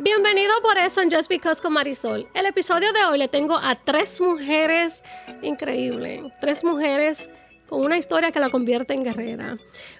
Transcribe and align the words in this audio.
Bienvenido 0.00 0.52
por 0.62 0.78
eso 0.78 1.00
en 1.00 1.10
Just 1.10 1.28
Because 1.28 1.60
con 1.60 1.72
Marisol. 1.72 2.28
El 2.32 2.46
episodio 2.46 2.92
de 2.92 3.04
hoy 3.04 3.18
le 3.18 3.26
tengo 3.26 3.56
a 3.56 3.74
tres 3.74 4.20
mujeres 4.20 5.02
increíbles, 5.42 6.22
tres 6.40 6.62
mujeres 6.62 7.28
con 7.66 7.80
una 7.82 7.98
historia 7.98 8.30
que 8.30 8.38
la 8.38 8.48
convierte 8.48 8.94
en 8.94 9.02
guerrera. 9.02 9.58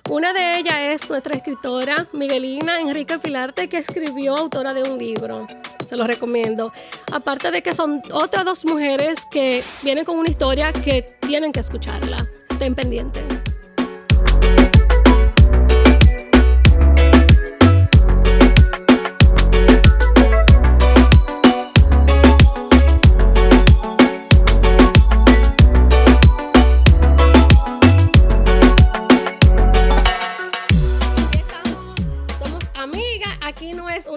Una 0.08 0.32
de 0.32 0.60
ellas 0.60 1.02
es 1.02 1.10
nuestra 1.10 1.34
escritora 1.34 2.06
Miguelina 2.12 2.80
Enrique 2.80 3.18
Pilarte, 3.18 3.68
que 3.68 3.78
escribió 3.78 4.36
autora 4.36 4.72
de 4.72 4.88
un 4.88 4.98
libro. 4.98 5.48
Se 5.88 5.96
lo 5.96 6.06
recomiendo. 6.06 6.72
Aparte 7.12 7.50
de 7.50 7.60
que 7.60 7.74
son 7.74 8.00
otras 8.12 8.44
dos 8.44 8.64
mujeres 8.64 9.18
que 9.32 9.64
vienen 9.82 10.04
con 10.04 10.16
una 10.16 10.30
historia 10.30 10.72
que 10.72 11.16
tienen 11.26 11.50
que 11.50 11.58
escucharla. 11.58 12.18
Estén 12.48 12.76
pendientes. 12.76 13.47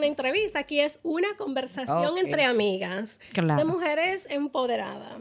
Entrevista, 0.05 0.59
aquí 0.59 0.79
es 0.79 0.99
una 1.03 1.35
conversación 1.37 2.17
entre 2.17 2.43
amigas 2.43 3.19
de 3.33 3.65
mujeres 3.65 4.25
empoderadas. 4.29 5.17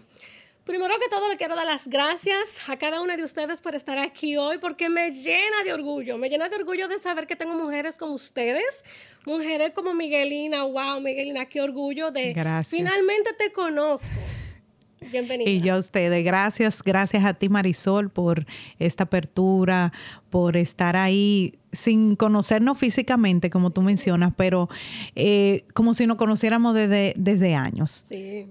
Primero 0.64 0.94
que 1.00 1.08
todo, 1.08 1.28
le 1.28 1.36
quiero 1.36 1.56
dar 1.56 1.66
las 1.66 1.88
gracias 1.88 2.46
a 2.68 2.76
cada 2.76 3.00
una 3.00 3.16
de 3.16 3.24
ustedes 3.24 3.60
por 3.60 3.74
estar 3.74 3.98
aquí 3.98 4.36
hoy, 4.36 4.58
porque 4.58 4.88
me 4.88 5.10
llena 5.10 5.64
de 5.64 5.72
orgullo, 5.72 6.16
me 6.16 6.28
llena 6.28 6.48
de 6.48 6.56
orgullo 6.56 6.86
de 6.86 6.98
saber 6.98 7.26
que 7.26 7.34
tengo 7.34 7.54
mujeres 7.54 7.98
como 7.98 8.12
ustedes, 8.12 8.84
mujeres 9.26 9.72
como 9.72 9.94
Miguelina, 9.94 10.62
wow, 10.64 11.00
Miguelina, 11.00 11.46
qué 11.46 11.60
orgullo 11.60 12.12
de 12.12 12.34
finalmente 12.68 13.32
te 13.32 13.50
conozco. 13.50 14.08
Bienvenida. 15.00 15.50
Y 15.50 15.60
yo 15.60 15.74
a 15.74 15.78
ustedes, 15.78 16.24
gracias, 16.24 16.82
gracias 16.84 17.24
a 17.24 17.34
ti 17.34 17.48
Marisol 17.48 18.10
por 18.10 18.46
esta 18.78 19.04
apertura, 19.04 19.92
por 20.28 20.56
estar 20.56 20.94
ahí 20.94 21.54
sin 21.72 22.16
conocernos 22.16 22.78
físicamente, 22.78 23.50
como 23.50 23.70
tú 23.70 23.82
mencionas, 23.82 24.32
pero 24.36 24.68
eh, 25.14 25.64
como 25.74 25.94
si 25.94 26.06
nos 26.06 26.16
conociéramos 26.16 26.74
desde, 26.74 27.14
desde 27.16 27.54
años. 27.54 28.04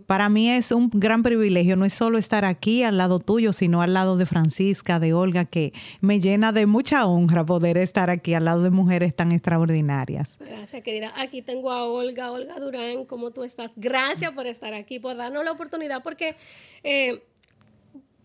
Para 0.08 0.30
mí 0.30 0.50
es 0.50 0.72
un 0.72 0.90
gran 0.94 1.24
privilegio, 1.24 1.76
no 1.76 1.86
es 1.86 1.94
solo 1.94 2.18
estar 2.18 2.46
aquí 2.46 2.84
al 2.84 2.98
lado 2.98 3.20
tuyo, 3.20 3.54
sino 3.54 3.82
al 3.82 3.94
lado 3.94 4.18
de 4.18 4.26
Francisca, 4.26 5.00
de 5.00 5.14
Olga, 5.14 5.46
que 5.46 5.74
me 6.02 6.20
llena 6.20 6.52
de 6.52 6.66
mucha 6.66 7.06
honra 7.06 7.46
poder 7.46 7.78
estar 7.78 8.10
aquí 8.10 8.34
al 8.34 8.46
lado 8.46 8.64
de 8.64 8.70
mujeres 8.70 9.16
tan 9.16 9.32
extraordinarias. 9.32 10.38
Gracias, 10.40 10.84
querida. 10.84 11.14
Aquí 11.16 11.42
tengo 11.42 11.72
a 11.72 11.86
Olga, 11.86 12.32
Olga 12.32 12.60
Durán, 12.60 13.06
¿cómo 13.06 13.32
tú 13.32 13.44
estás? 13.44 13.72
Gracias 13.76 14.32
por 14.34 14.48
estar 14.48 14.74
aquí, 14.74 15.00
por 15.00 15.16
darnos 15.16 15.44
la 15.44 15.52
oportunidad, 15.52 16.04
porque... 16.04 16.36
Eh, 16.84 17.24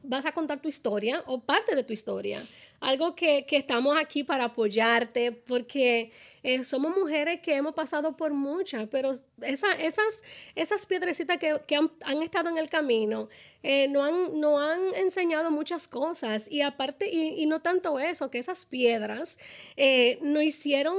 vas 0.06 0.27
a 0.27 0.33
contar 0.33 0.61
tu 0.61 0.69
historia 0.69 1.23
o 1.27 1.41
parte 1.41 1.75
de 1.75 1.83
tu 1.83 1.92
historia 1.92 2.45
algo 2.85 3.15
que, 3.15 3.47
estamos 3.51 3.97
aquí 3.99 4.25
para 4.25 4.45
apoyarte, 4.45 5.33
porque 5.33 6.13
eh, 6.43 6.65
somos 6.65 6.95
mujeres 6.95 7.41
que 7.41 7.57
hemos 7.57 7.75
pasado 7.75 8.15
por 8.17 8.35
muchas, 8.35 8.89
pero 8.89 9.13
esas, 9.41 10.23
esas 10.55 10.87
piedrecitas 10.87 11.39
que, 11.39 11.77
han, 11.77 12.23
estado 12.23 12.51
en 12.51 12.59
el 12.59 12.69
camino 12.69 13.31
eh, 13.63 13.89
no, 13.89 14.05
han, 14.05 14.39
no 14.39 14.61
han 14.61 14.95
enseñado 14.97 15.51
muchas 15.51 15.89
cosas. 15.89 16.47
Y 16.51 16.61
aparte, 16.61 17.09
y, 17.11 17.47
no 17.47 17.63
tanto 17.63 17.99
eso, 17.99 18.31
que 18.31 18.39
esas 18.39 18.67
piedras 18.67 19.39
eh, 19.77 20.19
nos 20.21 20.43
hicieron 20.43 20.97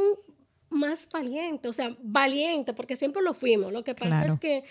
más 0.69 1.07
valientes, 1.09 1.69
o 1.69 1.73
sea, 1.73 1.95
valientes, 2.01 2.73
porque 2.73 2.95
siempre 2.95 3.21
lo 3.21 3.35
fuimos. 3.35 3.71
Lo 3.71 3.83
que 3.83 3.93
pasa 3.93 4.25
es 4.25 4.39
que 4.39 4.63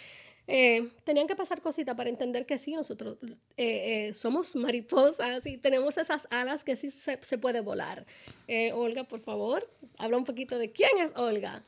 eh, 0.46 0.90
tenían 1.04 1.26
que 1.26 1.36
pasar 1.36 1.62
cositas 1.62 1.94
para 1.96 2.10
entender 2.10 2.44
que 2.44 2.58
sí, 2.58 2.74
nosotros 2.74 3.16
eh, 3.56 4.08
eh, 4.08 4.14
somos 4.14 4.54
mariposas 4.54 5.46
y 5.46 5.56
tenemos 5.56 5.96
esas 5.96 6.26
alas 6.30 6.64
que 6.64 6.76
sí 6.76 6.90
se, 6.90 7.18
se 7.22 7.38
puede 7.38 7.60
volar. 7.60 8.04
Olga, 8.74 9.04
por 9.04 9.20
favor, 9.20 9.66
habla 9.96 10.18
un 10.18 10.24
poquito 10.24 10.58
de 10.58 10.70
quién 10.70 10.90
es 10.98 11.12
Olga. 11.16 11.64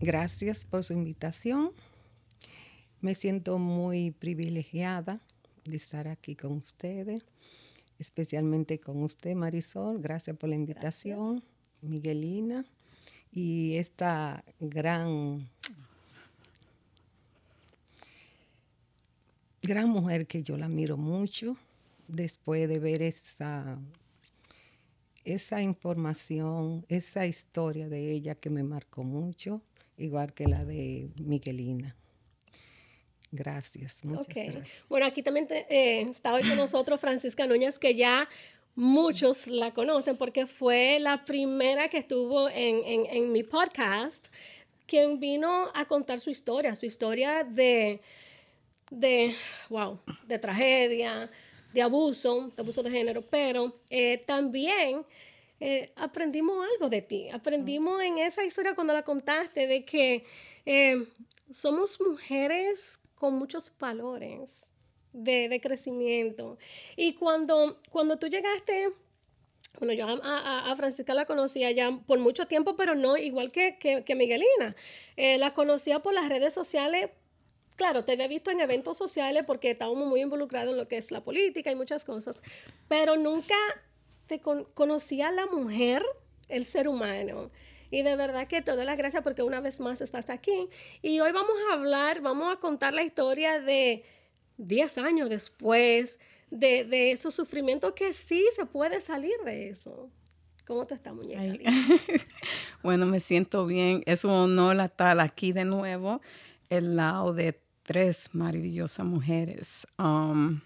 Gracias 0.00 0.64
por 0.64 0.82
su 0.82 0.92
invitación. 0.92 1.72
Me 3.00 3.14
siento 3.14 3.58
muy 3.58 4.10
privilegiada 4.10 5.16
de 5.64 5.76
estar 5.76 6.08
aquí 6.08 6.34
con 6.34 6.52
ustedes, 6.52 7.24
especialmente 7.98 8.80
con 8.80 9.02
usted, 9.02 9.34
Marisol. 9.34 10.00
Gracias 10.00 10.36
por 10.36 10.48
la 10.48 10.56
invitación, 10.56 11.44
Miguelina, 11.80 12.64
y 13.30 13.76
esta 13.76 14.44
gran 14.58 15.48
gran 19.64 19.88
mujer 19.88 20.26
que 20.26 20.42
yo 20.42 20.56
la 20.56 20.68
miro 20.68 20.96
mucho 20.96 21.56
después 22.06 22.68
de 22.68 22.78
ver 22.78 23.02
esa, 23.02 23.78
esa 25.24 25.62
información, 25.62 26.84
esa 26.88 27.26
historia 27.26 27.88
de 27.88 28.12
ella 28.12 28.34
que 28.34 28.50
me 28.50 28.62
marcó 28.62 29.02
mucho, 29.02 29.62
igual 29.96 30.34
que 30.34 30.46
la 30.46 30.64
de 30.64 31.08
Miguelina. 31.18 31.96
Gracias, 33.32 34.04
muchas 34.04 34.28
gracias. 34.28 34.68
Bueno, 34.88 35.06
aquí 35.06 35.22
también 35.22 35.48
eh, 35.50 36.02
está 36.02 36.34
hoy 36.34 36.42
con 36.46 36.56
nosotros 36.56 37.00
Francisca 37.00 37.46
Núñez, 37.46 37.78
que 37.78 37.94
ya 37.96 38.28
muchos 38.76 39.46
la 39.46 39.72
conocen 39.72 40.16
porque 40.16 40.46
fue 40.46 40.98
la 41.00 41.24
primera 41.24 41.88
que 41.88 41.98
estuvo 41.98 42.48
en, 42.50 42.82
en 42.84 43.32
mi 43.32 43.42
podcast, 43.42 44.26
quien 44.86 45.18
vino 45.18 45.68
a 45.74 45.86
contar 45.86 46.20
su 46.20 46.28
historia, 46.28 46.76
su 46.76 46.84
historia 46.84 47.44
de 47.44 48.02
de, 48.94 49.34
wow, 49.68 49.98
de 50.26 50.38
tragedia, 50.38 51.30
de 51.72 51.82
abuso, 51.82 52.52
de 52.54 52.62
abuso 52.62 52.82
de 52.82 52.90
género, 52.90 53.22
pero 53.22 53.80
eh, 53.90 54.22
también 54.26 55.04
eh, 55.60 55.92
aprendimos 55.96 56.64
algo 56.72 56.88
de 56.88 57.02
ti. 57.02 57.28
Aprendimos 57.30 58.00
en 58.02 58.18
esa 58.18 58.44
historia 58.44 58.74
cuando 58.74 58.92
la 58.92 59.02
contaste 59.02 59.66
de 59.66 59.84
que 59.84 60.24
eh, 60.64 61.06
somos 61.50 62.00
mujeres 62.00 62.98
con 63.16 63.34
muchos 63.34 63.72
valores 63.78 64.66
de, 65.12 65.60
crecimiento. 65.60 66.58
Y 66.96 67.14
cuando, 67.14 67.80
cuando 67.90 68.18
tú 68.18 68.28
llegaste 68.28 68.90
bueno, 69.80 69.92
yo 69.92 70.06
a, 70.06 70.72
Francisca 70.76 71.14
la 71.14 71.24
conocía 71.24 71.72
ya 71.72 71.90
por 72.06 72.20
mucho 72.20 72.46
tiempo, 72.46 72.76
pero 72.76 72.94
no 72.94 73.16
igual 73.16 73.50
que, 73.50 73.76
que, 73.76 74.14
Miguelina. 74.14 74.76
la 75.16 75.52
conocía 75.52 75.98
por 75.98 76.14
las 76.14 76.28
redes 76.28 76.54
sociales 76.54 77.10
claro, 77.76 78.04
te 78.04 78.12
había 78.12 78.28
visto 78.28 78.50
en 78.50 78.60
eventos 78.60 78.96
sociales 78.96 79.44
porque 79.46 79.70
estábamos 79.70 80.06
muy 80.06 80.20
involucrados 80.20 80.72
en 80.72 80.78
lo 80.78 80.88
que 80.88 80.96
es 80.96 81.10
la 81.10 81.22
política 81.22 81.70
y 81.70 81.74
muchas 81.74 82.04
cosas, 82.04 82.42
pero 82.88 83.16
nunca 83.16 83.54
te 84.26 84.40
conocía 84.40 85.30
la 85.30 85.46
mujer, 85.46 86.02
el 86.48 86.64
ser 86.64 86.88
humano. 86.88 87.50
Y 87.90 88.02
de 88.02 88.16
verdad 88.16 88.48
que 88.48 88.60
doy 88.60 88.84
las 88.84 88.96
gracias 88.96 89.22
porque 89.22 89.42
una 89.42 89.60
vez 89.60 89.78
más 89.78 90.00
estás 90.00 90.28
aquí. 90.28 90.68
Y 91.00 91.20
hoy 91.20 91.30
vamos 91.32 91.54
a 91.70 91.74
hablar, 91.74 92.20
vamos 92.22 92.52
a 92.52 92.58
contar 92.58 92.92
la 92.92 93.04
historia 93.04 93.60
de 93.60 94.04
10 94.56 94.98
años 94.98 95.28
después, 95.28 96.18
de, 96.50 96.84
de 96.84 97.12
esos 97.12 97.34
sufrimientos 97.34 97.92
que 97.92 98.12
sí 98.12 98.44
se 98.56 98.66
puede 98.66 99.00
salir 99.00 99.36
de 99.44 99.68
eso. 99.68 100.10
¿Cómo 100.66 100.86
te 100.86 100.94
está, 100.94 101.12
muñeca? 101.12 101.70
bueno, 102.82 103.06
me 103.06 103.20
siento 103.20 103.66
bien. 103.66 104.02
Es 104.06 104.24
un 104.24 104.30
honor 104.30 104.80
estar 104.80 105.20
aquí 105.20 105.52
de 105.52 105.64
nuevo, 105.64 106.20
el 106.70 106.96
lado 106.96 107.34
de 107.34 107.63
tres 107.84 108.28
maravillosas 108.32 109.06
mujeres. 109.06 109.86
Um, 109.98 110.60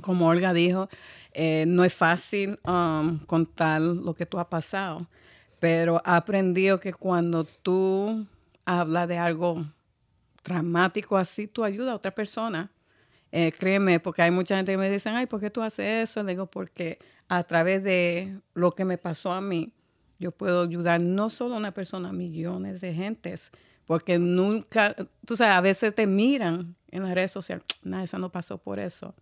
como 0.00 0.28
Olga 0.28 0.52
dijo, 0.52 0.88
eh, 1.32 1.64
no 1.66 1.84
es 1.84 1.94
fácil 1.94 2.58
um, 2.66 3.18
contar 3.26 3.80
lo 3.80 4.14
que 4.14 4.26
tú 4.26 4.38
has 4.38 4.46
pasado, 4.46 5.08
pero 5.60 5.96
he 5.96 6.00
aprendido 6.04 6.80
que 6.80 6.92
cuando 6.92 7.44
tú 7.44 8.26
hablas 8.64 9.08
de 9.08 9.18
algo 9.18 9.64
dramático 10.42 11.16
así, 11.16 11.46
tú 11.46 11.64
ayudas 11.64 11.92
a 11.92 11.96
otra 11.96 12.14
persona. 12.14 12.70
Eh, 13.32 13.50
créeme, 13.50 13.98
porque 13.98 14.22
hay 14.22 14.30
mucha 14.30 14.56
gente 14.56 14.72
que 14.72 14.78
me 14.78 14.88
dice, 14.88 15.08
ay, 15.08 15.26
¿por 15.26 15.40
qué 15.40 15.50
tú 15.50 15.60
haces 15.60 16.10
eso? 16.10 16.22
Le 16.22 16.32
digo, 16.32 16.46
porque 16.46 16.98
a 17.28 17.42
través 17.42 17.82
de 17.82 18.38
lo 18.54 18.70
que 18.72 18.84
me 18.84 18.96
pasó 18.96 19.32
a 19.32 19.40
mí, 19.40 19.72
yo 20.20 20.30
puedo 20.30 20.62
ayudar 20.62 21.00
no 21.00 21.30
solo 21.30 21.56
a 21.56 21.58
una 21.58 21.72
persona, 21.72 22.10
a 22.10 22.12
millones 22.12 22.80
de 22.80 22.94
gentes 22.94 23.50
porque 23.86 24.18
nunca, 24.18 24.94
tú 25.26 25.36
sabes, 25.36 25.54
a 25.54 25.60
veces 25.60 25.94
te 25.94 26.06
miran 26.06 26.74
en 26.90 27.02
las 27.02 27.14
redes 27.14 27.32
sociales, 27.32 27.64
nada, 27.82 28.04
esa 28.04 28.18
no 28.18 28.30
pasó 28.30 28.58
por 28.58 28.78
eso. 28.78 29.14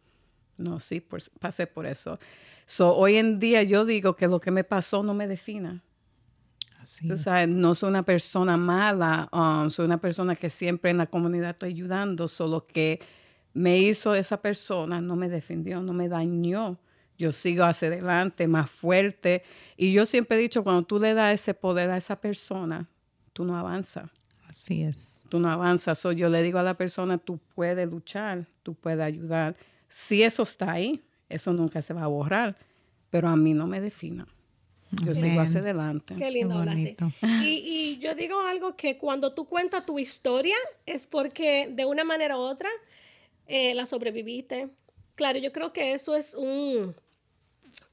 No, 0.56 0.79
sí, 0.79 1.05
pasé 1.41 1.67
por 1.67 1.87
eso. 1.87 2.19
So, 2.67 2.94
hoy 2.94 3.17
en 3.17 3.41
día 3.41 3.62
yo 3.62 3.85
digo 3.85 4.14
que 4.14 4.29
lo 4.29 4.38
que 4.38 4.50
me 4.50 4.64
pasó 4.64 5.03
no 5.03 5.14
me 5.14 5.26
defina. 5.26 5.82
Así 6.81 7.06
tú 7.06 7.17
sabes, 7.17 7.49
no 7.49 7.75
soy 7.75 7.91
una 7.91 8.03
persona 8.03 8.56
mala, 8.56 9.29
um, 9.32 9.70
soy 9.70 9.87
una 9.87 10.00
persona 10.00 10.35
que 10.35 10.50
siempre 10.50 10.91
en 10.91 10.99
la 10.99 11.06
comunidad 11.06 11.50
estoy 11.50 11.70
ayudando, 11.70 12.26
solo 12.26 12.67
que 12.67 13.00
me 13.55 13.79
hizo 13.79 14.14
esa 14.14 14.41
persona, 14.43 15.00
no 15.00 15.14
me 15.14 15.29
defendió, 15.29 15.81
no 15.81 15.93
me 15.93 16.09
dañó. 16.09 16.79
Yo 17.19 17.31
sigo 17.31 17.64
hacia 17.64 17.88
adelante, 17.88 18.49
más 18.49 18.69
fuerte. 18.69 19.43
Y 19.76 19.93
yo 19.93 20.06
siempre 20.06 20.37
he 20.37 20.41
dicho, 20.41 20.64
cuando 20.64 20.82
tú 20.82 20.99
le 20.99 21.14
das 21.14 21.35
ese 21.35 21.55
poder 21.55 21.91
a 21.91 21.97
esa 21.97 22.20
persona, 22.20 22.88
tú 23.32 23.44
no 23.44 23.56
avanzas. 23.56 24.11
Así 24.52 24.82
es. 24.82 25.22
Tú 25.31 25.40
no 25.40 25.50
avanzas. 25.50 26.02
yo 26.14 26.28
le 26.28 26.43
digo 26.43 26.58
a 26.58 26.62
la 26.62 26.75
persona, 26.75 27.16
tú 27.16 27.38
puedes 27.54 27.90
luchar, 27.90 28.44
tú 28.62 28.75
puedes 28.75 29.00
ayudar. 29.00 29.56
Si 29.88 30.22
eso 30.22 30.43
está 30.43 30.72
ahí, 30.72 31.00
eso 31.31 31.54
nunca 31.54 31.81
se 31.81 31.94
va 31.94 32.02
a 32.02 32.06
borrar, 32.06 32.54
pero 33.08 33.28
a 33.28 33.37
mí 33.37 33.54
no 33.54 33.66
me 33.66 33.81
defina. 33.81 34.26
Yo 35.02 35.14
sigo 35.14 35.40
hacia 35.40 35.60
adelante. 35.60 36.14
Qué 36.16 36.31
lindo 36.31 36.58
hablaste. 36.58 36.96
Y, 37.43 37.46
y, 37.46 37.99
yo 37.99 38.14
digo 38.14 38.38
algo 38.40 38.76
que 38.76 38.99
cuando 38.99 39.32
tú 39.32 39.46
cuentas 39.46 39.87
tu 39.87 39.99
historia 39.99 40.56
es 40.84 41.06
porque 41.06 41.70
de 41.72 41.87
una 41.87 42.04
manera 42.04 42.37
u 42.37 42.40
otra 42.40 42.69
eh, 43.46 43.72
la 43.72 43.87
sobreviviste. 43.87 44.69
Claro, 45.14 45.38
yo 45.38 45.50
creo 45.50 45.72
que 45.72 45.94
eso 45.94 46.14
es 46.14 46.34
un, 46.34 46.94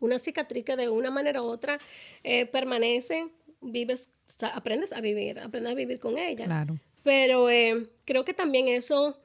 una 0.01 0.19
cicatriz 0.19 0.65
que 0.65 0.75
de 0.75 0.89
una 0.89 1.09
manera 1.09 1.41
u 1.41 1.45
otra 1.45 1.79
eh, 2.23 2.45
permanece, 2.47 3.29
vives, 3.61 4.09
aprendes 4.53 4.94
a 4.94 5.01
vivir, 5.01 5.39
aprendes 5.39 5.71
a 5.71 5.75
vivir 5.75 6.00
con 6.00 6.17
ella. 6.17 6.45
Claro. 6.45 6.79
Pero 7.03 7.50
eh, 7.50 7.89
creo 8.06 8.25
que 8.25 8.33
también 8.33 8.67
eso 8.67 9.19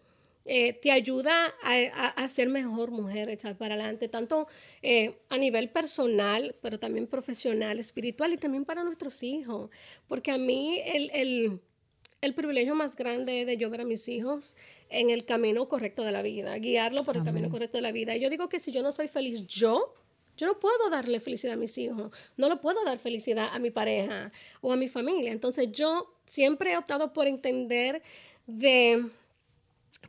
eh, 0.47 0.75
te 0.75 0.93
ayuda 0.93 1.55
a, 1.63 2.29
ser 2.29 2.49
mejor 2.49 2.91
mujer, 2.91 3.31
echar 3.31 3.57
para 3.57 3.75
adelante, 3.75 4.09
tanto 4.09 4.47
eh, 4.83 5.17
a 5.31 5.39
nivel 5.39 5.71
personal, 5.71 6.55
pero 6.61 6.79
también 6.79 7.07
profesional, 7.07 7.79
espiritual 7.79 8.33
y 8.35 8.37
también 8.37 8.65
para 8.67 8.85
nuestros 8.85 9.23
hijos. 9.23 9.71
Porque 10.07 10.31
a 10.31 10.39
mí 10.39 10.81
el, 10.85 11.61
el, 12.21 12.35
privilegio 12.35 12.75
más 12.75 12.95
grande 12.97 13.45
de 13.45 13.57
yo 13.57 13.71
ver 13.71 13.83
a 13.83 13.85
mis 13.85 14.09
hijos 14.09 14.57
en 14.89 15.11
el 15.11 15.25
camino 15.25 15.67
correcto 15.67 16.03
de 16.03 16.13
la 16.13 16.23
vida, 16.23 16.57
guiarlo 16.59 17.05
por 17.05 17.17
el 17.17 17.23
camino 17.23 17.49
correcto 17.51 17.79
de 17.79 17.83
la 17.83 17.93
vida. 17.93 18.17
Y 18.17 18.21
yo 18.21 18.31
digo 18.31 18.49
que 18.49 18.59
si 18.59 18.71
yo 18.71 18.83
no 18.83 18.93
soy 18.93 19.09
feliz 19.09 19.47
yo, 19.47 19.95
yo 20.37 20.47
no 20.47 20.59
puedo 20.59 20.91
darle 20.91 21.21
felicidad 21.21 21.55
a 21.55 21.59
mis 21.59 21.77
hijos, 21.79 22.11
no 22.37 22.49
le 22.49 22.57
puedo 22.57 22.85
dar 22.85 22.99
felicidad 22.99 23.49
a 23.53 23.59
mi 23.59 23.71
pareja 23.71 24.33
o 24.61 24.73
a 24.73 24.77
mi 24.77 24.89
familia. 24.89 25.33
Entonces 25.33 25.71
yo 25.73 26.15
siempre 26.27 26.73
he 26.73 26.77
optado 26.77 27.13
por 27.13 27.27
entender 27.27 28.03
de 28.47 29.05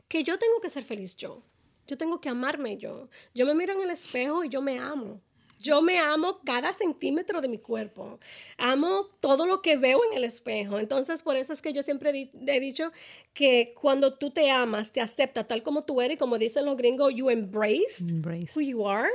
que 0.08 0.24
yo 0.24 0.38
tengo 0.38 0.60
que 0.60 0.70
ser 0.70 0.82
feliz 0.82 1.16
yo. 1.16 1.42
Yo 1.86 1.96
tengo 1.96 2.20
que 2.20 2.28
amarme 2.28 2.76
yo. 2.76 3.08
Yo 3.34 3.46
me 3.46 3.54
miro 3.54 3.72
en 3.72 3.80
el 3.80 3.90
espejo 3.90 4.44
y 4.44 4.48
yo 4.48 4.60
me 4.60 4.78
amo. 4.78 5.20
Yo 5.58 5.80
me 5.80 5.98
amo 5.98 6.40
cada 6.44 6.72
centímetro 6.72 7.40
de 7.40 7.48
mi 7.48 7.58
cuerpo. 7.58 8.18
Amo 8.58 9.08
todo 9.20 9.46
lo 9.46 9.62
que 9.62 9.76
veo 9.76 10.00
en 10.10 10.16
el 10.16 10.24
espejo. 10.24 10.78
Entonces, 10.78 11.22
por 11.22 11.36
eso 11.36 11.52
es 11.52 11.62
que 11.62 11.72
yo 11.72 11.82
siempre 11.82 12.30
he 12.46 12.60
dicho 12.60 12.92
que 13.32 13.72
cuando 13.80 14.18
tú 14.18 14.30
te 14.30 14.50
amas, 14.50 14.92
te 14.92 15.00
aceptas 15.00 15.46
tal 15.46 15.62
como 15.62 15.84
tú 15.84 16.00
eres, 16.00 16.18
como 16.18 16.38
dicen 16.38 16.66
los 16.66 16.76
gringos, 16.76 17.14
you 17.14 17.30
embrace, 17.30 18.00
embrace. 18.00 18.52
who 18.54 18.60
you 18.60 18.86
are. 18.86 19.08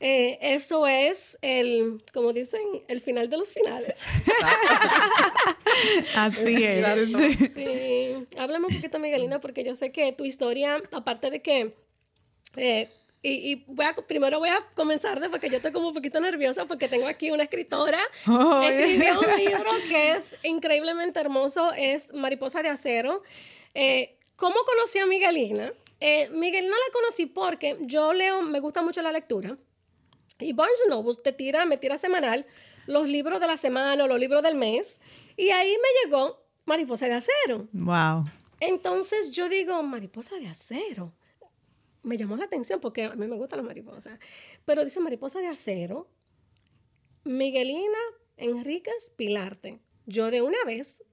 Eh, 0.00 0.38
eso 0.40 0.86
es 0.86 1.36
el, 1.42 2.02
como 2.12 2.32
dicen, 2.32 2.60
el 2.86 3.00
final 3.00 3.28
de 3.28 3.36
los 3.36 3.52
finales. 3.52 3.96
Así 6.14 6.64
es. 6.64 7.52
Sí. 7.54 8.26
Háblame 8.38 8.66
un 8.66 8.74
poquito, 8.74 9.00
Miguelina, 9.00 9.40
porque 9.40 9.64
yo 9.64 9.74
sé 9.74 9.90
que 9.90 10.12
tu 10.12 10.24
historia, 10.24 10.80
aparte 10.92 11.30
de 11.30 11.42
que... 11.42 11.74
Eh, 12.56 12.90
y, 13.20 13.64
voy 13.66 13.84
a, 13.84 13.94
primero 13.94 14.38
voy 14.38 14.48
a 14.48 14.64
comenzar 14.74 15.18
de 15.18 15.28
porque 15.28 15.50
yo 15.50 15.56
estoy 15.56 15.72
como 15.72 15.88
un 15.88 15.94
poquito 15.94 16.20
nerviosa 16.20 16.66
porque 16.66 16.88
tengo 16.88 17.08
aquí 17.08 17.30
una 17.32 17.42
escritora. 17.44 17.98
Oh, 18.28 18.62
escribió 18.62 19.18
un 19.20 19.36
libro 19.36 19.70
que 19.88 20.12
es 20.12 20.24
increíblemente 20.44 21.18
hermoso, 21.18 21.72
es 21.72 22.12
Mariposa 22.14 22.62
de 22.62 22.68
Acero. 22.68 23.22
Eh, 23.74 24.16
¿Cómo 24.36 24.56
conocí 24.64 24.98
a 24.98 25.06
Miguelina? 25.06 25.72
Eh, 25.98 26.28
Miguelina 26.30 26.74
la 26.74 26.92
conocí 26.92 27.26
porque 27.26 27.76
yo 27.80 28.12
leo, 28.12 28.42
me 28.42 28.60
gusta 28.60 28.82
mucho 28.82 29.02
la 29.02 29.10
lectura. 29.10 29.56
Y 30.38 30.52
Barnes 30.52 30.78
Noble 30.88 31.16
te 31.22 31.32
tira, 31.32 31.66
me 31.66 31.78
tira 31.78 31.98
semanal 31.98 32.46
los 32.86 33.06
libros 33.06 33.40
de 33.40 33.46
la 33.46 33.56
semana 33.56 34.04
o 34.04 34.06
los 34.06 34.18
libros 34.18 34.42
del 34.42 34.54
mes. 34.56 35.00
Y 35.36 35.50
ahí 35.50 35.70
me 35.70 35.88
llegó 36.04 36.42
Mariposa 36.64 37.06
de 37.06 37.14
Acero. 37.14 37.68
Wow. 37.72 38.24
Entonces 38.60 39.30
yo 39.30 39.48
digo, 39.48 39.82
Mariposa 39.82 40.36
de 40.36 40.48
Acero. 40.48 41.12
Me 42.02 42.16
llamó 42.16 42.36
la 42.36 42.44
atención 42.44 42.80
porque 42.80 43.04
a 43.04 43.14
mí 43.14 43.26
me 43.26 43.36
gustan 43.36 43.58
las 43.58 43.66
mariposas. 43.66 44.18
Pero 44.64 44.84
dice 44.84 45.00
Mariposa 45.00 45.40
de 45.40 45.48
Acero, 45.48 46.08
Miguelina 47.24 47.98
Enríquez 48.36 49.12
Pilarte. 49.16 49.80
Yo 50.06 50.30
de 50.30 50.40
una 50.42 50.58
vez 50.64 51.04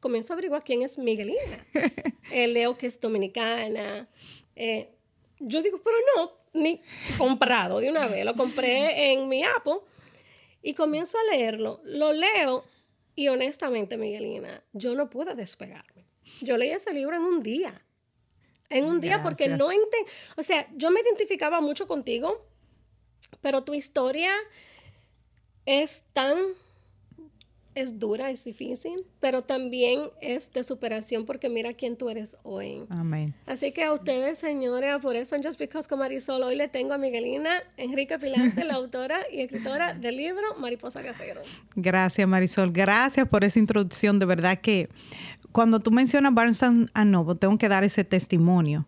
comienzo 0.00 0.32
a 0.32 0.34
averiguar 0.34 0.64
quién 0.64 0.82
es 0.82 0.98
Miguelina. 0.98 1.66
eh, 2.32 2.48
leo 2.48 2.76
que 2.76 2.86
es 2.86 2.98
dominicana. 2.98 4.08
Eh, 4.56 4.96
yo 5.38 5.62
digo, 5.62 5.80
pero 5.82 5.96
no, 6.16 6.32
ni 6.52 6.82
comprado 7.18 7.80
de 7.80 7.90
una 7.90 8.06
vez. 8.08 8.24
Lo 8.24 8.34
compré 8.34 9.12
en 9.12 9.28
mi 9.28 9.44
Apple 9.44 9.78
y 10.62 10.74
comienzo 10.74 11.18
a 11.18 11.34
leerlo. 11.34 11.80
Lo 11.84 12.12
leo 12.12 12.64
y 13.14 13.28
honestamente, 13.28 13.96
Miguelina, 13.96 14.62
yo 14.72 14.94
no 14.94 15.10
pude 15.10 15.34
despegarme. 15.34 16.06
Yo 16.40 16.56
leí 16.56 16.70
ese 16.70 16.92
libro 16.92 17.16
en 17.16 17.22
un 17.22 17.42
día. 17.42 17.84
En 18.68 18.84
un 18.84 19.00
día 19.00 19.22
porque 19.22 19.48
no 19.48 19.72
entiendo. 19.72 20.10
O 20.36 20.42
sea, 20.42 20.68
yo 20.76 20.90
me 20.90 21.00
identificaba 21.00 21.60
mucho 21.60 21.86
contigo, 21.86 22.46
pero 23.40 23.64
tu 23.64 23.74
historia 23.74 24.32
es 25.66 26.04
tan 26.12 26.38
es 27.74 27.98
dura, 27.98 28.30
es 28.30 28.44
difícil, 28.44 29.04
pero 29.20 29.42
también 29.42 30.00
es 30.20 30.52
de 30.52 30.62
superación 30.64 31.24
porque 31.24 31.48
mira 31.48 31.72
quién 31.72 31.96
tú 31.96 32.10
eres 32.10 32.36
hoy. 32.42 32.84
Amén. 32.88 33.34
Así 33.46 33.72
que 33.72 33.84
a 33.84 33.92
ustedes, 33.92 34.38
señores, 34.38 34.98
por 35.00 35.16
eso 35.16 35.36
en 35.36 35.42
Just 35.42 35.58
Because 35.58 35.88
con 35.88 36.00
Marisol, 36.00 36.42
hoy 36.42 36.56
le 36.56 36.68
tengo 36.68 36.94
a 36.94 36.98
Miguelina 36.98 37.62
Enrique 37.76 38.18
Pilante, 38.18 38.64
la 38.64 38.74
autora 38.74 39.20
y 39.32 39.42
escritora 39.42 39.94
del 39.94 40.16
libro 40.16 40.56
Mariposa 40.58 41.02
Casero. 41.02 41.42
Gracias, 41.76 42.26
Marisol. 42.26 42.72
Gracias 42.72 43.28
por 43.28 43.44
esa 43.44 43.58
introducción. 43.58 44.18
De 44.18 44.26
verdad 44.26 44.58
que 44.60 44.88
cuando 45.52 45.80
tú 45.80 45.90
mencionas 45.90 46.34
Barnes 46.34 46.60
Noble, 47.04 47.36
tengo 47.36 47.56
que 47.58 47.68
dar 47.68 47.84
ese 47.84 48.04
testimonio. 48.04 48.86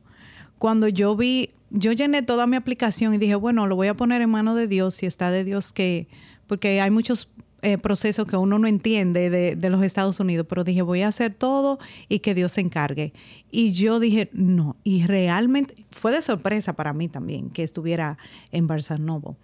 Cuando 0.58 0.88
yo 0.88 1.16
vi, 1.16 1.50
yo 1.70 1.92
llené 1.92 2.22
toda 2.22 2.46
mi 2.46 2.56
aplicación 2.56 3.14
y 3.14 3.18
dije, 3.18 3.34
bueno, 3.34 3.66
lo 3.66 3.76
voy 3.76 3.88
a 3.88 3.94
poner 3.94 4.22
en 4.22 4.30
manos 4.30 4.56
de 4.56 4.68
Dios, 4.68 4.94
si 4.94 5.06
está 5.06 5.30
de 5.30 5.44
Dios 5.44 5.72
que, 5.72 6.06
porque 6.46 6.80
hay 6.80 6.90
muchos 6.90 7.28
eh, 7.62 7.78
proceso 7.78 8.26
que 8.26 8.36
uno 8.36 8.58
no 8.58 8.66
entiende 8.66 9.30
de, 9.30 9.54
de, 9.54 9.70
los 9.70 9.82
Estados 9.82 10.18
Unidos, 10.18 10.46
pero 10.48 10.64
dije, 10.64 10.82
voy 10.82 11.02
a 11.02 11.08
hacer 11.08 11.32
todo 11.32 11.78
y 12.08 12.18
que 12.18 12.34
Dios 12.34 12.52
se 12.52 12.60
encargue. 12.60 13.12
Y 13.52 13.72
yo 13.72 14.00
dije, 14.00 14.30
no, 14.32 14.76
y 14.82 15.06
realmente 15.06 15.86
fue 15.90 16.10
de 16.10 16.20
sorpresa 16.22 16.72
para 16.72 16.92
mí 16.92 17.08
también 17.08 17.50
que 17.50 17.62
estuviera 17.62 18.18
en 18.50 18.66
Novo. 18.98 19.36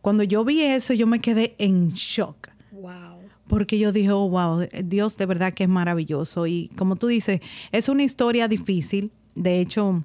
Cuando 0.00 0.22
yo 0.22 0.44
vi 0.44 0.62
eso, 0.62 0.94
yo 0.94 1.06
me 1.06 1.20
quedé 1.20 1.56
en 1.58 1.90
shock. 1.94 2.48
Wow. 2.70 3.18
Porque 3.48 3.78
yo 3.78 3.90
dije, 3.90 4.10
oh, 4.12 4.28
wow, 4.28 4.66
Dios 4.84 5.16
de 5.16 5.26
verdad 5.26 5.52
que 5.52 5.64
es 5.64 5.68
maravilloso. 5.68 6.46
Y 6.46 6.70
como 6.76 6.96
tú 6.96 7.08
dices, 7.08 7.40
es 7.72 7.88
una 7.88 8.04
historia 8.04 8.48
difícil. 8.48 9.10
De 9.34 9.60
hecho, 9.60 10.04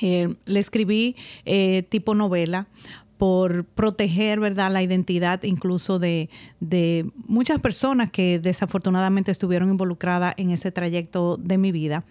eh, 0.00 0.34
le 0.44 0.60
escribí 0.60 1.16
eh, 1.44 1.84
tipo 1.88 2.14
novela 2.14 2.66
por 3.18 3.64
proteger, 3.64 4.40
¿verdad?, 4.40 4.72
la 4.72 4.82
identidad 4.82 5.42
incluso 5.42 5.98
de, 5.98 6.30
de, 6.60 7.10
muchas 7.26 7.60
personas 7.60 8.10
que 8.10 8.38
desafortunadamente 8.38 9.30
estuvieron 9.32 9.68
involucradas 9.68 10.34
en 10.38 10.50
ese 10.50 10.70
trayecto 10.70 11.36
de 11.36 11.58
mi 11.58 11.72
vida 11.72 12.04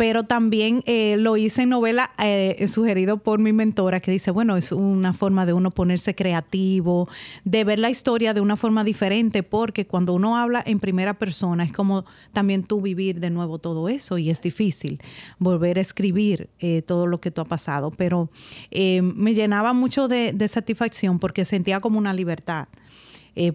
pero 0.00 0.24
también 0.24 0.82
eh, 0.86 1.16
lo 1.18 1.36
hice 1.36 1.60
en 1.60 1.68
novela 1.68 2.10
eh, 2.16 2.66
sugerido 2.68 3.18
por 3.18 3.38
mi 3.38 3.52
mentora 3.52 4.00
que 4.00 4.10
dice, 4.10 4.30
bueno, 4.30 4.56
es 4.56 4.72
una 4.72 5.12
forma 5.12 5.44
de 5.44 5.52
uno 5.52 5.70
ponerse 5.70 6.14
creativo, 6.14 7.06
de 7.44 7.64
ver 7.64 7.78
la 7.78 7.90
historia 7.90 8.32
de 8.32 8.40
una 8.40 8.56
forma 8.56 8.82
diferente, 8.82 9.42
porque 9.42 9.86
cuando 9.86 10.14
uno 10.14 10.38
habla 10.38 10.62
en 10.64 10.80
primera 10.80 11.12
persona 11.12 11.64
es 11.64 11.72
como 11.74 12.06
también 12.32 12.62
tú 12.62 12.80
vivir 12.80 13.20
de 13.20 13.28
nuevo 13.28 13.58
todo 13.58 13.90
eso 13.90 14.16
y 14.16 14.30
es 14.30 14.40
difícil 14.40 15.02
volver 15.38 15.76
a 15.76 15.82
escribir 15.82 16.48
eh, 16.60 16.80
todo 16.80 17.06
lo 17.06 17.20
que 17.20 17.30
tú 17.30 17.42
ha 17.42 17.44
pasado, 17.44 17.90
pero 17.90 18.30
me 18.72 19.34
llenaba 19.34 19.74
mucho 19.74 20.08
de, 20.08 20.32
de, 20.32 20.48
satisfacción 20.48 21.18
porque 21.18 21.44
sentía 21.44 21.80
como 21.80 21.98
una 21.98 22.14
libertad. 22.14 22.68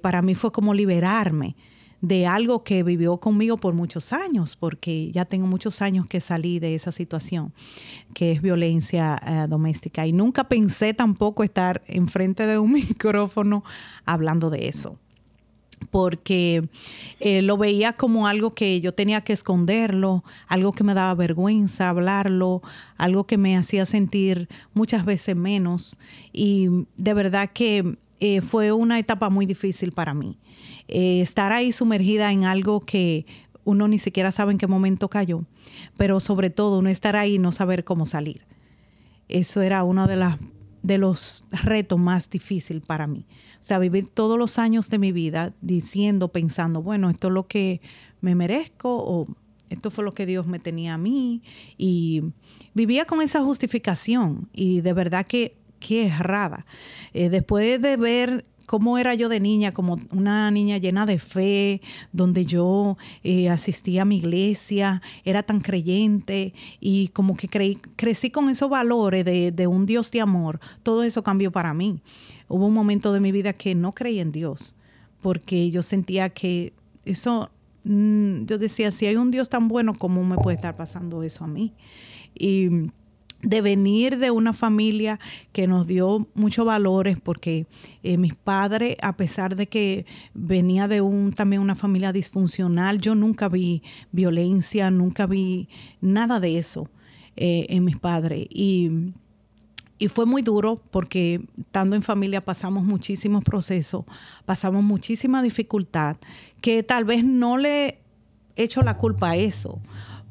para 0.04 0.22
mí 0.22 0.36
fue 0.36 0.52
como 0.52 0.76
liberarme 0.76 1.56
de 2.08 2.28
algo 2.28 2.64
que 2.64 2.84
vivió 2.84 3.18
conmigo 3.18 3.58
por 3.58 3.74
muchos 3.74 4.14
años, 4.14 4.56
porque 4.56 5.12
ya 5.12 5.26
tengo 5.26 5.48
muchos 5.48 5.82
años 5.82 6.06
que 6.06 6.20
salí 6.22 6.60
de 6.60 6.76
esa 6.76 6.92
situación, 6.92 7.52
que 8.14 8.32
es 8.32 8.42
violencia 8.44 9.20
eh, 9.26 9.48
doméstica. 9.50 10.06
Y 10.06 10.14
nunca 10.14 10.44
pensé 10.44 10.94
tampoco 10.94 11.44
estar 11.44 11.82
enfrente 11.88 12.46
de 12.46 12.60
un 12.60 12.72
micrófono 12.74 13.64
hablando 14.06 14.50
de 14.50 14.68
eso 14.68 15.00
porque 15.92 16.68
eh, 17.20 17.42
lo 17.42 17.58
veía 17.58 17.94
como 17.94 18.28
algo 18.28 18.54
que 18.54 18.82
yo 18.82 18.94
tenía 18.94 19.22
que 19.22 19.34
esconderlo, 19.34 20.24
algo 20.48 20.72
que 20.72 20.84
me 20.84 20.94
daba 20.94 21.14
vergüenza 21.16 21.90
hablarlo, 21.90 22.62
algo 22.98 23.26
que 23.26 23.38
me 23.38 23.58
hacía 23.58 23.86
sentir 23.86 24.50
muchas 24.74 25.06
veces 25.06 25.36
menos. 25.36 25.98
Y 26.34 26.70
de 26.98 27.14
verdad 27.14 27.52
que 27.54 27.98
eh, 28.20 28.42
fue 28.42 28.72
una 28.72 29.00
etapa 29.00 29.30
muy 29.30 29.46
difícil 29.46 29.92
para 29.92 30.14
mí. 30.14 30.38
Eh, 30.88 31.22
estar 31.22 31.52
ahí 31.52 31.72
sumergida 31.72 32.32
en 32.32 32.46
algo 32.46 32.80
que 32.80 33.26
uno 33.64 33.88
ni 33.88 34.00
siquiera 34.00 34.32
sabe 34.32 34.52
en 34.52 34.58
qué 34.58 34.68
momento 34.68 35.10
cayó, 35.10 35.46
pero 35.98 36.20
sobre 36.20 36.50
todo 36.50 36.82
no 36.82 36.90
estar 36.90 37.16
ahí 37.16 37.36
y 37.36 37.40
no 37.40 37.52
saber 37.52 37.84
cómo 37.84 38.06
salir. 38.06 38.46
Eso 39.28 39.62
era 39.62 39.84
uno 39.84 40.08
de, 40.08 40.38
de 40.84 40.98
los 40.98 41.44
retos 41.52 42.00
más 42.00 42.30
difíciles 42.30 42.86
para 42.86 43.08
mí. 43.08 43.26
O 43.60 43.64
sea, 43.64 43.80
vivir 43.80 44.10
todos 44.10 44.38
los 44.38 44.60
años 44.60 44.90
de 44.90 45.00
mi 45.00 45.12
vida 45.12 45.54
diciendo, 45.62 46.28
pensando, 46.28 46.84
bueno, 46.84 47.10
esto 47.10 47.28
es 47.30 47.34
lo 47.34 47.48
que 47.48 47.82
me 48.22 48.36
merezco 48.36 48.96
o 48.98 49.26
esto 49.70 49.90
fue 49.90 50.04
lo 50.04 50.12
que 50.12 50.28
Dios 50.28 50.46
me 50.46 50.60
tenía 50.60 50.94
a 50.94 50.98
mí 51.00 51.42
y 51.78 52.22
vivía 52.76 53.06
con 53.06 53.22
esa 53.22 53.42
justificación 53.44 54.48
y 54.54 54.82
de 54.82 54.94
verdad 54.94 55.26
que, 55.26 55.58
qué 55.80 56.08
errada. 56.08 56.66
Eh, 57.14 57.30
después 57.30 57.82
de 57.82 57.98
ver 57.98 58.46
cómo 58.66 58.98
era 58.98 59.14
yo 59.14 59.30
de 59.30 59.40
niña, 59.40 59.72
como 59.72 59.98
una 60.12 60.50
niña 60.52 60.78
llena 60.78 61.06
de 61.06 61.20
fe, 61.20 61.82
donde 62.12 62.46
yo 62.46 62.98
eh, 63.24 63.50
asistía 63.50 64.04
a 64.04 64.06
mi 64.06 64.18
iglesia, 64.18 65.02
era 65.24 65.44
tan 65.44 65.62
creyente 65.62 66.54
y 66.80 67.10
como 67.10 67.36
que 67.36 67.48
creí, 67.48 67.78
crecí 67.96 68.32
con 68.32 68.50
esos 68.50 68.70
valores 68.70 69.24
de, 69.26 69.52
de, 69.52 69.68
un 69.68 69.86
Dios 69.86 70.12
de 70.12 70.22
amor, 70.22 70.60
todo 70.84 71.04
eso 71.04 71.24
cambió 71.24 71.52
para 71.52 71.74
mí. 71.74 72.02
Hubo 72.48 72.68
un 72.68 72.74
momento 72.74 73.14
de 73.14 73.20
mi 73.20 73.32
vida 73.32 73.54
que 73.54 73.76
no 73.76 73.94
creí 73.94 74.20
en 74.20 74.32
Dios, 74.32 74.76
porque 75.22 75.70
yo 75.72 75.82
sentía 75.82 76.30
que 76.30 76.74
eso, 77.06 77.52
mm, 77.84 78.46
yo 78.46 78.58
decía, 78.58 78.92
si 78.92 79.06
hay 79.06 79.16
un 79.16 79.32
Dios 79.32 79.50
tan 79.50 79.68
bueno, 79.68 79.94
¿cómo 79.94 80.24
me 80.24 80.38
puede 80.38 80.56
estar 80.56 80.76
pasando 80.76 81.24
eso 81.24 81.44
a 81.44 81.48
mí? 81.48 81.74
Y 82.38 82.70
de 83.46 83.62
venir 83.62 84.18
de 84.18 84.32
una 84.32 84.54
familia 84.54 85.20
que 85.54 85.68
nos 85.68 85.86
dio 85.86 86.28
muchos 86.34 86.66
valores, 86.66 87.20
porque 87.22 87.68
eh, 88.04 88.18
mis 88.18 88.34
padres, 88.34 88.98
a 89.02 89.16
pesar 89.16 89.56
de 89.56 89.68
que 89.68 90.06
venía 90.34 90.88
de 90.88 91.02
un 91.02 91.32
también 91.32 91.62
una 91.62 91.76
familia 91.76 92.12
disfuncional, 92.12 93.00
yo 93.00 93.14
nunca 93.14 93.48
vi 93.48 93.84
violencia, 94.12 94.90
nunca 94.90 95.28
vi 95.28 95.70
nada 96.02 96.40
de 96.40 96.58
eso 96.58 96.90
eh, 97.38 97.68
en 97.70 97.84
mis 97.86 97.98
padres. 97.98 98.48
Y, 98.50 99.14
y 100.00 100.08
fue 100.08 100.26
muy 100.26 100.42
duro 100.42 100.82
porque 100.90 101.40
estando 101.60 101.96
en 101.96 102.02
familia 102.02 102.42
pasamos 102.42 102.84
muchísimos 102.84 103.44
procesos, 103.44 104.06
pasamos 104.46 104.84
muchísima 104.84 105.44
dificultad, 105.44 106.18
que 106.62 106.82
tal 106.82 107.06
vez 107.06 107.24
no 107.24 107.58
le 107.58 108.00
echo 108.56 108.82
la 108.82 108.98
culpa 108.98 109.32
a 109.32 109.36
eso, 109.36 109.80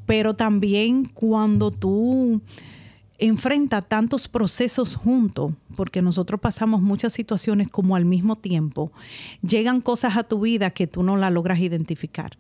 pero 0.04 0.34
también 0.34 1.04
cuando 1.04 1.70
tú 1.70 2.42
enfrenta 3.18 3.82
tantos 3.82 4.28
procesos 4.28 4.96
juntos, 4.96 5.52
porque 5.76 6.02
nosotros 6.02 6.40
pasamos 6.40 6.82
muchas 6.82 7.12
situaciones 7.12 7.70
como 7.70 7.96
al 7.96 8.04
mismo 8.04 8.36
tiempo, 8.36 8.92
llegan 9.42 9.80
cosas 9.80 10.16
a 10.16 10.24
tu 10.24 10.40
vida 10.40 10.70
que 10.70 10.86
tú 10.86 11.02
no 11.02 11.16
la 11.16 11.30
logras 11.30 11.60
identificar. 11.60 12.36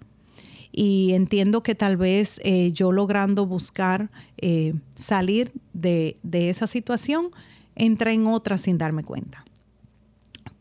Y 0.72 1.12
entiendo 1.12 1.62
que 1.62 1.76
tal 1.76 1.96
vez 1.96 2.40
eh, 2.42 2.72
yo 2.72 2.90
logrando 2.90 3.46
buscar 3.46 4.10
eh, 4.38 4.74
salir 4.96 5.52
de, 5.72 6.16
de 6.24 6.50
esa 6.50 6.66
situación, 6.66 7.30
entré 7.76 8.12
en 8.12 8.26
otra 8.26 8.58
sin 8.58 8.76
darme 8.76 9.04
cuenta 9.04 9.44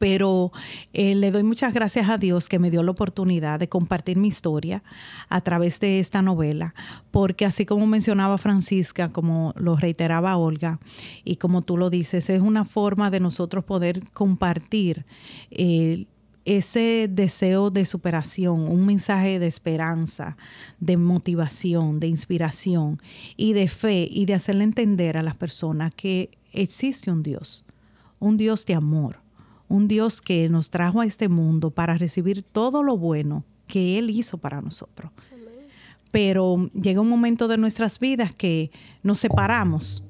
pero 0.04 0.52
eh, 0.92 1.16
le 1.16 1.32
doy 1.32 1.44
muchas 1.44 1.74
gracias 1.74 2.10
a 2.10 2.18
Dios 2.18 2.50
que 2.50 2.60
me 2.60 2.70
dio 2.70 2.84
la 2.84 2.92
oportunidad 2.92 3.58
de 3.58 3.70
compartir 3.70 4.18
mi 4.18 4.28
historia 4.28 4.84
a 5.30 5.40
través 5.40 5.80
de 5.80 6.02
esta 6.02 6.22
novela, 6.22 6.76
porque 7.10 7.46
así 7.46 7.66
como 7.66 7.88
mencionaba 7.88 8.38
Francisca, 8.38 9.08
como 9.08 9.54
lo 9.56 9.78
reiteraba 9.78 10.36
Olga, 10.36 10.82
y 11.24 11.38
como 11.38 11.62
tú 11.62 11.78
lo 11.78 11.90
dices, 11.90 12.30
es 12.30 12.42
una 12.42 12.66
forma 12.66 13.12
de 13.12 13.22
nosotros 13.22 13.64
poder 13.64 14.04
compartir. 14.12 15.06
Eh, 15.52 16.08
ese 16.44 17.08
deseo 17.10 17.72
de 17.72 17.86
superación, 17.86 18.60
un 18.64 18.86
mensaje 18.86 19.40
de 19.40 19.48
esperanza, 19.48 20.36
de 20.82 20.98
motivación, 20.98 22.02
de 22.02 22.08
inspiración 22.08 23.02
y 23.38 23.54
de 23.54 23.70
fe 23.70 24.10
y 24.12 24.26
de 24.26 24.34
hacerle 24.34 24.66
entender 24.66 25.16
a 25.16 25.24
las 25.24 25.38
personas 25.38 25.96
que 25.96 26.30
existe 26.52 27.10
un 27.10 27.24
Dios, 27.24 27.64
un 28.20 28.36
Dios 28.36 28.66
de 28.66 28.76
amor, 28.76 29.23
un 29.68 29.88
Dios 29.88 30.22
que 30.22 30.50
nos 30.50 30.70
trajo 30.70 31.02
a 31.02 31.06
este 31.06 31.30
mundo 31.30 31.72
para 31.72 31.98
recibir 31.98 32.44
todo 32.44 32.84
lo 32.84 32.98
bueno 32.98 33.44
que 33.68 33.98
Él 33.98 34.10
hizo 34.10 34.38
para 34.38 34.62
nosotros. 34.62 35.12
Pero 36.12 36.70
llega 36.74 37.02
un 37.02 37.10
momento 37.10 37.48
de 37.48 37.58
nuestras 37.58 37.98
vidas 37.98 38.36
que 38.36 38.70
nos 39.02 39.20
separamos, 39.20 40.04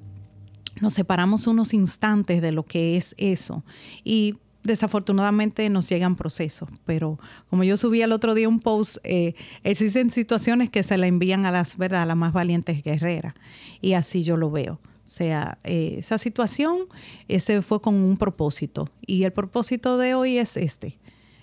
nos 0.82 0.94
separamos 0.94 1.48
unos 1.48 1.74
instantes 1.74 2.42
de 2.42 2.52
lo 2.52 2.64
que 2.64 2.98
es 2.98 3.16
eso. 3.18 3.64
Y 4.04 4.34
desafortunadamente 4.64 5.70
nos 5.70 5.88
llegan 5.90 6.16
procesos, 6.16 6.70
pero 6.86 7.20
como 7.50 7.64
yo 7.64 7.78
subí 7.78 8.02
el 8.02 8.12
otro 8.12 8.34
día 8.34 8.50
un 8.50 8.60
post, 8.60 8.98
eh, 9.04 9.36
existen 9.64 10.10
situaciones 10.10 10.70
que 10.70 10.84
se 10.84 10.98
le 10.98 11.08
envían 11.08 11.46
a 11.46 11.52
las, 11.52 11.78
¿verdad? 11.78 12.02
a 12.02 12.06
las 12.06 12.18
más 12.18 12.34
valientes 12.34 12.84
guerreras. 12.84 13.34
Y 13.82 13.94
así 13.94 14.24
yo 14.24 14.36
lo 14.36 14.52
veo. 14.52 14.80
Sea, 15.13 15.60
eh, 15.63 15.98
esa 16.00 16.17
situación, 16.17 16.88
ese 17.27 17.62
fue 17.62 17.79
con 17.79 17.93
un 17.93 18.17
propósito. 18.17 18.89
Y 19.05 19.25
el 19.25 19.32
propósito 19.32 20.00
de 20.00 20.15
hoy 20.15 20.39
es 20.39 20.58
este, 20.58 20.98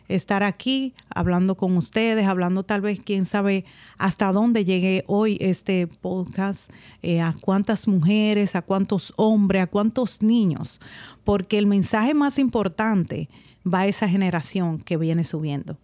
estar 0.09 0.43
aquí 0.43 0.93
hablando 1.09 1.55
con 1.55 1.77
ustedes, 1.77 2.27
hablando 2.27 2.65
tal 2.65 2.81
vez, 2.81 2.99
quién 3.01 3.27
sabe, 3.27 3.65
hasta 3.97 4.33
dónde 4.33 4.65
llegue 4.65 5.05
hoy 5.07 5.39
este 5.41 5.87
podcast, 5.87 6.69
eh, 7.03 7.21
a 7.21 7.33
cuántas 7.41 7.87
mujeres, 7.87 8.57
a 8.57 8.63
cuántos 8.63 9.13
hombres, 9.15 9.63
a 9.63 9.67
cuántos 9.69 10.21
niños, 10.21 10.81
porque 11.23 11.57
el 11.57 11.67
mensaje 11.67 12.13
más 12.13 12.41
importante 12.41 13.29
va 13.65 13.83
a 13.83 13.87
esa 13.87 14.09
generación 14.09 14.81
que 14.81 14.97
viene 14.97 15.23
subiendo. 15.23 15.79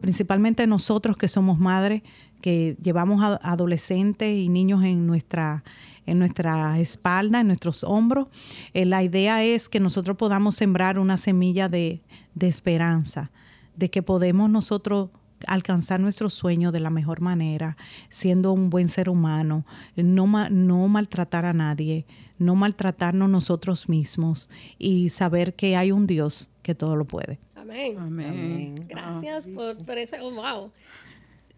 Principalmente 0.00 0.66
nosotros 0.66 1.16
que 1.16 1.28
somos 1.28 1.58
madres, 1.58 2.02
que 2.40 2.76
llevamos 2.82 3.22
a 3.22 3.38
adolescentes 3.50 4.36
y 4.36 4.48
niños 4.48 4.84
en 4.84 5.06
nuestra 5.06 5.64
en 6.06 6.20
nuestra 6.20 6.78
espalda, 6.78 7.40
en 7.40 7.48
nuestros 7.48 7.84
hombros. 7.84 8.28
Eh, 8.72 8.86
la 8.86 9.02
idea 9.02 9.42
es 9.44 9.68
que 9.68 9.80
nosotros 9.80 10.16
podamos 10.16 10.54
sembrar 10.54 10.98
una 10.98 11.16
semilla 11.16 11.68
de, 11.68 12.00
esperanza, 12.40 13.30
de 13.74 13.90
que 13.90 14.02
podemos 14.02 14.48
nosotros 14.48 15.10
alcanzar 15.46 16.00
nuestro 16.00 16.30
sueño 16.30 16.72
de 16.72 16.80
la 16.80 16.90
mejor 16.90 17.20
manera, 17.20 17.76
siendo 18.08 18.52
un 18.52 18.70
buen 18.70 18.88
ser 18.88 19.10
humano, 19.10 19.66
no, 19.96 20.48
no 20.48 20.88
maltratar 20.88 21.44
a 21.44 21.52
nadie, 21.52 22.06
no 22.38 22.54
maltratarnos 22.54 23.28
nosotros 23.28 23.88
mismos 23.88 24.48
y 24.78 25.10
saber 25.10 25.54
que 25.54 25.76
hay 25.76 25.92
un 25.92 26.06
Dios 26.06 26.50
que 26.62 26.74
todo 26.74 26.96
lo 26.96 27.04
puede. 27.04 27.38
Amén. 27.66 27.98
Amén. 27.98 28.86
Gracias 28.88 29.48
por, 29.48 29.84
por 29.84 29.98
ese, 29.98 30.20
oh, 30.20 30.30
wow. 30.30 30.72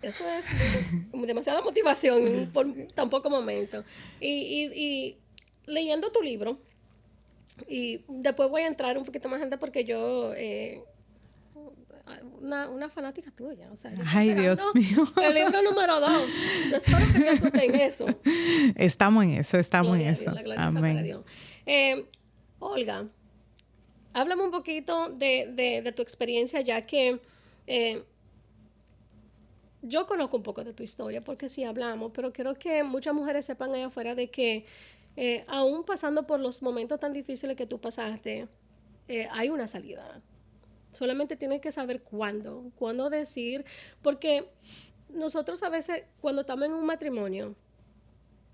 Eso 0.01 0.25
es 0.29 0.45
demasiada 1.13 1.61
motivación 1.61 2.51
por 2.53 2.67
tan 2.95 3.11
poco 3.11 3.29
momento. 3.29 3.85
Y, 4.21 5.17
leyendo 5.67 6.11
tu 6.11 6.23
libro, 6.23 6.59
y 7.67 8.01
después 8.09 8.49
voy 8.49 8.63
a 8.63 8.69
entrar 8.69 8.97
un 8.97 9.05
poquito 9.05 9.29
más 9.29 9.41
gente 9.41 9.59
porque 9.59 9.85
yo... 9.85 10.33
Eh, 10.35 10.83
una, 12.41 12.89
fanática 12.89 13.31
tuya. 13.31 13.71
O 13.71 13.77
sea, 13.77 13.93
Ay, 14.07 14.33
Dios 14.33 14.61
mío. 14.73 15.07
El 15.21 15.35
libro 15.35 15.61
número 15.63 16.01
dos. 16.01 16.27
Yo 16.71 16.77
espero 16.77 17.07
que 17.13 17.21
ya 17.21 17.39
tú 17.39 17.51
en 17.53 17.75
eso. 17.75 18.07
Estamos 18.77 19.25
en 19.25 19.31
eso, 19.33 19.59
estamos 19.59 19.99
en 19.99 20.07
eso. 20.07 20.33
Amén. 20.57 21.23
Eh, 21.67 22.07
Olga, 22.61 23.07
háblame 24.13 24.43
un 24.43 24.51
poquito 24.51 25.11
de, 25.11 25.83
de, 25.83 25.93
tu 25.93 26.03
experiencia, 26.03 26.61
ya 26.61 26.83
que 26.83 27.21
eh, 27.67 28.03
yo 29.83 30.07
conozco 30.07 30.37
un 30.37 30.43
poco 30.43 30.65
de 30.65 30.73
tu 30.73 30.83
historia 30.83 31.23
porque 31.23 31.49
sí 31.49 31.65
hablamos, 31.65 32.13
pero 32.15 32.33
quiero 32.33 32.55
que 32.55 32.83
muchas 32.83 33.15
mujeres 33.15 33.47
sepan 33.47 33.75
allá 33.75 33.87
afuera 33.87 34.15
de 34.15 34.31
que 34.31 34.67
eh, 35.17 35.45
aún 35.49 35.85
pasando 35.85 36.27
por 36.27 36.41
los 36.41 36.63
momentos 36.63 37.01
tan 37.01 37.13
difíciles 37.13 37.57
que 37.57 37.67
tú 37.67 37.81
pasaste, 37.81 38.49
eh, 39.09 39.29
hay 39.31 39.49
una 39.49 39.67
salida. 39.67 40.21
Solamente 40.93 41.37
tienes 41.37 41.61
que 41.61 41.73
saber 41.73 42.03
cuándo, 42.03 42.71
cuándo 42.77 43.11
decir, 43.11 43.65
porque 44.03 44.49
nosotros 45.09 45.63
a 45.63 45.69
veces 45.69 46.05
cuando 46.21 46.43
estamos 46.43 46.67
en 46.67 46.75
un 46.75 46.87
matrimonio, 46.87 47.55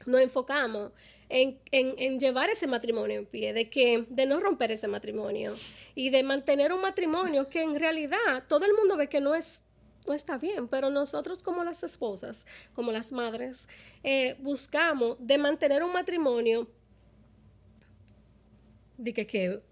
nos 0.06 0.20
enfocamos 0.20 0.92
en, 1.28 1.58
en, 1.72 2.20
llevar 2.20 2.50
ese 2.50 2.66
matrimonio 2.66 3.18
en 3.18 3.26
pie, 3.26 3.52
de 3.52 3.68
que 3.70 4.04
de 4.08 4.26
no 4.26 4.40
romper 4.40 4.70
ese 4.70 4.88
matrimonio 4.88 5.54
y 5.94 6.10
de 6.10 6.22
mantener 6.22 6.72
un 6.72 6.80
matrimonio 6.80 7.48
que 7.48 7.62
en 7.62 7.78
realidad 7.78 8.44
todo 8.48 8.64
el 8.66 8.74
mundo 8.74 8.96
ve 8.96 9.08
que 9.08 9.20
no 9.20 9.34
es 9.34 9.60
no 10.06 10.12
está 10.12 10.36
bien, 10.36 10.68
pero 10.68 10.90
nosotros 10.90 11.42
como 11.42 11.64
las 11.64 11.82
esposas, 11.82 12.46
como 12.74 12.92
las 12.92 13.10
madres, 13.10 13.68
eh, 14.02 14.36
buscamos 14.40 15.16
de 15.18 15.38
mantener 15.38 15.82
un 15.82 15.94
matrimonio 15.94 16.68
de 18.98 19.14
que, 19.14 19.62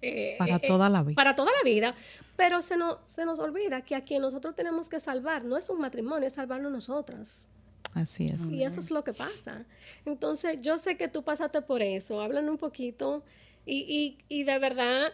eh, 0.00 0.36
para 0.38 0.56
eh, 0.56 0.60
toda 0.66 0.88
la 0.88 1.02
vida. 1.02 1.14
Para 1.14 1.34
toda 1.34 1.50
la 1.52 1.62
vida, 1.62 1.94
pero 2.36 2.62
se, 2.62 2.78
no, 2.78 3.00
se 3.04 3.26
nos 3.26 3.38
olvida 3.38 3.82
que 3.82 3.94
a 3.94 4.02
quien 4.02 4.22
nosotros 4.22 4.54
tenemos 4.54 4.88
que 4.88 4.98
salvar 4.98 5.44
no 5.44 5.58
es 5.58 5.68
un 5.68 5.78
matrimonio, 5.78 6.26
es 6.26 6.34
salvarnos 6.34 6.72
nosotras. 6.72 7.46
Así 7.94 8.28
es. 8.28 8.42
Y 8.44 8.62
eso 8.62 8.80
es 8.80 8.90
lo 8.90 9.02
que 9.02 9.12
pasa. 9.12 9.64
Entonces, 10.04 10.60
yo 10.60 10.78
sé 10.78 10.96
que 10.96 11.08
tú 11.08 11.22
pasaste 11.22 11.60
por 11.62 11.82
eso. 11.82 12.20
Hablan 12.20 12.48
un 12.48 12.58
poquito 12.58 13.24
y, 13.66 13.78
y, 13.78 14.18
y 14.28 14.44
de 14.44 14.58
verdad 14.58 15.12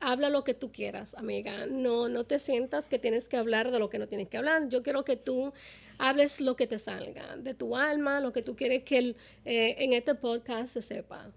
habla 0.00 0.30
lo 0.30 0.44
que 0.44 0.54
tú 0.54 0.72
quieras, 0.72 1.14
amiga. 1.14 1.66
No, 1.66 2.08
no 2.08 2.24
te 2.24 2.38
sientas 2.38 2.88
que 2.88 2.98
tienes 2.98 3.28
que 3.28 3.36
hablar 3.36 3.70
de 3.70 3.78
lo 3.78 3.90
que 3.90 3.98
no 3.98 4.08
tienes 4.08 4.28
que 4.28 4.36
hablar. 4.36 4.68
Yo 4.68 4.82
quiero 4.82 5.04
que 5.04 5.16
tú 5.16 5.52
hables 5.98 6.40
lo 6.40 6.56
que 6.56 6.66
te 6.66 6.78
salga, 6.78 7.36
de 7.36 7.54
tu 7.54 7.76
alma, 7.76 8.20
lo 8.20 8.32
que 8.32 8.42
tú 8.42 8.56
quieres 8.56 8.82
que 8.84 9.16
eh, 9.44 9.74
en 9.78 9.92
este 9.92 10.14
podcast 10.14 10.74
se 10.74 10.82
sepa. 10.82 11.30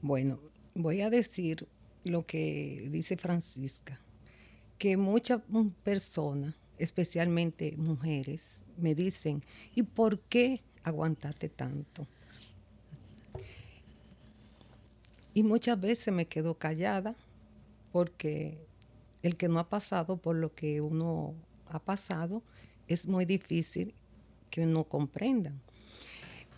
Bueno, 0.00 0.40
voy 0.74 1.02
a 1.02 1.10
decir 1.10 1.66
lo 2.04 2.24
que 2.24 2.88
dice 2.90 3.16
Francisca, 3.16 4.00
que 4.78 4.96
muchas 4.96 5.42
personas, 5.82 6.54
especialmente 6.78 7.74
mujeres, 7.76 8.59
me 8.76 8.94
dicen, 8.94 9.42
¿y 9.74 9.82
por 9.82 10.20
qué 10.20 10.62
aguantaste 10.82 11.48
tanto? 11.48 12.06
Y 15.34 15.42
muchas 15.42 15.80
veces 15.80 16.12
me 16.12 16.26
quedo 16.26 16.58
callada 16.58 17.14
porque 17.92 18.58
el 19.22 19.36
que 19.36 19.48
no 19.48 19.58
ha 19.58 19.68
pasado 19.68 20.16
por 20.16 20.36
lo 20.36 20.54
que 20.54 20.80
uno 20.80 21.34
ha 21.68 21.78
pasado 21.78 22.42
es 22.88 23.06
muy 23.06 23.24
difícil 23.24 23.94
que 24.50 24.62
uno 24.62 24.84
comprenda. 24.84 25.52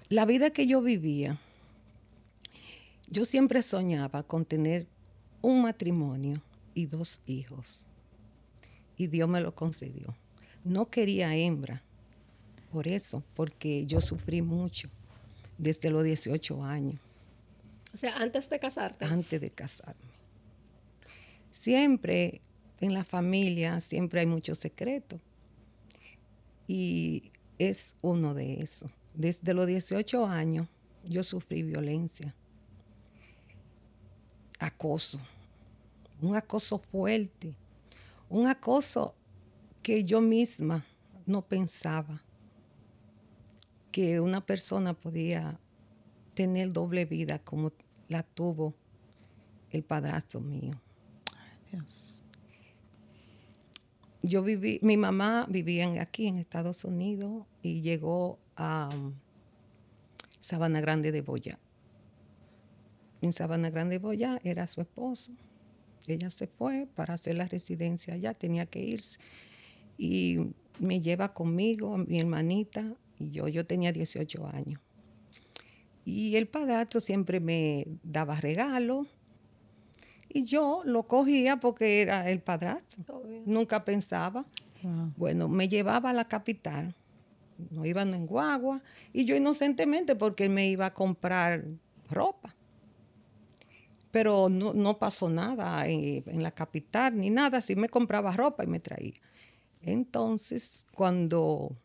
La 0.09 0.25
vida 0.25 0.51
que 0.51 0.67
yo 0.67 0.81
vivía, 0.81 1.39
yo 3.09 3.25
siempre 3.25 3.63
soñaba 3.63 4.23
con 4.23 4.45
tener 4.45 4.87
un 5.43 5.63
matrimonio 5.63 6.41
y 6.75 6.87
dos 6.87 7.21
hijos. 7.27 7.81
Y 8.97 9.09
Dios 9.09 9.29
me 9.29 9.41
lo 9.41 9.55
concedió. 9.55 10.15
No 10.65 10.89
quería 10.89 11.35
hembra, 11.35 11.83
por 12.73 12.89
eso, 12.89 13.23
porque 13.35 13.85
yo 13.87 14.01
sufrí 14.01 14.41
mucho 14.41 14.89
desde 15.59 15.91
los 15.91 16.03
18 16.03 16.65
años. 16.65 16.99
O 17.93 17.97
sea, 17.99 18.17
antes 18.17 18.49
de 18.49 18.59
casarte. 18.59 19.05
Antes 19.05 19.41
de 19.41 19.51
casarme. 19.51 20.11
Siempre 21.51 22.41
en 22.81 22.95
la 22.95 23.05
familia, 23.05 23.81
siempre 23.81 24.21
hay 24.21 24.27
muchos 24.27 24.57
secretos. 24.59 25.21
Y 26.67 27.31
es 27.59 27.95
uno 28.01 28.33
de 28.33 28.61
esos. 28.61 28.91
Desde 29.15 29.53
los 29.53 29.67
18 29.67 30.25
años 30.25 30.67
yo 31.05 31.23
sufrí 31.23 31.63
violencia, 31.63 32.35
acoso, 34.59 35.21
un 36.23 36.35
acoso 36.37 36.79
fuerte, 36.79 37.55
un 38.31 38.47
acoso 38.47 39.15
que 39.83 40.05
yo 40.05 40.23
misma 40.23 40.87
no 41.27 41.43
pensaba 41.43 42.23
que 43.93 44.21
una 44.21 44.45
persona 44.45 44.95
podía 44.95 45.61
tener 46.35 46.73
doble 46.73 47.05
vida 47.05 47.39
como 47.39 47.73
la 48.09 48.23
tuvo 48.23 48.75
el 49.71 49.85
padrastro 49.85 50.41
mío. 50.41 50.81
Dios. 51.71 52.23
Yo 54.23 54.43
viví, 54.43 54.79
mi 54.83 54.97
mamá 54.97 55.47
vivía 55.49 56.01
aquí 56.01 56.27
en 56.27 56.37
Estados 56.37 56.85
Unidos 56.85 57.45
y 57.63 57.83
llegó 57.83 58.39
a 58.57 58.89
um, 58.95 59.15
Sabana 60.41 60.81
Grande 60.81 61.13
de 61.13 61.21
Boya. 61.23 61.59
En 63.21 63.33
Sabana 63.33 63.71
Grande 63.71 63.97
de 63.97 63.99
Boya 63.99 64.41
era 64.45 64.67
su 64.67 64.81
esposo. 64.81 65.33
Ella 66.07 66.31
se 66.31 66.47
fue 66.47 66.89
para 66.95 67.15
hacer 67.15 67.37
la 67.37 67.47
residencia 67.47 68.15
allá, 68.15 68.33
tenía 68.33 68.67
que 68.67 68.81
irse. 68.81 69.19
Y 69.99 70.39
me 70.79 71.01
lleva 71.01 71.33
conmigo, 71.33 71.97
mi 71.97 72.19
hermanita, 72.19 72.97
y 73.23 73.31
yo, 73.31 73.49
yo 73.49 73.65
tenía 73.65 73.93
18 73.93 74.47
años. 74.47 74.81
Y 76.05 76.37
el 76.37 76.49
padrastro 76.49 77.01
siempre 77.01 77.39
me 77.41 77.87
daba 78.03 78.41
regalos. 78.41 79.09
Y 80.29 80.45
yo 80.45 80.83
lo 80.85 81.05
cogía 81.05 81.59
porque 81.61 82.03
era 82.03 82.29
el 82.31 82.41
padrastro. 82.41 83.23
Nunca 83.47 83.85
pensaba. 83.85 84.45
Bueno, 85.17 85.49
me 85.49 85.69
llevaba 85.69 86.11
a 86.11 86.13
la 86.13 86.27
capital. 86.27 86.97
No 87.71 87.85
iban 87.85 88.15
en 88.15 88.27
guagua. 88.27 88.83
Y 89.13 89.25
yo 89.25 89.37
inocentemente 89.37 90.17
porque 90.17 90.45
él 90.45 90.51
me 90.51 90.67
iba 90.67 90.87
a 90.87 90.95
comprar 90.95 91.65
ropa. 92.11 92.57
Pero 94.11 94.49
no, 94.49 94.99
pasó 94.99 95.29
nada 95.29 95.87
en, 95.87 96.25
en, 96.27 96.43
la 96.43 96.51
capital 96.51 97.17
ni 97.17 97.31
nada. 97.31 97.61
Sí 97.61 97.77
me 97.77 97.89
compraba 97.89 98.33
ropa 98.33 98.65
y 98.65 98.67
me 98.67 98.81
traía. 98.81 99.15
Entonces, 99.81 100.85
cuando 100.95 101.77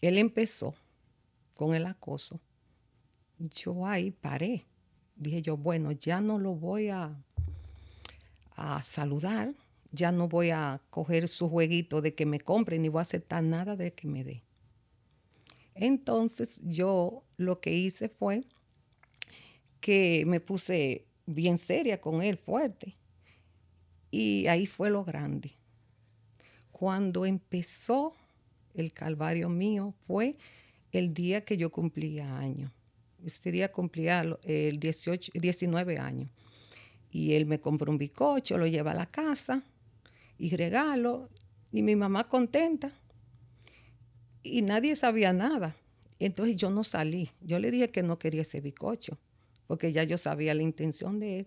él 0.00 0.18
empezó 0.18 0.74
con 1.54 1.74
el 1.74 1.86
acoso, 1.86 2.40
yo 3.38 3.86
ahí 3.86 4.10
paré. 4.10 4.64
Dije 5.14 5.42
yo, 5.42 5.56
bueno, 5.56 5.92
ya 5.92 6.20
no 6.20 6.38
lo 6.38 6.54
voy 6.54 6.88
a, 6.88 7.16
a 8.54 8.82
saludar, 8.82 9.54
ya 9.92 10.12
no 10.12 10.28
voy 10.28 10.50
a 10.50 10.82
coger 10.90 11.28
su 11.28 11.48
jueguito 11.48 12.02
de 12.02 12.14
que 12.14 12.26
me 12.26 12.40
compre, 12.40 12.78
ni 12.78 12.88
voy 12.88 13.00
a 13.00 13.02
aceptar 13.02 13.42
nada 13.42 13.76
de 13.76 13.94
que 13.94 14.06
me 14.06 14.24
dé. 14.24 14.42
Entonces 15.74 16.58
yo 16.62 17.22
lo 17.36 17.60
que 17.60 17.72
hice 17.72 18.08
fue 18.08 18.44
que 19.80 20.24
me 20.26 20.40
puse 20.40 21.06
bien 21.26 21.58
seria 21.58 22.00
con 22.00 22.22
él, 22.22 22.38
fuerte. 22.38 22.96
Y 24.10 24.46
ahí 24.46 24.66
fue 24.66 24.90
lo 24.90 25.04
grande. 25.04 25.52
Cuando 26.72 27.26
empezó 27.26 28.14
el 28.76 28.92
calvario 28.92 29.48
mío 29.48 29.94
fue 30.06 30.36
el 30.92 31.12
día 31.14 31.44
que 31.44 31.56
yo 31.56 31.70
cumplía 31.70 32.38
años. 32.38 32.70
Ese 33.24 33.50
día 33.50 33.72
cumplía 33.72 34.24
el 34.44 34.78
18, 34.78 35.32
19 35.34 35.98
años. 35.98 36.30
Y 37.10 37.32
él 37.32 37.46
me 37.46 37.60
compró 37.60 37.90
un 37.90 37.98
bicocho, 37.98 38.58
lo 38.58 38.66
lleva 38.66 38.92
a 38.92 38.94
la 38.94 39.06
casa 39.06 39.62
y 40.38 40.54
regalo. 40.54 41.30
Y 41.72 41.82
mi 41.82 41.96
mamá 41.96 42.28
contenta. 42.28 42.92
Y 44.42 44.62
nadie 44.62 44.94
sabía 44.94 45.32
nada. 45.32 45.74
Entonces 46.18 46.56
yo 46.56 46.70
no 46.70 46.84
salí. 46.84 47.30
Yo 47.40 47.58
le 47.58 47.70
dije 47.70 47.90
que 47.90 48.02
no 48.02 48.18
quería 48.18 48.42
ese 48.42 48.60
bicocho, 48.60 49.18
porque 49.66 49.92
ya 49.92 50.04
yo 50.04 50.18
sabía 50.18 50.54
la 50.54 50.62
intención 50.62 51.18
de 51.18 51.40
él. 51.40 51.46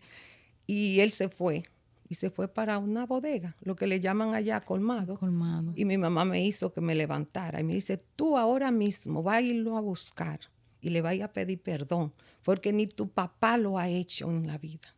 Y 0.68 1.00
él 1.00 1.12
se 1.12 1.30
fue 1.30 1.64
y 2.10 2.16
se 2.16 2.32
fue 2.32 2.48
para 2.48 2.80
una 2.80 3.06
bodega, 3.06 3.56
lo 3.62 3.76
que 3.76 3.86
le 3.86 4.00
llaman 4.00 4.34
allá 4.34 4.62
colmado. 4.62 5.18
Colmado. 5.20 5.74
Y 5.76 5.86
mi 5.86 5.98
mamá 5.98 6.26
me 6.26 6.44
hizo 6.44 6.74
que 6.74 6.82
me 6.82 6.96
levantara 6.96 7.62
y 7.62 7.64
me 7.64 7.76
dice, 7.76 7.98
tú 8.16 8.36
ahora 8.36 8.72
mismo 8.72 9.22
vas 9.22 9.36
a 9.36 9.42
irlo 9.42 9.78
a 9.78 9.82
buscar 9.82 10.40
y 10.82 10.90
le 10.90 11.02
vaya 11.02 11.26
a 11.26 11.34
pedir 11.34 11.62
perdón, 11.62 12.12
porque 12.42 12.74
ni 12.74 12.88
tu 12.88 13.10
papá 13.10 13.60
lo 13.60 13.78
ha 13.78 13.88
hecho 13.90 14.32
en 14.32 14.48
la 14.48 14.58
vida. 14.58 14.96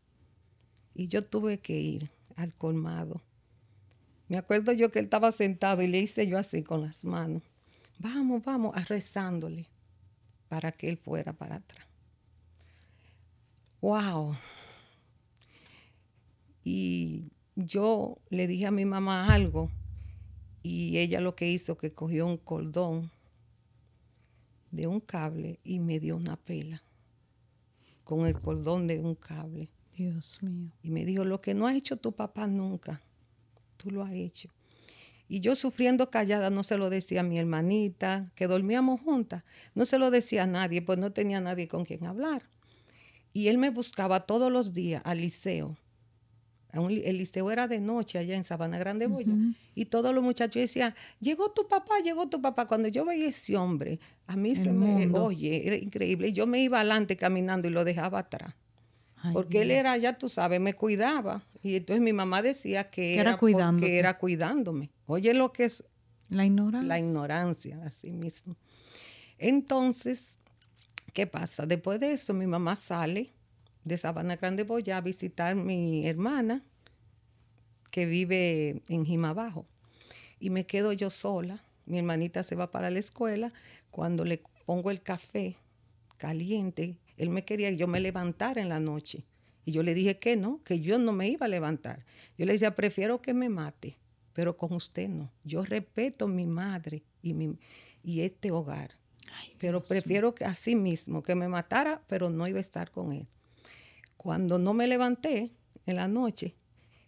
Y 0.96 1.10
yo 1.10 1.26
tuve 1.26 1.60
que 1.60 1.78
ir 1.78 2.10
al 2.38 2.54
colmado. 2.54 3.22
Me 4.30 4.38
acuerdo 4.38 4.72
yo 4.72 4.90
que 4.90 5.00
él 5.00 5.06
estaba 5.06 5.34
sentado 5.34 5.82
y 5.82 5.88
le 5.88 6.00
hice 6.00 6.28
yo 6.28 6.38
así 6.38 6.64
con 6.64 6.82
las 6.82 7.04
manos. 7.04 7.44
Vamos, 8.00 8.42
vamos, 8.46 8.76
a 8.76 8.86
rezándole 8.86 9.68
para 10.48 10.72
que 10.72 10.90
él 10.90 10.98
fuera 10.98 11.34
para 11.34 11.56
atrás. 11.56 11.86
¡Wow! 13.82 14.38
Y 16.64 17.32
yo 17.56 18.20
le 18.30 18.48
dije 18.48 18.68
a 18.68 18.72
mi 18.72 18.86
mamá 18.86 19.34
algo 19.34 19.70
y 20.64 20.98
ella 20.98 21.22
lo 21.22 21.36
que 21.36 21.50
hizo 21.50 21.78
que 21.78 21.92
cogió 21.92 22.28
un 22.28 22.38
cordón 22.38 23.12
de 24.72 24.88
un 24.88 25.00
cable 25.00 25.60
y 25.64 25.80
me 25.80 26.00
dio 26.00 26.16
una 26.16 26.38
pela 26.38 26.84
con 28.04 28.26
el 28.26 28.40
cordón 28.40 28.88
de 28.88 29.00
un 29.00 29.16
cable. 29.16 29.70
Dios 29.96 30.40
mío. 30.42 30.72
Y 30.82 30.90
me 30.90 31.06
dijo, 31.06 31.26
lo 31.26 31.42
que 31.42 31.54
no 31.54 31.68
ha 31.68 31.76
hecho 31.76 31.98
tu 31.98 32.14
papá 32.14 32.48
nunca, 32.48 33.02
tú 33.78 33.92
lo 33.92 34.04
has 34.04 34.14
hecho. 34.14 34.50
Y 35.28 35.40
yo 35.40 35.56
sufriendo 35.56 36.10
callada 36.10 36.50
no 36.50 36.64
se 36.64 36.78
lo 36.78 36.90
decía 36.90 37.22
a 37.22 37.24
mi 37.24 37.40
hermanita, 37.40 38.30
que 38.36 38.48
dormíamos 38.48 39.00
juntas, 39.02 39.44
no 39.76 39.86
se 39.86 39.98
lo 39.98 40.12
decía 40.12 40.44
a 40.44 40.48
nadie, 40.48 40.82
pues 40.82 40.98
no 40.98 41.12
tenía 41.12 41.40
nadie 41.40 41.68
con 41.68 41.86
quien 41.86 42.06
hablar. 42.06 42.44
Y 43.32 43.48
él 43.48 43.58
me 43.58 43.70
buscaba 43.70 44.26
todos 44.26 44.52
los 44.52 44.74
días 44.74 45.02
al 45.06 45.22
liceo 45.22 45.78
el 46.74 47.18
liceo 47.18 47.52
era 47.52 47.68
de 47.68 47.80
noche 47.80 48.18
allá 48.18 48.36
en 48.36 48.46
Sabana 48.46 48.78
Grande 48.78 49.08
Boya. 49.08 49.34
Y 49.76 49.86
todos 49.86 50.14
los 50.14 50.24
muchachos 50.24 50.62
decían, 50.62 50.96
llegó 51.20 51.52
tu 51.52 51.68
papá, 51.68 52.00
llegó 52.04 52.28
tu 52.30 52.42
papá. 52.42 52.68
Cuando 52.68 52.88
yo 52.88 53.06
veía 53.06 53.28
ese 53.28 53.58
hombre, 53.58 54.00
a 54.28 54.36
mí 54.36 54.56
se 54.56 54.72
me, 54.72 55.10
oye, 55.18 55.68
era 55.68 55.76
increíble. 55.76 56.32
Yo 56.34 56.48
me 56.48 56.62
iba 56.62 56.80
adelante 56.80 57.18
caminando 57.18 57.68
y 57.68 57.72
lo 57.72 57.84
dejaba 57.84 58.20
atrás. 58.20 58.54
porque 59.34 59.62
él 59.62 59.72
era, 59.72 59.98
ya 59.98 60.18
tú 60.18 60.30
sabes, 60.30 60.60
me 60.60 60.74
cuidaba. 60.74 61.44
Y 61.62 61.76
entonces 61.76 62.02
mi 62.02 62.14
mamá 62.14 62.42
decía 62.42 62.90
que 62.90 63.20
era, 63.20 63.38
porque 63.38 64.00
era 64.00 64.18
cuidándome. 64.18 64.90
Oye 65.06 65.34
lo 65.34 65.52
que 65.52 65.66
es 65.66 65.84
la 66.30 66.46
ignorancia. 66.46 66.88
La 66.88 66.98
ignorancia, 66.98 67.80
así 67.86 68.12
mismo. 68.12 68.56
Entonces, 69.38 70.40
¿qué 71.14 71.28
pasa? 71.28 71.66
Después 71.66 72.00
de 72.00 72.14
eso, 72.14 72.34
mi 72.34 72.48
mamá 72.48 72.78
sale 72.78 73.34
de 73.84 73.98
Sabana 73.98 74.36
Grande 74.36 74.64
voy 74.64 74.90
a 74.92 75.02
visitar 75.02 75.56
mi 75.56 76.08
hermana 76.08 76.64
que 77.90 78.06
vive 78.06 78.82
en 78.88 79.06
Jimabajo. 79.06 79.66
Y 80.40 80.50
me 80.50 80.66
quedo 80.66 80.94
yo 80.94 81.10
sola. 81.10 81.64
Mi 81.86 82.00
hermanita 82.00 82.44
se 82.44 82.56
va 82.56 82.72
para 82.72 82.90
la 82.90 83.00
escuela. 83.00 83.52
Cuando 83.90 84.24
le 84.24 84.42
pongo 84.66 84.92
el 84.92 85.02
café 85.02 85.56
caliente, 86.18 86.98
él 87.18 87.30
me 87.30 87.44
quería 87.44 87.70
que 87.70 87.78
yo 87.78 87.88
me 87.88 88.00
levantara 88.00 88.62
en 88.62 88.70
la 88.70 88.80
noche. 88.80 89.26
Y 89.66 89.72
yo 89.72 89.84
le 89.84 89.94
dije 89.94 90.18
que 90.18 90.36
no, 90.36 90.64
que 90.64 90.80
yo 90.80 90.98
no 90.98 91.12
me 91.12 91.28
iba 91.28 91.46
a 91.46 91.50
levantar. 91.50 92.06
Yo 92.38 92.46
le 92.46 92.54
decía, 92.54 92.76
prefiero 92.76 93.22
que 93.22 93.34
me 93.34 93.50
mate, 93.50 93.98
pero 94.34 94.58
con 94.58 94.74
usted 94.74 95.10
no. 95.10 95.32
Yo 95.44 95.64
respeto 95.64 96.28
mi 96.28 96.48
madre 96.48 97.04
y, 97.22 97.34
mi, 97.34 97.60
y 98.04 98.22
este 98.22 98.52
hogar. 98.52 98.92
pero 99.60 99.84
prefiero 99.84 100.34
que 100.34 100.46
así 100.46 100.76
mismo, 100.76 101.22
que 101.22 101.36
me 101.36 101.48
matara, 101.48 102.02
pero 102.08 102.30
no 102.30 102.48
iba 102.48 102.58
a 102.58 102.62
estar 102.62 102.90
con 102.90 103.12
él 103.14 103.28
cuando 104.22 104.60
no 104.60 104.76
me 104.76 104.86
levanté 104.86 105.52
en 105.88 105.96
la 105.96 106.08
noche, 106.08 106.56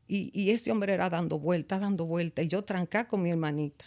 y, 0.07 0.49
ese 0.49 0.71
hombre 0.71 0.93
era 0.93 1.11
dando 1.11 1.37
vueltas, 1.37 1.79
dando 1.79 2.07
vueltas, 2.07 2.43
y 2.43 2.47
yo 2.47 2.63
trancá 2.63 3.07
con 3.07 3.21
mi 3.21 3.29
hermanita. 3.29 3.85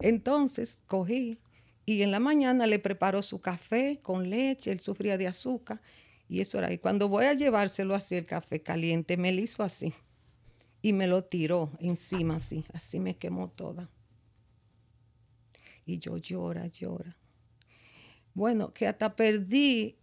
Entonces 0.00 0.78
cogí 0.86 1.38
y 1.86 2.02
en 2.02 2.10
la 2.10 2.20
mañana 2.20 2.66
le 2.66 2.78
preparó 2.78 3.22
su 3.22 3.40
café 3.40 3.98
con 4.02 4.28
leche, 4.28 4.70
él 4.70 4.80
sufría 4.80 5.16
de 5.16 5.26
azúcar 5.26 5.80
y 6.28 6.42
eso 6.42 6.58
era. 6.58 6.70
Y 6.70 6.76
cuando 6.76 7.08
voy 7.08 7.24
a 7.24 7.32
llevárselo 7.32 7.94
así 7.94 8.16
el 8.16 8.26
café 8.26 8.62
caliente, 8.62 9.16
me 9.16 9.32
lo 9.32 9.40
hizo 9.40 9.62
así 9.62 9.94
y 10.82 10.92
me 10.92 11.06
lo 11.06 11.24
tiró 11.24 11.70
encima 11.80 12.36
así, 12.36 12.66
así 12.74 13.00
me 13.00 13.16
quemó 13.16 13.48
toda. 13.48 13.88
Y 15.86 16.00
yo 16.00 16.18
llora, 16.18 16.66
llora. 16.66 17.16
Bueno, 18.34 18.74
que 18.74 18.86
hasta 18.86 19.16
perdí 19.16 19.96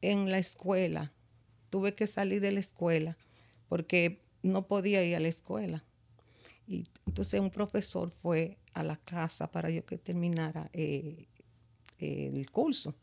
en 0.00 0.28
la 0.28 0.38
escuela. 0.38 1.12
Tuve 1.70 1.94
que 1.94 2.06
salir 2.06 2.40
de 2.40 2.52
la 2.52 2.60
escuela 2.60 3.16
porque 3.68 4.20
no 4.42 4.66
podía 4.66 5.04
ir 5.04 5.16
a 5.16 5.20
la 5.20 5.28
escuela. 5.28 5.84
Y 6.66 6.86
entonces 7.06 7.40
un 7.40 7.50
profesor 7.50 8.10
fue 8.10 8.58
a 8.74 8.82
la 8.82 8.96
casa 8.96 9.50
para 9.50 9.70
yo 9.70 9.84
que 9.84 9.98
terminara 9.98 10.70
eh, 10.72 11.26
el 11.98 12.50
curso. 12.50 12.94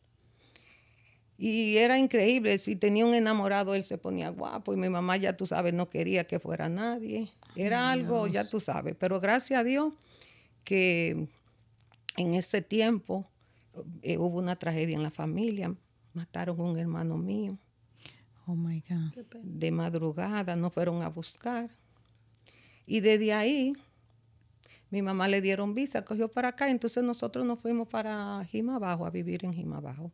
Y 1.38 1.76
era 1.78 1.98
increíble, 2.00 2.58
si 2.60 2.78
tenía 2.78 3.06
un 3.06 3.14
enamorado, 3.14 3.76
él 3.76 3.84
se 3.84 3.98
ponía 3.98 4.30
guapo 4.30 4.74
y 4.74 4.78
mi 4.78 4.88
mamá, 4.88 5.18
ya 5.18 5.36
tú 5.36 5.46
sabes, 5.46 5.74
no 5.74 5.90
quería 5.90 6.26
que 6.26 6.40
fuera 6.40 6.70
nadie. 6.70 7.30
Era 7.58 7.92
algo, 7.92 8.28
ya 8.28 8.50
tú 8.50 8.62
sabes, 8.62 8.96
pero 8.98 9.20
gracias 9.20 9.60
a 9.60 9.64
Dios 9.64 9.94
que 10.64 11.28
en 12.16 12.34
ese 12.36 12.62
tiempo 12.62 13.30
eh, 14.02 14.18
hubo 14.18 14.40
una 14.40 14.56
tragedia 14.56 14.96
en 14.96 15.04
la 15.04 15.12
familia, 15.12 15.76
mataron 16.14 16.60
a 16.60 16.64
un 16.64 16.78
hermano 16.78 17.18
mío. 17.18 17.58
Oh 18.48 18.56
my 18.56 18.84
God. 18.88 19.26
De 19.44 19.72
madrugada 19.72 20.56
nos 20.56 20.74
fueron 20.74 21.02
a 21.02 21.10
buscar. 21.10 21.70
Y 22.86 23.00
desde 23.00 23.34
ahí, 23.34 23.74
mi 24.92 25.02
mamá 25.02 25.28
le 25.28 25.42
dieron 25.42 25.74
visa, 25.74 26.06
cogió 26.06 26.30
para 26.30 26.50
acá, 26.50 26.70
entonces 26.70 27.04
nosotros 27.04 27.46
nos 27.46 27.60
fuimos 27.60 27.88
para 27.88 28.46
Jimabajo, 28.46 29.06
a 29.06 29.10
vivir 29.10 29.44
en 29.44 29.54
Jimabajo. 29.54 30.12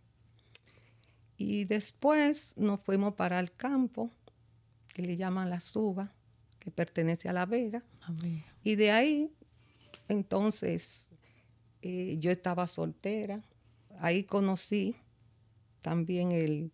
Y 1.38 1.66
después 1.66 2.54
nos 2.56 2.80
fuimos 2.80 3.16
para 3.16 3.40
el 3.40 3.52
campo, 3.52 4.10
que 4.94 5.02
le 5.02 5.18
llaman 5.18 5.50
la 5.50 5.60
Suba, 5.60 6.14
que 6.60 6.72
pertenece 6.72 7.28
a 7.28 7.34
La 7.34 7.46
Vega. 7.46 7.84
Y 8.64 8.76
de 8.76 8.92
ahí, 8.92 9.34
entonces, 10.08 11.10
eh, 11.82 12.18
yo 12.20 12.32
estaba 12.32 12.68
soltera. 12.68 13.42
Ahí 14.00 14.24
conocí 14.24 14.96
también 15.82 16.32
el, 16.32 16.72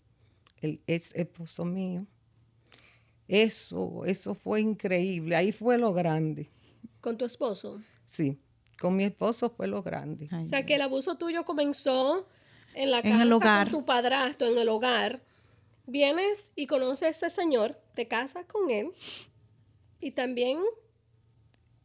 el 0.62 0.82
ex 0.88 1.14
esposo 1.14 1.66
mío. 1.66 2.06
Eso, 3.28 4.06
eso 4.06 4.34
fue 4.34 4.62
increíble. 4.62 5.36
Ahí 5.36 5.52
fue 5.52 5.78
lo 5.78 5.94
grande. 5.94 6.48
¿Con 7.02 7.18
tu 7.18 7.26
esposo? 7.26 7.82
Sí, 8.06 8.40
con 8.80 8.96
mi 8.96 9.04
esposo 9.04 9.50
fue 9.50 9.68
lo 9.68 9.84
grande. 9.84 10.30
o 10.32 10.46
sea, 10.46 10.66
que 10.66 10.76
el 10.76 10.82
abuso 10.82 11.18
tuyo 11.18 11.44
comenzó 11.46 12.28
en 12.74 12.92
la 12.92 13.02
casa 13.02 13.64
con 13.64 13.72
tu 13.72 13.86
padrastro, 13.86 14.48
en 14.48 14.58
el 14.58 14.70
hogar. 14.70 15.22
Vienes 15.86 16.52
y 16.56 16.68
conoces 16.68 17.04
a 17.04 17.10
este 17.10 17.30
señor, 17.30 17.80
te 17.96 18.08
casas 18.08 18.46
con 18.46 18.70
él 18.70 18.92
y 20.00 20.12
también... 20.12 20.60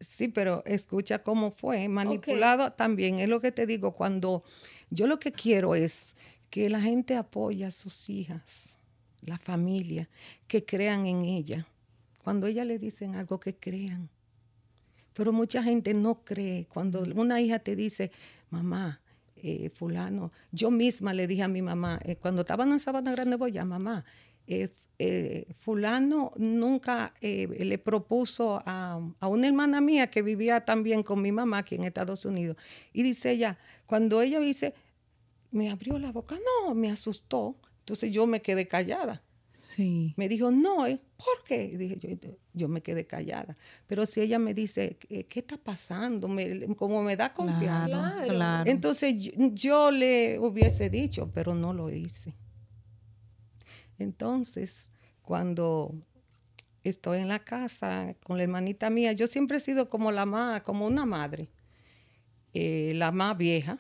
Sí, 0.00 0.26
pero 0.26 0.64
escucha 0.66 1.22
cómo 1.22 1.52
fue, 1.52 1.87
manipulado 1.88 2.72
también. 2.72 3.20
Es 3.20 3.28
lo 3.28 3.40
que 3.40 3.52
te 3.52 3.66
digo, 3.66 3.92
cuando 3.92 4.42
yo 4.90 5.06
lo 5.06 5.20
que 5.20 5.30
quiero 5.30 5.76
es 5.76 6.16
que 6.52 6.68
la 6.68 6.82
gente 6.82 7.16
apoye 7.16 7.64
a 7.64 7.70
sus 7.70 8.10
hijas, 8.10 8.76
la 9.22 9.38
familia, 9.38 10.10
que 10.46 10.66
crean 10.66 11.06
en 11.06 11.24
ella. 11.24 11.66
Cuando 12.22 12.46
ella 12.46 12.66
le 12.66 12.78
dicen 12.78 13.14
algo, 13.14 13.40
que 13.40 13.54
crean. 13.54 14.10
Pero 15.14 15.32
mucha 15.32 15.62
gente 15.62 15.94
no 15.94 16.22
cree. 16.24 16.66
Cuando 16.66 17.04
una 17.16 17.40
hija 17.40 17.58
te 17.58 17.74
dice, 17.74 18.10
mamá, 18.50 19.00
eh, 19.36 19.70
fulano, 19.70 20.30
yo 20.50 20.70
misma 20.70 21.14
le 21.14 21.26
dije 21.26 21.42
a 21.42 21.48
mi 21.48 21.62
mamá, 21.62 21.98
eh, 22.04 22.16
cuando 22.16 22.42
estaba 22.42 22.64
en 22.64 22.78
Sabana 22.80 23.12
Grande 23.12 23.36
Boya, 23.36 23.64
mamá, 23.64 24.04
eh, 24.46 24.68
fulano 25.58 26.32
nunca 26.36 27.14
le 27.20 27.78
propuso 27.78 28.62
a, 28.66 29.00
a, 29.20 29.26
una 29.26 29.48
hermana 29.48 29.80
mía 29.80 30.10
que 30.10 30.20
vivía 30.20 30.66
también 30.66 31.02
con 31.02 31.22
mi 31.22 31.32
mamá 31.32 31.58
aquí 31.58 31.76
en 31.76 31.84
Estados 31.84 32.26
Unidos. 32.26 32.58
Y 32.92 33.02
dice 33.02 33.30
ella, 33.30 33.58
cuando 33.86 34.20
ella 34.20 34.38
dice, 34.38 34.74
me 35.52 35.70
abrió 35.70 35.98
la 35.98 36.10
boca, 36.10 36.36
no, 36.66 36.74
me 36.74 36.90
asustó. 36.90 37.56
Entonces 37.80 38.10
yo 38.10 38.26
me 38.26 38.42
quedé 38.42 38.66
callada. 38.66 39.22
Sí. 39.76 40.12
Me 40.16 40.28
dijo, 40.28 40.50
no, 40.50 40.86
¿eh? 40.86 40.98
¿por 41.16 41.44
qué? 41.46 41.76
dije, 41.78 41.98
yo, 41.98 42.36
yo, 42.52 42.68
me 42.68 42.82
quedé 42.82 43.06
callada. 43.06 43.54
Pero 43.86 44.04
si 44.04 44.20
ella 44.20 44.38
me 44.38 44.54
dice, 44.54 44.96
¿qué, 44.98 45.26
está 45.34 45.56
pasando? 45.56 46.28
Me, 46.28 46.74
como 46.74 47.02
me 47.02 47.16
da 47.16 47.32
confianza. 47.32 48.22
Claro, 48.24 48.70
Entonces 48.70 49.22
yo, 49.22 49.32
yo, 49.52 49.90
le 49.90 50.38
hubiese 50.38 50.90
dicho, 50.90 51.30
pero 51.32 51.54
no 51.54 51.72
lo 51.72 51.90
hice. 51.90 52.34
Entonces, 53.98 54.90
cuando 55.22 55.94
estoy 56.82 57.20
en 57.20 57.28
la 57.28 57.38
casa 57.38 58.14
con 58.24 58.36
la 58.36 58.42
hermanita 58.42 58.90
mía, 58.90 59.12
yo 59.12 59.26
siempre 59.26 59.58
he 59.58 59.60
sido 59.60 59.88
como 59.88 60.12
la 60.12 60.26
más, 60.26 60.62
como 60.62 60.86
una 60.86 61.06
madre, 61.06 61.50
eh, 62.52 62.92
la 62.96 63.12
más 63.12 63.36
vieja 63.38 63.78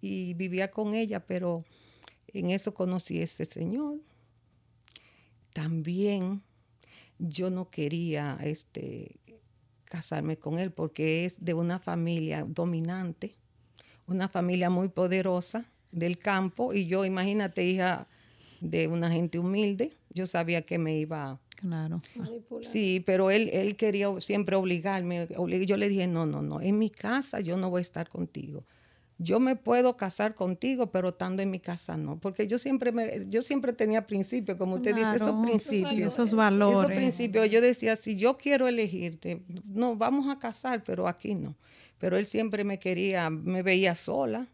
y 0.00 0.34
vivía 0.34 0.70
con 0.70 0.94
ella, 0.94 1.20
pero 1.20 1.64
en 2.28 2.50
eso 2.50 2.72
conocí 2.74 3.20
a 3.20 3.24
este 3.24 3.44
señor. 3.44 3.98
También 5.52 6.42
yo 7.18 7.50
no 7.50 7.70
quería 7.70 8.38
este, 8.42 9.16
casarme 9.84 10.36
con 10.36 10.58
él 10.58 10.70
porque 10.70 11.24
es 11.24 11.44
de 11.44 11.54
una 11.54 11.78
familia 11.78 12.44
dominante, 12.48 13.34
una 14.06 14.28
familia 14.28 14.70
muy 14.70 14.88
poderosa 14.88 15.64
del 15.92 16.18
campo 16.18 16.72
y 16.72 16.86
yo, 16.86 17.04
imagínate, 17.04 17.64
hija 17.64 18.06
de 18.60 18.88
una 18.88 19.10
gente 19.10 19.38
humilde, 19.38 19.96
yo 20.10 20.26
sabía 20.26 20.62
que 20.62 20.78
me 20.78 20.98
iba 20.98 21.38
Claro. 21.60 22.00
Sí, 22.62 23.02
pero 23.04 23.30
él, 23.30 23.50
él 23.52 23.76
quería 23.76 24.08
siempre 24.22 24.56
obligarme. 24.56 25.28
Yo 25.66 25.76
le 25.76 25.88
dije, 25.90 26.06
no, 26.06 26.24
no, 26.24 26.40
no, 26.40 26.62
en 26.62 26.78
mi 26.78 26.88
casa 26.88 27.40
yo 27.40 27.58
no 27.58 27.68
voy 27.68 27.80
a 27.80 27.82
estar 27.82 28.08
contigo 28.08 28.64
yo 29.22 29.38
me 29.38 29.54
puedo 29.54 29.98
casar 29.98 30.34
contigo, 30.34 30.90
pero 30.90 31.10
estando 31.10 31.42
en 31.42 31.50
mi 31.50 31.60
casa 31.60 31.98
no, 31.98 32.18
porque 32.18 32.46
yo 32.46 32.56
siempre 32.58 32.90
me, 32.90 33.26
yo 33.28 33.42
siempre 33.42 33.74
tenía 33.74 34.06
principios, 34.06 34.56
como 34.56 34.76
usted 34.76 34.94
dice, 34.94 35.16
esos 35.16 35.44
principios, 35.44 36.14
esos 36.14 36.32
valores. 36.32 36.90
Esos 36.90 36.96
principios, 36.96 37.50
yo 37.50 37.60
decía, 37.60 37.96
si 37.96 38.16
yo 38.16 38.38
quiero 38.38 38.66
elegirte, 38.66 39.42
no, 39.66 39.94
vamos 39.94 40.26
a 40.34 40.38
casar, 40.38 40.82
pero 40.84 41.06
aquí 41.06 41.34
no. 41.34 41.54
Pero 41.98 42.16
él 42.16 42.24
siempre 42.24 42.64
me 42.64 42.78
quería, 42.78 43.28
me 43.28 43.60
veía 43.62 43.94
sola 43.94 44.46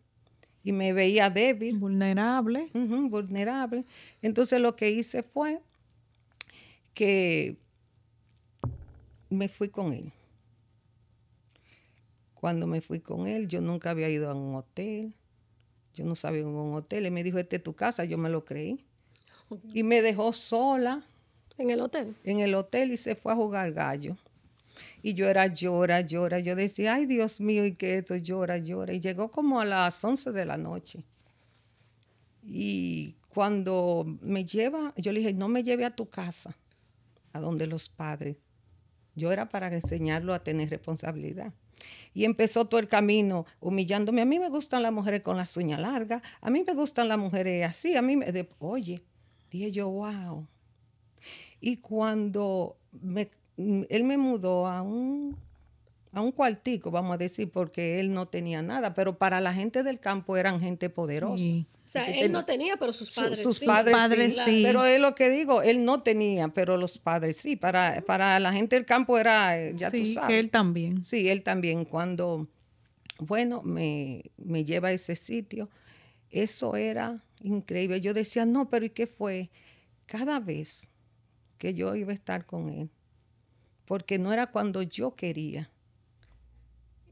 y 0.64 0.72
me 0.72 0.92
veía 0.92 1.30
débil. 1.30 1.78
Vulnerable. 1.78 2.68
vulnerable. 2.74 3.84
Entonces 4.20 4.60
lo 4.60 4.74
que 4.74 4.90
hice 4.90 5.22
fue 5.22 5.60
que 6.92 7.56
me 9.30 9.46
fui 9.48 9.68
con 9.68 9.92
él 9.92 10.10
cuando 12.46 12.68
me 12.68 12.80
fui 12.80 13.00
con 13.00 13.26
él, 13.26 13.48
yo 13.48 13.60
nunca 13.60 13.90
había 13.90 14.08
ido 14.08 14.30
a 14.30 14.34
un 14.36 14.54
hotel. 14.54 15.12
Yo 15.96 16.04
no 16.04 16.14
sabía 16.14 16.42
en 16.42 16.46
un 16.46 16.76
hotel. 16.76 17.04
Él 17.04 17.10
me 17.10 17.24
dijo, 17.24 17.38
este 17.38 17.56
es 17.56 17.62
tu 17.64 17.74
casa. 17.74 18.04
Yo 18.04 18.18
me 18.18 18.30
lo 18.30 18.44
creí. 18.44 18.86
Y 19.74 19.82
me 19.82 20.00
dejó 20.00 20.32
sola. 20.32 21.04
¿En 21.58 21.70
el 21.70 21.80
hotel? 21.80 22.14
En 22.22 22.38
el 22.38 22.54
hotel 22.54 22.92
y 22.92 22.98
se 22.98 23.16
fue 23.16 23.32
a 23.32 23.34
jugar 23.34 23.72
gallo. 23.72 24.16
Y 25.02 25.14
yo 25.14 25.28
era 25.28 25.48
llora, 25.48 26.02
llora. 26.02 26.38
Yo 26.38 26.54
decía, 26.54 26.94
ay 26.94 27.06
Dios 27.06 27.40
mío, 27.40 27.66
y 27.66 27.74
que 27.74 27.98
esto 27.98 28.14
llora, 28.14 28.58
llora. 28.58 28.92
Y 28.92 29.00
llegó 29.00 29.28
como 29.32 29.60
a 29.60 29.64
las 29.64 30.04
11 30.04 30.30
de 30.30 30.44
la 30.44 30.56
noche. 30.56 31.02
Y 32.44 33.16
cuando 33.28 34.04
me 34.20 34.44
lleva, 34.44 34.94
yo 34.96 35.10
le 35.10 35.18
dije, 35.18 35.32
no 35.32 35.48
me 35.48 35.64
lleve 35.64 35.84
a 35.84 35.96
tu 35.96 36.08
casa, 36.08 36.56
a 37.32 37.40
donde 37.40 37.66
los 37.66 37.88
padres. 37.88 38.36
Yo 39.16 39.32
era 39.32 39.48
para 39.48 39.66
enseñarlo 39.74 40.32
a 40.32 40.44
tener 40.44 40.70
responsabilidad. 40.70 41.52
Y 42.14 42.24
empezó 42.24 42.64
todo 42.64 42.80
el 42.80 42.88
camino 42.88 43.46
humillándome. 43.60 44.22
A 44.22 44.24
mí 44.24 44.38
me 44.38 44.48
gustan 44.48 44.82
las 44.82 44.92
mujeres 44.92 45.22
con 45.22 45.36
las 45.36 45.56
uñas 45.56 45.80
largas, 45.80 46.22
a 46.40 46.50
mí 46.50 46.64
me 46.66 46.74
gustan 46.74 47.08
las 47.08 47.18
mujeres 47.18 47.66
así, 47.66 47.96
a 47.96 48.02
mí 48.02 48.16
me... 48.16 48.48
oye, 48.58 49.02
dije 49.50 49.72
yo, 49.72 49.88
wow. 49.90 50.46
Y 51.60 51.78
cuando 51.78 52.76
él 53.56 54.04
me 54.04 54.16
mudó 54.16 54.66
a 54.66 54.82
un, 54.82 55.36
a 56.12 56.20
un 56.20 56.32
cuartico, 56.32 56.90
vamos 56.90 57.14
a 57.14 57.18
decir, 57.18 57.50
porque 57.50 58.00
él 58.00 58.12
no 58.12 58.26
tenía 58.26 58.62
nada, 58.62 58.94
pero 58.94 59.18
para 59.18 59.40
la 59.40 59.52
gente 59.52 59.82
del 59.82 59.98
campo 60.00 60.36
eran 60.36 60.60
gente 60.60 60.90
poderosa. 60.90 61.42
O 61.86 61.88
sea, 61.88 62.04
él 62.12 62.32
no 62.32 62.44
tenía, 62.44 62.76
pero 62.76 62.92
sus 62.92 63.14
padres 63.14 63.38
sus 63.38 63.60
padres, 63.60 64.34
sí. 64.44 64.62
Pero 64.64 64.84
es 64.84 65.00
lo 65.00 65.14
que 65.14 65.30
digo, 65.30 65.62
él 65.62 65.84
no 65.84 66.02
tenía, 66.02 66.48
pero 66.48 66.76
los 66.76 66.98
padres 66.98 67.36
sí. 67.36 67.54
Para, 67.54 68.00
para 68.00 68.40
la 68.40 68.52
gente 68.52 68.74
del 68.74 68.84
campo 68.84 69.16
era, 69.16 69.56
eh, 69.56 69.72
ya 69.76 69.92
tú 69.92 70.04
sabes. 70.12 70.28
que 70.28 70.38
él 70.40 70.50
también. 70.50 71.04
Sí, 71.04 71.28
él 71.28 71.44
también. 71.44 71.84
Cuando, 71.84 72.48
bueno, 73.20 73.62
me, 73.62 74.24
me 74.36 74.64
lleva 74.64 74.88
a 74.88 74.92
ese 74.92 75.14
sitio, 75.14 75.70
eso 76.28 76.74
era 76.74 77.22
increíble. 77.40 78.00
Yo 78.00 78.14
decía, 78.14 78.44
no, 78.46 78.68
pero 78.68 78.84
¿y 78.84 78.90
qué 78.90 79.06
fue? 79.06 79.50
Cada 80.06 80.40
vez 80.40 80.88
que 81.56 81.72
yo 81.72 81.94
iba 81.94 82.10
a 82.10 82.16
estar 82.16 82.46
con 82.46 82.68
él, 82.68 82.90
porque 83.84 84.18
no 84.18 84.32
era 84.32 84.48
cuando 84.48 84.82
yo 84.82 85.14
quería, 85.14 85.70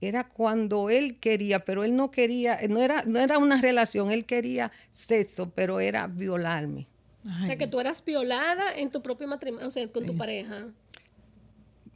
era 0.09 0.29
cuando 0.29 0.91
él 0.91 1.19
quería, 1.19 1.65
pero 1.65 1.85
él 1.85 1.97
no 1.97 2.11
quería, 2.11 2.59
no 2.69 2.81
era, 2.81 3.03
no 3.05 3.21
era 3.21 3.39
una 3.39 3.61
relación, 3.61 4.11
él 4.11 4.25
quería 4.25 4.73
sexo, 4.91 5.51
pero 5.51 5.81
era 5.81 6.07
violarme. 6.07 6.87
o 7.25 7.47
sea, 7.47 7.57
que 7.57 7.67
tú 7.67 7.81
eras 7.81 8.05
violada 8.05 8.75
en 8.77 8.91
tu 8.91 9.03
propio 9.03 9.29
matrimonio, 9.29 9.69
o 9.69 9.71
sea, 9.71 9.87
con 9.89 10.07
tu 10.07 10.17
pareja. 10.17 10.67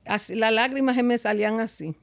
Así, 0.05 0.35
las 0.35 0.53
lágrimas 0.53 0.97
se 0.97 1.03
me 1.03 1.18
salían 1.18 1.61
así. 1.61 1.94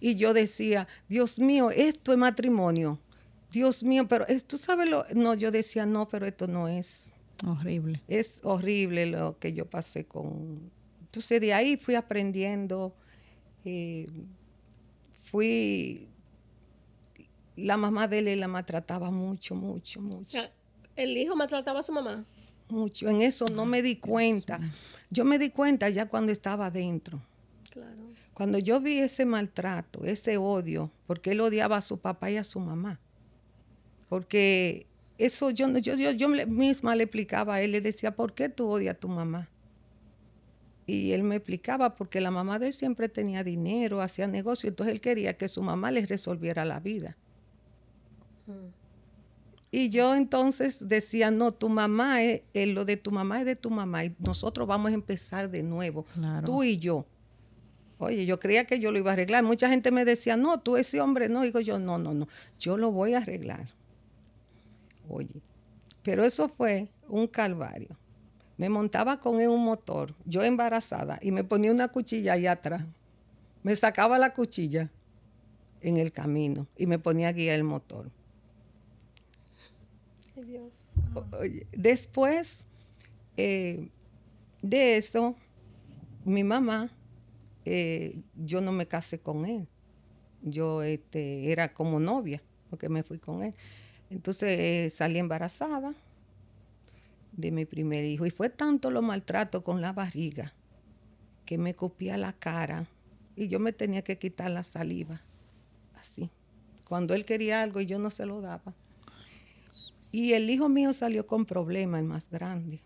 Y 0.00 0.16
yo 0.16 0.32
decía, 0.32 0.86
Dios 1.08 1.38
mío, 1.38 1.70
esto 1.70 2.12
es 2.12 2.18
matrimonio. 2.18 2.98
Dios 3.50 3.82
mío, 3.82 4.06
pero 4.08 4.26
tú 4.46 4.58
sabes 4.58 4.88
lo... 4.88 5.04
No, 5.14 5.34
yo 5.34 5.50
decía, 5.50 5.86
no, 5.86 6.08
pero 6.08 6.26
esto 6.26 6.46
no 6.46 6.68
es. 6.68 7.12
Horrible. 7.46 8.02
Es 8.08 8.40
horrible 8.42 9.06
lo 9.06 9.38
que 9.38 9.52
yo 9.52 9.66
pasé 9.66 10.04
con... 10.04 10.70
Entonces 11.00 11.40
de 11.40 11.54
ahí 11.54 11.76
fui 11.76 11.94
aprendiendo. 11.94 12.94
Eh, 13.64 14.06
fui, 15.30 16.08
la 17.56 17.76
mamá 17.76 18.08
de 18.08 18.18
él 18.18 18.40
la 18.40 18.48
maltrataba 18.48 19.10
mucho, 19.10 19.54
mucho, 19.54 20.00
mucho. 20.00 20.38
¿el 20.96 21.16
hijo 21.16 21.36
maltrataba 21.36 21.80
a 21.80 21.82
su 21.82 21.92
mamá? 21.92 22.24
Mucho, 22.68 23.08
en 23.08 23.22
eso 23.22 23.46
no 23.48 23.64
me 23.64 23.82
di 23.82 23.96
cuenta. 23.96 24.58
Yo 25.10 25.24
me 25.24 25.38
di 25.38 25.50
cuenta 25.50 25.88
ya 25.88 26.06
cuando 26.06 26.32
estaba 26.32 26.66
adentro. 26.66 27.20
Claro. 27.70 27.96
Cuando 28.34 28.58
yo 28.58 28.80
vi 28.80 28.98
ese 28.98 29.24
maltrato, 29.24 30.04
ese 30.04 30.36
odio, 30.36 30.90
porque 31.06 31.32
él 31.32 31.40
odiaba 31.40 31.78
a 31.78 31.80
su 31.80 31.98
papá 31.98 32.30
y 32.30 32.36
a 32.36 32.44
su 32.44 32.60
mamá. 32.60 33.00
Porque 34.08 34.86
eso 35.18 35.50
yo, 35.50 35.68
yo, 35.78 35.94
yo, 35.94 36.10
yo 36.12 36.28
misma 36.28 36.94
le 36.94 37.04
explicaba 37.04 37.54
a 37.54 37.62
él, 37.62 37.72
le 37.72 37.80
decía, 37.80 38.14
¿por 38.14 38.34
qué 38.34 38.48
tú 38.48 38.68
odias 38.68 38.94
a 38.94 38.98
tu 38.98 39.08
mamá? 39.08 39.48
Y 40.88 41.12
él 41.12 41.22
me 41.22 41.36
explicaba 41.36 41.96
porque 41.96 42.18
la 42.18 42.30
mamá 42.30 42.58
de 42.58 42.68
él 42.68 42.72
siempre 42.72 43.10
tenía 43.10 43.44
dinero, 43.44 44.00
hacía 44.00 44.26
negocio, 44.26 44.70
entonces 44.70 44.94
él 44.94 45.02
quería 45.02 45.36
que 45.36 45.46
su 45.46 45.62
mamá 45.62 45.90
les 45.90 46.08
resolviera 46.08 46.64
la 46.64 46.80
vida. 46.80 47.14
Mm. 48.46 48.72
Y 49.70 49.90
yo 49.90 50.14
entonces 50.14 50.88
decía, 50.88 51.30
no, 51.30 51.52
tu 51.52 51.68
mamá 51.68 52.22
es, 52.22 52.40
eh, 52.54 52.64
lo 52.64 52.86
de 52.86 52.96
tu 52.96 53.10
mamá 53.10 53.40
es 53.40 53.44
de 53.44 53.54
tu 53.54 53.68
mamá 53.68 54.06
y 54.06 54.16
nosotros 54.18 54.66
vamos 54.66 54.90
a 54.90 54.94
empezar 54.94 55.50
de 55.50 55.62
nuevo, 55.62 56.06
tú 56.46 56.64
y 56.64 56.78
yo. 56.78 57.04
Oye, 57.98 58.24
yo 58.24 58.40
creía 58.40 58.64
que 58.64 58.80
yo 58.80 58.90
lo 58.90 58.96
iba 58.96 59.10
a 59.10 59.12
arreglar. 59.12 59.44
Mucha 59.44 59.68
gente 59.68 59.90
me 59.90 60.06
decía, 60.06 60.38
no, 60.38 60.58
tú 60.60 60.78
ese 60.78 61.02
hombre 61.02 61.28
no. 61.28 61.42
Digo 61.42 61.60
yo, 61.60 61.78
no, 61.78 61.98
no, 61.98 62.14
no, 62.14 62.28
yo 62.58 62.78
lo 62.78 62.92
voy 62.92 63.12
a 63.12 63.18
arreglar. 63.18 63.68
Oye, 65.06 65.42
pero 66.02 66.24
eso 66.24 66.48
fue 66.48 66.88
un 67.08 67.26
calvario 67.26 67.94
me 68.58 68.68
montaba 68.68 69.20
con 69.20 69.36
un 69.36 69.64
motor, 69.64 70.14
yo 70.26 70.42
embarazada, 70.42 71.18
y 71.22 71.30
me 71.30 71.44
ponía 71.44 71.70
una 71.70 71.88
cuchilla 71.88 72.32
allá 72.32 72.52
atrás. 72.52 72.84
Me 73.62 73.76
sacaba 73.76 74.18
la 74.18 74.34
cuchilla 74.34 74.90
en 75.80 75.96
el 75.96 76.10
camino 76.10 76.66
y 76.76 76.86
me 76.86 76.98
ponía 76.98 77.28
a 77.28 77.32
guiar 77.32 77.56
el 77.56 77.64
motor. 77.64 78.10
Dios. 80.44 80.92
después 81.72 82.64
eh, 83.36 83.90
de 84.62 84.96
eso, 84.96 85.34
mi 86.24 86.44
mamá, 86.44 86.90
eh, 87.64 88.20
yo 88.36 88.60
no 88.60 88.70
me 88.72 88.86
casé 88.86 89.18
con 89.18 89.46
él. 89.46 89.68
Yo 90.42 90.82
este, 90.82 91.50
era 91.50 91.72
como 91.72 91.98
novia, 91.98 92.42
porque 92.70 92.88
me 92.88 93.02
fui 93.02 93.18
con 93.18 93.42
él. 93.42 93.54
Entonces 94.10 94.58
eh, 94.58 94.90
salí 94.90 95.18
embarazada 95.18 95.94
de 97.38 97.52
mi 97.52 97.64
primer 97.64 98.04
hijo. 98.04 98.26
Y 98.26 98.30
fue 98.30 98.50
tanto 98.50 98.90
lo 98.90 99.00
maltrato 99.00 99.62
con 99.62 99.80
la 99.80 99.92
barriga 99.92 100.52
que 101.46 101.56
me 101.56 101.74
copía 101.74 102.18
la 102.18 102.34
cara 102.34 102.86
y 103.36 103.48
yo 103.48 103.60
me 103.60 103.72
tenía 103.72 104.02
que 104.02 104.18
quitar 104.18 104.50
la 104.50 104.64
saliva. 104.64 105.22
Así. 105.94 106.28
Cuando 106.86 107.14
él 107.14 107.24
quería 107.24 107.62
algo 107.62 107.80
y 107.80 107.86
yo 107.86 107.98
no 107.98 108.10
se 108.10 108.26
lo 108.26 108.40
daba. 108.40 108.74
Y 110.10 110.32
el 110.32 110.50
hijo 110.50 110.68
mío 110.68 110.92
salió 110.92 111.26
con 111.26 111.46
problemas, 111.46 112.00
el 112.00 112.06
más 112.06 112.28
grande. 112.28 112.80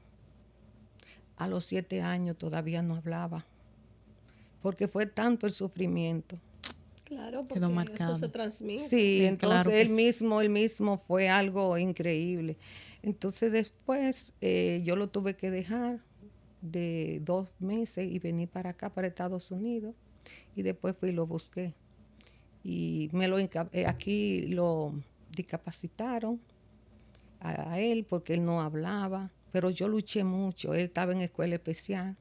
A 1.37 1.49
los 1.49 1.65
siete 1.65 2.03
años 2.03 2.37
todavía 2.37 2.83
no 2.83 2.97
hablaba. 2.97 3.47
Porque 4.61 4.87
fue 4.87 5.07
tanto 5.07 5.47
el 5.47 5.53
sufrimiento. 5.53 6.39
Claro, 7.05 7.45
porque 7.45 7.95
eso 7.95 8.17
se 8.17 8.29
transmite. 8.29 8.89
Sí, 8.89 9.25
entonces 9.25 9.73
él 9.75 9.89
mismo, 9.91 10.41
él 10.41 10.51
mismo 10.51 10.99
fue 11.07 11.29
algo 11.29 11.79
increíble. 11.79 12.57
Entonces 13.03 13.53
después 13.53 14.35
eh, 14.41 14.83
yo 14.85 14.97
lo 14.97 15.09
tuve 15.09 15.35
que 15.35 15.51
dejar 15.51 16.01
de 16.61 17.21
dos 17.25 17.49
meses 17.59 18.07
y 18.11 18.19
venir 18.19 18.49
para 18.49 18.71
acá, 18.71 18.91
para 18.91 19.09
Estados 19.09 19.51
Unidos. 19.51 19.95
Y 20.55 20.63
después 20.63 20.97
fui 20.97 21.11
y 21.11 21.13
lo 21.13 21.27
busqué. 21.27 21.75
Y 22.63 23.11
me 23.13 23.27
lo 23.27 23.39
eh, 23.39 23.87
aquí 23.87 24.43
lo 24.43 24.95
discapacitaron 25.35 26.41
a, 27.41 27.81
él 27.81 28.07
porque 28.09 28.35
él 28.35 28.45
no 28.45 28.61
hablaba. 28.61 29.31
Pero 29.51 29.71
yo 29.71 29.89
luché 29.89 30.23
mucho. 30.23 30.73
Él 30.73 30.83
estaba 30.83 31.13
en 31.13 31.23
escuela 31.23 31.57
especial. 31.57 32.17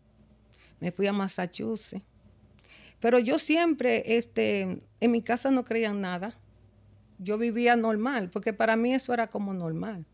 Me 0.79 0.91
fui 0.91 1.05
a 1.05 1.13
Massachusetts. 1.13 2.03
Pero 2.99 3.19
yo 3.19 3.39
siempre, 3.39 4.17
este, 4.17 4.81
en 4.99 5.11
mi 5.11 5.21
casa 5.21 5.51
no 5.51 5.63
creían 5.63 6.01
nada. 6.01 6.37
Yo 7.17 7.37
vivía 7.37 7.75
normal, 7.75 8.29
porque 8.31 8.53
para 8.53 8.75
mí 8.75 8.93
eso 8.93 9.13
era 9.13 9.27
como 9.27 9.53
normal. 9.53 10.05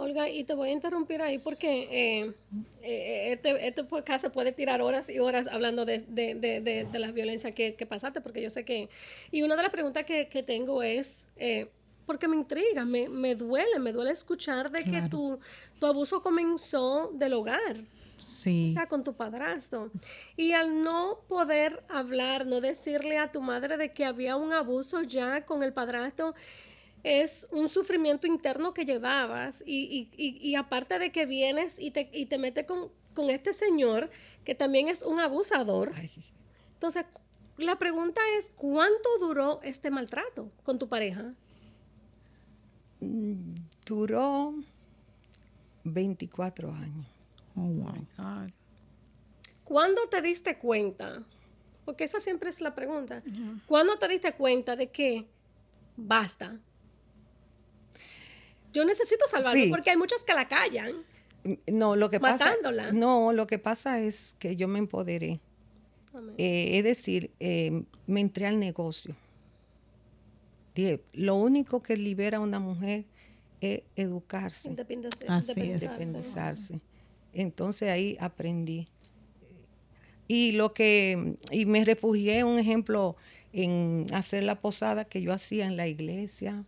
Olga, 0.00 0.28
y 0.28 0.44
te 0.44 0.54
voy 0.54 0.70
a 0.70 0.72
interrumpir 0.72 1.20
ahí 1.20 1.38
porque 1.38 1.88
eh, 1.90 2.32
eh, 2.82 3.32
este, 3.32 3.68
este, 3.68 3.84
podcast 3.84 4.24
se 4.24 4.30
puede 4.30 4.52
tirar 4.52 4.80
horas 4.80 5.10
y 5.10 5.18
horas 5.18 5.46
hablando 5.46 5.84
de, 5.84 5.98
de, 6.08 6.34
de, 6.34 6.86
de 6.90 6.98
la 6.98 7.12
violencia 7.12 7.52
que, 7.52 7.74
que, 7.74 7.86
pasaste, 7.86 8.20
porque 8.20 8.42
yo 8.42 8.48
sé 8.48 8.64
que... 8.64 8.88
Y 9.30 9.42
una 9.42 9.56
de 9.56 9.62
las 9.62 9.70
preguntas 9.70 10.04
que, 10.06 10.28
que 10.28 10.42
tengo 10.42 10.82
es, 10.82 11.26
eh, 11.36 11.68
porque 12.06 12.28
me 12.28 12.36
intriga, 12.36 12.84
me, 12.84 13.08
me, 13.08 13.34
duele, 13.34 13.78
me 13.78 13.92
duele 13.92 14.12
escuchar 14.12 14.70
de 14.70 14.84
que 14.84 15.02
tu, 15.10 15.38
tu 15.78 15.86
abuso 15.86 16.22
comenzó 16.22 17.10
del 17.12 17.34
hogar. 17.34 17.76
Sí. 18.16 18.70
O 18.70 18.74
sea, 18.74 18.86
con 18.86 19.04
tu 19.04 19.14
padrastro. 19.14 19.90
Y 20.36 20.52
al 20.52 20.82
no 20.82 21.20
poder 21.28 21.82
hablar, 21.88 22.46
no 22.46 22.60
decirle 22.60 23.18
a 23.18 23.30
tu 23.30 23.40
madre 23.40 23.76
de 23.76 23.92
que 23.92 24.04
había 24.04 24.36
un 24.36 24.52
abuso 24.52 25.02
ya 25.02 25.44
con 25.44 25.62
el 25.62 25.72
padrastro, 25.72 26.34
es 27.02 27.48
un 27.50 27.68
sufrimiento 27.68 28.26
interno 28.26 28.74
que 28.74 28.84
llevabas 28.84 29.62
y, 29.66 30.54
aparte 30.56 30.98
de 30.98 31.12
que 31.12 31.26
vienes 31.26 31.78
y 31.78 31.90
te, 31.90 32.10
y 32.12 32.26
te 32.26 32.38
metes 32.38 32.66
con, 32.66 32.90
este 33.28 33.52
señor 33.52 34.08
que 34.44 34.54
también 34.54 34.88
es 34.88 35.02
un 35.02 35.20
abusador. 35.20 35.92
Entonces, 36.72 37.04
la 37.58 37.78
pregunta 37.78 38.20
es, 38.38 38.50
¿cuánto 38.56 39.18
duró 39.18 39.60
este 39.62 39.90
maltrato 39.90 40.50
con 40.62 40.78
tu 40.78 40.88
pareja? 40.88 41.34
Mm, 43.00 43.56
duró 43.84 44.54
24 45.84 46.72
años. 46.72 47.06
Oh, 47.54 47.60
my 47.60 48.06
God. 48.16 48.50
¿Cuándo 49.64 50.08
te 50.08 50.22
diste 50.22 50.56
cuenta? 50.56 51.22
Porque 51.84 52.04
esa 52.04 52.20
siempre 52.20 52.48
es 52.48 52.60
la 52.60 52.74
pregunta. 52.74 53.22
¿Cuándo 53.66 53.98
te 53.98 54.08
diste 54.08 54.32
cuenta 54.32 54.76
de 54.76 54.90
que 54.90 55.26
basta? 55.96 56.58
Yo 58.72 58.84
necesito 58.84 59.26
salvarlo 59.30 59.62
porque 59.70 59.90
hay 59.90 59.96
muchas 59.96 60.22
que 60.22 60.34
la 60.34 60.48
callan. 60.48 61.04
No, 61.66 61.96
lo 61.96 62.10
que 62.10 62.20
pasa. 62.20 62.54
No, 62.92 63.32
lo 63.32 63.46
que 63.46 63.58
pasa 63.58 64.00
es 64.00 64.36
que 64.38 64.56
yo 64.56 64.68
me 64.68 64.78
empoderé. 64.78 65.40
Eh, 66.38 66.78
es 66.78 66.84
decir, 66.84 67.30
eh, 67.40 67.84
me 68.06 68.20
entré 68.20 68.46
al 68.46 68.58
negocio. 68.58 69.14
lo 71.12 71.36
único 71.36 71.80
que 71.80 71.96
libera 71.96 72.38
a 72.38 72.40
una 72.40 72.58
mujer 72.58 73.04
es 73.60 73.82
educarse. 73.96 74.68
Independizarse. 74.68 76.80
Entonces 77.32 77.90
ahí 77.90 78.16
aprendí. 78.20 78.88
Y 80.26 80.52
lo 80.52 80.72
que, 80.72 81.36
y 81.50 81.66
me 81.66 81.84
refugié, 81.84 82.44
un 82.44 82.58
ejemplo, 82.58 83.16
en 83.52 84.06
hacer 84.12 84.44
la 84.44 84.60
posada 84.60 85.04
que 85.04 85.22
yo 85.22 85.32
hacía 85.32 85.66
en 85.66 85.76
la 85.76 85.88
iglesia, 85.88 86.64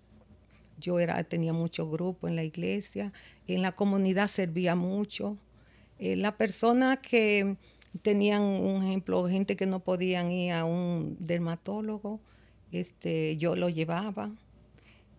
yo 0.83 0.99
era, 0.99 1.23
tenía 1.25 1.53
muchos 1.53 1.89
grupos 1.91 2.29
en 2.29 2.37
la 2.37 2.45
iglesia, 2.45 3.13
en 3.47 3.63
la 3.63 3.73
comunidad 3.73 4.29
servía 4.29 4.75
mucho. 4.75 5.39
Eh, 5.99 6.17
las 6.17 6.35
personas 6.35 6.99
que 6.99 7.57
tenían, 8.03 8.43
un 8.43 8.83
ejemplo, 8.83 9.27
gente 9.29 9.57
que 9.57 9.67
no 9.67 9.81
podían 9.81 10.31
ir 10.33 10.53
a 10.53 10.65
un 10.65 11.17
dermatólogo, 11.21 12.21
este, 12.73 13.37
yo 13.37 13.55
lo 13.55 13.69
llevaba. 13.69 14.33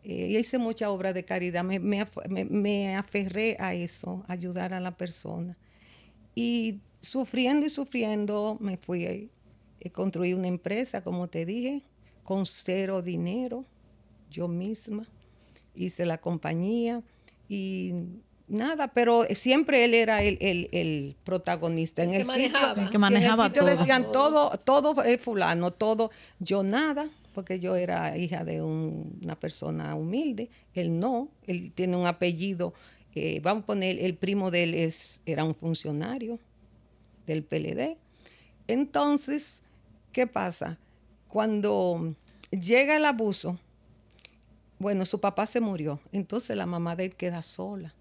Eh, 0.04 0.38
hice 0.40 0.58
mucha 0.58 0.90
obra 0.90 1.14
de 1.14 1.24
caridad, 1.24 1.64
me, 1.64 1.80
me, 1.80 2.96
aferré 2.98 3.56
a 3.60 3.74
eso, 3.74 4.26
ayudar 4.28 4.74
a 4.74 4.82
la 4.82 4.98
persona. 4.98 5.58
Y 6.36 6.82
sufriendo 7.00 7.66
y 7.66 7.70
sufriendo, 7.70 8.58
me 8.60 8.76
fui, 8.76 9.32
a 9.86 9.90
construir 9.92 10.36
una 10.36 10.48
empresa, 10.48 11.04
como 11.04 11.30
te 11.30 11.46
dije, 11.46 11.84
con 12.24 12.46
cero 12.46 13.02
dinero, 13.02 13.66
yo 14.30 14.48
misma 14.48 15.08
hice 15.76 16.06
la 16.06 16.20
compañía 16.20 17.02
y 17.50 17.94
nada, 18.48 18.88
pero 18.90 19.26
siempre 19.32 19.86
él 19.86 19.94
era 19.94 20.22
el, 20.24 21.16
protagonista. 21.24 22.04
En 22.04 22.14
el, 22.14 22.26
manejaba. 22.26 22.90
que 22.90 22.98
manejaba 22.98 23.52
todo. 23.52 23.66
decían 23.66 24.12
todo, 24.12 24.52
todo 24.58 25.04
es 25.04 25.22
fulano, 25.22 25.72
todo, 25.72 26.12
yo 26.40 26.64
nada. 26.64 27.08
porque 27.34 27.60
yo 27.60 27.76
era 27.76 28.16
hija 28.16 28.44
de 28.44 28.62
un- 28.62 29.18
una 29.24 29.36
persona 29.36 29.96
humilde. 29.96 30.50
Él 30.76 31.00
no, 31.00 31.30
él 31.48 31.72
tiene 31.74 31.98
un 31.98 32.06
apellido, 32.06 32.76
eh, 33.16 33.40
vamos 33.42 33.64
a 33.64 33.66
poner, 33.66 33.98
el 34.00 34.14
primo 34.16 34.52
de 34.52 34.64
él 34.64 34.74
es, 34.76 35.20
era 35.26 35.44
un 35.44 35.56
funcionario 35.56 36.38
del 37.26 37.44
PLD. 37.44 37.98
Entonces, 38.68 39.64
¿qué 40.12 40.28
pasa? 40.28 40.78
Cuando 41.28 42.14
llega 42.52 42.98
el 42.98 43.06
abuso, 43.06 43.58
bueno, 44.80 45.06
su 45.06 45.20
papá 45.20 45.46
se 45.46 45.60
murió, 45.60 46.00
entonces 46.12 46.58
la 46.58 46.66
mamá 46.66 46.96
de 46.96 47.06
él 47.06 47.16
queda 47.16 47.42
sola. 47.42 47.94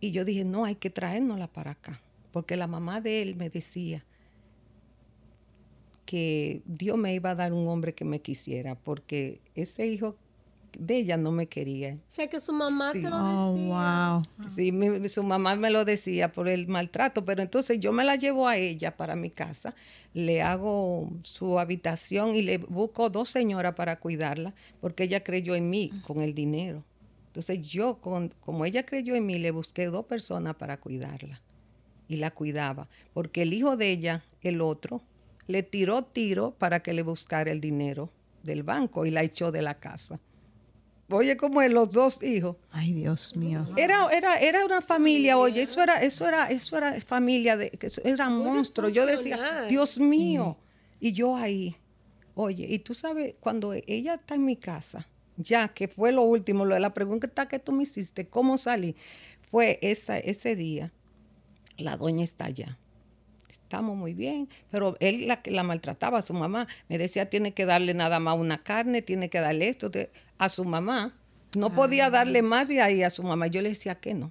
Y 0.00 0.10
yo 0.10 0.24
dije, 0.24 0.44
no, 0.44 0.64
hay 0.64 0.74
que 0.74 0.90
traérnosla 0.90 1.46
para 1.46 1.72
acá, 1.72 2.00
porque 2.32 2.56
la 2.56 2.66
mamá 2.66 3.00
de 3.00 3.22
él 3.22 3.36
me 3.36 3.50
decía 3.50 4.04
que 6.04 6.62
Dios 6.66 6.98
me 6.98 7.14
iba 7.14 7.30
a 7.30 7.34
dar 7.34 7.52
un 7.52 7.68
hombre 7.68 7.94
que 7.94 8.04
me 8.04 8.20
quisiera, 8.20 8.74
porque 8.74 9.40
ese 9.54 9.86
hijo 9.86 10.16
de 10.78 10.96
ella 10.98 11.16
no 11.16 11.32
me 11.32 11.46
quería. 11.46 11.94
O 11.94 12.10
sea, 12.10 12.28
que 12.28 12.40
su 12.40 12.52
mamá 12.52 12.92
Sí. 12.92 13.02
te 13.02 13.10
lo 13.10 13.16
Oh, 13.18 13.52
decía. 13.54 14.22
wow. 14.40 14.48
Sí, 14.54 14.72
mi- 14.72 15.08
su 15.08 15.22
mamá 15.22 15.54
me 15.56 15.70
lo 15.70 15.84
decía 15.84 16.32
por 16.32 16.48
el 16.48 16.66
maltrato, 16.68 17.24
pero 17.24 17.42
entonces 17.42 17.78
yo 17.80 17.92
me 17.92 18.04
la 18.04 18.16
llevo 18.16 18.48
a 18.48 18.56
ella 18.56 18.96
para 18.96 19.14
mi 19.16 19.30
casa, 19.30 19.74
le 20.14 20.42
hago 20.42 21.10
su 21.22 21.58
habitación 21.58 22.34
y 22.34 22.42
le 22.42 22.58
busco 22.58 23.10
dos 23.10 23.28
señoras 23.28 23.74
para 23.74 23.98
cuidarla, 24.00 24.54
porque 24.80 25.04
ella 25.04 25.22
creyó 25.22 25.54
en 25.54 25.70
mí 25.70 25.90
con 26.06 26.20
el 26.22 26.34
dinero. 26.34 26.84
Entonces 27.28 27.66
yo, 27.66 27.96
con, 28.00 28.28
como 28.40 28.64
ella 28.66 28.84
creyó 28.84 29.14
en 29.14 29.24
mí, 29.26 29.38
le 29.38 29.50
busqué 29.52 29.86
dos 29.86 30.04
personas 30.04 30.54
para 30.56 30.76
cuidarla 30.78 31.40
y 32.08 32.16
la 32.16 32.30
cuidaba, 32.30 32.88
porque 33.14 33.42
el 33.42 33.52
hijo 33.54 33.76
de 33.76 33.90
ella, 33.90 34.24
el 34.42 34.60
otro, 34.60 35.00
le 35.46 35.62
tiró 35.62 36.02
tiro 36.04 36.50
para 36.52 36.80
que 36.82 36.92
le 36.92 37.02
buscara 37.02 37.50
el 37.50 37.60
dinero 37.60 38.10
del 38.42 38.62
banco 38.64 39.06
y 39.06 39.10
la 39.10 39.22
echó 39.22 39.50
de 39.50 39.62
la 39.62 39.74
casa. 39.78 40.20
Oye, 41.18 41.36
como 41.36 41.62
es 41.62 41.70
los 41.70 41.90
dos 41.90 42.22
hijos. 42.22 42.56
Ay, 42.70 42.92
Dios 42.92 43.36
mío. 43.36 43.66
Era, 43.76 44.08
era, 44.10 44.38
era 44.38 44.64
una 44.64 44.80
familia, 44.80 45.38
oye, 45.38 45.62
eso 45.62 45.82
era, 45.82 46.02
eso 46.02 46.26
era, 46.26 46.50
eso 46.50 46.76
era 46.76 47.00
familia 47.00 47.56
de, 47.56 47.78
era 48.04 48.28
monstruo. 48.28 48.88
Yo 48.88 49.06
decía. 49.06 49.66
Dios 49.68 49.98
mío. 49.98 50.56
Y 51.00 51.12
yo 51.12 51.34
ahí, 51.34 51.76
oye, 52.34 52.64
y 52.68 52.78
tú 52.78 52.94
sabes, 52.94 53.34
cuando 53.40 53.72
ella 53.72 54.14
está 54.14 54.36
en 54.36 54.44
mi 54.44 54.56
casa, 54.56 55.08
ya 55.36 55.68
que 55.68 55.88
fue 55.88 56.12
lo 56.12 56.22
último, 56.22 56.64
lo 56.64 56.74
de 56.74 56.80
la 56.80 56.94
pregunta 56.94 57.48
que 57.48 57.58
tú 57.58 57.72
me 57.72 57.82
hiciste, 57.82 58.28
¿cómo 58.28 58.56
salí? 58.56 58.94
Fue 59.50 59.80
esa, 59.82 60.18
ese 60.18 60.54
día, 60.54 60.92
la 61.76 61.96
doña 61.96 62.22
está 62.22 62.44
allá. 62.44 62.78
Estamos 63.72 63.96
muy 63.96 64.12
bien, 64.12 64.50
pero 64.70 64.98
él 65.00 65.26
la 65.26 65.40
que 65.40 65.50
la 65.50 65.62
maltrataba 65.62 66.18
a 66.18 66.22
su 66.22 66.34
mamá. 66.34 66.68
Me 66.90 66.98
decía, 66.98 67.30
tiene 67.30 67.54
que 67.54 67.64
darle 67.64 67.94
nada 67.94 68.20
más 68.20 68.36
una 68.36 68.62
carne, 68.62 69.00
tiene 69.00 69.30
que 69.30 69.40
darle 69.40 69.68
esto 69.70 69.88
de- 69.88 70.10
a 70.36 70.50
su 70.50 70.66
mamá. 70.66 71.14
No 71.56 71.70
podía 71.74 72.10
darle 72.10 72.42
más 72.42 72.68
de 72.68 72.82
ahí 72.82 73.02
a 73.02 73.08
su 73.08 73.22
mamá. 73.22 73.46
Yo 73.46 73.62
le 73.62 73.70
decía 73.70 73.94
que 73.94 74.12
no. 74.12 74.30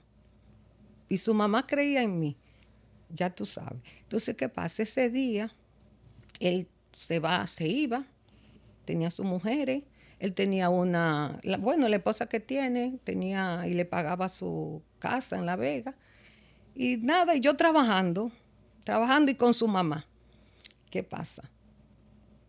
Y 1.09 1.17
su 1.17 1.33
mamá 1.33 1.65
creía 1.65 2.03
en 2.03 2.19
mí. 2.19 2.37
Ya 3.09 3.31
tú 3.31 3.45
sabes. 3.47 3.81
Entonces, 4.03 4.35
¿qué 4.35 4.47
pasa? 4.47 4.83
Ese 4.83 5.09
día, 5.09 5.51
él 6.39 6.67
se 6.95 7.17
va, 7.17 7.47
se 7.47 7.67
iba, 7.67 8.05
tenía 8.85 9.09
sus 9.09 9.25
mujeres, 9.25 9.81
él 10.19 10.35
tenía 10.35 10.69
una, 10.69 11.39
la- 11.41 11.57
bueno, 11.57 11.87
la 11.87 11.95
esposa 11.95 12.27
que 12.27 12.39
tiene, 12.39 12.99
tenía 13.03 13.63
y 13.67 13.73
le 13.73 13.85
pagaba 13.85 14.29
su 14.29 14.83
casa 14.99 15.35
en 15.35 15.47
La 15.47 15.55
Vega. 15.55 15.95
Y 16.75 16.97
nada, 16.97 17.35
y 17.35 17.39
yo 17.39 17.55
trabajando, 17.57 18.31
trabajando 18.83 19.31
y 19.31 19.35
con 19.35 19.53
su 19.53 19.67
mamá. 19.67 20.05
¿Qué 20.89 21.03
pasa? 21.03 21.49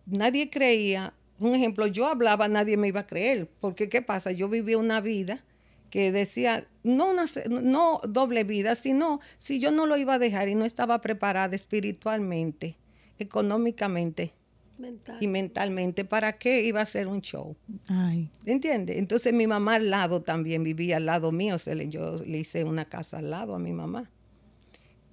Nadie 0.07 0.51
creía, 0.51 1.13
un 1.39 1.55
ejemplo, 1.55 1.87
yo 1.87 2.07
hablaba, 2.09 2.49
nadie 2.49 2.77
me 2.77 2.89
iba 2.89 3.01
a 3.01 3.07
creer, 3.07 3.49
porque 3.61 3.89
¿qué 3.89 4.03
pasa? 4.03 4.33
Yo 4.33 4.49
vivía 4.49 4.79
una 4.79 5.01
vida 5.01 5.45
que 5.91 6.11
decía, 6.11 6.67
no, 6.83 7.11
una, 7.11 7.27
se- 7.27 7.49
no 7.49 8.01
doble 8.09 8.45
vida, 8.45 8.75
sino 8.75 9.21
si 9.39 9.61
yo 9.61 9.71
no 9.71 9.87
lo 9.87 9.97
iba 9.97 10.15
a 10.15 10.19
dejar 10.19 10.49
y 10.49 10.55
no 10.55 10.65
estaba 10.65 11.01
preparada 11.01 11.55
espiritualmente, 11.55 12.77
económicamente 13.19 14.33
Mental. 14.79 15.19
y 15.21 15.27
mentalmente, 15.27 16.05
¿para 16.05 16.33
qué 16.39 16.63
iba 16.65 16.81
a 16.81 16.87
ser 16.87 17.07
un 17.09 17.21
show? 17.21 17.55
Ay, 17.89 18.29
¿Entiendes? 18.47 18.97
Entonces 18.99 19.33
mi 19.33 19.47
mamá 19.47 19.77
al 19.77 19.91
lado 19.91 20.23
también 20.23 20.65
vivía 20.65 20.97
al 20.97 21.07
lado 21.07 21.31
mío. 21.31 21.59
Se 21.59 21.75
le, 21.75 21.89
yo 21.89 22.17
le 22.25 22.39
hice 22.39 22.65
una 22.65 22.87
casa 22.87 23.19
al 23.19 23.31
lado 23.31 23.55
a 23.55 23.59
mi 23.59 23.73
mamá. 23.73 24.11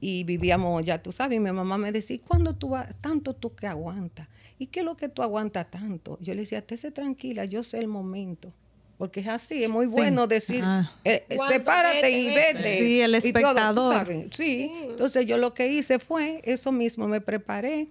Y 0.02 0.24
vivíamos, 0.24 0.86
ya 0.86 1.02
tú 1.02 1.12
sabes, 1.12 1.38
y 1.38 1.40
mi 1.40 1.52
mamá 1.52 1.78
me 1.78 1.92
decía, 1.92 2.16
"¿Y 2.16 2.20
¿cuándo 2.20 2.56
tú 2.56 2.70
vas, 2.70 2.88
tanto 3.02 3.34
tú 3.34 3.54
que 3.54 3.68
aguantas? 3.68 4.28
¿Y 4.58 4.68
qué 4.68 4.80
es 4.80 4.86
lo 4.86 4.96
que 4.96 5.10
tú 5.10 5.22
aguantas 5.22 5.70
tanto? 5.70 6.18
Yo 6.22 6.34
le 6.34 6.42
decía, 6.42 6.60
estése 6.60 6.92
tranquila, 6.92 7.46
yo 7.46 7.64
sé 7.64 7.80
el 7.80 7.88
momento. 7.88 8.54
Porque 8.98 9.22
es 9.22 9.28
así, 9.28 9.64
es 9.64 9.70
muy 9.70 9.86
Sí. 9.86 9.92
bueno 9.92 10.28
decir, 10.28 10.62
Ah. 10.66 10.92
eh, 11.06 11.26
eh, 11.30 11.38
sepárate 11.50 12.02
vete, 12.02 12.12
y 12.20 12.28
vete. 12.36 12.78
Sí, 12.80 13.02
el 13.02 13.12
todo, 13.12 13.18
espectador. 13.18 14.08
Sí, 14.32 14.72
entonces 14.90 15.26
yo 15.26 15.38
lo 15.38 15.54
que 15.54 15.72
hice 15.72 16.00
fue 16.00 16.42
eso 16.44 16.72
mismo, 16.74 17.08
me 17.08 17.22
preparé, 17.22 17.88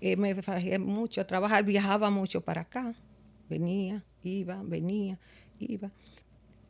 eh, 0.00 0.16
me 0.16 0.40
fajé 0.42 0.78
mucho 0.80 1.20
a 1.20 1.26
trabajar, 1.26 1.64
viajaba 1.64 2.10
mucho 2.10 2.40
para 2.40 2.62
acá, 2.62 2.92
venía, 3.48 4.04
iba, 4.22 4.60
venía, 4.64 5.18
iba. 5.60 5.90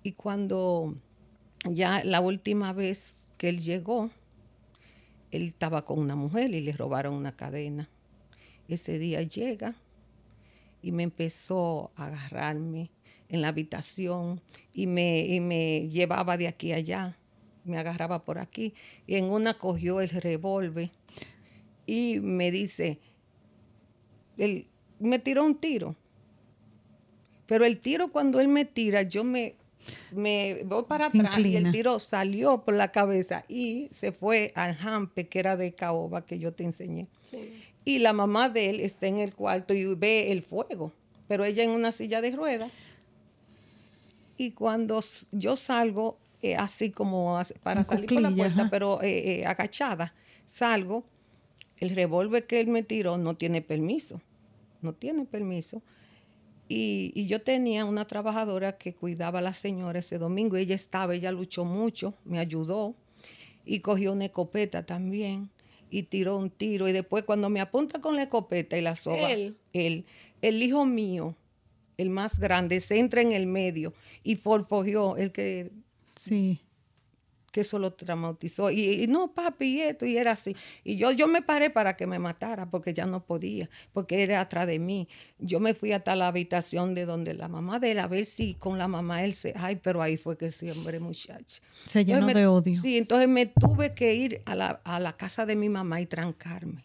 Y 0.03 0.13
cuando 0.13 0.95
ya 1.65 2.05
la 2.05 2.21
última 2.21 2.73
vez 2.75 3.15
que 3.39 3.49
él 3.49 3.61
llegó, 3.61 4.11
él 5.31 5.49
estaba 5.49 5.85
con 5.85 5.99
una 5.99 6.17
mujer 6.17 6.55
y 6.55 6.61
le 6.61 6.73
robaron 6.73 7.15
una 7.15 7.33
cadena. 7.33 7.89
Ese 8.69 8.99
día 8.99 9.23
llega 9.23 9.75
y 10.83 10.93
me 10.93 11.03
empezó 11.03 11.91
a 11.97 12.07
agarrarme 12.07 12.91
en 13.29 13.43
la 13.43 13.49
habitación 13.49 14.41
y 14.73 14.87
me, 14.87 15.27
y 15.27 15.41
me 15.41 15.89
llevaba 15.89 16.37
de 16.37 16.49
aquí 16.49 16.73
a 16.73 16.77
allá, 16.77 17.17
me 17.65 17.79
agarraba 17.79 18.25
por 18.25 18.39
aquí 18.39 18.75
y 19.07 19.17
en 19.17 19.25
una 19.25 19.55
cogió 19.55 20.01
el 20.01 20.09
revólver 20.09 20.91
y 21.87 22.21
me 22.21 22.51
dice, 22.51 22.99
él 24.39 24.67
me 24.99 25.19
tiró 25.19 25.45
un 25.45 25.57
tiro, 25.57 25.95
pero 27.47 27.65
el 27.65 27.81
tiro 27.81 28.09
cuando 28.09 28.41
él 28.41 28.49
me 28.49 28.65
tira, 28.65 29.03
yo 29.03 29.25
me, 29.25 29.57
me 30.13 30.63
voy 30.65 30.85
para 30.85 31.07
atrás 31.07 31.39
y 31.39 31.57
el 31.57 31.73
tiro 31.73 31.99
salió 31.99 32.63
por 32.65 32.75
la 32.75 32.93
cabeza 32.93 33.45
y 33.49 33.89
se 33.93 34.13
fue 34.13 34.53
al 34.55 34.75
jampe 34.75 35.29
que 35.29 35.39
era 35.39 35.57
de 35.57 35.75
caoba 35.75 36.25
que 36.27 36.39
yo 36.39 36.53
te 36.53 36.65
enseñé. 36.65 37.09
Sí. 37.23 37.63
Y 37.85 37.99
la 38.01 38.13
mamá 38.13 38.51
de 38.51 38.71
él 38.71 38.81
está 38.81 39.07
en 39.07 39.19
el 39.19 39.35
cuarto 39.35 39.73
y 39.75 39.85
ve 39.95 40.31
el 40.33 40.43
fuego, 40.43 40.93
pero 41.27 41.45
ella 41.45 41.63
en 41.63 41.71
una 41.71 41.93
silla 41.93 42.21
de 42.21 42.33
ruedas. 42.33 42.71
Y 44.37 44.53
cuando 44.53 45.03
yo 45.33 45.57
salgo, 45.57 46.19
eh, 46.43 46.55
así 46.55 46.91
como 46.91 47.41
para 47.63 47.81
En 47.81 47.87
salir 47.87 48.09
por 48.09 48.23
la 48.23 48.31
puerta, 48.31 48.63
ajá. 48.63 48.71
pero 48.71 49.03
eh, 49.03 49.41
eh, 49.41 49.47
agachada, 49.47 50.15
salgo, 50.47 51.05
el 51.79 51.91
revólver 51.91 52.47
que 52.47 52.61
él 52.61 52.69
me 52.69 52.83
tiró 52.83 53.19
no 53.19 53.37
tiene 53.37 53.63
permiso, 53.63 54.21
no 54.83 54.93
tiene 54.93 55.25
permiso. 55.25 55.83
Y, 56.69 57.13
y 57.15 57.27
yo 57.27 57.41
tenía 57.41 57.85
una 57.85 58.07
trabajadora 58.07 58.77
que 58.77 58.95
cuidaba 58.95 59.39
a 59.39 59.43
la 59.43 59.55
señora 59.55 60.01
ese 60.01 60.19
domingo, 60.19 60.57
ella 60.57 60.75
estaba, 60.75 61.15
ella 61.15 61.33
luchó 61.33 61.65
mucho, 61.65 62.15
me 62.25 62.39
ayudó 62.39 62.95
y 63.65 63.81
cogió 63.81 64.13
una 64.13 64.27
escopeta 64.27 64.85
también 64.85 65.51
y 65.91 66.05
tiró 66.05 66.37
un 66.37 66.51
tiro 66.51 66.89
y 66.89 66.93
después 66.93 67.25
cuando 67.25 67.49
me 67.49 67.61
apunta 67.61 68.01
con 68.01 68.17
la 68.17 68.25
escopeta 68.25 68.77
y 68.77 68.83
la 68.83 68.97
soga, 68.97 69.31
Él. 69.31 69.57
él, 69.73 70.05
el 70.43 70.63
hijo 70.63 70.85
mío, 70.85 71.35
el 71.97 72.11
más 72.11 72.39
grande, 72.39 72.81
se 72.81 72.99
entra 72.99 73.23
en 73.23 73.33
el 73.33 73.47
medio 73.47 73.95
y 74.23 74.37
forfogió, 74.37 75.17
el 75.17 75.33
que, 75.33 75.71
sí. 76.17 76.61
Que 77.51 77.63
eso 77.63 77.79
lo 77.79 77.93
traumatizó. 77.93 78.71
Y, 78.71 79.03
y 79.03 79.07
no, 79.07 79.33
papi, 79.33 79.67
y 79.77 79.81
esto, 79.81 80.05
y 80.07 80.17
era 80.17 80.33
así. 80.33 80.55
Y 80.85 80.97
yo, 80.97 81.13
yo 81.13 81.27
me 81.29 81.43
paré 81.43 81.71
para 81.71 81.97
que 81.97 82.07
me 82.07 82.19
matara 82.19 82.71
porque 82.71 82.93
ya 82.93 83.07
no 83.07 83.25
podía, 83.25 83.71
porque 83.93 84.23
era 84.23 84.41
atrás 84.41 84.67
de 84.67 84.79
mí. 84.79 85.09
Yo 85.39 85.59
me 85.61 85.75
fui 85.75 85.93
hasta 85.93 86.15
la 86.17 86.29
habitación 86.29 86.95
de 86.95 87.07
donde 87.07 87.35
la 87.35 87.49
mamá 87.49 87.79
de 87.79 87.93
él, 87.93 87.99
a 88.01 88.07
ver 88.07 88.27
si 88.27 88.55
con 88.55 88.79
la 88.79 88.89
mamá 88.89 89.25
él 89.25 89.35
se... 89.35 89.55
Ay, 89.57 89.77
pero 89.77 90.03
ahí 90.03 90.17
fue 90.17 90.37
que 90.37 90.51
sí, 90.51 90.71
hombre, 90.71 91.01
muchacho. 91.01 91.63
Se 91.87 92.05
llenó 92.05 92.27
me- 92.27 92.35
de 92.35 92.47
odio. 92.47 92.81
Sí, 92.81 92.99
entonces 92.99 93.29
me 93.29 93.47
tuve 93.47 93.95
que 93.95 94.15
ir 94.15 94.43
a 94.45 94.55
la, 94.55 94.81
a 94.85 95.01
la 95.01 95.17
casa 95.17 95.47
de 95.47 95.57
mi 95.57 95.69
mamá 95.69 96.01
y 96.01 96.07
trancarme. 96.07 96.85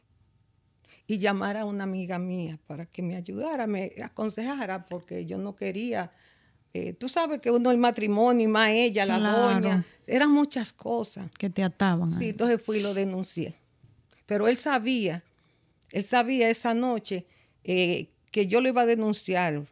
Y 1.05 1.17
llamar 1.17 1.57
a 1.57 1.65
una 1.65 1.83
amiga 1.83 2.17
mía 2.17 2.57
para 2.65 2.85
que 2.85 3.01
me 3.01 3.17
ayudara, 3.17 3.67
me 3.67 3.91
aconsejara, 4.01 4.85
porque 4.85 5.25
yo 5.25 5.38
no 5.38 5.55
quería. 5.55 6.11
Eh, 6.74 6.93
tú 6.93 7.07
sabes 7.07 7.39
que 7.39 7.51
uno 7.51 7.69
el 7.71 7.78
matrimonio 7.78 8.45
y 8.45 8.51
más 8.51 8.71
ella, 8.71 9.05
la 9.05 9.19
Claro. 9.19 9.38
doña, 9.59 9.86
eran 10.07 10.32
muchas 10.32 10.74
cosas. 10.74 11.30
Que 11.38 11.49
te 11.49 11.63
ataban. 11.63 12.13
Sí, 12.17 12.30
entonces 12.30 12.61
fui 12.61 12.78
y 12.78 12.82
lo 12.82 12.93
denuncié. 12.93 13.55
Pero 14.26 14.47
él 14.47 14.57
sabía, 14.57 15.24
él 15.91 16.03
sabía 16.03 16.49
esa 16.49 16.74
noche 16.74 17.26
eh, 17.63 18.09
que 18.32 18.47
yo 18.47 18.59
lo 18.61 18.69
iba 18.69 18.82
a 18.82 18.86
denunciar 18.86 19.65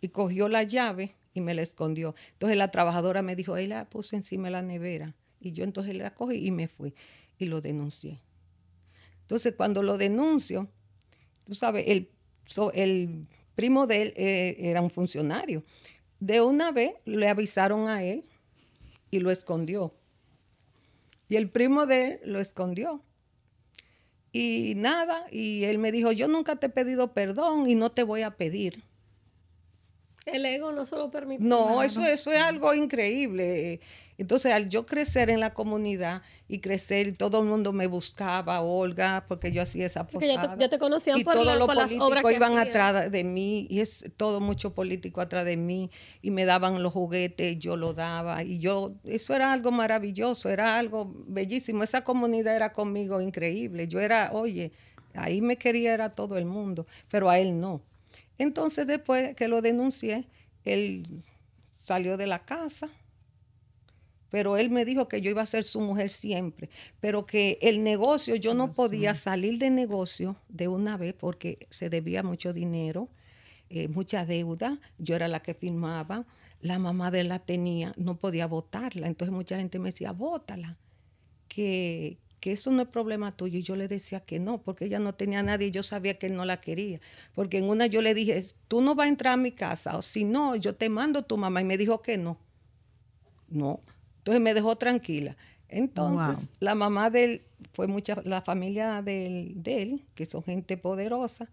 y 0.00 0.08
cogió 0.08 0.48
la 0.48 0.62
llave 0.62 1.14
y 1.34 1.40
me 1.40 1.52
la 1.54 1.62
escondió. 1.62 2.14
Entonces 2.32 2.56
la 2.56 2.70
trabajadora 2.70 3.20
me 3.22 3.36
dijo, 3.36 3.56
él 3.56 3.68
la 3.70 3.84
puse 3.84 4.16
encima 4.16 4.44
de 4.48 4.52
la 4.52 4.62
nevera. 4.62 5.14
Y 5.40 5.52
yo 5.52 5.64
entonces 5.64 5.94
la 5.96 6.14
cogí 6.14 6.46
y 6.46 6.50
me 6.50 6.66
fui 6.68 6.94
y 7.38 7.44
lo 7.46 7.60
denuncié. 7.60 8.18
Entonces 9.22 9.54
cuando 9.56 9.82
lo 9.82 9.98
denuncio, 9.98 10.68
tú 11.44 11.54
sabes, 11.54 11.84
el, 11.88 12.08
so- 12.46 12.72
el 12.72 13.26
primo 13.54 13.86
de 13.86 14.02
él 14.02 14.12
eh, 14.16 14.56
era 14.58 14.80
un 14.80 14.90
funcionario. 14.90 15.62
De 16.20 16.40
una 16.40 16.72
vez 16.72 16.92
le 17.04 17.28
avisaron 17.28 17.88
a 17.88 18.02
él 18.02 18.24
y 19.10 19.20
lo 19.20 19.30
escondió. 19.30 19.94
Y 21.28 21.36
el 21.36 21.50
primo 21.50 21.86
de 21.86 22.06
él 22.06 22.20
lo 22.24 22.40
escondió. 22.40 23.02
Y 24.32 24.74
nada, 24.76 25.26
y 25.30 25.64
él 25.64 25.78
me 25.78 25.92
dijo, 25.92 26.12
yo 26.12 26.28
nunca 26.28 26.56
te 26.56 26.66
he 26.66 26.70
pedido 26.70 27.12
perdón 27.12 27.68
y 27.68 27.74
no 27.74 27.90
te 27.90 28.02
voy 28.02 28.22
a 28.22 28.36
pedir. 28.36 28.82
El 30.26 30.44
ego 30.44 30.72
no 30.72 30.84
se 30.84 30.96
lo 30.96 31.10
permite. 31.10 31.42
No, 31.42 31.82
eso, 31.82 32.04
eso 32.04 32.30
es 32.30 32.40
algo 32.40 32.74
increíble. 32.74 33.80
Entonces, 34.18 34.52
al 34.52 34.68
yo 34.68 34.84
crecer 34.84 35.30
en 35.30 35.38
la 35.38 35.54
comunidad 35.54 36.22
y 36.48 36.58
crecer, 36.58 37.16
todo 37.16 37.40
el 37.40 37.46
mundo 37.48 37.72
me 37.72 37.86
buscaba, 37.86 38.60
Olga, 38.60 39.24
porque 39.28 39.52
yo 39.52 39.62
hacía 39.62 39.86
esa 39.86 40.06
Porque 40.08 40.26
ya 40.26 40.54
te, 40.54 40.60
ya 40.60 40.68
te 40.68 40.78
conocían 40.78 41.18
y 41.20 41.24
por, 41.24 41.34
todos 41.34 41.46
la- 41.46 41.54
los 41.56 41.66
por 41.66 41.76
las 41.76 41.92
obras 42.00 42.24
que 42.24 42.34
iban 42.34 42.58
atrás 42.58 43.12
de 43.12 43.22
mí 43.24 43.68
y 43.70 43.78
es 43.78 44.04
todo 44.16 44.40
mucho 44.40 44.74
político 44.74 45.20
atrás 45.20 45.44
de 45.44 45.56
mí 45.56 45.90
y 46.20 46.32
me 46.32 46.44
daban 46.44 46.82
los 46.82 46.92
juguetes, 46.92 47.60
yo 47.60 47.76
lo 47.76 47.94
daba 47.94 48.42
y 48.42 48.58
yo, 48.58 48.92
eso 49.04 49.34
era 49.36 49.52
algo 49.52 49.70
maravilloso, 49.70 50.48
era 50.48 50.76
algo 50.78 51.14
bellísimo, 51.28 51.84
esa 51.84 52.02
comunidad 52.02 52.56
era 52.56 52.72
conmigo 52.72 53.20
increíble, 53.20 53.86
yo 53.86 54.00
era, 54.00 54.30
oye, 54.32 54.72
ahí 55.14 55.40
me 55.40 55.56
quería 55.56 55.94
era 55.94 56.10
todo 56.10 56.36
el 56.38 56.44
mundo, 56.44 56.86
pero 57.08 57.30
a 57.30 57.38
él 57.38 57.60
no. 57.60 57.82
Entonces 58.36 58.86
después 58.88 59.36
que 59.36 59.46
lo 59.46 59.62
denuncié, 59.62 60.26
él 60.64 61.06
salió 61.84 62.16
de 62.16 62.26
la 62.26 62.40
casa, 62.40 62.88
pero 64.30 64.56
él 64.56 64.70
me 64.70 64.84
dijo 64.84 65.08
que 65.08 65.20
yo 65.20 65.30
iba 65.30 65.42
a 65.42 65.46
ser 65.46 65.64
su 65.64 65.80
mujer 65.80 66.10
siempre, 66.10 66.68
pero 67.00 67.26
que 67.26 67.58
el 67.62 67.82
negocio, 67.82 68.36
yo 68.36 68.54
no 68.54 68.72
podía 68.72 69.14
salir 69.14 69.58
de 69.58 69.70
negocio 69.70 70.36
de 70.48 70.68
una 70.68 70.96
vez 70.96 71.14
porque 71.14 71.66
se 71.70 71.88
debía 71.88 72.22
mucho 72.22 72.52
dinero, 72.52 73.08
eh, 73.70 73.88
mucha 73.88 74.24
deuda, 74.26 74.78
yo 74.98 75.16
era 75.16 75.28
la 75.28 75.40
que 75.40 75.54
firmaba, 75.54 76.26
la 76.60 76.78
mamá 76.78 77.10
de 77.10 77.20
él 77.20 77.28
la 77.28 77.38
tenía, 77.38 77.92
no 77.96 78.16
podía 78.16 78.46
votarla, 78.46 79.06
entonces 79.06 79.32
mucha 79.34 79.56
gente 79.56 79.78
me 79.78 79.90
decía, 79.90 80.12
bótala, 80.12 80.76
que, 81.48 82.18
que 82.40 82.52
eso 82.52 82.70
no 82.70 82.82
es 82.82 82.88
problema 82.88 83.36
tuyo, 83.36 83.58
y 83.58 83.62
yo 83.62 83.76
le 83.76 83.88
decía 83.88 84.20
que 84.20 84.38
no, 84.38 84.58
porque 84.62 84.86
ella 84.86 84.98
no 84.98 85.14
tenía 85.14 85.40
a 85.40 85.42
nadie, 85.42 85.68
y 85.68 85.70
yo 85.70 85.82
sabía 85.82 86.18
que 86.18 86.26
él 86.26 86.36
no 86.36 86.44
la 86.44 86.60
quería, 86.60 87.00
porque 87.34 87.58
en 87.58 87.64
una 87.64 87.86
yo 87.86 88.02
le 88.02 88.14
dije, 88.14 88.44
tú 88.66 88.80
no 88.80 88.94
vas 88.94 89.06
a 89.06 89.08
entrar 89.08 89.34
a 89.34 89.36
mi 89.36 89.52
casa, 89.52 89.96
o 89.96 90.02
si 90.02 90.24
no, 90.24 90.56
yo 90.56 90.74
te 90.74 90.88
mando 90.88 91.20
a 91.20 91.22
tu 91.22 91.36
mamá, 91.36 91.60
y 91.60 91.64
me 91.64 91.78
dijo 91.78 92.02
que 92.02 92.18
no. 92.18 92.38
No. 93.48 93.80
Entonces 94.28 94.42
me 94.42 94.52
dejó 94.52 94.76
tranquila. 94.76 95.36
Entonces, 95.70 96.36
Wow. 96.36 96.48
la 96.60 96.74
mamá 96.74 97.08
de 97.08 97.24
él, 97.24 97.42
fue 97.72 97.86
mucha, 97.86 98.20
la 98.24 98.42
familia 98.42 99.00
del- 99.00 99.54
de 99.62 99.82
él, 99.82 100.04
que 100.14 100.26
son 100.26 100.42
gente 100.42 100.76
poderosa, 100.76 101.48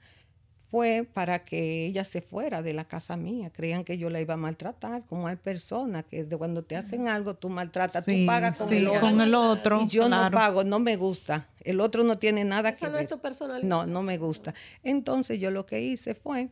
fue 0.70 1.08
para 1.14 1.46
que 1.46 1.86
ella 1.86 2.04
se 2.04 2.20
fuera 2.22 2.62
de 2.62 2.74
la 2.74 2.84
casa 2.86 3.16
mía. 3.16 3.50
Creían 3.50 3.86
que 3.86 3.98
yo 3.98 4.10
la 4.10 4.20
iba 4.20 4.34
a 4.34 4.38
maltratar, 4.38 5.06
como 5.06 5.28
hay 5.28 5.38
personas 5.38 6.04
que 6.04 6.26
de 6.26 6.36
cuando 6.38 6.64
te 6.64 6.76
hacen 6.76 7.08
algo, 7.08 7.36
tú 7.36 7.48
maltratas, 7.50 8.04
Sí, 8.04 8.22
tú 8.22 8.26
pagas 8.26 8.58
con 8.58 8.68
sí, 8.68 8.76
el 8.78 8.88
otro. 8.88 9.00
con 9.00 9.22
el 9.22 9.36
otro. 9.36 9.82
Y 9.84 9.88
yo 9.88 10.08
claro. 10.08 10.26
no 10.26 10.32
pago, 10.32 10.64
no 10.66 10.80
me 10.80 10.98
gusta. 10.98 11.48
El 11.62 11.80
otro 11.80 12.04
no 12.04 12.18
tiene 12.18 12.44
nada 12.44 12.70
Esa 12.70 12.80
que 12.80 12.86
no 12.88 12.94
ver. 12.94 13.04
es 13.04 13.10
tu 13.10 13.20
personalidad. 13.20 13.66
No, 13.70 13.86
no 13.86 14.02
me 14.04 14.18
gusta. 14.18 14.54
Entonces 14.84 15.40
yo 15.40 15.50
lo 15.50 15.66
que 15.66 15.82
hice 15.82 16.14
fue, 16.14 16.50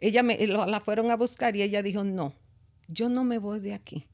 ella 0.00 0.22
me 0.22 0.38
la 0.46 0.80
fueron 0.80 1.10
a 1.10 1.16
buscar 1.16 1.54
y 1.54 1.60
ella 1.62 1.82
dijo, 1.82 2.04
no, 2.04 2.32
yo 2.86 3.10
no 3.10 3.22
me 3.22 3.36
voy 3.38 3.60
de 3.60 3.74
aquí. 3.74 4.06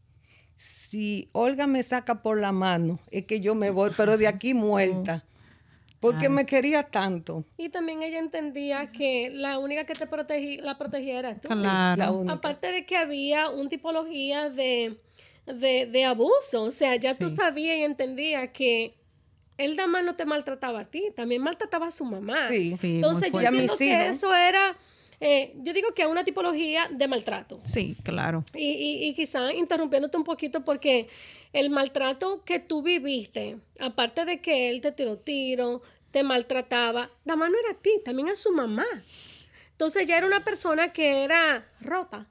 Si 0.57 1.29
Olga 1.33 1.67
me 1.67 1.83
saca 1.83 2.23
por 2.23 2.41
la 2.41 2.53
mano, 2.53 2.99
es 3.11 3.27
que 3.27 3.41
yo 3.41 3.55
me 3.55 3.71
voy, 3.71 3.91
pero 3.97 4.17
de 4.17 4.27
aquí 4.27 4.55
muerta. 4.55 5.25
Porque 6.01 6.29
me 6.29 6.45
quería 6.45 6.83
tanto. 6.83 7.47
Y 7.57 7.71
también 7.71 8.03
ella 8.03 8.19
entendía 8.19 8.93
que 8.93 9.31
la 9.31 9.59
única 9.59 9.87
que 9.87 9.95
te 9.95 10.07
protegí, 10.07 10.59
la 10.59 10.77
protegía 10.77 11.19
era 11.19 11.35
tú. 11.35 11.49
Claro. 11.49 11.99
La 11.99 12.11
única. 12.11 12.35
Aparte 12.35 12.73
de 12.73 12.85
que 12.85 12.95
había 12.95 13.49
una 13.49 13.71
tipología 13.71 14.51
de, 14.51 15.01
de, 15.47 15.87
de 15.87 16.05
abuso, 16.05 16.65
o 16.65 16.71
sea, 16.71 16.97
ya 16.97 17.15
tú 17.15 17.31
sabías 17.31 17.79
y 17.79 17.85
entendías 17.85 18.51
que 18.51 18.95
él 19.57 19.79
más 19.89 20.05
no 20.05 20.15
te 20.15 20.25
maltrataba 20.25 20.81
a 20.81 20.85
ti, 20.85 21.11
también 21.15 21.43
maltrataba 21.43 21.87
a 21.87 21.91
su 21.91 22.05
mamá. 22.05 22.49
Sí. 22.49 22.77
Sí, 22.81 22.89
muy 22.89 22.97
Entonces 22.97 23.33
yo 23.33 23.41
entiendo 23.41 23.77
que 23.77 24.09
eso 24.09 24.35
era, 24.35 24.77
eh, 25.21 25.53
yo 25.63 25.73
digo 25.73 25.93
que 25.95 26.03
es 26.03 26.09
una 26.09 26.25
tipología 26.25 26.89
de 26.91 27.09
maltrato. 27.09 27.61
Sí, 27.65 27.97
claro. 28.03 28.45
Y, 28.55 28.71
y, 28.71 29.05
y 29.09 29.15
quizá 29.15 29.53
interrumpiéndote 29.53 30.17
un 30.17 30.25
poquito 30.25 30.65
porque 30.65 31.09
el 31.53 31.71
maltrato 31.71 32.43
que 32.45 32.59
tú 32.61 32.83
viviste, 32.83 33.59
aparte 33.79 34.25
de 34.25 34.41
que 34.41 34.71
él 34.71 34.81
te 34.81 34.93
tiró 34.93 35.19
tiro, 35.19 35.83
te 36.11 36.23
maltrataba, 36.23 37.11
nada 37.25 37.37
más 37.37 37.51
no 37.51 37.59
era 37.59 37.73
a 37.73 37.81
ti, 37.83 37.91
también 38.05 38.29
a 38.29 38.37
su 38.37 38.53
mamá. 38.53 38.87
Entonces 39.73 40.07
ya 40.07 40.17
era 40.19 40.27
una 40.27 40.45
persona 40.45 40.93
que 40.93 41.25
era 41.25 41.67
rota, 41.81 42.27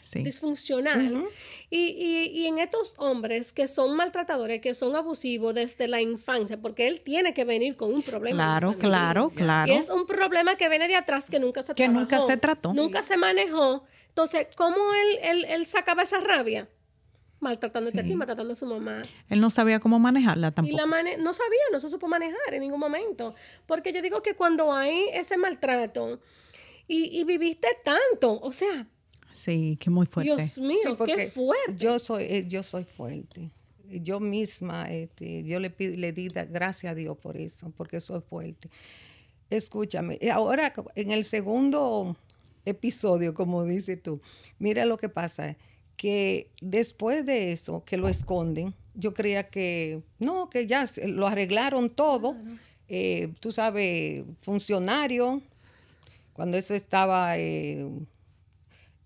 Sí. 0.00 0.22
disfuncional. 0.22 1.24
Y, 1.68 1.78
y, 1.88 2.26
y 2.42 2.46
en 2.46 2.58
estos 2.58 2.94
hombres 2.98 3.52
que 3.52 3.66
son 3.66 3.96
maltratadores, 3.96 4.60
que 4.60 4.74
son 4.74 4.94
abusivos 4.94 5.54
desde 5.54 5.88
la 5.88 6.00
infancia, 6.00 6.60
porque 6.60 6.86
él 6.86 7.00
tiene 7.00 7.34
que 7.34 7.44
venir 7.44 7.76
con 7.76 7.92
un 7.92 8.02
problema. 8.02 8.36
Claro, 8.60 8.74
claro, 8.78 9.30
claro. 9.34 9.72
Y 9.72 9.76
es 9.76 9.90
un 9.90 10.06
problema 10.06 10.56
que 10.56 10.68
viene 10.68 10.86
de 10.88 10.94
atrás 10.96 11.28
que 11.28 11.40
nunca 11.40 11.62
se 11.62 11.74
Que 11.74 11.88
nunca 11.88 12.20
se 12.20 12.36
trató. 12.36 12.72
Nunca 12.72 13.02
se 13.02 13.16
manejó. 13.16 13.84
Entonces, 14.08 14.48
¿cómo 14.56 14.76
él, 14.94 15.18
él, 15.22 15.44
él 15.46 15.66
sacaba 15.66 16.02
esa 16.04 16.20
rabia? 16.20 16.68
Maltratándote 17.38 18.00
a 18.00 18.02
ti, 18.02 18.10
Sí. 18.10 18.16
maltratando 18.16 18.52
a 18.54 18.56
su 18.56 18.64
mamá. 18.64 19.02
Él 19.28 19.40
no 19.40 19.50
sabía 19.50 19.78
cómo 19.78 19.98
manejarla 19.98 20.48
Y 20.48 20.52
tampoco. 20.52 20.76
la 20.78 20.86
mane 20.86 21.18
no 21.18 21.34
sabía, 21.34 21.60
no 21.70 21.80
se 21.80 21.90
supo 21.90 22.08
manejar 22.08 22.54
en 22.54 22.60
ningún 22.60 22.80
momento. 22.80 23.34
Porque 23.66 23.92
yo 23.92 24.00
digo 24.00 24.22
que 24.22 24.34
cuando 24.34 24.72
hay 24.72 25.04
ese 25.12 25.36
maltrato 25.36 26.18
y, 26.88 27.20
y 27.20 27.24
viviste 27.24 27.68
tanto, 27.84 28.40
o 28.40 28.52
sea, 28.52 28.86
Sí, 29.36 29.76
que 29.78 29.90
muy 29.90 30.06
fuerte. 30.06 30.34
Dios 30.34 30.58
mío, 30.58 30.78
Sí, 30.82 30.96
qué 31.14 31.28
fuerte. 31.30 31.74
Yo 31.76 31.98
soy, 31.98 32.24
eh, 32.24 32.44
yo 32.48 32.62
soy 32.62 32.84
fuerte. 32.84 33.50
Yo 33.88 34.18
misma, 34.18 34.90
este, 34.92 35.44
yo 35.44 35.60
le, 35.60 35.72
le 35.78 36.12
di 36.12 36.26
gracias 36.28 36.90
a 36.90 36.94
Dios 36.94 37.16
por 37.18 37.36
eso, 37.36 37.70
porque 37.76 38.00
soy 38.00 38.20
fuerte. 38.20 38.68
Escúchame, 39.48 40.18
eh, 40.20 40.30
ahora 40.30 40.72
en 40.96 41.12
el 41.12 41.24
segundo 41.24 42.16
episodio, 42.64 43.32
como 43.32 43.64
dices 43.64 44.02
tú, 44.02 44.20
mira 44.58 44.84
lo 44.86 44.96
que 44.96 45.08
pasa, 45.08 45.56
que 45.96 46.50
después 46.60 47.24
de 47.24 47.52
eso, 47.52 47.84
que 47.84 47.96
lo 47.96 48.08
esconden, 48.08 48.74
yo 48.94 49.14
creía 49.14 49.48
que, 49.48 50.02
no, 50.18 50.50
que 50.50 50.66
ya 50.66 50.86
se- 50.88 51.06
lo 51.06 51.28
arreglaron 51.28 51.90
todo, 51.90 52.36
eh, 52.88 53.32
tú 53.38 53.52
sabes, 53.52 54.24
funcionario, 54.40 55.42
cuando 56.32 56.56
eso 56.58 56.74
estaba... 56.74 57.38
eh, 57.38 57.86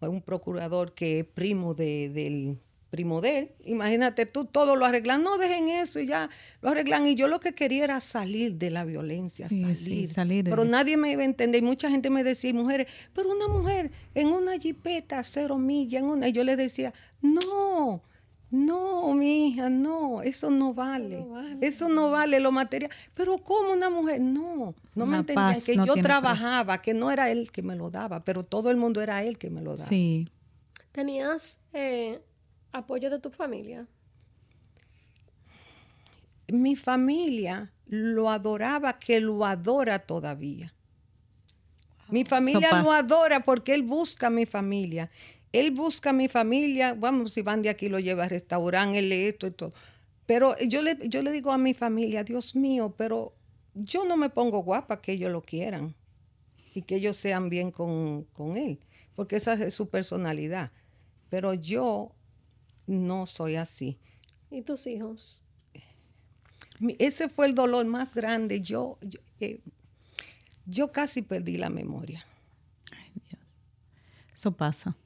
un 0.08 0.22
procurador 0.22 0.94
que 0.94 1.20
es 1.20 1.24
primo 1.26 1.74
de, 1.74 2.08
del 2.10 2.58
primo 2.90 3.20
de 3.20 3.38
él. 3.38 3.50
Imagínate 3.66 4.26
tú, 4.26 4.46
todo 4.46 4.74
lo 4.74 4.84
arreglan. 4.84 5.22
No 5.22 5.38
dejen 5.38 5.68
eso 5.68 6.00
y 6.00 6.06
ya 6.06 6.28
lo 6.60 6.70
arreglan. 6.70 7.06
Y 7.06 7.14
yo 7.14 7.28
lo 7.28 7.38
que 7.38 7.54
quería 7.54 7.84
era 7.84 8.00
salir 8.00 8.54
de 8.54 8.70
la 8.70 8.84
violencia, 8.84 9.48
Sí, 9.48 9.64
sí, 9.74 9.74
salir. 9.84 10.08
salir 10.12 10.44
pero 10.44 10.62
eso. 10.62 10.70
nadie 10.72 10.96
me 10.96 11.12
iba 11.12 11.22
a 11.22 11.26
entender. 11.26 11.62
Y 11.62 11.66
mucha 11.66 11.88
gente 11.90 12.10
me 12.10 12.24
decía, 12.24 12.52
mujeres, 12.52 12.88
pero 13.14 13.30
una 13.30 13.46
mujer 13.46 13.92
en 14.14 14.28
una 14.28 14.58
jipeta, 14.58 15.22
cero 15.22 15.56
millas, 15.58 16.02
en 16.02 16.08
una. 16.08 16.28
Y 16.28 16.32
yo 16.32 16.42
le 16.42 16.56
decía, 16.56 16.92
no. 17.22 18.02
No, 18.50 19.14
mi 19.14 19.48
hija, 19.48 19.70
no, 19.70 20.22
eso 20.22 20.50
no 20.50 20.74
vale. 20.74 21.24
vale. 21.24 21.66
Eso 21.66 21.88
no 21.88 22.10
vale 22.10 22.40
lo 22.40 22.50
material. 22.50 22.90
Pero 23.14 23.38
¿cómo 23.38 23.72
una 23.72 23.90
mujer? 23.90 24.20
No, 24.20 24.74
no 24.94 25.06
me 25.06 25.18
entendían 25.18 25.54
paz 25.54 25.64
que 25.64 25.76
no 25.76 25.86
yo 25.86 25.94
trabajaba, 25.94 26.82
que 26.82 26.92
no 26.92 27.10
era 27.10 27.30
él 27.30 27.52
que 27.52 27.62
me 27.62 27.76
lo 27.76 27.90
daba, 27.90 28.24
pero 28.24 28.42
todo 28.42 28.70
el 28.70 28.76
mundo 28.76 29.00
era 29.02 29.22
él 29.22 29.38
que 29.38 29.50
me 29.50 29.62
lo 29.62 29.76
daba. 29.76 29.88
Sí. 29.88 30.28
¿Tenías 30.90 31.58
eh, 31.72 32.20
apoyo 32.72 33.08
de 33.08 33.20
tu 33.20 33.30
familia? 33.30 33.86
mi 36.52 36.76
familia 36.76 37.72
lo 37.86 38.30
adoraba, 38.30 38.98
que 38.98 39.20
lo 39.20 39.44
adora 39.44 39.98
todavía. 39.98 40.72
Mi 42.08 42.24
familia 42.24 42.82
lo 42.82 42.92
adora 42.92 43.40
porque 43.40 43.74
él 43.74 43.82
busca 43.82 44.28
a 44.28 44.30
mi 44.30 44.46
familia. 44.46 45.10
Él 45.52 45.72
busca 45.72 46.10
a 46.10 46.12
mi 46.12 46.28
familia, 46.28 46.94
vamos, 46.94 47.32
si 47.32 47.42
van 47.42 47.62
de 47.62 47.70
aquí 47.70 47.88
lo 47.88 47.98
lleva 47.98 48.24
al 48.24 48.30
restaurante, 48.30 48.98
él 48.98 49.08
lee 49.08 49.26
esto 49.26 49.46
y 49.46 49.50
todo. 49.50 49.72
Pero 50.26 50.56
yo 50.58 50.82
le, 50.82 50.96
yo 51.08 51.22
le 51.22 51.32
digo 51.32 51.50
a 51.50 51.58
mi 51.58 51.74
familia, 51.74 52.22
Dios 52.22 52.54
mío, 52.54 52.94
pero 52.96 53.34
yo 53.74 54.04
no 54.04 54.16
me 54.16 54.30
pongo 54.30 54.62
guapa 54.62 55.00
que 55.00 55.12
ellos 55.12 55.32
lo 55.32 55.42
quieran 55.42 55.94
y 56.72 56.82
que 56.82 56.96
ellos 56.96 57.16
sean 57.16 57.48
bien 57.48 57.72
con, 57.72 58.24
con 58.32 58.56
él, 58.56 58.78
porque 59.16 59.36
esa 59.36 59.54
es 59.54 59.74
su 59.74 59.88
personalidad. 59.88 60.70
Pero 61.30 61.54
yo 61.54 62.12
no 62.86 63.26
soy 63.26 63.56
así. 63.56 63.98
¿Y 64.50 64.62
tus 64.62 64.86
hijos? 64.86 65.44
Ese 66.98 67.28
fue 67.28 67.46
el 67.46 67.54
dolor 67.54 67.84
más 67.86 68.14
grande. 68.14 68.60
Yo, 68.60 68.98
yo, 69.02 69.20
eh, 69.40 69.60
yo 70.66 70.90
casi 70.92 71.22
perdí 71.22 71.58
la 71.58 71.70
memoria. 71.70 72.24
Eso 74.34 74.52
pasa. 74.52 74.96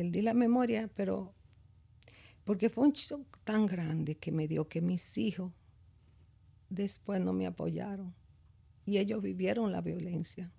Perdí 0.00 0.22
la 0.22 0.32
memoria, 0.32 0.88
pero 0.94 1.34
porque 2.44 2.70
fue 2.70 2.86
un 2.86 2.92
shock 2.94 3.38
tan 3.44 3.66
grande 3.66 4.14
que 4.14 4.32
me 4.32 4.48
dio 4.48 4.66
que 4.66 4.80
mis 4.80 5.18
hijos 5.18 5.52
después 6.70 7.20
no 7.20 7.34
me 7.34 7.46
apoyaron 7.46 8.14
y 8.86 8.96
ellos 8.96 9.20
vivieron 9.20 9.72
la 9.72 9.82
violencia. 9.82 10.50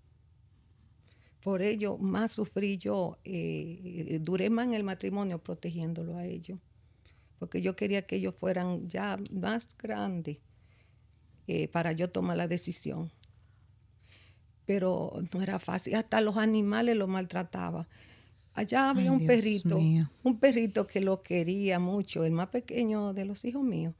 por 1.39 1.63
ello 1.63 1.97
más 1.97 2.33
sufrí 2.33 2.77
yo, 2.77 3.17
eh, 3.23 4.19
duré 4.21 4.51
más 4.51 4.67
en 4.67 4.75
el 4.75 4.83
matrimonio 4.83 5.39
protegiéndolo 5.39 6.17
a 6.17 6.27
ellos, 6.27 6.59
porque 7.39 7.63
yo 7.63 7.75
quería 7.75 8.05
que 8.05 8.17
ellos 8.17 8.35
fueran 8.35 8.87
ya 8.87 9.17
más 9.31 9.75
grandes 9.75 10.37
eh, 11.47 11.67
para 11.67 11.93
yo 11.93 12.11
tomar 12.11 12.37
la 12.37 12.47
decisión. 12.47 13.11
Pero 14.67 15.13
no 15.33 15.41
era 15.41 15.57
fácil, 15.57 15.95
hasta 15.95 16.21
los 16.21 16.37
animales 16.37 16.95
los 16.95 17.09
maltrataba. 17.09 17.87
Allá 18.53 18.89
había 18.89 19.03
Ay, 19.03 19.09
un 19.09 19.17
Dios 19.19 19.27
perrito, 19.27 19.77
mío. 19.77 20.09
un 20.23 20.39
perrito 20.39 20.85
que 20.87 20.99
lo 21.01 21.23
quería 21.23 21.79
mucho, 21.79 22.25
el 22.25 22.31
más 22.33 22.49
pequeño 22.49 23.13
de 23.13 23.25
los 23.25 23.45
hijos 23.45 23.63
míos. 23.63 23.95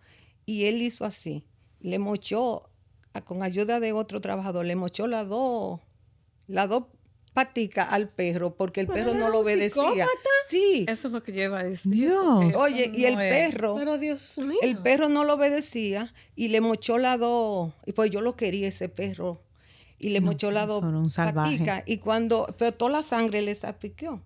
Y 0.46 0.66
él 0.66 0.82
hizo 0.82 1.06
así, 1.06 1.46
le 1.80 2.00
mochó, 2.00 2.70
a- 3.14 3.22
con 3.22 3.44
ayuda 3.44 3.80
de 3.80 3.94
otro 3.94 4.20
trabajador, 4.22 4.66
le 4.66 4.76
mochó 4.76 5.08
las 5.08 5.28
dos, 5.28 5.80
las 6.48 6.68
dos 6.70 6.86
paticas 7.34 7.88
al 7.92 8.10
perro, 8.10 8.56
porque 8.56 8.82
el 8.82 8.88
Pero 8.88 9.12
perro 9.12 9.14
no 9.20 9.30
lo 9.30 9.40
obedecía. 9.40 9.84
psicópata. 9.84 10.30
Sí, 10.50 10.86
Eso 10.88 11.08
es 11.08 11.14
lo 11.14 11.24
que 11.24 11.32
yo 11.32 11.44
iba 11.44 11.60
a 11.60 11.64
decir. 11.64 11.90
Dios. 11.94 12.56
oye, 12.58 12.92
y 12.94 13.06
el 13.06 13.14
no 13.14 13.20
perro, 13.20 13.76
Pero 13.76 13.98
Dios 13.98 14.38
mío. 14.38 14.58
el 14.62 14.78
perro 14.80 15.08
no 15.08 15.24
lo 15.24 15.36
obedecía 15.36 16.14
y 16.36 16.50
le 16.50 16.60
mochó 16.60 16.98
las 16.98 17.18
dos, 17.20 17.74
y 17.86 17.94
pues 17.94 18.12
yo 18.12 18.20
lo 18.20 18.36
quería 18.36 18.68
ese 18.68 18.90
perro, 18.90 19.42
y 19.98 20.10
le 20.10 20.20
No, 20.20 20.28
mochó 20.28 20.52
las 20.52 20.68
dos 20.68 20.84
un 20.84 21.10
salvaje. 21.10 21.58
paticas, 21.60 21.84
y 21.86 22.00
cuando, 22.00 22.54
pero 22.58 22.74
toda 22.74 22.92
la 22.92 23.02
sangre 23.02 23.42
le 23.42 23.56
salpicó. 23.56 24.22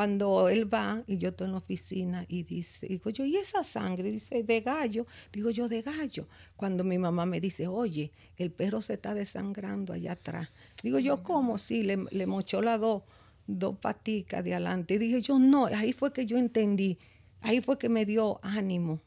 Cuando 0.00 0.48
él 0.48 0.72
va 0.72 1.04
y 1.06 1.18
yo 1.18 1.28
estoy 1.28 1.44
en 1.44 1.52
la 1.52 1.58
oficina 1.58 2.24
y 2.26 2.44
dice, 2.44 2.86
digo 2.86 3.10
yo, 3.10 3.26
¿y 3.26 3.36
esa 3.36 3.62
sangre? 3.62 4.10
Dice, 4.10 4.42
de 4.42 4.62
gallo. 4.62 5.06
Digo 5.30 5.50
yo, 5.50 5.68
de 5.68 5.82
gallo. 5.82 6.26
Cuando 6.56 6.84
mi 6.84 6.96
mamá 6.96 7.26
me 7.26 7.38
dice, 7.38 7.66
oye, 7.66 8.10
el 8.38 8.50
perro 8.50 8.80
se 8.80 8.94
está 8.94 9.12
desangrando 9.12 9.92
allá 9.92 10.12
atrás. 10.12 10.48
Digo 10.82 10.98
yo, 11.00 11.22
¿cómo? 11.22 11.58
Sí, 11.58 11.82
le, 11.82 11.98
le 12.12 12.26
mochó 12.26 12.62
las 12.62 12.80
dos, 12.80 13.02
dos 13.46 13.76
paticas 13.76 14.42
de 14.42 14.54
adelante. 14.54 14.94
Y 14.94 14.98
dije 14.98 15.20
yo, 15.20 15.38
no, 15.38 15.66
ahí 15.66 15.92
fue 15.92 16.14
que 16.14 16.24
yo 16.24 16.38
entendí. 16.38 16.96
Ahí 17.42 17.60
fue 17.60 17.78
que 17.78 17.90
me 17.90 18.06
dio 18.06 18.40
ánimo. 18.42 19.02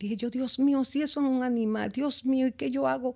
Dije 0.00 0.16
yo, 0.16 0.28
Dios 0.28 0.58
mío, 0.58 0.82
si 0.82 1.02
eso 1.02 1.20
es 1.20 1.26
un 1.28 1.44
animal, 1.44 1.92
Dios 1.92 2.24
mío, 2.24 2.48
¿y 2.48 2.52
qué 2.52 2.72
yo 2.72 2.88
hago? 2.88 3.14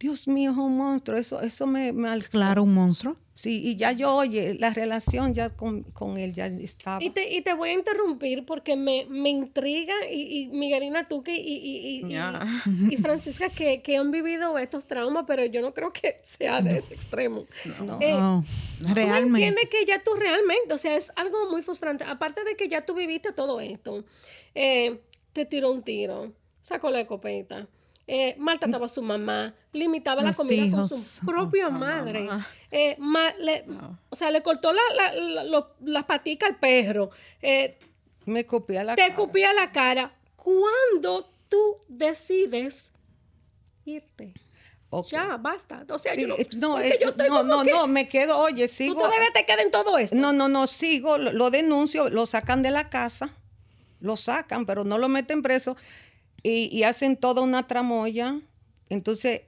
Dios 0.00 0.28
mío, 0.28 0.52
es 0.52 0.56
un 0.56 0.76
monstruo. 0.76 1.18
Eso, 1.18 1.40
eso 1.40 1.66
me, 1.66 1.92
me 1.92 2.08
alzó. 2.08 2.30
Claro, 2.30 2.62
un 2.62 2.74
monstruo. 2.74 3.16
Sí, 3.34 3.60
y 3.64 3.76
ya 3.76 3.92
yo, 3.92 4.16
oye, 4.16 4.56
la 4.58 4.70
relación 4.74 5.32
ya 5.32 5.50
con, 5.50 5.84
con 5.84 6.18
él 6.18 6.32
ya 6.32 6.46
estaba. 6.46 7.00
Y 7.00 7.10
te, 7.10 7.32
y 7.36 7.40
te 7.42 7.54
voy 7.54 7.68
a 7.70 7.72
interrumpir 7.74 8.44
porque 8.44 8.74
me, 8.74 9.06
me 9.08 9.28
intriga 9.28 9.94
y, 10.10 10.40
y 10.42 10.48
Miguelina, 10.48 11.06
tú 11.06 11.22
que, 11.22 11.36
y, 11.36 11.40
y, 11.40 11.76
y, 11.78 12.04
y- 12.06 12.08
Ya. 12.10 12.44
y 12.90 12.96
Francisca 12.96 13.48
que, 13.48 13.80
que 13.80 13.96
han 13.96 14.10
vivido 14.10 14.58
estos 14.58 14.88
traumas, 14.88 15.24
pero 15.26 15.44
yo 15.46 15.62
no 15.62 15.72
creo 15.72 15.92
que 15.92 16.16
sea 16.22 16.60
de 16.62 16.78
ese 16.78 16.94
extremo. 16.94 17.44
No. 17.80 17.98
Eh, 18.00 18.12
No, 18.18 18.44
Tú 18.80 18.94
realmente. 18.94 19.46
entiendes 19.46 19.68
que 19.70 19.84
ya 19.86 20.02
tú 20.02 20.14
realmente, 20.14 20.74
o 20.74 20.78
sea, 20.78 20.96
es 20.96 21.12
algo 21.14 21.48
muy 21.48 21.62
frustrante. 21.62 22.02
Aparte 22.02 22.42
de 22.42 22.56
que 22.56 22.68
ya 22.68 22.84
tú 22.84 22.94
viviste 22.94 23.32
todo 23.32 23.60
esto, 23.60 24.04
eh, 24.56 25.00
te 25.32 25.44
tiró 25.46 25.70
un 25.70 25.82
tiro, 25.84 26.32
sacó 26.60 26.90
la 26.90 27.00
escopeta, 27.02 27.68
eh, 28.10 28.34
maltrataba 28.38 28.86
a 28.86 28.88
su 28.88 29.02
mamá, 29.02 29.54
limitaba 29.72 30.22
la 30.22 30.32
comida 30.32 30.68
con 30.70 30.88
su 30.88 31.24
propia 31.26 31.66
Ah, 31.66 31.70
madre. 31.70 32.20
mamá. 32.22 32.46
eh, 32.70 32.96
ma- 32.98 33.32
le- 33.38 33.64
No. 33.66 33.98
O 34.10 34.16
sea, 34.16 34.30
le 34.30 34.42
cortó 34.42 34.72
la, 34.72 34.80
la, 34.96 35.12
la- 35.14 35.44
lo- 35.44 35.74
las 35.84 36.04
paticas 36.06 36.48
al 36.50 36.56
perro, 36.56 37.10
eh, 37.42 37.78
Me 38.24 38.44
copié 38.46 38.82
la 38.82 38.94
te 38.96 39.02
cara. 39.02 39.12
escupía 39.14 39.52
la 39.52 39.70
cara. 39.72 40.12
¿Cuándo 40.36 41.30
tú 41.50 41.76
decides 41.88 42.92
irte? 43.84 44.32
Ya, 45.10 45.36
basta. 45.36 45.84
O 45.90 45.98
sea, 45.98 46.14
yo 46.14 46.26
no, 46.28 46.34
eh, 46.36 46.48
no, 46.56 46.72
porque 46.72 46.88
eh, 46.88 46.98
yo 47.02 47.10
estoy 47.10 47.28
no, 47.28 47.36
como 47.38 47.56
no, 47.56 47.62
que 47.62 47.70
no, 47.72 47.86
me 47.86 48.08
quedo, 48.08 48.38
oye, 48.38 48.68
tú 48.68 48.74
sigo. 48.74 48.94
todavía 48.94 49.28
te 49.34 49.44
quedas 49.44 49.66
en 49.66 49.70
todo 49.70 49.98
esto. 49.98 50.16
No, 50.16 50.32
no, 50.32 50.48
no, 50.48 50.66
sigo, 50.66 51.18
lo, 51.18 51.30
lo 51.32 51.50
denuncio, 51.50 52.08
lo 52.08 52.24
sacan 52.24 52.62
de 52.62 52.70
la 52.70 52.88
casa, 52.88 53.28
lo 54.00 54.16
sacan, 54.16 54.64
pero 54.64 54.84
no 54.84 54.96
lo 54.96 55.10
meten 55.10 55.42
preso 55.42 55.76
y, 56.42 56.82
hacen 56.84 57.16
toda 57.16 57.42
una 57.42 57.66
tramoya. 57.66 58.38
Entonces, 58.88 59.42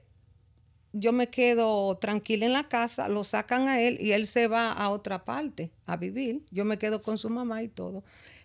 yo 0.93 1.13
me 1.13 1.29
quedo 1.29 1.97
tranquila 1.97 2.45
en 2.45 2.53
la 2.53 2.67
casa, 2.67 3.07
lo 3.07 3.23
sacan 3.23 3.67
a 3.67 3.81
él 3.81 3.97
y 3.99 4.11
él 4.11 4.27
se 4.27 4.47
va 4.47 4.71
a 4.71 4.89
otra 4.89 5.23
parte 5.23 5.71
a 5.85 5.97
vivir. 5.97 6.45
Yo 6.51 6.65
me 6.65 6.77
quedo 6.77 7.01
con 7.01 7.17
su 7.17 7.29
mamá 7.29 7.63
y 7.63 7.69
todo. 7.69 8.03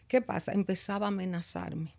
¿Qué 0.08 0.20
pasa? 0.20 0.52
Empezaba 0.52 1.06
a 1.06 1.08
amenazarme. 1.08 1.94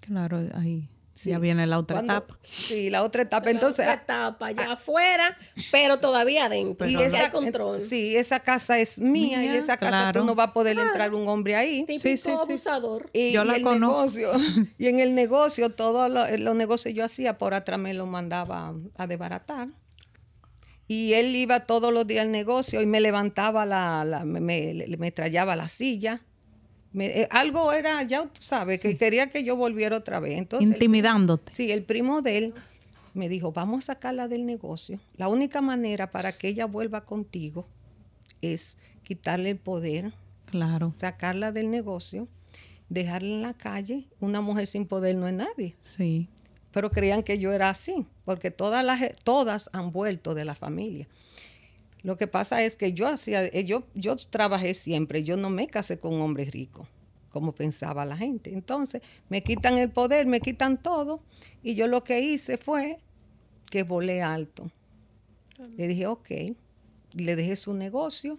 Claro, 0.00 0.38
ahí 0.54 0.88
Sí. 1.22 1.30
ya 1.30 1.38
viene 1.38 1.66
la 1.66 1.78
otra 1.78 1.96
Cuando- 1.96 2.12
etapa. 2.14 2.38
Sí, 2.48 2.88
la 2.88 3.02
otra 3.02 3.22
etapa. 3.22 3.44
La 3.44 3.50
Entonces, 3.50 3.80
otra 3.84 3.92
ah, 3.92 4.02
etapa 4.02 4.46
allá 4.46 4.72
afuera, 4.72 5.36
pero 5.70 5.98
todavía 6.00 6.46
adentro. 6.46 6.88
Y 6.88 6.94
no. 6.94 7.02
esa- 7.02 7.30
control. 7.30 7.80
Sí, 7.88 8.16
esa 8.16 8.40
casa 8.40 8.78
es 8.78 8.98
mía, 8.98 9.44
y 9.44 9.48
esa 9.48 9.76
casa 9.76 9.88
claro. 9.90 10.20
tú 10.20 10.26
no 10.26 10.34
va 10.34 10.44
a 10.44 10.52
poder 10.54 10.78
entrar 10.78 11.12
un 11.12 11.28
hombre 11.28 11.56
ahí. 11.56 11.84
Típico 11.84 12.00
Sí, 12.02 12.16
sí, 12.16 12.16
sí, 12.16 12.30
sí. 12.30 12.30
abusador. 12.30 13.10
Y, 13.12 13.32
Yo 13.32 13.44
y 13.44 13.46
la 13.48 13.56
el 13.56 13.62
conozco. 13.62 14.18
negocio, 14.18 14.32
y 14.78 14.86
en 14.86 14.98
el 14.98 15.14
negocio, 15.14 15.70
todos 15.70 16.10
lo- 16.10 16.26
los 16.38 16.56
negocios 16.56 16.94
yo 16.94 17.04
hacía, 17.04 17.36
por 17.36 17.52
atrás 17.52 17.78
me 17.78 17.92
lo 17.92 18.06
mandaba 18.06 18.74
a 18.96 19.06
desbaratar. 19.06 19.68
Y 20.88 21.12
él 21.14 21.36
iba 21.36 21.60
todos 21.60 21.92
los 21.92 22.06
días 22.06 22.22
al 22.22 22.32
negocio 22.32 22.80
y 22.82 22.86
me 22.86 23.00
levantaba 23.00 23.64
la, 23.66 24.04
la- 24.04 24.24
me, 24.24 24.40
me, 24.40 24.86
me 24.98 25.12
la 25.56 25.68
silla. 25.68 26.22
Me- 26.92 27.06
eh, 27.22 27.28
algo 27.30 27.72
era, 27.72 28.02
ya 28.02 28.22
tú 28.24 28.42
sabes, 28.42 28.80
que 28.80 28.96
quería 28.96 29.30
que 29.30 29.44
yo 29.44 29.56
volviera 29.56 29.96
otra 29.96 30.18
vez. 30.20 30.38
Entonces, 30.38 30.68
el- 30.68 30.74
Intimidándote. 30.74 31.52
Sí, 31.54 31.70
el 31.70 31.82
primo 31.84 32.20
de 32.22 32.38
él 32.38 32.54
me 33.14 33.28
dijo, 33.28 33.52
vamos 33.52 33.84
a 33.84 33.86
sacarla 33.94 34.28
del 34.28 34.44
negocio. 34.46 34.98
La 35.16 35.28
única 35.28 35.60
manera 35.60 36.10
para 36.10 36.32
que 36.32 36.48
ella 36.48 36.66
vuelva 36.66 37.04
contigo 37.04 37.66
es 38.42 38.76
quitarle 39.04 39.50
el 39.50 39.58
poder, 39.58 40.12
Claro, 40.46 40.94
sacarla 40.98 41.52
del 41.52 41.70
negocio, 41.70 42.26
dejarla 42.88 43.28
en 43.36 43.42
la 43.42 43.54
calle. 43.54 44.04
Una 44.20 44.40
mujer 44.40 44.66
sin 44.66 44.86
poder 44.86 45.14
no 45.16 45.28
es 45.28 45.34
nadie. 45.34 45.76
sí. 45.82 46.28
Pero 46.72 46.88
creían 46.92 47.24
que 47.24 47.36
yo 47.40 47.52
era 47.52 47.68
así, 47.68 48.06
porque 48.24 48.52
todas, 48.52 48.84
las, 48.84 49.00
todas 49.24 49.68
han 49.72 49.90
vuelto 49.90 50.34
de 50.34 50.44
la 50.44 50.54
familia. 50.54 51.08
Lo 52.02 52.16
que 52.16 52.26
pasa 52.26 52.62
es 52.64 52.76
que 52.76 52.92
yo 52.92 53.06
hacía, 53.08 53.44
eh, 53.46 53.64
yo, 53.64 53.84
yo 53.94 54.16
trabajé 54.16 54.74
siempre, 54.74 55.22
yo 55.24 55.36
no 55.36 55.50
me 55.50 55.66
casé 55.68 55.98
con 55.98 56.14
un 56.14 56.22
hombre 56.22 56.44
rico, 56.46 56.86
como 57.30 57.52
pensaba 57.52 58.04
la 58.06 58.16
gente. 58.16 58.52
Entonces, 58.52 59.02
me 59.28 59.42
quitan 59.42 59.76
el 59.78 59.90
poder, 59.90 60.26
me 60.26 60.40
quitan 60.40 60.80
todo, 60.82 61.20
y 61.62 61.74
yo 61.74 61.86
lo 61.86 62.02
que 62.04 62.20
hice 62.20 62.56
fue 62.56 62.98
que 63.70 63.82
volé 63.82 64.22
alto. 64.22 64.70
Le 65.76 65.88
dije, 65.88 66.06
ok, 66.06 66.28
le 67.14 67.36
dejé 67.36 67.56
su 67.56 67.74
negocio, 67.74 68.38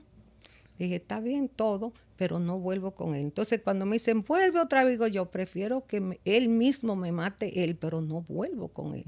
le 0.78 0.86
dije, 0.86 0.96
está 0.98 1.20
bien 1.20 1.48
todo, 1.50 1.94
pero 2.18 2.40
no 2.40 2.60
vuelvo 2.60 2.92
con 2.92 3.14
él. 3.16 3.22
Entonces, 3.22 3.62
cuando 3.64 3.86
me 3.86 3.96
dicen, 3.96 4.24
vuelve 4.24 4.60
otra 4.60 4.84
vez, 4.84 4.94
digo 4.94 5.08
yo, 5.08 5.30
prefiero 5.30 5.86
que 5.86 6.02
me- 6.02 6.20
él 6.26 6.50
mismo 6.50 6.96
me 6.96 7.12
mate 7.12 7.64
él, 7.64 7.76
pero 7.76 8.02
no 8.02 8.22
vuelvo 8.28 8.70
con 8.70 8.96
él. 8.96 9.06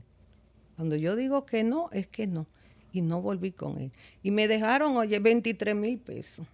Cuando 0.75 0.95
yo 0.95 1.15
digo 1.15 1.45
que 1.45 1.63
no, 1.63 1.89
es 1.91 2.07
que 2.07 2.27
no. 2.27 2.45
Y 2.93 3.01
no 3.01 3.21
volví 3.21 3.51
con 3.51 3.79
él. 3.79 3.91
Y 4.21 4.31
me 4.31 4.47
dejaron, 4.47 4.95
oye, 4.95 5.19
23 5.19 5.75
mil 5.75 5.99
pesos. 5.99 6.47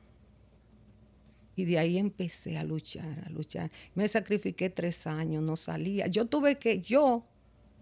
Y 1.55 1.65
de 1.65 1.77
ahí 1.77 1.97
empecé 1.97 2.57
a 2.57 2.63
luchar, 2.63 3.23
a 3.25 3.29
luchar. 3.29 3.69
Me 3.93 4.07
sacrifiqué 4.07 4.69
tres 4.69 5.05
años, 5.05 5.43
no 5.43 5.57
salía. 5.57 6.07
Yo 6.07 6.25
tuve 6.25 6.57
que, 6.57 6.79
yo 6.79 7.25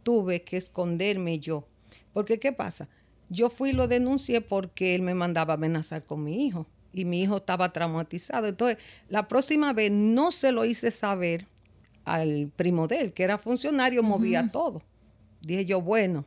tuve 0.01 0.41
que 0.41 0.57
esconderme 0.57 1.37
yo. 1.37 1.67
Porque, 2.11 2.39
¿qué 2.39 2.51
pasa? 2.51 2.89
Yo 3.29 3.51
fui 3.51 3.69
y 3.69 3.73
lo 3.73 3.87
denuncié 3.87 4.41
porque 4.41 4.95
él 4.95 5.03
me 5.03 5.13
mandaba 5.13 5.53
a 5.53 5.57
amenazar 5.57 6.03
con 6.03 6.23
mi 6.23 6.47
hijo. 6.47 6.65
Y 6.91 7.05
mi 7.05 7.21
hijo 7.21 7.37
estaba 7.37 7.71
traumatizado. 7.71 8.47
Entonces, 8.47 8.79
la 9.09 9.27
próxima 9.27 9.73
vez 9.73 9.91
no 9.91 10.31
se 10.31 10.51
lo 10.51 10.65
hice 10.65 10.89
saber 10.89 11.45
al 12.05 12.51
primo 12.55 12.87
de 12.87 13.01
él, 13.01 13.13
que 13.13 13.21
era 13.21 13.37
funcionario, 13.37 14.01
movía 14.01 14.49
todo. 14.51 14.81
Dije 15.41 15.65
yo, 15.65 15.81
bueno, 15.81 16.25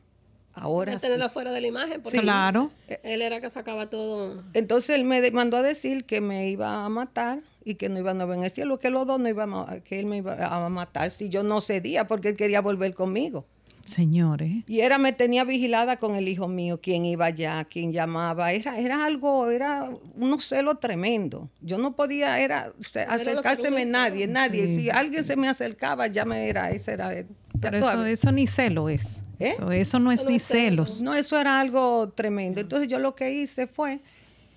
ahora... 0.54 0.94
Sí. 0.94 1.00
tenerla 1.00 1.28
fuera 1.28 1.52
de 1.52 1.60
la 1.60 1.66
imagen, 1.68 2.02
porque 2.02 2.20
Claro. 2.20 2.70
él 3.02 3.22
era 3.22 3.40
que 3.40 3.50
sacaba 3.50 3.88
todo. 3.90 4.42
Entonces 4.54 4.90
él 4.90 5.04
me 5.04 5.30
mandó 5.30 5.56
a 5.58 5.62
decir 5.62 6.04
que 6.04 6.20
me 6.20 6.50
iba 6.50 6.84
a 6.84 6.88
matar 6.88 7.40
y 7.64 7.74
que 7.76 7.88
no 7.88 7.98
iba 7.98 8.10
a 8.10 8.14
ver 8.26 8.38
en 8.38 8.44
el 8.44 8.50
cielo, 8.50 8.78
que 8.78 8.90
los 8.90 9.06
dos 9.06 9.20
no 9.20 9.28
iban 9.28 9.52
a, 9.54 9.80
que 9.80 9.98
él 10.00 10.06
me 10.06 10.18
iba 10.18 10.34
a 10.46 10.68
matar 10.68 11.10
si 11.10 11.28
yo 11.28 11.42
no 11.42 11.60
cedía 11.60 12.06
porque 12.08 12.28
él 12.30 12.36
quería 12.36 12.60
volver 12.60 12.94
conmigo. 12.94 13.46
Señores. 13.84 14.52
Y 14.68 14.80
era, 14.80 14.98
me 14.98 15.12
tenía 15.12 15.42
vigilada 15.42 15.96
con 15.96 16.14
el 16.14 16.28
hijo 16.28 16.46
mío, 16.46 16.78
quién 16.80 17.04
iba 17.04 17.24
allá, 17.26 17.64
quién 17.64 17.92
llamaba. 17.92 18.52
Era, 18.52 18.78
era 18.78 19.04
algo, 19.04 19.48
era 19.50 19.90
unos 20.16 20.46
celos 20.46 20.78
tremendo. 20.78 21.48
Yo 21.60 21.76
no 21.76 21.96
podía, 21.96 22.38
era 22.38 22.72
se- 22.80 23.00
acercárseme 23.02 23.82
uno 23.82 23.92
nadie, 23.92 24.28
nadie. 24.28 24.66
Sí. 24.68 24.76
Si 24.80 24.90
alguien 24.90 25.24
se 25.24 25.34
me 25.34 25.48
acercaba, 25.48 26.06
ya 26.06 26.24
me 26.24 26.48
era, 26.48 26.70
ese 26.70 26.92
era. 26.92 27.10
Pero 27.60 27.76
eso, 27.76 28.04
eso 28.04 28.32
ni 28.32 28.46
celo 28.46 28.88
es. 28.88 29.22
¿Eh? 29.38 29.52
Eso, 29.54 29.72
eso 29.72 29.98
no 29.98 30.12
es 30.12 30.24
ni 30.24 30.38
celos. 30.38 31.00
No, 31.00 31.14
eso 31.14 31.38
era 31.38 31.60
algo 31.60 32.10
tremendo. 32.10 32.60
Entonces 32.60 32.88
yo 32.88 32.98
lo 32.98 33.14
que 33.14 33.32
hice 33.32 33.66
fue 33.66 34.00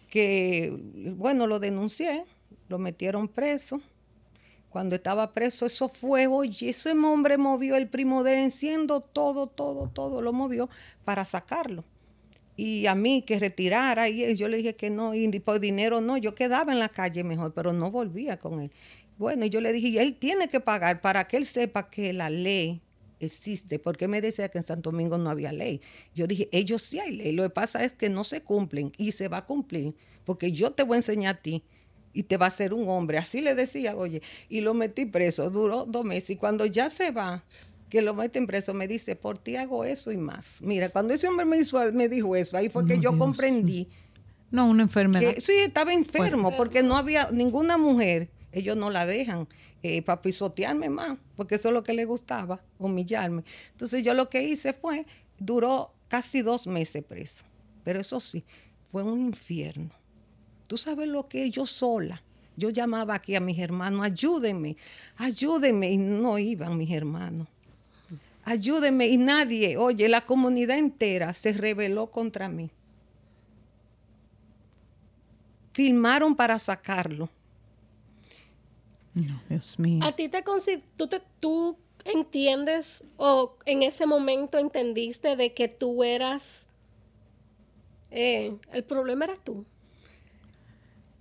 que, 0.09 0.77
bueno, 1.15 1.47
lo 1.47 1.59
denuncié, 1.59 2.25
lo 2.67 2.77
metieron 2.79 3.27
preso. 3.27 3.81
Cuando 4.69 4.95
estaba 4.95 5.33
preso, 5.33 5.65
eso 5.65 5.87
fue, 5.87 6.27
oye, 6.27 6.69
ese 6.69 6.91
hombre 6.91 7.37
movió 7.37 7.75
el 7.75 7.87
primo 7.87 8.23
de 8.23 8.33
él, 8.33 8.39
enciendo 8.45 9.01
todo, 9.01 9.47
todo, 9.47 9.87
todo, 9.87 10.21
lo 10.21 10.33
movió 10.33 10.69
para 11.05 11.25
sacarlo. 11.25 11.83
y 12.55 12.85
a 12.85 12.93
mí 12.93 13.23
que 13.23 13.39
retirara 13.39 14.09
y 14.09 14.35
yo 14.35 14.47
le 14.47 14.57
dije 14.57 14.75
que 14.75 14.91
no 14.91 15.15
y 15.15 15.27
por 15.39 15.59
dinero 15.59 16.01
no, 16.01 16.17
yo 16.17 16.35
quedaba 16.35 16.71
en 16.71 16.79
la 16.79 16.89
calle 16.89 17.23
mejor, 17.23 17.53
pero 17.53 17.73
no 17.73 17.89
volvía 17.89 18.37
con 18.37 18.59
él. 18.61 18.71
Bueno, 19.17 19.45
y 19.45 19.49
yo 19.49 19.61
le 19.61 19.73
dije, 19.73 20.01
él 20.01 20.15
tiene 20.15 20.47
que 20.47 20.59
pagar 20.59 21.01
para 21.01 21.27
que 21.27 21.37
él 21.37 21.45
sepa 21.45 21.89
que 21.89 22.13
la 22.13 22.29
ley 22.29 22.81
existe, 23.25 23.79
porque 23.79 24.07
me 24.07 24.21
decía 24.21 24.49
que 24.49 24.57
en 24.57 24.65
Santo 24.65 24.91
Domingo 24.91 25.17
no 25.17 25.29
había 25.29 25.51
ley. 25.51 25.81
Yo 26.15 26.27
dije, 26.27 26.49
ellos 26.51 26.81
sí 26.81 26.99
hay 26.99 27.15
ley, 27.15 27.31
lo 27.31 27.43
que 27.43 27.49
pasa 27.49 27.83
es 27.83 27.93
que 27.93 28.09
no 28.09 28.23
se 28.23 28.41
cumplen 28.41 28.91
y 28.97 29.11
se 29.11 29.27
va 29.27 29.37
a 29.37 29.45
cumplir, 29.45 29.95
porque 30.25 30.51
yo 30.51 30.71
te 30.71 30.83
voy 30.83 30.95
a 30.95 30.97
enseñar 30.99 31.35
a 31.35 31.41
ti 31.41 31.63
y 32.13 32.23
te 32.23 32.37
va 32.37 32.45
a 32.45 32.49
ser 32.51 32.73
un 32.73 32.87
hombre. 32.89 33.17
Así 33.17 33.41
le 33.41 33.55
decía, 33.55 33.95
oye, 33.95 34.21
y 34.49 34.61
lo 34.61 34.73
metí 34.73 35.05
preso, 35.05 35.49
duró 35.49 35.85
dos 35.85 36.05
meses 36.05 36.31
y 36.31 36.35
cuando 36.35 36.65
ya 36.65 36.89
se 36.89 37.11
va, 37.11 37.43
que 37.89 38.01
lo 38.01 38.13
meten 38.13 38.47
preso, 38.47 38.73
me 38.73 38.87
dice, 38.87 39.15
por 39.15 39.37
ti 39.37 39.55
hago 39.55 39.85
eso 39.85 40.11
y 40.11 40.17
más. 40.17 40.61
Mira, 40.61 40.89
cuando 40.89 41.13
ese 41.13 41.27
hombre 41.27 41.45
me, 41.45 41.57
me 41.91 42.09
dijo 42.09 42.35
eso, 42.35 42.57
ahí 42.57 42.69
fue 42.69 42.85
que 42.87 42.99
yo 42.99 43.17
comprendí. 43.17 43.87
No, 44.49 44.67
una 44.67 44.83
enfermedad. 44.83 45.33
sí, 45.39 45.53
estaba 45.53 45.93
enfermo, 45.93 46.55
porque 46.55 46.83
no 46.83 46.97
había 46.97 47.29
ninguna 47.31 47.77
mujer, 47.77 48.29
ellos 48.51 48.77
no 48.77 48.89
la 48.89 49.05
dejan 49.05 49.47
eh, 49.83 50.01
para 50.01 50.21
pisotearme 50.21 50.89
más, 50.89 51.19
porque 51.35 51.55
eso 51.55 51.67
es 51.67 51.73
lo 51.73 51.83
que 51.83 51.93
le 51.93 52.05
gustaba, 52.05 52.59
humillarme. 52.79 53.43
Entonces 53.71 54.03
yo 54.03 54.13
lo 54.13 54.29
que 54.29 54.43
hice 54.43 54.73
fue, 54.73 55.05
duró 55.37 55.93
casi 56.07 56.41
dos 56.41 56.65
meses 56.65 57.03
preso, 57.03 57.43
pero 57.83 57.99
eso 57.99 58.19
sí, 58.19 58.43
fue 58.91 59.03
un 59.03 59.19
infierno 59.27 59.89
Tú 60.73 60.77
sabes 60.77 61.07
lo 61.07 61.27
que 61.27 61.51
yo 61.51 61.67
sola. 61.67 62.21
Yo 62.55 62.71
llamaba 62.71 63.13
aquí 63.13 63.35
a 63.35 63.39
mis 63.39 63.59
hermanos, 63.59 64.03
ayúdenme, 64.03 64.75
ayúdenme. 65.17 65.91
Y 65.91 65.97
no 65.97 66.39
iban 66.39 66.77
mis 66.77 66.91
hermanos. 66.91 67.47
Ayúdenme. 68.43 69.07
Y 69.07 69.17
nadie, 69.17 69.77
oye, 69.77 70.07
la 70.09 70.21
comunidad 70.21 70.77
entera 70.77 71.33
se 71.33 71.53
rebeló 71.53 72.07
contra 72.07 72.49
mí. 72.49 72.71
Filmaron 75.73 76.35
para 76.35 76.57
sacarlo. 76.59 77.29
No, 79.13 79.41
Dios 79.49 79.77
mío. 79.79 80.03
¿A 80.03 80.15
ti 80.15 80.29
te, 80.29 80.43
tú, 80.95 81.07
te, 81.07 81.21
tú 81.39 81.77
entiendes 82.05 83.03
o 83.17 83.55
en 83.65 83.83
ese 83.83 84.05
momento 84.05 84.57
entendiste 84.57 85.35
de 85.35 85.53
que 85.53 85.67
tú 85.67 86.03
eras... 86.03 86.67
Eh, 88.11 88.55
el 88.71 88.83
problema 88.83 89.25
era 89.25 89.35
tú? 89.37 89.65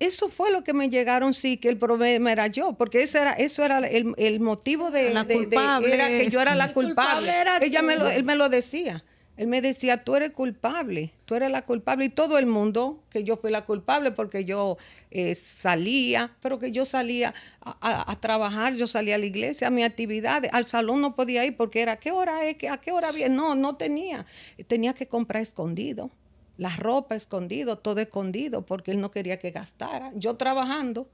eso 0.07 0.29
fue 0.29 0.51
lo 0.51 0.65
que 0.65 0.73
me 0.73 0.89
llegaron, 0.89 1.33
sí, 1.33 1.57
que 1.57 1.69
el 1.69 1.79
problema 1.79 2.33
era 2.33 2.49
yo, 2.49 2.73
porque 2.73 3.03
eso 3.03 3.19
era, 3.19 3.33
eso 3.33 3.65
era 3.65 3.79
el, 3.79 4.41
motivo 4.41 4.91
de, 4.91 5.15
la 5.15 5.25
culpable, 5.25 5.95
era 5.95 6.09
que 6.09 6.29
yo 6.29 6.41
era 6.41 6.57
la 6.57 6.73
culpable. 6.73 7.33
Ella 7.61 7.83
me 7.83 7.97
lo, 7.97 8.09
él 8.09 8.25
me 8.25 8.35
lo 8.35 8.49
decía. 8.49 9.05
Él 9.37 9.49
me 9.49 9.63
decía, 9.63 10.05
tú 10.05 10.15
eres 10.15 10.33
culpable, 10.33 11.13
tú 11.25 11.35
eres 11.35 11.51
la 11.51 11.63
culpable. 11.63 12.05
Y 12.05 12.09
todo 12.11 12.39
el 12.39 12.47
mundo, 12.47 13.03
que 13.11 13.25
yo 13.25 13.37
fui 13.37 13.51
la 13.51 13.65
culpable 13.65 14.13
porque 14.13 14.45
yo 14.45 14.77
eh, 15.11 15.35
salía, 15.35 16.33
pero 16.41 16.59
que 16.59 16.71
yo 16.71 16.85
salía 16.85 17.35
a, 17.61 18.17
trabajar, 18.21 18.75
yo 18.75 18.87
salía 18.87 19.15
a 19.15 19.19
la 19.19 19.27
iglesia, 19.27 19.69
a 19.69 19.71
mi 19.71 19.85
actividades, 19.85 20.53
al 20.53 20.67
salón 20.67 21.01
no 21.01 21.15
podía 21.15 21.45
ir 21.47 21.57
porque 21.57 21.81
era, 21.81 21.93
¿a 21.93 21.97
qué 21.97 22.11
hora 22.11 22.45
es? 22.45 22.57
¿A 22.71 22.77
qué 22.79 22.93
hora 22.93 23.11
viene? 23.11 23.35
No, 23.35 23.55
no 23.55 23.77
tenía. 23.77 24.27
Tenía 24.67 24.93
que 24.93 25.07
comprar 25.07 25.43
escondido 25.43 26.11
la 26.59 26.77
ropa 26.77 27.15
escondido, 27.15 27.79
todo 27.79 28.01
escondido, 28.01 28.63
porque 28.65 28.93
él 28.93 29.01
no 29.01 29.11
quería 29.11 29.39
que 29.39 29.51
gastara. 29.51 30.13
Yo 30.15 30.37
trabajando. 30.37 31.09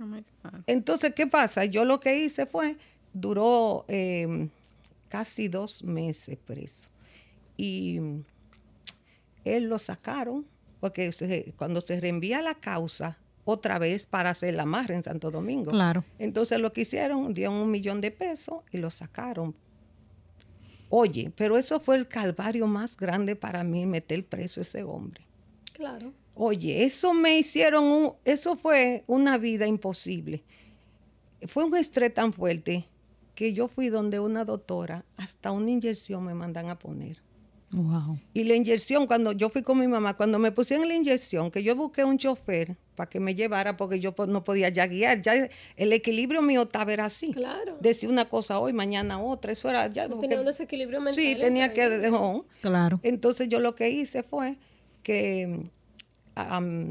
Oh 0.00 0.60
Entonces, 0.66 1.14
¿qué 1.14 1.26
pasa? 1.26 1.64
Yo 1.64 1.84
lo 1.84 2.00
que 2.00 2.18
hice 2.18 2.46
fue, 2.46 2.76
duró 3.12 3.84
em, 3.88 4.48
casi 5.08 5.48
dos 5.48 5.82
meses 5.84 6.38
preso. 6.44 6.90
Y 7.60 8.00
él 9.44 9.64
lo 9.64 9.78
sacaron, 9.78 10.46
porque 10.80 11.10
cuando 11.56 11.80
se 11.80 12.00
reenvía 12.00 12.40
la 12.42 12.54
causa, 12.54 13.18
otra 13.44 13.78
vez 13.78 14.06
para 14.06 14.30
hacer 14.30 14.54
la 14.54 14.62
amarre 14.62 14.94
en 14.94 15.02
Santo 15.02 15.30
Domingo. 15.30 15.72
Claro. 15.72 16.04
Entonces 16.18 16.60
lo 16.60 16.72
que 16.72 16.82
hicieron, 16.82 17.32
dieron 17.32 17.54
un 17.56 17.70
millón 17.70 18.00
de 18.00 18.10
pesos 18.10 18.62
y 18.70 18.78
lo 18.78 18.90
sacaron 18.90 19.54
Oye, 20.92 21.32
pero 21.36 21.56
eso 21.56 21.78
fue 21.78 21.94
el 21.96 22.08
calvario 22.08 22.66
más 22.66 22.96
grande 22.96 23.36
para 23.36 23.62
mí, 23.62 23.86
meter 23.86 24.26
preso 24.26 24.60
a 24.60 24.62
ese 24.62 24.82
hombre. 24.82 25.22
Claro. 25.72 26.12
Oye, 26.34 26.84
eso 26.84 27.14
me 27.14 27.38
hicieron, 27.38 27.84
un, 27.84 28.12
eso 28.24 28.56
fue 28.56 29.04
una 29.06 29.38
vida 29.38 29.68
imposible. 29.68 30.42
Fue 31.46 31.64
un 31.64 31.76
estrés 31.76 32.12
tan 32.12 32.32
fuerte 32.32 32.88
que 33.36 33.52
yo 33.52 33.68
fui 33.68 33.88
donde 33.88 34.18
una 34.18 34.44
doctora, 34.44 35.04
hasta 35.16 35.52
una 35.52 35.70
inyección 35.70 36.24
me 36.24 36.34
mandan 36.34 36.68
a 36.68 36.78
poner. 36.78 37.22
Y 38.32 38.44
la 38.44 38.54
inyección, 38.56 39.06
cuando 39.06 39.32
yo 39.32 39.48
fui 39.48 39.62
con 39.62 39.78
mi 39.78 39.86
mamá, 39.86 40.16
cuando 40.16 40.38
me 40.38 40.50
pusieron 40.50 40.88
la 40.88 40.94
inyección, 40.94 41.50
que 41.50 41.62
yo 41.62 41.76
busqué 41.76 42.02
un 42.02 42.18
chofer 42.18 42.76
para 42.96 43.08
que 43.08 43.20
me 43.20 43.34
llevara 43.34 43.76
porque 43.76 44.00
yo 44.00 44.12
no 44.26 44.42
podía 44.42 44.70
ya 44.70 44.88
guiar, 44.88 45.22
ya 45.22 45.48
el 45.76 45.92
equilibrio 45.92 46.42
mío 46.42 46.62
estaba 46.62 46.92
era 46.92 47.04
así. 47.04 47.32
Claro. 47.32 47.78
Decía 47.80 48.08
una 48.08 48.28
cosa 48.28 48.58
hoy, 48.58 48.72
mañana 48.72 49.20
otra, 49.20 49.52
eso 49.52 49.70
era 49.70 49.86
ya. 49.86 50.08
tenía 50.08 50.40
un 50.40 50.46
desequilibrio 50.46 51.00
mental. 51.00 51.22
Sí, 51.22 51.36
tenía 51.36 51.72
que 51.72 51.88
dejar. 51.88 52.42
Claro. 52.60 53.00
Entonces 53.04 53.48
yo 53.48 53.60
lo 53.60 53.76
que 53.76 53.88
hice 53.90 54.24
fue 54.24 54.58
que 55.02 55.70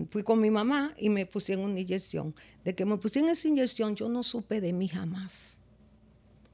fui 0.09 0.23
con 0.23 0.39
mi 0.39 0.51
mamá 0.51 0.93
y 0.97 1.09
me 1.09 1.25
pusieron 1.25 1.65
una 1.65 1.79
inyección. 1.79 2.33
De 2.63 2.73
que 2.73 2.85
me 2.85 2.97
pusieron 2.97 3.29
esa 3.29 3.47
inyección, 3.47 3.95
yo 3.95 4.07
no 4.07 4.23
supe 4.23 4.61
de 4.61 4.71
mí 4.73 4.87
jamás. 4.87 5.57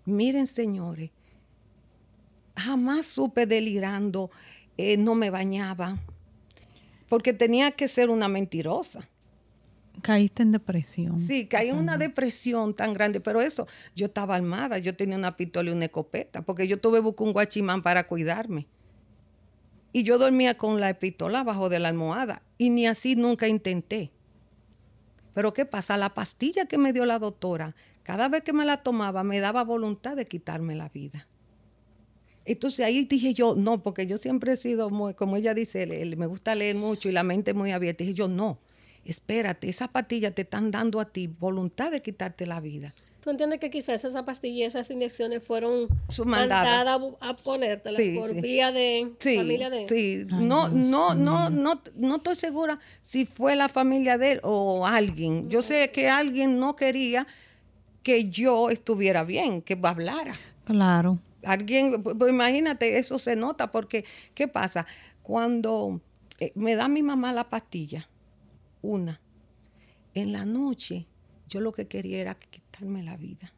Miren, 0.05 0.47
señores, 0.47 1.11
jamás 2.55 3.05
supe 3.05 3.45
delirando, 3.45 4.31
eh, 4.77 4.97
no 4.97 5.15
me 5.15 5.29
bañaba, 5.29 5.97
porque 7.07 7.33
tenía 7.33 7.71
que 7.71 7.87
ser 7.87 8.09
una 8.09 8.27
mentirosa. 8.27 9.07
Caíste 10.01 10.43
en 10.43 10.51
depresión. 10.51 11.19
Sí, 11.19 11.47
caí 11.47 11.69
en 11.69 11.77
una 11.77 11.97
depresión 11.97 12.73
tan 12.73 12.93
grande, 12.93 13.21
pero 13.21 13.41
eso, 13.41 13.67
yo 13.95 14.07
estaba 14.07 14.35
armada, 14.35 14.77
yo 14.77 14.95
tenía 14.95 15.17
una 15.17 15.37
pistola 15.37 15.69
y 15.69 15.73
una 15.73 15.85
escopeta, 15.85 16.41
porque 16.41 16.67
yo 16.67 16.79
tuve 16.79 16.99
buscar 16.99 17.27
un 17.27 17.33
guachimán 17.33 17.81
para 17.81 18.05
cuidarme. 18.05 18.67
Y 19.93 20.03
yo 20.03 20.17
dormía 20.17 20.57
con 20.57 20.81
la 20.81 20.93
pistola 20.99 21.39
abajo 21.39 21.69
de 21.69 21.79
la 21.79 21.87
almohada, 21.87 22.41
y 22.57 22.69
ni 22.69 22.85
así 22.87 23.15
nunca 23.15 23.47
intenté. 23.47 24.11
Pero 25.33 25.53
¿qué 25.53 25.65
pasa? 25.65 25.97
La 25.97 26.13
pastilla 26.13 26.65
que 26.65 26.77
me 26.77 26.91
dio 26.91 27.05
la 27.05 27.19
doctora, 27.19 27.75
cada 28.03 28.27
vez 28.27 28.43
que 28.43 28.53
me 28.53 28.65
la 28.65 28.83
tomaba, 28.83 29.23
me 29.23 29.39
daba 29.39 29.63
voluntad 29.63 30.15
de 30.15 30.25
quitarme 30.25 30.75
la 30.75 30.89
vida. 30.89 31.27
Entonces 32.45 32.85
ahí 32.85 33.05
dije 33.05 33.33
yo, 33.33 33.55
no, 33.55 33.81
porque 33.81 34.05
yo 34.05 34.17
siempre 34.17 34.53
he 34.53 34.57
sido 34.57 34.91
muy, 34.91 35.15
como 35.15 35.35
ella 35.35 35.53
dice, 35.53 35.85
me 36.15 36.27
gusta 36.27 36.53
leer 36.53 36.75
mucho 36.75 37.09
y 37.09 37.11
la 37.11 37.23
mente 37.23 37.53
muy 37.53 37.71
abierta. 37.71 38.03
Dije 38.03 38.13
yo, 38.13 38.27
no, 38.27 38.59
espérate, 39.03 39.67
esas 39.67 39.89
pastillas 39.89 40.35
te 40.35 40.43
están 40.43 40.69
dando 40.69 40.99
a 40.99 41.05
ti 41.05 41.27
voluntad 41.27 41.91
de 41.91 42.01
quitarte 42.01 42.45
la 42.45 42.59
vida. 42.59 42.93
¿Tú 43.21 43.31
entiendes 43.31 43.59
que 43.59 43.71
quizás 43.71 44.05
esas 44.05 44.21
pastillas, 44.21 44.75
esas 44.75 44.91
inyecciones 44.91 45.43
fueron 45.43 45.87
mandadas 46.25 47.01
a 47.19 47.35
ponértelas 47.35 47.99
por 48.15 48.39
vía 48.39 48.71
de 48.71 49.13
familia 49.19 49.71
de 49.71 49.81
él? 49.81 49.89
Sí, 49.89 50.27
no, 50.27 50.69
no, 50.69 51.15
no, 51.15 51.49
no, 51.49 51.81
no 51.95 52.15
estoy 52.17 52.35
segura 52.35 52.79
si 53.01 53.25
fue 53.25 53.55
la 53.55 53.67
familia 53.67 54.19
de 54.19 54.33
él 54.33 54.39
o 54.43 54.85
alguien. 54.85 55.49
Yo 55.49 55.63
sé 55.63 55.89
que 55.91 56.07
alguien 56.07 56.59
no 56.59 56.75
quería 56.75 57.25
que 58.03 58.29
yo 58.29 58.69
estuviera 58.69 59.23
bien, 59.23 59.63
que 59.63 59.75
hablara. 59.81 60.35
Claro 60.65 61.19
alguien, 61.45 62.03
pues 62.03 62.31
imagínate, 62.31 62.97
eso 62.97 63.17
se 63.17 63.35
nota 63.35 63.71
porque, 63.71 64.05
¿qué 64.33 64.47
pasa? 64.47 64.85
Cuando 65.21 66.01
eh, 66.39 66.51
me 66.55 66.75
da 66.75 66.87
mi 66.87 67.01
mamá 67.01 67.33
la 67.33 67.49
pastilla, 67.49 68.09
una, 68.81 69.21
en 70.13 70.31
la 70.31 70.45
noche 70.45 71.07
yo 71.47 71.61
lo 71.61 71.71
que 71.71 71.87
quería 71.87 72.19
era 72.19 72.35
quitarme 72.35 73.03
la 73.03 73.17
vida. 73.17 73.53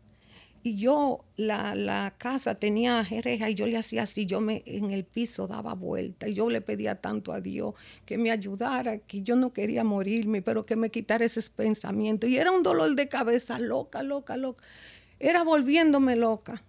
Y 0.63 0.77
yo, 0.77 1.23
la, 1.38 2.13
casa 2.17 2.55
tenía 2.55 3.01
reja 3.03 3.49
y 3.49 3.55
yo 3.55 3.67
le 3.67 3.77
hacía 3.77 4.03
así, 4.03 4.25
yo 4.25 4.41
me 4.41 4.63
en 4.65 4.91
el 4.91 5.05
piso 5.05 5.47
daba 5.47 5.73
vuelta 5.75 6.27
y 6.27 6.33
yo 6.33 6.49
le 6.49 6.59
pedía 6.59 6.95
tanto 6.95 7.31
a 7.31 7.39
Dios 7.39 7.73
que 8.05 8.17
me 8.17 8.31
ayudara, 8.31 8.97
que 8.97 9.21
yo 9.21 9.38
no 9.38 9.53
quería 9.53 9.85
morirme, 9.85 10.41
pero 10.41 10.65
que 10.65 10.75
me 10.75 10.89
quitara 10.89 11.23
ese 11.23 11.41
pensamiento. 11.55 12.27
Y 12.27 12.38
era 12.38 12.51
un 12.51 12.63
dolor 12.63 12.95
de 12.95 13.07
cabeza 13.07 13.59
loca, 13.59 14.03
loca, 14.03 14.35
loca. 14.35 14.63
Era 15.19 15.43
volviéndome 15.43 16.17
loca. 16.17 16.61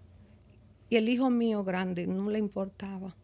Y 0.91 0.97
el 0.97 1.09
hijo 1.09 1.31
mío 1.31 1.65
grande 1.65 2.07
no 2.07 2.31
le 2.31 2.39
importaba 2.39 3.15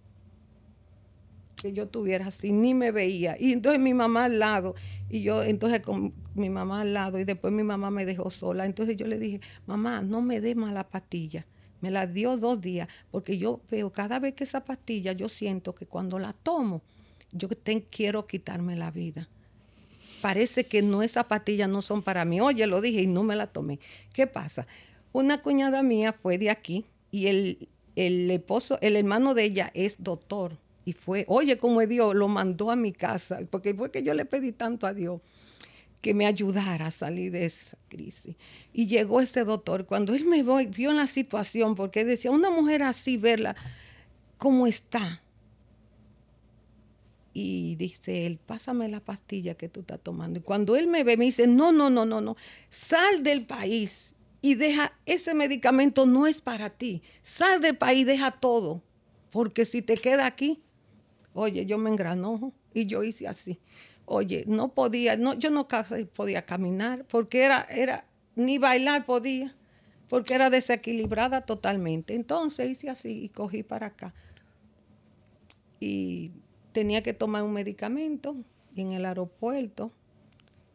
que 1.64 1.72
yo 1.72 1.88
tuviera 1.88 2.26
así, 2.26 2.52
ni 2.52 2.74
me 2.74 2.90
veía. 2.90 3.36
Y 3.40 3.52
entonces 3.52 3.80
mi 3.80 3.94
mamá 3.94 4.26
al 4.26 4.38
lado, 4.38 4.74
y 5.08 5.22
yo 5.22 5.42
entonces 5.42 5.80
con 5.80 6.12
mi 6.34 6.50
mamá 6.50 6.82
al 6.82 6.92
lado, 6.92 7.18
y 7.18 7.24
después 7.24 7.54
mi 7.54 7.62
mamá 7.62 7.90
me 7.90 8.04
dejó 8.04 8.28
sola. 8.28 8.66
Entonces 8.66 8.96
yo 8.96 9.06
le 9.06 9.18
dije, 9.18 9.40
mamá, 9.66 10.02
no 10.02 10.20
me 10.20 10.42
dé 10.42 10.54
más 10.54 10.74
la 10.74 10.86
pastilla. 10.86 11.46
Me 11.80 11.90
la 11.90 12.06
dio 12.06 12.36
dos 12.36 12.60
días, 12.60 12.88
porque 13.10 13.38
yo 13.38 13.62
veo 13.70 13.90
cada 13.90 14.18
vez 14.18 14.34
que 14.34 14.44
esa 14.44 14.62
pastilla, 14.62 15.12
yo 15.12 15.30
siento 15.30 15.74
que 15.74 15.86
cuando 15.86 16.18
la 16.18 16.34
tomo, 16.34 16.82
yo 17.32 17.48
quiero 17.90 18.26
quitarme 18.26 18.76
la 18.76 18.90
vida. 18.90 19.28
Parece 20.20 20.64
que 20.64 20.82
no, 20.82 21.02
esas 21.02 21.24
pastillas 21.24 21.68
no 21.68 21.80
son 21.80 22.02
para 22.02 22.26
mí. 22.26 22.40
Oye, 22.40 22.66
lo 22.66 22.82
dije 22.82 23.02
y 23.02 23.06
no 23.06 23.22
me 23.22 23.36
la 23.36 23.46
tomé. 23.46 23.80
¿Qué 24.12 24.26
pasa? 24.26 24.66
Una 25.12 25.40
cuñada 25.40 25.82
mía 25.82 26.12
fue 26.12 26.36
de 26.38 26.50
aquí, 26.50 26.84
y 27.14 27.28
el, 27.28 27.68
el 27.94 28.28
esposo, 28.28 28.76
el 28.80 28.96
hermano 28.96 29.34
de 29.34 29.44
ella 29.44 29.70
es 29.72 29.94
doctor 30.02 30.58
Y 30.84 30.94
fue, 30.94 31.24
oye, 31.28 31.56
como 31.56 31.80
es 31.80 31.88
Dios, 31.88 32.12
lo 32.12 32.26
mandó 32.26 32.72
a 32.72 32.76
mi 32.76 32.90
casa, 32.90 33.38
porque 33.50 33.72
fue 33.72 33.92
que 33.92 34.02
yo 34.02 34.14
le 34.14 34.24
pedí 34.24 34.50
tanto 34.50 34.88
a 34.88 34.92
Dios 34.92 35.20
que 36.00 36.12
me 36.12 36.26
ayudara 36.26 36.86
a 36.86 36.90
salir 36.90 37.30
de 37.30 37.44
esa 37.44 37.78
crisis. 37.88 38.34
Y 38.72 38.88
llegó 38.88 39.20
ese 39.20 39.44
doctor, 39.44 39.86
cuando 39.86 40.12
él 40.12 40.24
me 40.24 40.42
vio 40.42 40.92
la 40.92 41.06
situación, 41.06 41.76
porque 41.76 42.04
decía, 42.04 42.32
una 42.32 42.50
mujer 42.50 42.82
así, 42.82 43.16
verla, 43.16 43.54
¿cómo 44.36 44.66
está? 44.66 45.22
Y 47.32 47.76
dice 47.76 48.26
él, 48.26 48.40
pásame 48.44 48.88
la 48.88 48.98
pastilla 48.98 49.54
que 49.54 49.68
tú 49.68 49.80
estás 49.80 50.00
tomando. 50.00 50.40
Y 50.40 50.42
cuando 50.42 50.74
él 50.74 50.88
me 50.88 51.04
ve, 51.04 51.16
me 51.16 51.26
dice, 51.26 51.46
no, 51.46 51.70
no, 51.70 51.90
no, 51.90 52.04
no, 52.04 52.20
no, 52.20 52.36
sal 52.70 53.22
del 53.22 53.46
país 53.46 54.13
y 54.44 54.56
deja, 54.56 54.92
ese 55.06 55.32
medicamento 55.32 56.04
no 56.04 56.26
es 56.26 56.42
para 56.42 56.68
ti. 56.68 57.00
Sal 57.22 57.62
del 57.62 57.78
país, 57.78 58.04
deja 58.04 58.30
todo, 58.30 58.82
porque 59.30 59.64
si 59.64 59.80
te 59.80 59.96
queda 59.96 60.26
aquí, 60.26 60.62
oye, 61.32 61.64
yo 61.64 61.78
me 61.78 61.88
engranojo 61.88 62.52
y 62.74 62.84
yo 62.84 63.02
hice 63.02 63.26
así. 63.26 63.58
Oye, 64.04 64.44
no 64.46 64.74
podía, 64.74 65.16
no, 65.16 65.32
yo 65.32 65.48
no 65.50 65.66
podía 66.12 66.44
caminar 66.44 67.06
porque 67.06 67.42
era, 67.42 67.62
era, 67.70 68.04
ni 68.36 68.58
bailar 68.58 69.06
podía, 69.06 69.56
porque 70.10 70.34
era 70.34 70.50
desequilibrada 70.50 71.40
totalmente. 71.46 72.14
Entonces 72.14 72.68
hice 72.68 72.90
así 72.90 73.24
y 73.24 73.30
cogí 73.30 73.62
para 73.62 73.86
acá. 73.86 74.12
Y 75.80 76.32
tenía 76.72 77.02
que 77.02 77.14
tomar 77.14 77.44
un 77.44 77.54
medicamento 77.54 78.36
y 78.74 78.82
en 78.82 78.92
el 78.92 79.06
aeropuerto 79.06 79.90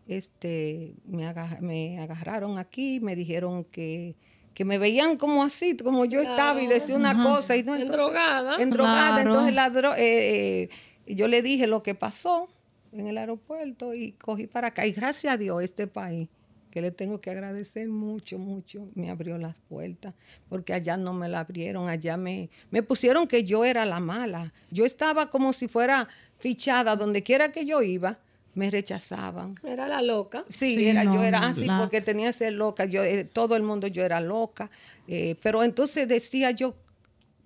este, 0.09 0.95
me, 1.05 1.31
me 1.61 1.99
agarraron 1.99 2.57
aquí, 2.57 2.99
me 2.99 3.15
dijeron 3.15 3.63
que, 3.63 4.15
que, 4.55 4.65
me 4.65 4.79
veían 4.79 5.17
como 5.17 5.43
así, 5.43 5.77
como 5.77 6.03
yo 6.05 6.19
estaba 6.19 6.59
y 6.61 6.65
decía 6.65 6.95
una 6.95 7.23
cosa. 7.23 7.55
Y 7.55 7.61
no, 7.61 7.75
en 7.75 7.87
drogada. 7.87 8.55
En 8.57 8.71
drogada. 8.71 9.21
Entonces 9.21 9.53
la 9.53 9.67
eh, 9.97 10.69
eh, 11.05 11.15
yo 11.15 11.27
le 11.27 11.43
dije 11.43 11.67
lo 11.67 11.83
que 11.83 11.93
pasó 11.93 12.49
en 12.91 13.05
el 13.05 13.19
aeropuerto 13.19 13.93
y 13.93 14.13
cogí 14.13 14.47
para 14.47 14.69
acá. 14.69 14.87
Y 14.87 14.93
gracias 14.93 15.31
a 15.31 15.37
Dios, 15.37 15.61
este 15.63 15.85
país, 15.85 16.27
que 16.71 16.81
le 16.81 16.89
tengo 16.89 17.21
que 17.21 17.29
agradecer 17.29 17.87
mucho, 17.87 18.39
mucho, 18.39 18.89
me 18.95 19.11
abrió 19.11 19.37
las 19.37 19.59
puertas, 19.59 20.15
porque 20.49 20.73
allá 20.73 20.97
no 20.97 21.13
me 21.13 21.29
la 21.29 21.41
abrieron, 21.41 21.87
allá 21.87 22.17
me, 22.17 22.49
me 22.71 22.81
pusieron 22.81 23.27
que 23.27 23.43
yo 23.43 23.63
era 23.63 23.85
la 23.85 23.99
mala. 23.99 24.53
Yo 24.71 24.85
estaba 24.85 25.29
como 25.29 25.53
si 25.53 25.67
fuera 25.67 26.07
fichada 26.39 26.95
donde 26.95 27.21
quiera 27.21 27.51
que 27.51 27.63
yo 27.63 27.83
iba 27.83 28.17
me 28.53 28.69
rechazaban. 28.69 29.55
Era 29.63 29.87
la 29.87 30.01
loca. 30.01 30.45
Sí, 30.49 30.87
era, 30.87 31.03
yo 31.03 31.23
era 31.23 31.47
así 31.47 31.67
porque 31.79 32.01
tenía 32.01 32.27
que 32.27 32.33
ser 32.33 32.53
loca. 32.53 32.85
Yo, 32.85 33.03
eh, 33.03 33.23
todo 33.23 33.55
el 33.55 33.63
mundo 33.63 33.87
yo 33.87 34.03
era 34.03 34.19
loca. 34.19 34.69
Eh, 35.07 35.35
pero 35.41 35.63
entonces 35.63 36.07
decía 36.07 36.51
yo, 36.51 36.75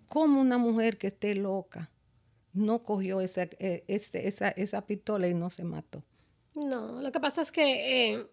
¿cómo 0.08 0.41
una 0.41 0.58
mujer 0.58 0.97
que 0.97 1.08
esté 1.08 1.36
loca 1.36 1.89
no 2.54 2.84
cogió 2.84 3.22
esa, 3.22 3.43
eh, 3.60 3.84
esa, 3.88 4.49
esa, 4.49 4.86
pistola 4.86 5.28
y 5.28 5.34
no 5.34 5.49
se 5.49 5.64
mató? 5.64 6.04
No, 6.56 7.01
lo 7.01 7.12
que 7.12 7.20
pasa 7.20 7.41
es 7.41 7.51
que 7.51 8.26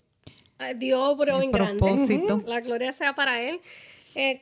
Dios 0.77 1.01
obró 1.01 1.41
en 1.41 1.53
grande. 1.53 2.43
La 2.47 2.61
gloria 2.61 2.93
sea 2.93 3.15
para 3.15 3.41
él. 3.41 3.61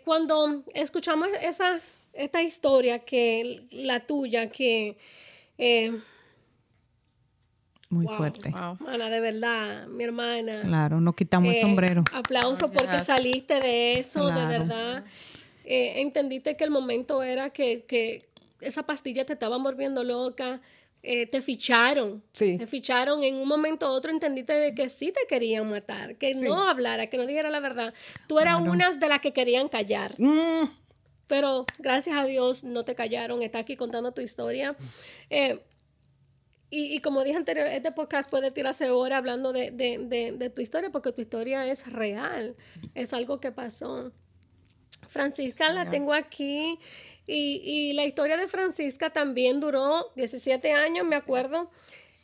cuando 0.05 0.62
escuchamos 0.74 1.29
esas, 1.41 1.97
esta 2.12 2.43
historia 2.43 3.01
que 3.01 3.66
la 3.70 4.07
tuya, 4.07 4.51
que 4.51 4.97
muy 7.91 8.07
fuerte. 8.07 8.53
Ana, 8.55 9.09
de 9.09 9.20
verdad, 9.20 9.86
mi 9.86 10.05
hermana. 10.05 10.61
Claro, 10.62 11.01
nos 11.01 11.14
quitamos 11.14 11.51
el 11.51 11.57
eh, 11.57 11.61
sombrero. 11.62 12.05
Aplauso 12.12 12.70
porque 12.70 12.99
saliste 13.01 13.61
de 13.61 14.01
eso, 14.01 14.26
de 14.26 14.47
verdad. 14.47 15.05
Eh, 15.64 16.01
entendiste 16.01 16.57
que 16.57 16.64
el 16.64 16.70
momento 16.70 17.22
era 17.22 17.51
que, 17.51 18.26
esa 18.61 18.82
pastilla 18.82 19.24
te 19.24 19.32
estaba 19.32 19.57
volviendo 19.57 20.05
loca. 20.05 20.61
Eh, 21.03 21.26
te 21.26 21.41
ficharon. 21.41 22.22
Sí. 22.32 22.59
Te 22.59 22.66
ficharon. 22.66 23.22
En 23.22 23.36
un 23.36 23.47
momento 23.47 23.86
u 23.86 23.91
otro 23.91 24.11
entendiste 24.11 24.53
de 24.53 24.74
que 24.74 24.89
sí 24.89 25.12
te 25.12 25.26
querían 25.28 25.70
matar, 25.70 26.16
que 26.16 26.34
no 26.34 26.68
hablara, 26.68 27.07
que 27.07 27.16
no 27.16 27.24
dijera 27.24 27.51
la 27.51 27.61
verdad. 27.61 27.95
Tú 28.26 28.39
eras 28.41 28.61
una 28.61 28.91
de 28.93 29.09
las 29.09 29.20
que 29.20 29.32
querían 29.32 29.68
callar. 29.68 30.14
Mm. 30.18 30.68
Pero 31.28 31.66
gracias 31.78 32.16
a 32.16 32.24
Dios 32.24 32.64
no 32.64 32.84
te 32.84 32.95
callaron. 32.95 33.43
Está 33.43 33.61
aquí 33.61 33.76
contando 33.76 34.12
tu 34.12 34.20
historia. 34.20 34.74
Eh, 35.30 35.61
y, 36.71 37.01
como 37.01 37.25
dije 37.25 37.37
anterior, 37.37 37.66
este 37.66 37.93
podcast 37.93 38.29
puede 38.29 38.51
tirarse 38.51 38.91
hora 38.91 39.16
hablando 39.16 39.53
de, 39.53 39.71
de, 39.71 40.35
de, 40.37 40.51
tu 40.51 40.61
historia, 40.61 40.91
porque 40.91 41.12
tu 41.12 41.23
historia 41.23 41.66
es 41.66 41.91
real, 41.91 42.57
es 42.95 43.14
algo 43.14 43.41
que 43.41 43.53
pasó. 43.53 44.12
Francisca 45.07 45.73
la 45.73 45.89
tengo 45.89 46.12
aquí 46.12 46.79
y, 47.27 47.62
y, 47.64 47.93
la 47.95 48.05
historia 48.05 48.37
de 48.37 48.49
Francisca 48.49 49.11
también 49.11 49.61
duró 49.61 50.12
17 50.16 50.73
años, 50.73 51.07
me 51.07 51.16
acuerdo. 51.16 51.71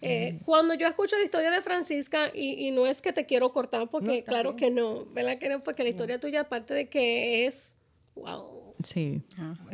Eh, 0.02 0.40
cuando 0.44 0.74
yo 0.74 0.86
escucho 0.86 1.16
la 1.16 1.24
historia 1.24 1.50
de 1.50 1.62
Francisca, 1.62 2.30
y, 2.34 2.66
y, 2.66 2.70
no 2.70 2.86
es 2.86 3.00
que 3.00 3.14
te 3.14 3.24
quiero 3.24 3.50
cortar, 3.52 3.88
porque 3.88 4.24
claro 4.24 4.56
que 4.56 4.70
no, 4.70 5.06
¿verdad? 5.06 5.38
Que 5.38 5.58
porque 5.64 5.82
la 5.82 5.88
historia 5.88 6.20
tuya, 6.20 6.40
aparte 6.40 6.74
de 6.74 6.88
que 6.90 7.46
es, 7.46 7.74
wow, 8.14 8.74
sí. 8.82 9.22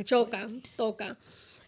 choca, 0.05 0.49
toca. 0.77 1.18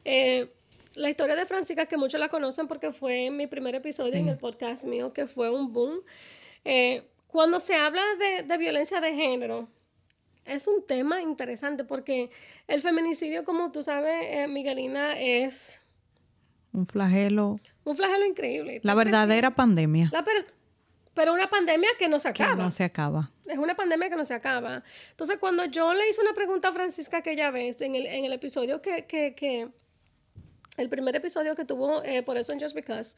Eh, 0.04 0.48
la 0.94 1.10
historia 1.10 1.36
de 1.36 1.46
Francisca, 1.46 1.86
que 1.86 1.96
muchos 1.96 2.20
la 2.20 2.28
conocen 2.28 2.68
porque 2.68 2.92
fue 2.92 3.30
mi 3.30 3.46
primer 3.46 3.74
episodio 3.74 4.14
en 4.14 4.28
el 4.28 4.38
podcast 4.38 4.84
mío, 4.84 5.12
que 5.12 5.26
fue 5.26 5.50
un 5.50 5.72
boom. 5.72 6.00
Eh, 6.64 7.08
cuando 7.26 7.60
se 7.60 7.74
habla 7.74 8.02
de, 8.46 8.58
violencia 8.58 9.00
de 9.00 9.14
género, 9.14 9.68
es 10.44 10.66
un 10.66 10.86
tema 10.86 11.22
interesante 11.22 11.84
porque 11.84 12.30
el 12.66 12.80
feminicidio, 12.80 13.44
como 13.44 13.72
tú 13.72 13.82
sabes, 13.82 14.26
eh, 14.28 14.48
Miguelina, 14.48 15.18
es... 15.18 15.80
Un 16.72 16.86
flagelo. 16.86 17.56
Un 17.84 17.96
flagelo 17.96 18.24
increíble. 18.24 18.80
La 18.82 18.94
verdadera 18.94 19.54
pandemia. 19.54 20.10
pero 21.14 21.34
una 21.34 21.50
pandemia 21.50 21.90
que 21.98 22.08
no 22.08 22.18
se 22.18 22.28
acaba. 22.28 22.54
no 22.54 22.70
se 22.70 22.84
acaba. 22.84 23.30
Es 23.46 23.58
una 23.58 23.74
pandemia 23.74 24.08
que 24.08 24.16
no 24.16 24.24
se 24.24 24.34
acaba. 24.34 24.82
Entonces, 25.10 25.38
cuando 25.38 25.66
yo 25.66 25.92
le 25.92 26.08
hice 26.08 26.22
una 26.22 26.32
pregunta 26.32 26.68
a 26.68 26.72
Francisca 26.72 27.18
aquella 27.18 27.50
vez 27.50 27.80
en 27.82 27.94
el, 27.94 28.06
en 28.06 28.24
el 28.24 28.32
episodio 28.32 28.80
que, 28.80 29.06
que, 29.06 29.34
que 29.34 29.68
el 30.76 30.88
primer 30.88 31.14
episodio 31.16 31.54
que 31.54 31.64
tuvo 31.64 32.02
eh, 32.02 32.22
por 32.22 32.36
eso 32.36 32.52
en 32.52 32.60
Just 32.60 32.74
Because, 32.74 33.14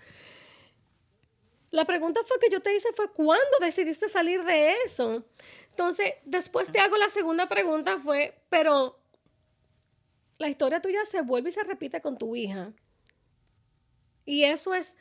la 1.71 1.85
pregunta 1.85 2.21
fue 2.25 2.39
que 2.39 2.51
yo 2.51 2.61
te 2.61 2.75
hice 2.75 2.93
fue, 2.93 3.11
¿cuándo 3.11 3.59
decidiste 3.61 4.09
salir 4.09 4.45
de 4.45 4.75
eso? 4.85 5.25
Entonces, 5.71 6.15
después 6.25 6.71
te 6.71 6.79
hago 6.79 6.97
la 6.97 7.09
segunda 7.09 7.49
pregunta 7.49 7.99
fue, 7.99 8.39
pero 8.49 8.97
la 10.39 10.49
historia 10.49 10.81
tuya 10.81 11.05
se 11.05 11.23
vuelve 11.23 11.51
y 11.51 11.53
se 11.53 11.65
repite 11.65 12.01
con 12.01 12.17
tu 12.17 12.37
hija. 12.37 12.73
Y 14.25 14.45
eso 14.45 14.73
es 14.73 14.97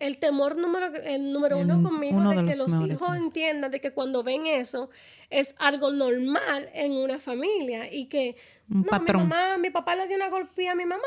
el 0.00 0.18
temor 0.18 0.56
número, 0.56 0.86
el 0.86 1.32
número 1.32 1.58
uno 1.58 1.82
conmigo 1.82 2.20
de, 2.30 2.44
que 2.44 2.56
los 2.56 2.72
hijos 2.88 3.16
entiendan 3.16 3.70
de 3.70 3.80
que 3.80 3.92
cuando 3.92 4.24
ven 4.24 4.46
eso 4.46 4.90
es 5.28 5.54
algo 5.58 5.92
normal 5.92 6.70
en 6.72 6.92
una 6.92 7.18
familia 7.18 7.92
y 7.92 8.06
que 8.06 8.36
un 8.68 8.84
patrón. 8.84 9.24
Mi, 9.24 9.28
mamá, 9.28 9.58
mi 9.58 9.70
papá 9.70 9.94
le 9.94 10.08
dio 10.08 10.16
una 10.16 10.30
golpea 10.30 10.72
a 10.72 10.74
mi 10.74 10.86
mamá 10.86 11.02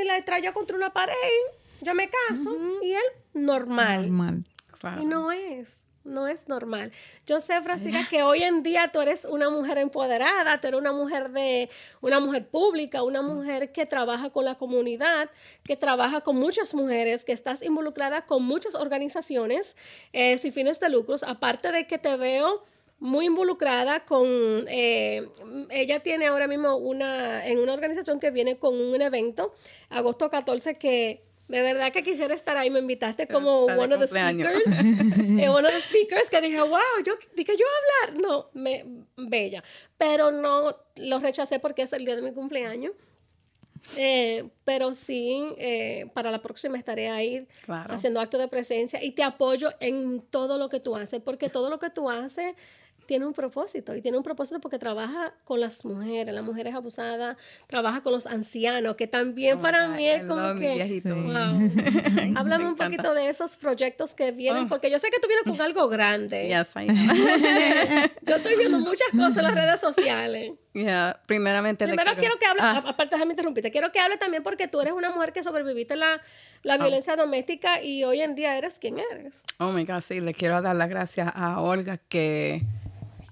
y 0.00 0.04
la 0.04 0.22
trayó 0.24 0.52
contra 0.52 0.76
una 0.76 0.92
pared. 0.92 1.14
Yo 1.80 1.94
me 1.94 2.08
caso 2.08 2.56
y 2.82 2.92
él 2.92 3.02
normal. 3.32 4.10
Normal. 4.10 4.44
Y 5.00 5.06
no 5.06 5.32
es. 5.32 5.82
No 6.04 6.28
es 6.28 6.48
normal. 6.48 6.92
Yo 7.26 7.40
sé, 7.40 7.58
Francisca, 7.62 8.06
que 8.10 8.22
hoy 8.22 8.42
en 8.42 8.62
día 8.62 8.90
tú 8.92 9.00
eres 9.00 9.24
una 9.24 9.48
mujer 9.48 9.78
empoderada, 9.78 10.60
tú 10.60 10.68
eres 10.68 10.78
una 10.78 10.92
mujer 10.92 11.30
de, 11.30 11.70
una 12.02 12.20
mujer 12.20 12.46
pública, 12.46 13.02
una 13.02 13.22
mujer 13.22 13.72
que 13.72 13.86
trabaja 13.86 14.28
con 14.28 14.44
la 14.44 14.56
comunidad, 14.56 15.30
que 15.64 15.76
trabaja 15.76 16.20
con 16.20 16.36
muchas 16.36 16.74
mujeres, 16.74 17.24
que 17.24 17.32
estás 17.32 17.62
involucrada 17.62 18.26
con 18.26 18.44
muchas 18.44 18.74
organizaciones 18.74 19.76
eh, 20.12 20.36
sin 20.36 20.52
fines 20.52 20.78
de 20.78 20.90
lucros. 20.90 21.22
Aparte 21.22 21.72
de 21.72 21.86
que 21.86 21.96
te 21.96 22.18
veo 22.18 22.62
muy 22.98 23.24
involucrada 23.26 24.04
con, 24.04 24.26
eh, 24.68 25.26
ella 25.70 26.00
tiene 26.00 26.26
ahora 26.26 26.46
mismo 26.46 26.76
una, 26.76 27.46
en 27.46 27.60
una 27.60 27.72
organización 27.72 28.20
que 28.20 28.30
viene 28.30 28.58
con 28.58 28.78
un 28.78 29.00
evento, 29.00 29.54
agosto 29.88 30.28
14, 30.28 30.76
que 30.76 31.22
de 31.48 31.60
verdad 31.60 31.92
que 31.92 32.02
quisiera 32.02 32.34
estar 32.34 32.56
ahí, 32.56 32.70
me 32.70 32.78
invitaste 32.78 33.26
como 33.26 33.64
one 33.64 33.94
of 33.94 34.00
the 34.00 34.06
speakers, 34.06 34.66
eh, 34.68 35.48
one 35.48 35.66
of 35.66 35.74
the 35.74 35.80
speakers, 35.82 36.30
que 36.30 36.40
dije, 36.40 36.60
wow, 36.60 36.80
yo 37.04 37.14
dije 37.36 37.54
yo 37.56 37.66
hablar, 38.06 38.20
no, 38.20 38.50
me, 38.54 38.84
bella, 39.16 39.62
pero 39.98 40.30
no, 40.30 40.76
lo 40.96 41.18
rechacé 41.18 41.58
porque 41.58 41.82
es 41.82 41.92
el 41.92 42.04
día 42.04 42.16
de 42.16 42.22
mi 42.22 42.32
cumpleaños. 42.32 42.92
Eh, 43.98 44.48
pero 44.64 44.94
sí, 44.94 45.44
para 46.14 46.30
la 46.30 46.40
próxima 46.40 46.78
estaré 46.78 47.10
ahí 47.10 47.46
haciendo 47.68 48.18
acto 48.18 48.38
de 48.38 48.48
presencia 48.48 49.04
y 49.04 49.12
te 49.12 49.22
apoyo 49.22 49.68
en 49.78 50.22
todo 50.22 50.56
lo 50.56 50.70
que 50.70 50.80
tú 50.80 50.96
haces, 50.96 51.20
porque 51.20 51.50
todo 51.50 51.68
lo 51.68 51.78
que 51.78 51.90
tú 51.90 52.08
haces 52.08 52.54
tiene 53.06 53.26
un 53.26 53.32
propósito 53.32 53.94
y 53.94 54.02
tiene 54.02 54.16
un 54.16 54.22
propósito 54.22 54.60
porque 54.60 54.78
trabaja 54.78 55.34
con 55.44 55.60
las 55.60 55.84
mujeres, 55.84 56.34
las 56.34 56.44
mujeres 56.44 56.74
abusadas, 56.74 57.36
trabaja 57.66 58.02
con 58.02 58.12
los 58.12 58.26
ancianos, 58.26 58.96
que 58.96 59.06
también 59.06 59.58
oh 59.58 59.60
para 59.60 59.88
mí 59.88 60.06
es 60.06 60.24
como 60.24 60.58
que... 60.58 61.02
Wow. 61.04 62.34
Háblame 62.36 62.66
un 62.66 62.76
poquito 62.76 63.14
de 63.14 63.28
esos 63.28 63.56
proyectos 63.56 64.14
que 64.14 64.32
vienen, 64.32 64.64
oh. 64.64 64.68
porque 64.68 64.90
yo 64.90 64.98
sé 64.98 65.10
que 65.10 65.20
tú 65.20 65.28
vienes 65.28 65.44
con 65.44 65.60
algo 65.60 65.88
grande. 65.88 66.48
Yes, 66.48 66.72
yo 68.22 68.36
estoy 68.36 68.56
viendo 68.56 68.78
muchas 68.78 69.08
cosas 69.12 69.36
en 69.36 69.42
las 69.44 69.54
redes 69.54 69.80
sociales. 69.80 70.52
Yeah, 70.72 71.20
primeramente 71.26 71.86
Primero 71.86 72.10
le 72.10 72.16
quiero 72.16 72.36
que 72.36 72.46
hable, 72.46 72.60
Ah, 72.60 72.82
aparte 72.84 73.16
de 73.16 73.24
interrumpirte, 73.24 73.70
quiero 73.70 73.92
que 73.92 74.00
hable 74.00 74.16
también 74.16 74.42
porque 74.42 74.66
tú 74.66 74.80
eres 74.80 74.92
una 74.92 75.10
mujer 75.10 75.32
que 75.32 75.42
sobreviviste 75.44 75.94
la, 75.94 76.20
la 76.64 76.78
violencia 76.78 77.14
doméstica 77.14 77.80
y 77.80 78.02
hoy 78.02 78.22
en 78.22 78.34
día 78.34 78.58
eres 78.58 78.80
quien 78.80 78.98
eres. 78.98 79.40
Oh 79.58 79.70
my 79.70 79.84
God, 79.84 80.00
sí, 80.00 80.20
le 80.20 80.34
quiero 80.34 80.60
dar 80.62 80.74
las 80.74 80.88
gracias 80.88 81.30
a 81.34 81.60
Olga 81.60 81.98
que 82.08 82.62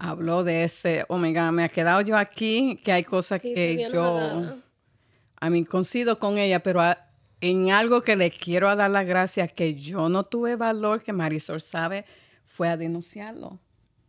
habló 0.03 0.45
de 0.45 0.65
ese. 0.65 1.05
Oh 1.09 1.17
my 1.19 1.33
God, 1.33 1.53
me 1.53 1.65
ha 1.65 1.69
quedado 1.69 2.01
yo 2.01 2.17
aquí, 2.17 2.81
que 2.85 2.93
hay 2.93 3.05
cosas 3.05 3.41
Sí, 3.41 3.55
que 3.55 3.89
yo. 3.93 4.57
A 5.41 5.51
mí 5.51 5.65
coincido 5.65 6.19
con 6.19 6.39
ella, 6.39 6.63
pero 6.63 6.81
a- 6.81 6.99
en 7.41 7.71
algo 7.73 8.03
que 8.03 8.15
le 8.17 8.31
quiero 8.31 8.75
dar 8.77 8.91
las 8.91 9.07
gracias 9.07 9.53
que 9.53 9.75
yo 9.75 10.09
no 10.09 10.23
tuve 10.25 10.57
valor, 10.57 11.03
que 11.03 11.13
Marisol 11.13 11.61
sabe, 11.61 12.05
fue 12.47 12.69
a 12.69 12.77
denunciarlo. 12.77 13.59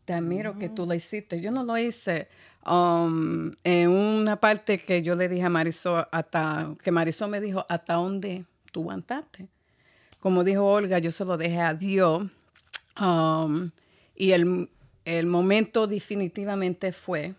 Te 0.06 0.14
admiro 0.14 0.58
que 0.60 0.68
tú 0.70 0.86
lo 0.86 0.94
hiciste. 0.94 1.40
Yo 1.42 1.50
no 1.50 1.64
lo 1.64 1.78
hice. 1.78 2.28
Um, 2.66 3.52
en 3.64 3.90
una 3.90 4.36
parte 4.40 4.78
que 4.80 5.02
yo 5.02 5.16
le 5.16 5.30
dije 5.30 5.44
a 5.44 5.50
Marisol, 5.50 6.06
hasta, 6.12 6.76
que 6.84 6.92
Marisol 6.92 7.30
me 7.30 7.40
dijo, 7.42 7.66
¿hasta 7.70 7.94
dónde 7.94 8.46
tú 8.72 8.82
aguantaste? 8.82 9.48
Como 10.20 10.44
dijo 10.44 10.66
Olga, 10.66 11.00
yo 11.00 11.12
se 11.12 11.24
lo 11.26 11.38
dejé 11.38 11.60
a 11.62 11.74
Dios. 11.74 12.24
Um, 13.02 13.72
y 14.16 14.32
el, 14.32 14.70
el 15.06 15.26
momento 15.26 15.88
definitivamente 15.88 16.92
fue 16.92 17.34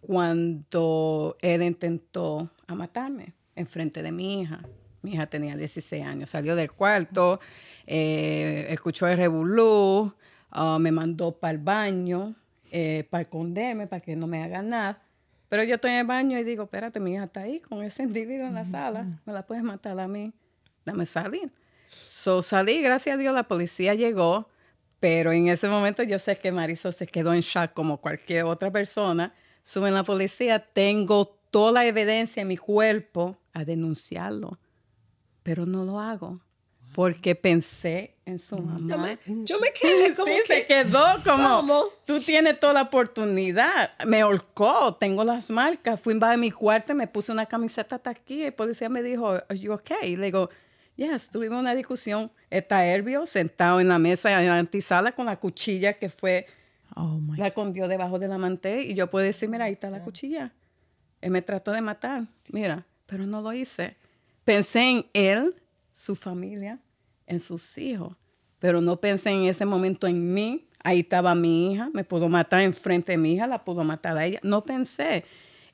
cuando 0.00 1.36
él 1.40 1.62
intentó 1.62 2.50
a 2.66 2.74
matarme 2.74 3.34
en 3.54 3.66
frente 3.66 4.02
de 4.02 4.12
mi 4.12 4.40
hija. 4.40 4.60
Mi 5.02 5.14
hija 5.14 5.26
tenía 5.26 5.56
16 5.56 6.04
años, 6.04 6.30
salió 6.30 6.56
del 6.56 6.70
cuarto, 6.72 7.40
eh, 7.86 8.66
escuchó 8.70 9.06
el 9.08 9.16
revolú, 9.16 10.12
ah, 10.50 10.78
me 10.78 10.92
mandó 10.92 11.32
para 11.32 11.52
el 11.52 11.58
baño 11.58 12.34
eh, 12.72 13.06
para 13.10 13.22
esconderme, 13.22 13.86
para 13.86 14.00
que 14.00 14.14
no 14.14 14.26
me 14.26 14.42
haga 14.42 14.62
nada. 14.62 15.02
Pero 15.48 15.64
yo 15.64 15.74
estoy 15.74 15.90
en 15.90 15.98
el 15.98 16.06
baño 16.06 16.38
y 16.38 16.44
digo, 16.44 16.64
espérate, 16.64 17.00
mi 17.00 17.14
hija 17.14 17.24
está 17.24 17.40
ahí 17.40 17.58
con 17.60 17.82
ese 17.82 18.04
individuo 18.04 18.46
en 18.46 18.54
la 18.54 18.66
sala, 18.66 19.04
me 19.26 19.32
la 19.32 19.42
puedes 19.42 19.64
matar 19.64 19.98
a 19.98 20.06
mí, 20.06 20.32
dame 20.84 21.04
salir. 21.04 21.50
So 21.88 22.42
salí, 22.42 22.80
gracias 22.80 23.14
a 23.14 23.18
Dios 23.18 23.34
la 23.34 23.42
policía 23.42 23.94
llegó, 23.94 24.48
pero 25.00 25.32
en 25.32 25.48
ese 25.48 25.68
momento 25.68 26.02
yo 26.02 26.18
sé 26.18 26.36
que 26.38 26.52
Marisol 26.52 26.92
se 26.92 27.06
quedó 27.06 27.32
en 27.32 27.40
shock 27.40 27.72
como 27.72 28.00
cualquier 28.00 28.44
otra 28.44 28.70
persona. 28.70 29.34
Suben 29.62 29.94
la 29.94 30.04
policía, 30.04 30.58
tengo 30.58 31.26
toda 31.50 31.72
la 31.72 31.86
evidencia 31.86 32.42
en 32.42 32.48
mi 32.48 32.56
cuerpo 32.56 33.36
a 33.52 33.64
denunciarlo, 33.64 34.58
pero 35.42 35.66
no 35.66 35.84
lo 35.84 35.98
hago 35.98 36.40
porque 36.94 37.36
pensé 37.36 38.16
en 38.26 38.38
su 38.38 38.56
Yo 38.56 38.62
mamá. 38.64 38.96
me, 38.96 39.18
yo 39.44 39.60
me 39.60 39.68
quedé 39.72 40.12
como 40.14 40.26
Sí, 40.32 40.40
que... 40.46 40.54
se 40.54 40.66
quedó 40.66 41.04
como, 41.24 41.48
¿Cómo? 41.58 41.84
tú 42.04 42.20
tienes 42.20 42.58
toda 42.58 42.72
la 42.72 42.82
oportunidad. 42.82 43.92
Me 44.06 44.24
holcó, 44.24 44.96
tengo 44.96 45.22
las 45.22 45.50
marcas. 45.50 46.00
Fui 46.00 46.18
a 46.20 46.36
mi 46.36 46.50
cuarto, 46.50 46.94
me 46.94 47.06
puse 47.06 47.30
una 47.30 47.46
camiseta 47.46 47.96
hasta 47.96 48.10
aquí. 48.10 48.42
El 48.42 48.54
policía 48.54 48.88
me 48.88 49.02
dijo, 49.04 49.28
¿Are 49.30 49.56
you 49.56 49.72
okay? 49.72 50.12
Y 50.12 50.16
le 50.16 50.26
digo, 50.26 50.50
yes, 51.00 51.30
tuvimos 51.30 51.58
una 51.58 51.74
discusión. 51.74 52.30
Está 52.50 52.84
Herbio 52.84 53.26
sentado 53.26 53.80
en 53.80 53.88
la 53.88 53.98
mesa 53.98 54.40
en 54.40 54.48
la 54.48 54.58
antesala 54.58 55.12
con 55.12 55.26
la 55.26 55.36
cuchilla 55.36 55.94
que 55.94 56.10
fue, 56.10 56.46
Oh 56.94 57.18
my 57.18 57.38
la 57.38 57.48
escondió 57.48 57.88
debajo 57.88 58.18
de 58.18 58.28
la 58.28 58.38
mantella. 58.38 58.82
Y 58.82 58.94
yo 58.94 59.10
puedo 59.10 59.24
decir, 59.24 59.48
mira, 59.48 59.64
ahí 59.64 59.72
está 59.72 59.90
la 59.90 60.02
cuchilla. 60.02 60.52
Él 61.20 61.30
me 61.30 61.42
trató 61.42 61.72
de 61.72 61.80
matar, 61.80 62.26
mira, 62.52 62.86
pero 63.06 63.26
no 63.26 63.40
lo 63.40 63.52
hice. 63.52 63.96
Pensé 64.44 64.90
en 64.90 65.06
él, 65.12 65.54
su 65.92 66.16
familia, 66.16 66.78
en 67.26 67.40
sus 67.40 67.76
hijos, 67.78 68.16
pero 68.58 68.80
no 68.80 69.00
pensé 69.00 69.30
en 69.30 69.44
ese 69.44 69.64
momento 69.64 70.06
en 70.06 70.32
mí. 70.32 70.66
Ahí 70.82 71.00
estaba 71.00 71.34
mi 71.34 71.72
hija, 71.72 71.90
me 71.92 72.04
pudo 72.04 72.28
matar 72.28 72.62
enfrente 72.62 73.12
de 73.12 73.18
mi 73.18 73.34
hija, 73.34 73.46
la 73.46 73.64
pudo 73.64 73.84
matar 73.84 74.16
a 74.16 74.24
ella. 74.24 74.40
No 74.42 74.64
pensé. 74.64 75.24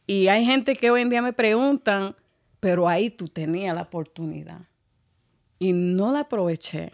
Y 0.07 0.29
hay 0.29 0.45
gente 0.45 0.75
que 0.75 0.91
hoy 0.91 1.03
en 1.03 1.11
día 1.11 1.23
me 1.23 1.33
preguntan, 1.33 2.17
pero 2.59 2.89
ahí 2.89 3.11
tú 3.11 3.29
tenías 3.29 3.75
la 3.75 3.83
oportunidad. 3.83 4.63
Y 5.59 5.73
no 5.73 6.13
la 6.13 6.21
aproveché. 6.21 6.93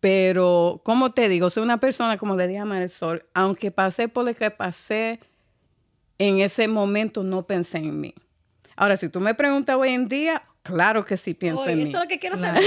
Pero, 0.00 0.82
como 0.84 1.12
te 1.12 1.28
digo, 1.28 1.48
soy 1.48 1.62
una 1.62 1.80
persona, 1.80 2.18
como 2.18 2.36
le 2.36 2.46
dije 2.46 2.60
a 2.60 2.64
Marisol, 2.66 3.24
aunque 3.32 3.70
pasé 3.70 4.08
por 4.08 4.26
lo 4.26 4.34
que 4.34 4.50
pasé, 4.50 5.18
en 6.18 6.40
ese 6.40 6.68
momento 6.68 7.22
no 7.22 7.46
pensé 7.46 7.78
en 7.78 8.00
mí. 8.00 8.14
Ahora, 8.76 8.96
si 8.96 9.08
tú 9.08 9.20
me 9.20 9.34
preguntas 9.34 9.76
hoy 9.76 9.90
en 9.94 10.08
día, 10.08 10.42
claro 10.62 11.04
que 11.04 11.16
sí 11.16 11.32
pienso 11.34 11.62
Hoy, 11.62 11.72
en 11.72 11.78
eso 11.80 11.86
mí. 11.86 11.94
es 11.94 12.00
lo 12.00 12.08
que 12.08 12.18
quiero 12.18 12.36
saber 12.36 12.62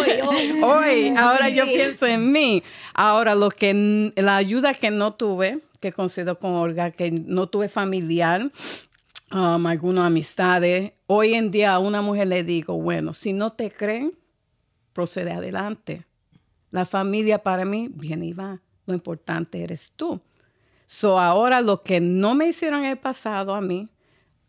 hoy, 0.00 0.10
hoy. 0.26 0.62
Hoy, 0.62 1.14
ahora 1.16 1.48
yo 1.48 1.64
pienso 1.64 2.06
en 2.06 2.32
mí. 2.32 2.62
Ahora, 2.92 3.34
lo 3.34 3.48
que 3.48 4.12
la 4.16 4.36
ayuda 4.36 4.74
que 4.74 4.90
no 4.90 5.14
tuve, 5.14 5.60
que 5.80 5.92
concedo 5.92 6.38
con 6.38 6.52
Olga, 6.52 6.90
que 6.90 7.10
no 7.10 7.46
tuve 7.46 7.68
familiar, 7.68 8.50
um, 9.32 9.66
algunas 9.66 10.06
amistades. 10.06 10.92
Hoy 11.06 11.34
en 11.34 11.50
día 11.50 11.74
a 11.74 11.78
una 11.78 12.02
mujer 12.02 12.28
le 12.28 12.42
digo, 12.44 12.74
bueno, 12.74 13.14
si 13.14 13.32
no 13.32 13.52
te 13.52 13.70
creen, 13.70 14.12
procede 14.94 15.32
adelante. 15.32 16.06
La 16.70 16.86
familia 16.86 17.42
para 17.42 17.66
mí 17.66 17.88
viene 17.94 18.26
y 18.26 18.32
va. 18.32 18.60
Lo 18.86 18.94
importante 18.94 19.62
eres 19.62 19.92
tú. 19.94 20.20
So 20.86 21.18
ahora 21.20 21.60
lo 21.60 21.82
que 21.82 22.00
no 22.00 22.34
me 22.34 22.48
hicieron 22.48 22.80
en 22.80 22.90
el 22.92 22.98
pasado 22.98 23.54
a 23.54 23.60
mí, 23.60 23.88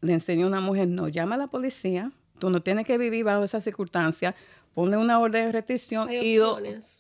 le 0.02 0.14
enseño 0.14 0.46
a 0.46 0.50
una 0.50 0.60
mujer, 0.62 0.88
no 0.88 1.08
llama 1.10 1.36
a 1.36 1.38
la 1.40 1.48
policía, 1.48 2.12
tú 2.40 2.50
no 2.50 2.62
tienes 2.62 2.86
que 2.86 2.98
vivir 2.98 3.24
bajo 3.26 3.44
esas 3.44 3.64
circunstancias, 3.64 4.36
ponle 4.74 4.98
una 4.98 5.20
orden 5.20 5.46
de 5.48 5.52
restricción 5.54 6.10
Hay 6.10 6.36
y. 6.38 6.40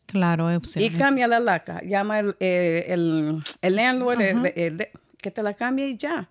Claro, 0.05 0.47
hay 0.47 0.59
y 0.75 0.89
cambia 0.91 1.27
la 1.27 1.39
laca. 1.39 1.81
Llama 1.83 2.19
el, 2.19 2.35
eh, 2.39 2.85
el, 2.87 3.43
el 3.61 3.75
landlord 3.75 4.21
el- 4.21 4.87
que 5.17 5.31
te 5.31 5.43
la 5.43 5.53
cambie 5.53 5.87
y 5.89 5.97
ya. 5.97 6.29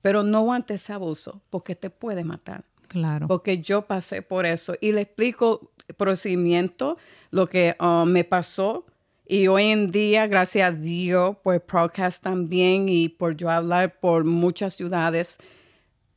Pero 0.00 0.22
no 0.24 0.38
aguantes 0.38 0.82
ese 0.82 0.92
abuso 0.92 1.40
porque 1.50 1.76
te 1.76 1.88
puede 1.90 2.24
matar 2.24 2.64
Claro. 2.88 3.26
porque 3.28 3.62
yo 3.62 3.82
pasé 3.86 4.20
por 4.20 4.44
eso 4.44 4.74
y 4.80 4.92
le 4.92 5.02
explico 5.02 5.70
procedimiento, 5.96 6.96
lo 7.30 7.48
que 7.48 7.76
um, 7.80 8.04
me 8.04 8.24
pasó. 8.24 8.86
Y 9.26 9.46
hoy 9.48 9.66
en 9.66 9.90
día, 9.90 10.26
gracias 10.26 10.68
a 10.68 10.72
Dios, 10.72 11.36
por 11.42 11.54
el 11.54 11.60
podcast 11.60 12.22
también 12.22 12.88
y 12.88 13.08
por 13.08 13.36
yo 13.36 13.50
hablar 13.50 13.98
por 14.00 14.24
muchas 14.24 14.74
ciudades, 14.74 15.38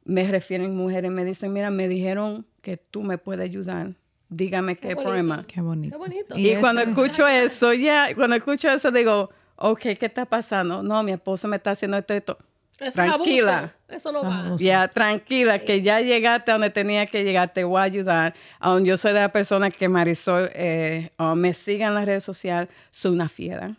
me 0.03 0.30
refieren 0.30 0.76
mujeres, 0.76 1.11
me 1.11 1.24
dicen, 1.24 1.53
mira, 1.53 1.70
me 1.70 1.88
dijeron 1.88 2.45
que 2.61 2.78
tú 2.78 3.03
me 3.03 3.18
puedes 3.18 3.43
ayudar. 3.43 3.93
Dígame 4.30 4.76
qué, 4.76 4.95
problema. 4.95 5.43
Qué 5.47 5.61
bonito. 5.61 5.91
Qué 5.91 5.97
bonito. 5.97 6.38
Y, 6.38 6.55
cuando 6.57 6.82
escucho 6.82 7.28
eso, 7.28 7.74
ya, 7.74 8.13
cuando 8.16 8.36
escucho 8.36 8.70
eso, 8.70 8.91
digo, 8.91 9.30
ok, 9.55 9.80
¿qué 9.80 10.05
está 10.05 10.26
pasando? 10.26 10.82
No, 10.82 11.03
mi 11.03 11.11
esposo 11.11 11.47
me 11.47 11.57
está 11.57 11.72
haciendo 11.72 11.97
esto, 11.97 12.13
esto. 12.13 12.38
Eso 12.76 12.86
es 12.88 12.94
Tranquila. 12.94 13.58
abuso. 13.60 13.74
Eso 13.88 14.12
no 14.12 14.24
va. 14.24 14.56
Ya, 14.58 14.88
tranquila, 14.90 15.60
que 15.60 15.82
ya 15.82 16.02
llegaste 16.02 16.52
a 16.52 16.56
donde 16.56 16.70
tenía 16.70 17.06
que 17.06 17.24
llegar, 17.24 17.54
te 17.54 17.64
voy 17.64 17.80
a 17.80 17.84
ayudar. 17.84 18.34
Um, 18.62 18.84
yo 18.84 18.98
soy 18.98 19.14
de 19.14 19.20
la 19.20 19.30
persona 19.32 19.72
que 19.72 19.88
Marisol 19.88 20.50
eh, 20.54 21.12
um, 21.18 21.36
me 21.36 21.54
siga 21.54 21.88
en 21.88 21.94
las 21.96 22.06
redes 22.06 22.24
sociales, 22.24 22.70
soy 22.92 23.12
una 23.12 23.30
fiera. 23.30 23.76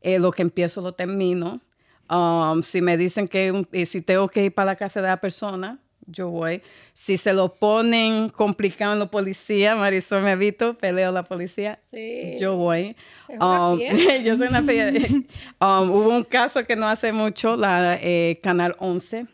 Eh, 0.00 0.18
lo 0.18 0.30
que 0.30 0.42
empiezo 0.42 0.80
lo 0.80 0.92
termino. 0.92 1.60
Um, 2.08 2.62
si 2.62 2.80
me 2.80 2.96
dicen 2.96 3.26
que 3.28 3.50
un- 3.52 3.66
y 3.72 3.86
si 3.86 4.00
tengo 4.00 4.28
que 4.28 4.44
ir 4.44 4.54
para 4.54 4.66
la 4.66 4.76
casa 4.76 5.00
de 5.02 5.08
la 5.08 5.16
persona, 5.20 5.78
yo 6.10 6.28
voy. 6.28 6.62
Si 6.92 7.16
se 7.16 7.32
lo 7.32 7.54
ponen 7.54 8.28
complicado 8.28 8.92
en 8.92 8.98
la 8.98 9.06
policía, 9.10 9.76
Marisol 9.76 10.22
me 10.22 10.30
ha 10.32 10.36
visto, 10.36 10.74
peleo 10.74 11.12
la 11.12 11.22
policía, 11.24 11.78
Sí. 11.90 12.36
yo 12.38 12.56
voy. 12.56 12.96
Es 13.28 13.36
una 13.36 13.70
Um, 13.70 13.78
yo 14.24 14.36
soy 14.36 14.48
una. 14.48 14.60
Um, 15.60 15.90
hubo 15.90 16.08
un 16.16 16.24
caso 16.24 16.64
que 16.64 16.76
no 16.76 16.86
hace 16.88 17.12
mucho, 17.12 17.56
la 17.56 17.98
eh, 18.00 18.38
Canal 18.42 18.74
11 18.78 19.26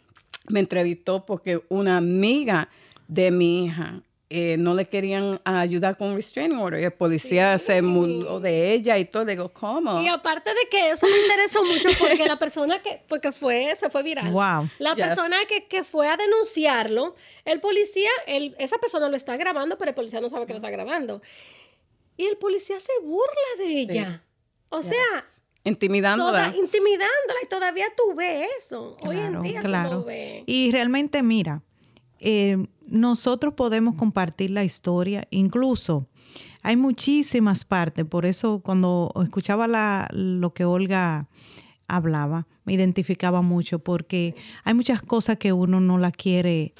me 0.48 0.60
entrevistó 0.60 1.24
porque 1.26 1.60
una 1.68 1.96
amiga 1.96 2.68
de 3.08 3.30
mi 3.30 3.64
hija 3.66 4.00
eh, 4.28 4.56
no 4.58 4.74
le 4.74 4.88
querían 4.88 5.40
ayudar 5.44 5.96
con 5.96 6.08
un 6.08 6.16
restraining 6.16 6.58
order. 6.58 6.80
Y 6.80 6.84
el 6.84 6.92
policía 6.92 7.58
se 7.58 7.80
mudó 7.82 8.40
de 8.40 8.72
ella 8.72 8.98
y 8.98 9.04
todo. 9.04 9.24
Le 9.24 9.32
digo, 9.32 9.48
¿cómo? 9.50 10.00
Y 10.02 10.08
aparte 10.08 10.50
de 10.50 10.68
que 10.70 10.90
eso 10.90 11.06
me 11.06 11.16
interesó 11.22 11.62
mucho 11.64 11.88
porque 11.98 12.26
la 12.26 12.36
persona 12.38 12.80
que, 12.82 13.02
porque 13.08 13.30
fue, 13.32 13.74
se 13.76 13.88
fue 13.88 14.02
viral. 14.02 14.32
Wow. 14.32 14.68
La 14.78 14.94
Yes. 14.94 15.06
persona 15.06 15.36
que, 15.48 15.66
que 15.66 15.84
fue 15.84 16.08
a 16.08 16.16
denunciarlo, 16.16 17.14
el 17.44 17.60
policía, 17.60 18.10
el, 18.26 18.56
esa 18.58 18.78
persona 18.78 19.08
lo 19.08 19.16
está 19.16 19.36
grabando, 19.36 19.78
pero 19.78 19.90
el 19.90 19.94
policía 19.94 20.20
no 20.20 20.28
sabe 20.28 20.46
que 20.46 20.52
lo 20.54 20.58
está 20.58 20.70
grabando. 20.70 21.22
Y 22.16 22.26
el 22.26 22.36
policía 22.36 22.80
se 22.80 22.92
burla 23.04 23.28
de 23.64 23.80
ella. 23.80 24.22
O 24.70 24.82
sea, 24.82 25.24
Intimidándola. 25.62 26.50
toda, 26.52 26.56
intimidándola 26.56 27.38
y 27.42 27.46
todavía 27.48 27.86
tú 27.96 28.14
ves 28.14 28.48
eso. 28.58 28.96
Hoy 29.02 29.16
en 29.16 29.28
Claro, 29.30 29.42
día 29.42 29.60
tú 29.60 29.66
claro. 29.68 29.90
lo 29.90 30.04
ves. 30.04 30.42
Y 30.46 30.70
realmente, 30.70 31.22
mira, 31.22 31.62
eh, 32.20 32.66
nosotros 32.88 33.54
podemos 33.54 33.94
compartir 33.94 34.50
la 34.50 34.64
historia, 34.64 35.26
incluso 35.30 36.08
hay 36.62 36.76
muchísimas 36.76 37.64
partes, 37.64 38.04
por 38.04 38.26
eso 38.26 38.60
cuando 38.60 39.12
escuchaba 39.22 39.68
la, 39.68 40.08
lo 40.12 40.52
que 40.52 40.64
Olga 40.64 41.28
hablaba, 41.88 42.46
me 42.64 42.72
identificaba 42.72 43.42
mucho, 43.42 43.78
porque 43.78 44.34
hay 44.64 44.74
muchas 44.74 45.00
cosas 45.02 45.38
que 45.38 45.52
uno 45.52 45.80
no 45.80 45.98
la 45.98 46.10
quiere 46.10 46.74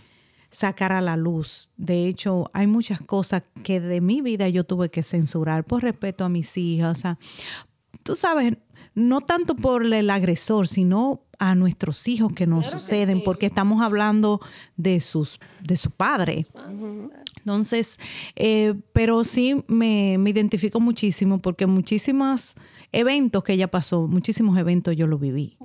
sacar 0.50 0.92
a 0.92 1.00
la 1.00 1.16
luz. 1.16 1.70
De 1.76 2.08
hecho, 2.08 2.50
hay 2.52 2.66
muchas 2.66 3.00
cosas 3.00 3.42
que 3.62 3.80
de 3.80 4.00
mi 4.00 4.22
vida 4.22 4.48
yo 4.48 4.64
tuve 4.64 4.90
que 4.90 5.02
censurar 5.02 5.64
por 5.64 5.82
respeto 5.82 6.24
a 6.24 6.28
mis 6.28 6.56
hijas. 6.56 6.98
O 6.98 7.00
sea, 7.00 7.18
tú 8.02 8.16
sabes, 8.16 8.56
no 8.94 9.20
tanto 9.20 9.54
por 9.54 9.84
el 9.84 10.10
agresor, 10.10 10.66
sino 10.66 11.20
a 11.38 11.54
nuestros 11.54 12.06
hijos 12.08 12.32
que 12.32 12.46
nos 12.46 12.60
Claro 12.60 12.76
que 12.76 12.82
suceden, 12.82 13.18
sí. 13.18 13.22
porque 13.24 13.46
estamos 13.46 13.82
hablando 13.82 14.40
de 14.76 15.00
sus, 15.00 15.38
de 15.62 15.76
su 15.76 15.90
padre. 15.90 16.46
Entonces, 17.38 17.98
eh, 18.34 18.74
pero 18.92 19.24
sí 19.24 19.62
me, 19.68 20.18
me 20.18 20.30
identifico 20.30 20.80
muchísimo 20.80 21.38
porque 21.40 21.66
muchísimos 21.66 22.54
eventos 22.92 23.44
que 23.44 23.52
ella 23.52 23.68
pasó, 23.70 24.06
muchísimos 24.08 24.58
eventos 24.58 24.96
yo 24.96 25.06
lo 25.06 25.18
viví. 25.18 25.56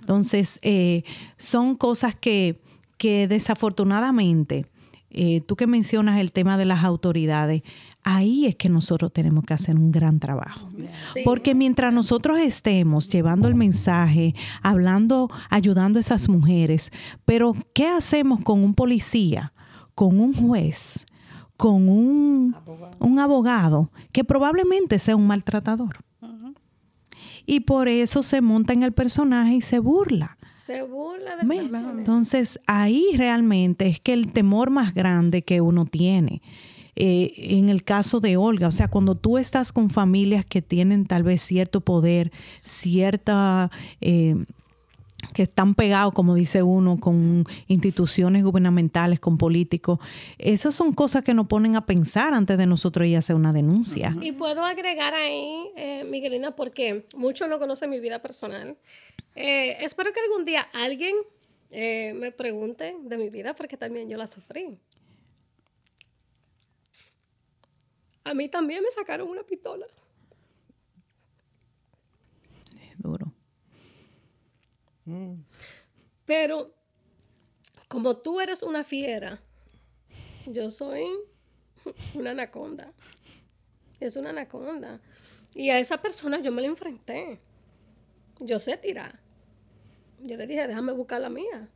Entonces, 0.00 0.58
eh, 0.62 1.02
son 1.38 1.76
cosas 1.76 2.14
que, 2.14 2.60
que 2.98 3.28
desafortunadamente, 3.28 4.66
eh, 5.10 5.40
tú 5.42 5.56
que 5.56 5.66
mencionas 5.66 6.20
el 6.20 6.32
tema 6.32 6.58
de 6.58 6.64
las 6.64 6.84
autoridades, 6.84 7.62
ahí 8.04 8.46
es 8.46 8.54
que 8.56 8.68
nosotros 8.68 9.12
tenemos 9.12 9.44
que 9.44 9.54
hacer 9.54 9.76
un 9.76 9.90
gran 9.90 10.20
trabajo. 10.20 10.68
Sí. 11.14 11.20
Porque 11.24 11.54
mientras 11.54 11.92
nosotros 11.92 12.38
estemos 12.38 13.08
llevando 13.08 13.48
el 13.48 13.54
mensaje, 13.54 14.34
hablando, 14.62 15.30
ayudando 15.50 15.98
a 15.98 16.00
esas 16.00 16.28
mujeres, 16.28 16.90
pero 17.24 17.56
¿qué 17.74 17.88
hacemos 17.88 18.40
con 18.40 18.62
un 18.62 18.74
policía, 18.74 19.52
con 19.94 20.20
un 20.20 20.34
juez, 20.34 21.06
con 21.56 21.88
un, 21.88 22.56
un 22.98 23.18
abogado 23.18 23.90
que 24.12 24.22
probablemente 24.22 24.98
sea 24.98 25.16
un 25.16 25.26
maltratador? 25.26 25.96
Y 27.46 27.60
por 27.60 27.88
eso 27.88 28.22
se 28.22 28.40
monta 28.40 28.72
en 28.72 28.82
el 28.82 28.92
personaje 28.92 29.56
y 29.56 29.60
se 29.60 29.78
burla. 29.78 30.38
Se 30.64 30.82
burla 30.82 31.36
de. 31.36 31.56
Entonces, 31.98 32.58
ahí 32.66 33.04
realmente 33.16 33.86
es 33.86 34.00
que 34.00 34.14
el 34.14 34.32
temor 34.32 34.70
más 34.70 34.94
grande 34.94 35.42
que 35.42 35.60
uno 35.60 35.84
tiene. 35.84 36.40
Eh, 36.96 37.32
en 37.36 37.68
el 37.68 37.84
caso 37.84 38.20
de 38.20 38.36
Olga, 38.36 38.68
o 38.68 38.72
sea, 38.72 38.88
cuando 38.88 39.14
tú 39.14 39.38
estás 39.38 39.72
con 39.72 39.90
familias 39.90 40.44
que 40.44 40.62
tienen 40.62 41.06
tal 41.06 41.22
vez 41.22 41.42
cierto 41.42 41.80
poder, 41.80 42.32
cierta... 42.62 43.70
eh, 44.00 44.36
que 45.32 45.44
están 45.44 45.74
pegados, 45.74 46.12
como 46.12 46.34
dice 46.34 46.62
uno, 46.62 46.98
con 47.00 47.44
instituciones 47.66 48.44
gubernamentales, 48.44 49.20
con 49.20 49.38
políticos. 49.38 49.98
Esas 50.38 50.74
son 50.74 50.92
cosas 50.92 51.22
que 51.22 51.34
nos 51.34 51.46
ponen 51.46 51.76
a 51.76 51.86
pensar 51.86 52.34
antes 52.34 52.58
de 52.58 52.66
nosotros 52.66 53.06
ir 53.06 53.16
a 53.16 53.20
hacer 53.20 53.36
una 53.36 53.52
denuncia. 53.52 54.16
Y 54.20 54.32
puedo 54.32 54.64
agregar 54.64 55.14
ahí, 55.14 55.70
eh, 55.76 56.04
Miguelina, 56.04 56.54
porque 56.54 57.06
muchos 57.16 57.48
no 57.48 57.58
conocen 57.58 57.90
mi 57.90 58.00
vida 58.00 58.20
personal. 58.20 58.76
Eh, 59.34 59.76
espero 59.80 60.12
que 60.12 60.20
algún 60.20 60.44
día 60.44 60.66
alguien 60.72 61.14
eh, 61.70 62.14
me 62.14 62.30
pregunte 62.30 62.96
de 63.02 63.18
mi 63.18 63.30
vida, 63.30 63.54
porque 63.54 63.76
también 63.76 64.08
yo 64.08 64.16
la 64.16 64.26
sufrí. 64.26 64.78
A 68.24 68.32
mí 68.34 68.48
también 68.48 68.82
me 68.82 68.90
sacaron 68.90 69.28
una 69.28 69.42
pistola. 69.42 69.86
Duro. 72.98 73.32
Mm. 75.04 75.42
Pero 76.24 76.74
como 77.88 78.16
tú 78.16 78.40
eres 78.40 78.62
una 78.62 78.82
fiera, 78.82 79.42
yo 80.46 80.70
soy 80.70 81.04
una 82.14 82.30
anaconda. 82.30 82.92
Es 84.00 84.16
una 84.16 84.30
anaconda. 84.30 85.00
Y 85.54 85.70
a 85.70 85.78
esa 85.78 86.00
persona 86.00 86.40
yo 86.40 86.50
me 86.50 86.62
la 86.62 86.68
enfrenté. 86.68 87.40
Yo 88.40 88.58
sé 88.58 88.76
tirar. 88.76 89.20
Yo 90.20 90.36
le 90.36 90.46
dije, 90.46 90.66
déjame 90.66 90.92
buscar 90.92 91.20
la 91.20 91.28
mía. 91.28 91.68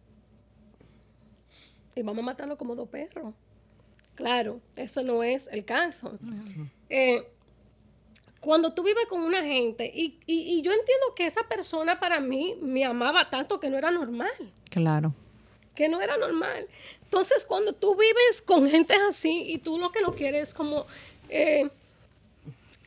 Y 1.94 2.02
vamos 2.02 2.22
a 2.22 2.26
matarlo 2.26 2.56
como 2.56 2.74
dos 2.74 2.88
perros. 2.88 3.34
Claro, 4.18 4.60
eso 4.74 5.04
no 5.04 5.22
es 5.22 5.46
el 5.52 5.64
caso. 5.64 6.18
Eh, 6.90 7.22
cuando 8.40 8.74
tú 8.74 8.82
vives 8.82 9.06
con 9.06 9.20
una 9.20 9.44
gente, 9.44 9.88
y, 9.94 10.18
y- 10.26 10.58
y 10.58 10.62
yo 10.62 10.72
entiendo 10.72 11.14
que 11.14 11.24
esa 11.26 11.44
persona 11.46 12.00
para 12.00 12.18
mí 12.18 12.56
me 12.60 12.84
amaba 12.84 13.30
tanto 13.30 13.60
que 13.60 13.70
no 13.70 13.78
era 13.78 13.92
normal 13.92 14.32
Claro. 14.70 15.14
que 15.76 15.88
no 15.88 16.00
era 16.00 16.16
normal. 16.16 16.66
Entonces, 17.04 17.44
cuando 17.44 17.72
tú 17.74 17.94
vives 17.94 18.42
con 18.44 18.68
gente 18.68 18.92
así 19.08 19.44
y 19.52 19.58
tú 19.58 19.78
lo 19.78 19.92
que 19.92 20.00
no 20.02 20.12
quieres 20.12 20.48
es 20.48 20.54
como 20.54 20.84
eh, 21.28 21.70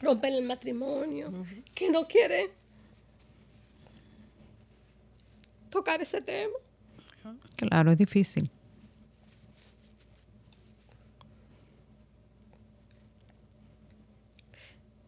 romper 0.01 0.33
el 0.33 0.43
matrimonio, 0.43 1.31
que 1.73 1.89
no 1.89 2.09
quiere 2.09 2.51
tocar 5.69 6.01
ese 6.01 6.19
tema. 6.21 6.57
Claro, 7.55 7.91
es 7.93 7.97
difícil. 7.97 8.49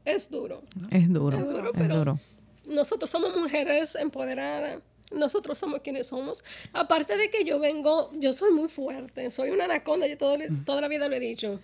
Es 0.06 0.30
duro. 0.30 0.64
Es 0.92 1.12
duro. 1.12 1.38
Es 1.38 1.46
duro, 1.48 1.68
es 1.74 1.78
pero- 1.78 1.96
duro. 1.98 2.20
Nosotros 2.66 3.10
somos 3.10 3.36
mujeres 3.36 3.96
empoderadas. 3.96 4.80
Nosotros 5.14 5.58
somos 5.58 5.82
quienes 5.82 6.08
somos. 6.08 6.44
Aparte 6.72 7.18
de 7.18 7.30
que 7.30 7.44
yo 7.44 7.60
vengo, 7.60 8.10
yo 8.14 8.34
soy 8.34 8.52
muy 8.52 8.70
fuerte, 8.70 9.30
soy 9.32 9.50
una 9.52 9.66
anaconda, 9.66 10.08
yo 10.08 10.18
todo- 10.18 10.38
toda 10.66 10.82
la 10.82 10.88
vida 10.88 11.08
lo 11.08 11.16
he 11.16 11.20
dicho. 11.20 11.60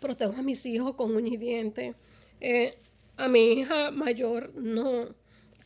Protejo 0.00 0.32
a 0.38 0.42
mis 0.42 0.64
hijos 0.66 0.94
con 0.94 1.14
uña 1.14 1.34
y 1.34 1.36
diente. 1.36 1.94
Eh, 2.40 2.78
a 3.16 3.28
mi 3.28 3.52
hija 3.52 3.90
mayor 3.90 4.54
no 4.54 5.08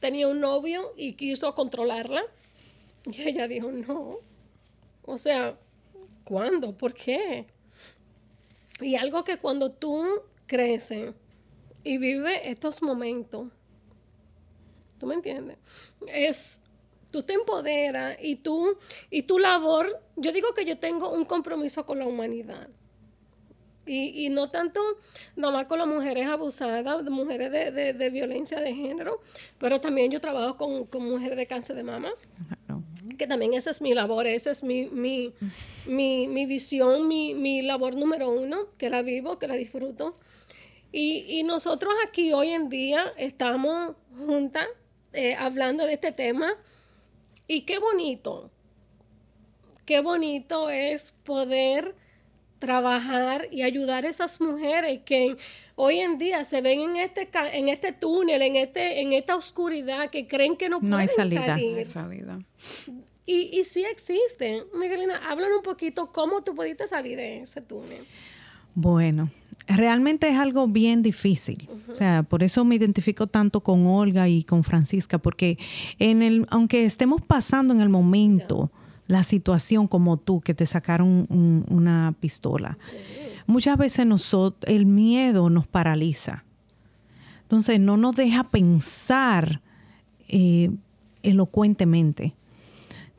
tenía 0.00 0.26
un 0.28 0.40
novio 0.40 0.92
y 0.96 1.14
quiso 1.14 1.54
controlarla. 1.54 2.22
Y 3.04 3.22
ella 3.22 3.46
dijo, 3.48 3.70
no. 3.70 4.16
O 5.04 5.18
sea, 5.18 5.58
¿cuándo? 6.24 6.76
¿Por 6.76 6.94
qué? 6.94 7.46
Y 8.80 8.94
algo 8.96 9.24
que 9.24 9.36
cuando 9.38 9.70
tú 9.72 10.04
creces 10.46 11.12
y 11.84 11.98
vives 11.98 12.40
estos 12.44 12.82
momentos, 12.82 13.48
¿Tú 14.98 15.06
me 15.06 15.14
entiendes? 15.14 15.56
Es, 16.12 16.60
tú 17.10 17.22
te 17.22 17.32
empoderas 17.32 18.18
y 18.20 18.36
tú, 18.36 18.76
y 19.10 19.22
tu 19.22 19.38
labor, 19.38 19.98
yo 20.16 20.30
digo 20.30 20.52
que 20.52 20.66
yo 20.66 20.78
tengo 20.78 21.10
un 21.14 21.24
compromiso 21.24 21.86
con 21.86 21.98
la 21.98 22.06
humanidad. 22.06 22.68
Y, 23.86 24.26
y 24.26 24.28
no 24.28 24.50
tanto 24.50 24.78
nada 25.36 25.54
más 25.54 25.66
con 25.66 25.78
las 25.78 25.88
mujeres 25.88 26.26
abusadas, 26.28 27.02
mujeres 27.04 27.50
de, 27.50 27.70
de- 27.72 27.92
de 27.94 28.10
violencia 28.10 28.60
de 28.60 28.74
género, 28.74 29.20
pero 29.58 29.80
también 29.80 30.10
yo 30.12 30.20
trabajo 30.20 30.58
con, 30.58 30.84
con 30.84 31.02
mujeres 31.10 31.38
de 31.38 31.46
cáncer 31.46 31.76
de 31.76 31.82
mama 31.82 32.10
que 33.16 33.26
también 33.26 33.54
esa 33.54 33.70
es 33.70 33.80
mi 33.80 33.94
labor, 33.94 34.26
esa 34.26 34.50
es 34.50 34.62
mi, 34.62 34.86
mi, 34.90 35.32
mi, 35.86 36.28
mi 36.28 36.44
visión, 36.46 37.08
mi, 37.08 37.34
mi 37.34 37.62
labor 37.62 37.94
número 37.96 38.30
uno, 38.30 38.66
que 38.76 38.90
la 38.90 39.00
vivo, 39.02 39.38
que 39.38 39.48
la 39.48 39.54
disfruto. 39.54 40.18
Y, 40.92 41.24
y 41.28 41.42
nosotros 41.44 41.92
aquí 42.06 42.32
hoy 42.32 42.50
en 42.50 42.68
día 42.68 43.12
estamos 43.16 43.94
juntas 44.16 44.66
eh, 45.12 45.34
hablando 45.34 45.84
de 45.86 45.94
este 45.94 46.12
tema 46.12 46.52
y 47.46 47.62
qué 47.62 47.78
bonito, 47.78 48.50
qué 49.86 50.00
bonito 50.00 50.68
es 50.70 51.12
poder 51.24 51.94
trabajar 52.58 53.48
y 53.50 53.62
ayudar 53.62 54.04
a 54.04 54.08
esas 54.10 54.40
mujeres 54.40 55.00
que 55.04 55.36
hoy 55.76 56.00
en 56.00 56.18
día 56.18 56.44
se 56.44 56.60
ven 56.60 56.80
en 56.80 56.96
este 56.96 57.28
en 57.52 57.68
este 57.68 57.92
túnel, 57.92 58.42
en 58.42 58.56
este 58.56 59.00
en 59.00 59.12
esta 59.12 59.34
oscuridad 59.36 60.10
que 60.10 60.28
creen 60.28 60.56
que 60.56 60.68
no, 60.68 60.78
No 60.82 60.96
hay 60.98 61.06
pueden 61.06 61.16
salida. 61.16 61.46
salir. 61.46 61.76
de 61.76 61.84
salida. 61.84 62.38
Y, 63.26 63.58
y 63.58 63.64
sí 63.64 63.84
existen. 63.84 64.64
Miguelina, 64.74 65.16
háblanos 65.30 65.58
un 65.58 65.62
poquito 65.62 66.12
cómo 66.12 66.42
tú 66.42 66.54
pudiste 66.54 66.86
salir 66.86 67.16
de 67.16 67.40
ese 67.42 67.60
túnel. 67.62 68.04
Bueno, 68.74 69.30
realmente 69.66 70.28
es 70.28 70.36
algo 70.38 70.66
bien 70.68 71.02
difícil. 71.02 71.68
O 71.90 71.94
sea, 71.94 72.22
por 72.22 72.42
eso 72.42 72.64
me 72.64 72.76
identifico 72.76 73.26
tanto 73.26 73.60
con 73.62 73.86
Olga 73.86 74.28
y 74.28 74.44
con 74.44 74.62
Francisca, 74.64 75.18
porque 75.18 75.58
en 75.98 76.22
el, 76.22 76.46
aunque 76.50 76.84
estemos 76.84 77.20
pasando 77.20 77.74
en 77.74 77.80
el 77.80 77.88
momento 77.88 78.70
la 79.06 79.24
situación 79.24 79.88
como 79.88 80.16
tú, 80.18 80.40
que 80.40 80.54
te 80.54 80.66
sacaron 80.66 81.26
un- 81.28 81.64
una 81.68 82.14
pistola, 82.20 82.78
muchas 83.46 83.76
veces 83.76 84.06
nosotros, 84.06 84.72
el 84.72 84.86
miedo 84.86 85.50
nos 85.50 85.66
paraliza. 85.66 86.44
Entonces 87.42 87.80
no 87.80 87.96
nos 87.96 88.14
deja 88.14 88.44
pensar 88.44 89.60
eh, 90.28 90.70
elocuentemente. 91.24 92.34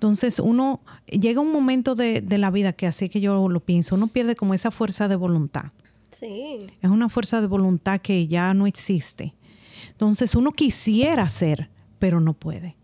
Entonces 0.01 0.39
uno 0.39 0.81
llega 1.05 1.41
un 1.41 1.51
momento 1.51 1.93
de, 1.93 2.21
de 2.21 2.39
la 2.39 2.49
vida 2.49 2.73
que 2.73 2.87
así 2.87 3.07
que 3.07 3.21
yo 3.21 3.47
lo 3.47 3.59
pienso, 3.59 3.93
uno 3.93 4.07
pierde 4.07 4.35
como 4.35 4.55
esa 4.55 4.71
fuerza 4.71 5.07
de 5.07 5.15
voluntad. 5.15 5.65
Sí. 6.09 6.57
Es 6.81 6.89
una 6.89 7.07
fuerza 7.07 7.39
de 7.39 7.45
voluntad 7.45 8.01
que 8.01 8.25
ya 8.25 8.51
no 8.55 8.65
existe. 8.65 9.35
Entonces 9.91 10.33
uno 10.33 10.53
quisiera 10.53 11.21
hacer, 11.21 11.69
pero 11.99 12.19
no 12.19 12.33
puede. 12.33 12.75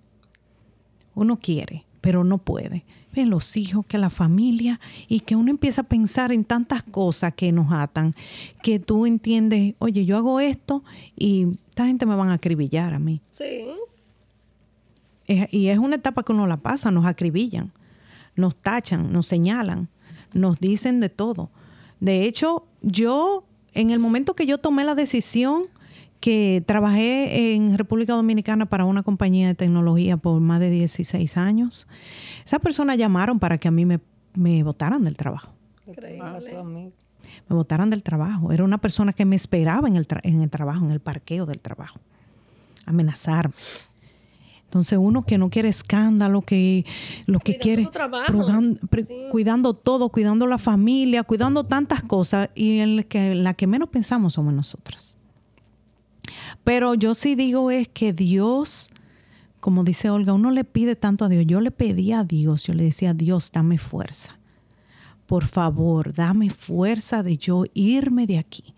Uno 1.15 1.39
quiere, 1.39 1.87
pero 2.01 2.23
no 2.23 2.37
puede. 2.37 2.85
Ven 3.13 3.31
los 3.31 3.57
hijos, 3.57 3.83
que 3.87 3.97
la 3.97 4.11
familia, 4.11 4.79
y 5.07 5.21
que 5.21 5.35
uno 5.35 5.49
empieza 5.49 5.81
a 5.81 5.85
pensar 5.85 6.31
en 6.31 6.45
tantas 6.45 6.83
cosas 6.83 7.33
que 7.33 7.51
nos 7.51 7.71
atan, 7.71 8.13
que 8.61 8.77
tú 8.77 9.07
entiendes, 9.07 9.73
oye, 9.79 10.05
yo 10.05 10.17
hago 10.17 10.39
esto 10.39 10.83
y 11.15 11.47
esta 11.67 11.87
gente 11.87 12.05
me 12.05 12.15
van 12.15 12.29
a 12.29 12.33
acribillar 12.33 12.93
a 12.93 12.99
mí. 12.99 13.21
Sí. 13.31 13.65
Es- 15.27 15.47
y 15.53 15.67
es 15.67 15.77
una 15.77 15.95
etapa 15.97 16.23
que 16.23 16.31
uno 16.31 16.47
la 16.47 16.57
pasa, 16.57 16.89
nos 16.91 17.05
acribillan, 17.05 17.71
nos 18.35 18.55
tachan, 18.55 19.11
nos 19.11 19.27
señalan, 19.27 19.89
nos 20.33 20.59
dicen 20.59 20.99
de 20.99 21.09
todo. 21.09 21.49
De 21.99 22.23
hecho, 22.23 22.65
yo, 22.81 23.45
en 23.73 23.89
el 23.91 23.99
momento 23.99 24.35
que 24.35 24.45
yo 24.45 24.57
tomé 24.57 24.83
la 24.83 24.95
decisión 24.95 25.63
que 26.19 26.63
trabajé 26.65 27.53
en 27.53 27.77
República 27.77 28.13
Dominicana 28.13 28.65
para 28.65 28.85
una 28.85 29.03
compañía 29.03 29.47
de 29.47 29.53
tecnología 29.55 30.17
por 30.17 30.39
más 30.41 30.59
de 30.59 30.69
16 30.71 31.37
años. 31.37 31.87
Esas 32.43 32.59
personas 32.59 32.97
llamaron 32.97 33.37
para 33.37 33.59
que 33.59 33.67
a 33.67 33.71
mí 33.71 33.85
me, 33.85 33.99
me 34.33 34.63
votaran 34.63 35.03
del 35.03 35.15
trabajo. 35.15 35.51
Increíble. 35.85 36.23
Me 37.49 37.55
votaran 37.55 37.89
del 37.91 38.01
trabajo. 38.01 38.51
Era 38.51 38.63
una 38.63 38.79
persona 38.79 39.13
que 39.13 39.25
me 39.25 39.35
esperaba 39.35 39.87
en 39.87 39.95
el, 39.95 40.07
tra- 40.07 40.21
en 40.23 40.41
el 40.41 40.49
trabajo, 40.49 40.83
en 40.85 40.91
el 40.91 40.99
parqueo 40.99 41.45
del 41.45 41.59
trabajo. 41.59 41.99
Amenazarme. 42.85 43.53
Entonces 44.67 44.99
uno 45.01 45.23
que 45.23 45.37
no 45.37 45.49
quiere 45.49 45.69
escándalo, 45.69 46.41
que 46.41 46.85
lo 47.25 47.39
que 47.39 47.57
Cuidando 47.57 48.73
quiere, 48.81 49.05
Sí. 49.07 49.13
cuidando 49.31 49.73
todo, 49.73 50.09
cuidando 50.09 50.45
la 50.45 50.57
familia, 50.57 51.23
cuidando 51.23 51.63
tantas 51.63 52.03
cosas 52.03 52.49
y 52.53 52.79
en 52.79 52.97
la 52.97 53.03
que, 53.03 53.33
la 53.33 53.53
que 53.53 53.65
menos 53.65 53.87
pensamos 53.89 54.33
somos 54.33 54.53
nosotras. 54.53 55.15
Pero 56.65 56.95
yo 56.95 57.13
sí 57.13 57.35
digo 57.35 57.71
es 57.71 57.87
que 57.87 58.11
Dios, 58.11 58.89
como 59.61 59.85
dice 59.85 60.09
Olga, 60.09 60.33
uno 60.33 60.51
le 60.51 60.65
pide 60.65 60.97
tanto 60.97 61.23
a 61.23 61.29
Dios. 61.29 61.45
Yo 61.47 61.61
le 61.61 61.71
pedí 61.71 62.11
a 62.11 62.25
Dios, 62.25 62.63
yo 62.63 62.73
le 62.73 62.83
decía, 62.83 63.13
Dios, 63.13 63.51
dame 63.53 63.77
fuerza. 63.77 64.37
Por 65.27 65.45
favor, 65.45 66.13
dame 66.13 66.49
fuerza 66.49 67.23
de 67.23 67.37
yo 67.37 67.63
irme 67.73 68.27
de 68.27 68.37
aquí. 68.37 68.73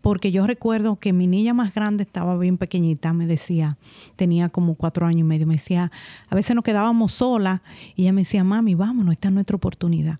Porque 0.00 0.30
yo 0.30 0.46
recuerdo 0.46 0.96
que 0.96 1.12
mi 1.12 1.26
niña 1.26 1.54
más 1.54 1.74
grande 1.74 2.02
estaba 2.02 2.36
bien 2.38 2.58
pequeñita, 2.58 3.12
me 3.12 3.26
decía, 3.26 3.78
tenía 4.16 4.48
como 4.48 4.74
cuatro 4.74 5.06
años 5.06 5.20
y 5.20 5.24
medio, 5.24 5.46
me 5.46 5.54
decía, 5.54 5.90
a 6.28 6.34
veces 6.34 6.54
nos 6.54 6.64
quedábamos 6.64 7.14
solas 7.14 7.60
y 7.94 8.02
ella 8.02 8.12
me 8.12 8.22
decía, 8.22 8.44
mami, 8.44 8.74
vámonos, 8.74 9.12
esta 9.12 9.28
es 9.28 9.34
nuestra 9.34 9.56
oportunidad. 9.56 10.18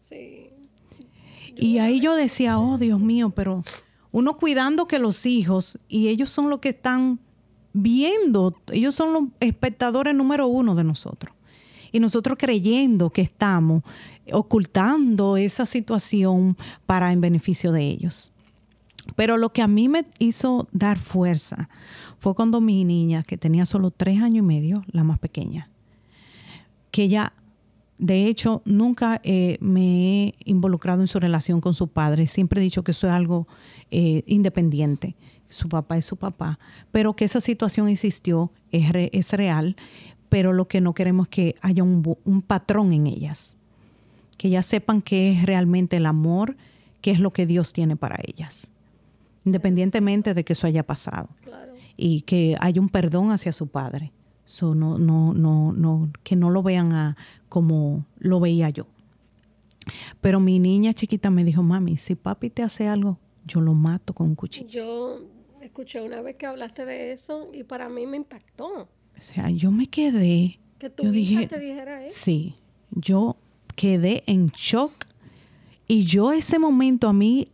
Sí. 0.00 0.50
Y 1.56 1.78
ahí 1.78 2.00
yo 2.00 2.14
decía, 2.14 2.58
oh 2.58 2.78
Dios 2.78 3.00
mío, 3.00 3.30
pero 3.30 3.62
uno 4.10 4.36
cuidando 4.36 4.86
que 4.86 4.98
los 4.98 5.26
hijos, 5.26 5.78
y 5.88 6.08
ellos 6.08 6.30
son 6.30 6.48
los 6.48 6.60
que 6.60 6.68
están 6.70 7.18
viendo, 7.72 8.56
ellos 8.70 8.94
son 8.94 9.12
los 9.12 9.24
espectadores 9.40 10.14
número 10.14 10.46
uno 10.46 10.74
de 10.74 10.84
nosotros. 10.84 11.34
Y 11.90 12.00
nosotros 12.00 12.38
creyendo 12.38 13.10
que 13.10 13.22
estamos 13.22 13.82
ocultando 14.32 15.36
esa 15.36 15.66
situación 15.66 16.56
para 16.86 17.12
en 17.12 17.20
beneficio 17.20 17.72
de 17.72 17.82
ellos. 17.82 18.32
Pero 19.16 19.36
lo 19.36 19.52
que 19.52 19.62
a 19.62 19.68
mí 19.68 19.88
me 19.88 20.06
hizo 20.18 20.66
dar 20.72 20.98
fuerza 20.98 21.68
fue 22.18 22.34
cuando 22.34 22.60
mi 22.60 22.84
niña, 22.84 23.22
que 23.22 23.36
tenía 23.36 23.66
solo 23.66 23.90
tres 23.90 24.22
años 24.22 24.38
y 24.38 24.46
medio, 24.46 24.82
la 24.90 25.04
más 25.04 25.18
pequeña, 25.18 25.68
que 26.90 27.02
ella, 27.04 27.32
de 27.98 28.26
hecho, 28.26 28.62
nunca 28.64 29.20
eh, 29.24 29.58
me 29.60 29.80
he 30.28 30.34
involucrado 30.44 31.00
en 31.02 31.06
su 31.06 31.20
relación 31.20 31.60
con 31.60 31.74
su 31.74 31.88
padre. 31.88 32.26
Siempre 32.26 32.60
he 32.60 32.64
dicho 32.64 32.82
que 32.82 32.92
eso 32.92 33.06
es 33.06 33.12
algo 33.12 33.46
eh, 33.90 34.22
independiente. 34.26 35.16
Su 35.48 35.68
papá 35.68 35.98
es 35.98 36.04
su 36.04 36.16
papá. 36.16 36.58
Pero 36.90 37.14
que 37.14 37.24
esa 37.26 37.40
situación 37.40 37.88
existió, 37.88 38.50
es, 38.72 38.90
re- 38.90 39.10
es 39.12 39.30
real, 39.32 39.76
pero 40.28 40.52
lo 40.52 40.66
que 40.66 40.80
no 40.80 40.94
queremos 40.94 41.26
es 41.26 41.30
que 41.30 41.54
haya 41.60 41.82
un, 41.82 42.16
un 42.24 42.42
patrón 42.42 42.92
en 42.92 43.06
ellas. 43.06 43.56
Que 44.38 44.48
ellas 44.48 44.66
sepan 44.66 45.02
qué 45.02 45.32
es 45.32 45.44
realmente 45.44 45.98
el 45.98 46.06
amor, 46.06 46.56
qué 47.00 47.10
es 47.10 47.20
lo 47.20 47.32
que 47.32 47.46
Dios 47.46 47.72
tiene 47.72 47.96
para 47.96 48.18
ellas. 48.26 48.70
Independientemente 49.44 50.34
de 50.34 50.44
que 50.44 50.52
eso 50.54 50.66
haya 50.66 50.82
pasado 50.84 51.28
Claro. 51.42 51.72
y 51.96 52.22
que 52.22 52.56
haya 52.60 52.80
un 52.80 52.88
perdón 52.88 53.30
hacia 53.30 53.52
su 53.52 53.66
padre. 53.68 54.12
So, 54.46 54.74
no, 54.74 54.98
no, 54.98 55.32
no, 55.34 55.72
no, 55.72 56.10
que 56.22 56.36
no 56.36 56.50
lo 56.50 56.62
vean 56.62 56.92
a, 56.92 57.16
como 57.48 58.04
lo 58.18 58.40
veía 58.40 58.68
yo. 58.70 58.86
Pero 60.20 60.40
mi 60.40 60.58
niña 60.58 60.92
chiquita 60.94 61.30
me 61.30 61.44
dijo, 61.44 61.62
mami, 61.62 61.96
si 61.96 62.14
papi 62.14 62.50
te 62.50 62.62
hace 62.62 62.88
algo, 62.88 63.18
yo 63.46 63.60
lo 63.60 63.74
mato 63.74 64.14
con 64.14 64.28
un 64.28 64.34
cuchillo. 64.34 64.68
Yo 64.68 65.20
escuché 65.60 66.00
una 66.02 66.20
vez 66.22 66.36
que 66.36 66.46
hablaste 66.46 66.84
de 66.86 67.12
eso 67.12 67.48
y 67.52 67.64
para 67.64 67.88
mí 67.88 68.06
me 68.06 68.16
impactó 68.18 68.66
O 68.66 68.88
sea, 69.20 69.50
yo 69.50 69.70
me 69.70 69.86
quedé, 69.86 70.58
que 70.78 70.90
tu 70.90 71.04
yo 71.04 71.08
hija 71.14 71.40
dije, 71.40 71.46
te 71.48 71.58
dijera 71.60 72.04
eso. 72.06 72.18
sí, 72.22 72.54
yo 72.90 73.36
quedé 73.76 74.22
en 74.26 74.48
shock 74.48 74.92
y 75.86 76.04
yo 76.04 76.32
ese 76.32 76.58
momento 76.58 77.08
a 77.08 77.12
mí, 77.12 77.48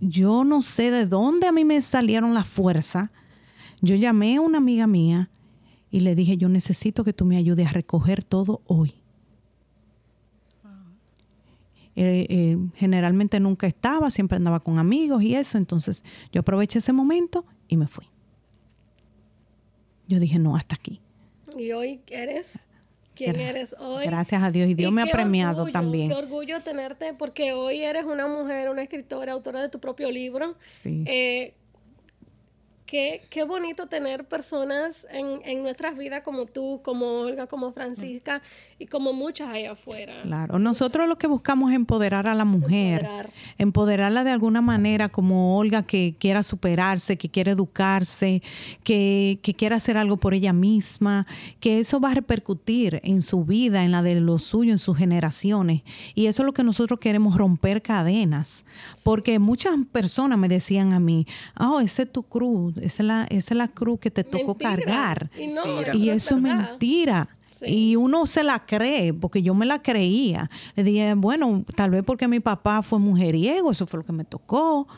yo 0.00 0.44
no 0.44 0.62
sé 0.62 0.90
de 0.90 1.06
dónde 1.06 1.46
a 1.46 1.52
mí 1.52 1.64
me 1.64 1.80
salieron 1.82 2.34
las 2.34 2.48
fuerzas. 2.48 3.10
Yo 3.80 3.94
llamé 3.94 4.36
a 4.36 4.40
una 4.40 4.58
amiga 4.58 4.86
mía 4.86 5.30
y 5.90 6.00
le 6.00 6.14
dije, 6.14 6.36
yo 6.36 6.48
necesito 6.48 7.04
que 7.04 7.12
tú 7.12 7.24
me 7.24 7.36
ayudes 7.36 7.68
a 7.68 7.72
recoger 7.72 8.24
todo 8.24 8.62
hoy. 8.66 8.94
Eh, 11.96 12.26
eh, 12.30 12.56
generalmente 12.76 13.40
nunca 13.40 13.66
estaba, 13.66 14.10
siempre 14.10 14.36
andaba 14.36 14.60
con 14.60 14.78
amigos 14.78 15.22
y 15.22 15.34
eso, 15.34 15.58
entonces 15.58 16.04
yo 16.32 16.40
aproveché 16.40 16.78
ese 16.78 16.92
momento 16.92 17.44
y 17.68 17.76
me 17.76 17.88
fui. 17.88 18.06
Yo 20.08 20.18
dije, 20.18 20.38
no, 20.38 20.56
hasta 20.56 20.76
aquí. 20.76 21.00
Y 21.58 21.72
hoy 21.72 22.00
eres 22.06 22.60
quien 23.24 23.36
Gra- 23.36 23.48
eres 23.50 23.74
hoy. 23.78 24.06
Gracias 24.06 24.42
a 24.42 24.50
Dios 24.50 24.68
y 24.68 24.74
Dios 24.74 24.92
me 24.92 25.02
ha 25.02 25.06
premiado 25.06 25.58
orgullo, 25.62 25.72
también. 25.72 26.08
Qué 26.08 26.14
orgullo 26.14 26.60
tenerte 26.60 27.14
porque 27.18 27.52
hoy 27.52 27.82
eres 27.82 28.04
una 28.04 28.26
mujer, 28.26 28.68
una 28.70 28.82
escritora, 28.82 29.32
autora 29.32 29.60
de 29.62 29.68
tu 29.68 29.78
propio 29.80 30.10
libro. 30.10 30.56
Sí. 30.82 31.04
Eh, 31.06 31.54
qué, 32.90 33.22
qué 33.30 33.44
bonito 33.44 33.86
tener 33.86 34.24
personas 34.24 35.06
en, 35.12 35.40
en 35.44 35.62
nuestras 35.62 35.96
vidas 35.96 36.22
como 36.24 36.46
tú, 36.46 36.80
como 36.82 37.20
Olga, 37.20 37.46
como 37.46 37.70
Francisca 37.70 38.42
y 38.80 38.86
como 38.86 39.12
muchas 39.12 39.48
allá 39.48 39.72
afuera. 39.72 40.22
Claro, 40.24 40.58
nosotros 40.58 41.08
lo 41.08 41.16
que 41.16 41.28
buscamos 41.28 41.70
es 41.70 41.76
empoderar 41.76 42.26
a 42.26 42.34
la 42.34 42.44
mujer, 42.44 43.02
Empoderar. 43.02 43.30
empoderarla 43.58 44.24
de 44.24 44.32
alguna 44.32 44.60
manera, 44.60 45.08
como 45.08 45.56
Olga 45.56 45.84
que 45.84 46.16
quiera 46.18 46.42
superarse, 46.42 47.16
que 47.16 47.28
quiere 47.28 47.52
educarse, 47.52 48.42
que, 48.82 49.38
que 49.40 49.54
quiera 49.54 49.76
hacer 49.76 49.96
algo 49.96 50.16
por 50.16 50.34
ella 50.34 50.52
misma, 50.52 51.28
que 51.60 51.78
eso 51.78 52.00
va 52.00 52.10
a 52.10 52.14
repercutir 52.14 53.00
en 53.04 53.22
su 53.22 53.44
vida, 53.44 53.84
en 53.84 53.92
la 53.92 54.02
de 54.02 54.16
los 54.16 54.42
suyos, 54.42 54.72
en 54.72 54.78
sus 54.78 54.98
generaciones. 54.98 55.82
Y 56.16 56.26
eso 56.26 56.42
es 56.42 56.46
lo 56.46 56.52
que 56.52 56.64
nosotros 56.64 56.98
queremos, 56.98 57.36
romper 57.36 57.82
cadenas. 57.82 58.64
Porque 59.04 59.38
muchas 59.38 59.74
personas 59.92 60.38
me 60.40 60.48
decían 60.48 60.92
a 60.92 60.98
mí, 60.98 61.26
oh, 61.58 61.78
esa 61.78 62.02
es 62.02 62.10
tu 62.10 62.24
cruz, 62.24 62.79
esa 62.82 63.02
es 63.02 63.06
la, 63.06 63.26
esa 63.30 63.54
es 63.54 63.56
la 63.56 63.68
cruz 63.68 64.00
que 64.00 64.10
te 64.10 64.24
tocó 64.24 64.48
Mentira. 64.48 64.70
cargar. 64.70 65.30
Y 65.38 65.46
no, 65.48 65.80
eso 65.80 66.36
es 66.36 66.40
mentira. 66.40 67.28
Sí. 67.50 67.66
Y 67.66 67.96
uno 67.96 68.26
se 68.26 68.42
la 68.42 68.64
cree, 68.64 69.12
porque 69.12 69.42
yo 69.42 69.54
me 69.54 69.66
la 69.66 69.82
creía. 69.82 70.50
Le 70.76 70.82
dije, 70.82 71.14
bueno, 71.14 71.64
tal 71.76 71.90
vez 71.90 72.02
porque 72.04 72.26
mi 72.26 72.40
papá 72.40 72.82
fue 72.82 72.98
mujeriego, 72.98 73.70
eso 73.70 73.86
fue 73.86 73.98
lo 73.98 74.06
que 74.06 74.12
me 74.12 74.24
tocó. 74.24 74.88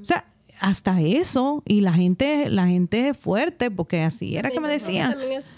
O 0.00 0.04
sea, 0.04 0.24
hasta 0.60 1.00
eso. 1.00 1.62
Y 1.64 1.80
la 1.80 1.92
gente, 1.92 2.50
la 2.50 2.66
gente 2.66 3.10
es 3.10 3.16
fuerte, 3.16 3.70
porque 3.70 4.02
así 4.02 4.36
era 4.36 4.50
que 4.50 4.60
me 4.60 4.68
decían. 4.68 5.12
También 5.12 5.32
es 5.32 5.52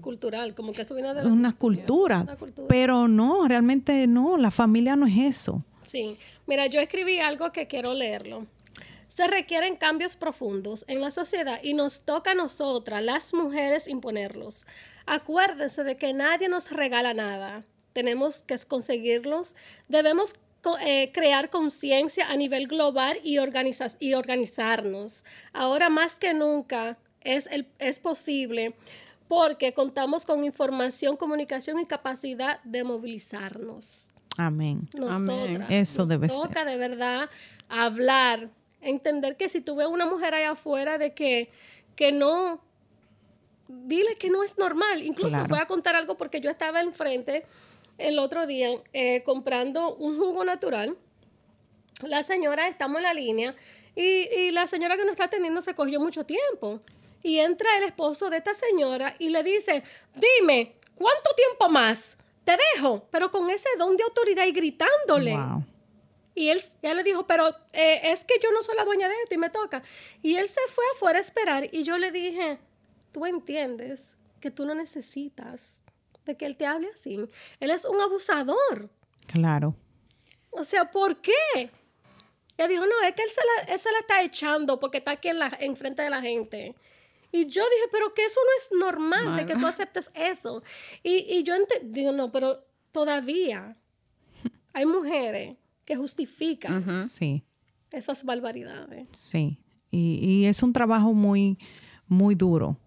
cultural, 0.00 0.54
como 0.54 0.72
que 0.72 0.82
eso 0.82 0.94
viene 0.94 1.14
de 1.14 1.22
la 1.22 1.28
Una 1.28 1.52
cultura. 1.52 2.20
Una 2.22 2.36
cultura. 2.36 2.68
Pero 2.68 3.08
no, 3.08 3.48
realmente 3.48 4.06
no, 4.06 4.36
la 4.36 4.50
familia 4.50 4.96
no 4.96 5.06
es 5.06 5.16
eso. 5.16 5.64
Sí, 5.82 6.16
mira, 6.46 6.66
yo 6.66 6.80
escribí 6.80 7.20
algo 7.20 7.52
que 7.52 7.66
quiero 7.66 7.94
leerlo. 7.94 8.46
Se 9.14 9.28
requieren 9.28 9.76
cambios 9.76 10.16
profundos 10.16 10.84
en 10.88 11.00
la 11.00 11.12
sociedad 11.12 11.60
y 11.62 11.74
nos 11.74 12.04
toca 12.04 12.32
a 12.32 12.34
nosotras, 12.34 13.00
las 13.00 13.32
mujeres, 13.32 13.86
imponerlos. 13.86 14.66
Acuérdense 15.06 15.84
de 15.84 15.96
que 15.96 16.12
nadie 16.12 16.48
nos 16.48 16.68
regala 16.72 17.14
nada. 17.14 17.62
Tenemos 17.92 18.42
que 18.42 18.58
conseguirlos. 18.66 19.54
Debemos 19.86 20.32
eh, 20.80 21.12
crear 21.12 21.48
conciencia 21.48 22.26
a 22.28 22.34
nivel 22.36 22.66
global 22.66 23.20
y, 23.22 23.36
organiza- 23.38 23.96
y 24.00 24.14
organizarnos. 24.14 25.24
Ahora 25.52 25.90
más 25.90 26.16
que 26.16 26.34
nunca 26.34 26.98
es, 27.20 27.46
el, 27.52 27.68
es 27.78 28.00
posible 28.00 28.74
porque 29.28 29.74
contamos 29.74 30.26
con 30.26 30.42
información, 30.42 31.16
comunicación 31.16 31.78
y 31.78 31.86
capacidad 31.86 32.60
de 32.64 32.82
movilizarnos 32.82 34.08
Amén. 34.36 34.88
nosotras. 34.98 35.68
Eso 35.70 36.00
nos 36.00 36.08
debe 36.08 36.26
toca 36.26 36.64
de 36.64 36.76
verdad 36.76 37.30
hablar, 37.68 38.50
entender 38.84 39.36
que 39.36 39.48
si 39.48 39.60
tú 39.60 39.76
ves 39.76 39.86
una 39.88 40.06
mujer 40.06 40.34
allá 40.34 40.50
afuera 40.52 40.98
de 40.98 41.14
que, 41.14 41.50
que 41.96 42.12
no, 42.12 42.60
dile 43.68 44.16
que 44.16 44.30
no 44.30 44.42
es 44.42 44.58
normal. 44.58 45.02
Incluso 45.02 45.30
Claro. 45.30 45.48
voy 45.48 45.58
a 45.58 45.66
contar 45.66 45.96
algo 45.96 46.16
porque 46.16 46.40
yo 46.40 46.50
estaba 46.50 46.80
enfrente 46.80 47.44
el 47.98 48.18
otro 48.18 48.46
día 48.46 48.70
eh, 48.92 49.22
comprando 49.22 49.94
un 49.94 50.18
jugo 50.18 50.44
natural. 50.44 50.96
La 52.02 52.22
señora, 52.22 52.68
estamos 52.68 52.98
en 52.98 53.02
la 53.04 53.14
línea, 53.14 53.54
y, 53.94 54.02
y 54.02 54.50
la 54.50 54.66
señora 54.66 54.96
que 54.96 55.02
nos 55.04 55.12
está 55.12 55.24
atendiendo 55.24 55.60
se 55.60 55.74
cogió 55.74 56.00
mucho 56.00 56.24
tiempo. 56.24 56.80
Y 57.22 57.38
entra 57.38 57.68
el 57.78 57.84
esposo 57.84 58.28
de 58.28 58.38
esta 58.38 58.52
señora 58.52 59.14
y 59.18 59.28
le 59.30 59.42
dice, 59.42 59.82
dime, 60.14 60.74
¿cuánto 60.96 61.30
tiempo 61.36 61.68
más? 61.70 62.18
Te 62.44 62.56
dejo, 62.74 63.06
pero 63.10 63.30
con 63.30 63.48
ese 63.48 63.68
don 63.78 63.96
de 63.96 64.02
autoridad 64.02 64.44
y 64.46 64.52
gritándole. 64.52 65.32
Wow. 65.34 65.64
Y 66.34 66.48
él, 66.48 66.60
ella 66.82 66.94
le 66.94 67.04
dijo, 67.04 67.26
pero 67.26 67.48
eh, 67.72 68.00
es 68.12 68.24
que 68.24 68.34
yo 68.42 68.50
no 68.50 68.62
soy 68.62 68.76
la 68.76 68.84
dueña 68.84 69.08
de 69.08 69.14
esto 69.22 69.34
y 69.34 69.38
me 69.38 69.50
toca. 69.50 69.82
Y 70.22 70.36
él 70.36 70.48
se 70.48 70.60
fue 70.70 70.84
afuera 70.94 71.18
a 71.18 71.22
esperar 71.22 71.68
y 71.70 71.84
yo 71.84 71.96
le 71.96 72.10
dije, 72.10 72.58
tú 73.12 73.24
entiendes 73.24 74.16
que 74.40 74.50
tú 74.50 74.64
no 74.64 74.74
necesitas 74.74 75.82
de 76.24 76.36
que 76.36 76.46
él 76.46 76.56
te 76.56 76.66
hable 76.66 76.90
así. 76.92 77.18
Él 77.60 77.70
es 77.70 77.84
un 77.84 78.00
abusador. 78.00 78.90
Claro. 79.26 79.76
O 80.50 80.64
sea, 80.64 80.90
¿por 80.90 81.20
qué? 81.20 81.32
Ella 82.56 82.68
dijo, 82.68 82.86
no, 82.86 83.00
es 83.06 83.14
que 83.14 83.22
él 83.22 83.30
se 83.30 83.40
la, 83.40 83.72
él 83.74 83.80
se 83.80 83.92
la 83.92 83.98
está 83.98 84.22
echando 84.22 84.80
porque 84.80 84.98
está 84.98 85.12
aquí 85.12 85.28
en, 85.28 85.38
la, 85.38 85.56
en 85.60 85.76
frente 85.76 86.02
de 86.02 86.10
la 86.10 86.20
gente. 86.20 86.74
Y 87.30 87.46
yo 87.46 87.62
dije, 87.62 87.88
pero 87.90 88.14
que 88.14 88.24
eso 88.24 88.40
no 88.44 88.50
es 88.58 88.80
normal, 88.80 89.36
de 89.36 89.46
que 89.46 89.58
tú 89.58 89.66
aceptes 89.66 90.08
eso. 90.14 90.62
Y, 91.02 91.36
y 91.36 91.42
yo 91.42 91.54
digo, 91.82 92.12
no, 92.12 92.30
pero 92.30 92.64
todavía 92.92 93.76
hay 94.72 94.86
mujeres 94.86 95.56
que 95.84 95.96
justifican 95.96 97.08
Sí, 97.08 97.44
esas 97.90 98.24
barbaridades. 98.24 99.08
sí. 99.12 99.58
Y, 99.90 100.18
y 100.24 100.46
es 100.46 100.62
un 100.62 100.72
trabajo 100.72 101.12
muy, 101.14 101.56
muy 102.08 102.34
duro. 102.34 102.78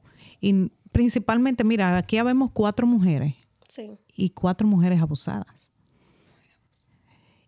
Y 0.41 0.69
principalmente, 0.91 1.63
mira, 1.63 1.97
aquí 1.97 2.17
habemos 2.17 2.51
cuatro 2.51 2.85
mujeres 2.85 3.35
Sí. 3.69 3.91
y 4.15 4.31
cuatro 4.31 4.67
mujeres 4.67 4.99
abusadas. 5.01 5.71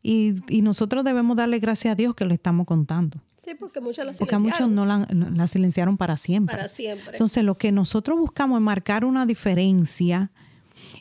Y, 0.02 0.36
y 0.48 0.62
nosotros 0.62 1.04
debemos 1.04 1.36
darle 1.36 1.60
gracias 1.60 1.92
a 1.92 1.96
Dios 1.96 2.16
que 2.16 2.24
lo 2.26 2.34
estamos 2.34 2.66
contando. 2.66 3.22
Sí, 3.44 3.52
porque 3.60 3.82
muchas 3.82 4.06
las 4.06 4.18
Porque 4.18 4.36
a 4.36 4.40
muchos 4.40 4.58
silenciaron 4.60 4.76
no 4.76 4.86
la, 4.86 5.30
no- 5.30 5.36
la 5.36 5.48
silenciaron 5.48 5.98
para 5.98 6.16
siempre. 6.18 6.56
para 6.56 6.68
siempre. 6.68 7.12
Entonces, 7.14 7.44
lo 7.44 7.56
que 7.56 7.72
nosotros 7.72 8.18
buscamos 8.18 8.60
es 8.60 8.64
marcar 8.64 9.04
una 9.04 9.26
diferencia 9.26 10.32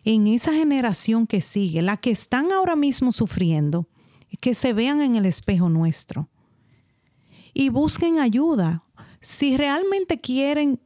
en 0.05 0.27
esa 0.27 0.53
generación 0.53 1.27
que 1.27 1.41
sigue, 1.41 1.83
la 1.83 1.97
que 1.97 2.11
están 2.11 2.51
ahora 2.51 2.75
mismo 2.75 3.13
sufriendo, 3.13 3.87
que 4.37 4.55
se 4.55 4.73
vean 4.73 5.01
en 5.01 5.17
el 5.17 5.27
espejo 5.27 5.69
nuestro 5.69 6.29
y 7.55 7.71
busquen 7.71 8.19
ayuda. 8.19 8.83
Si 9.21 9.57
realmente 9.57 10.21
quieren 10.21 10.81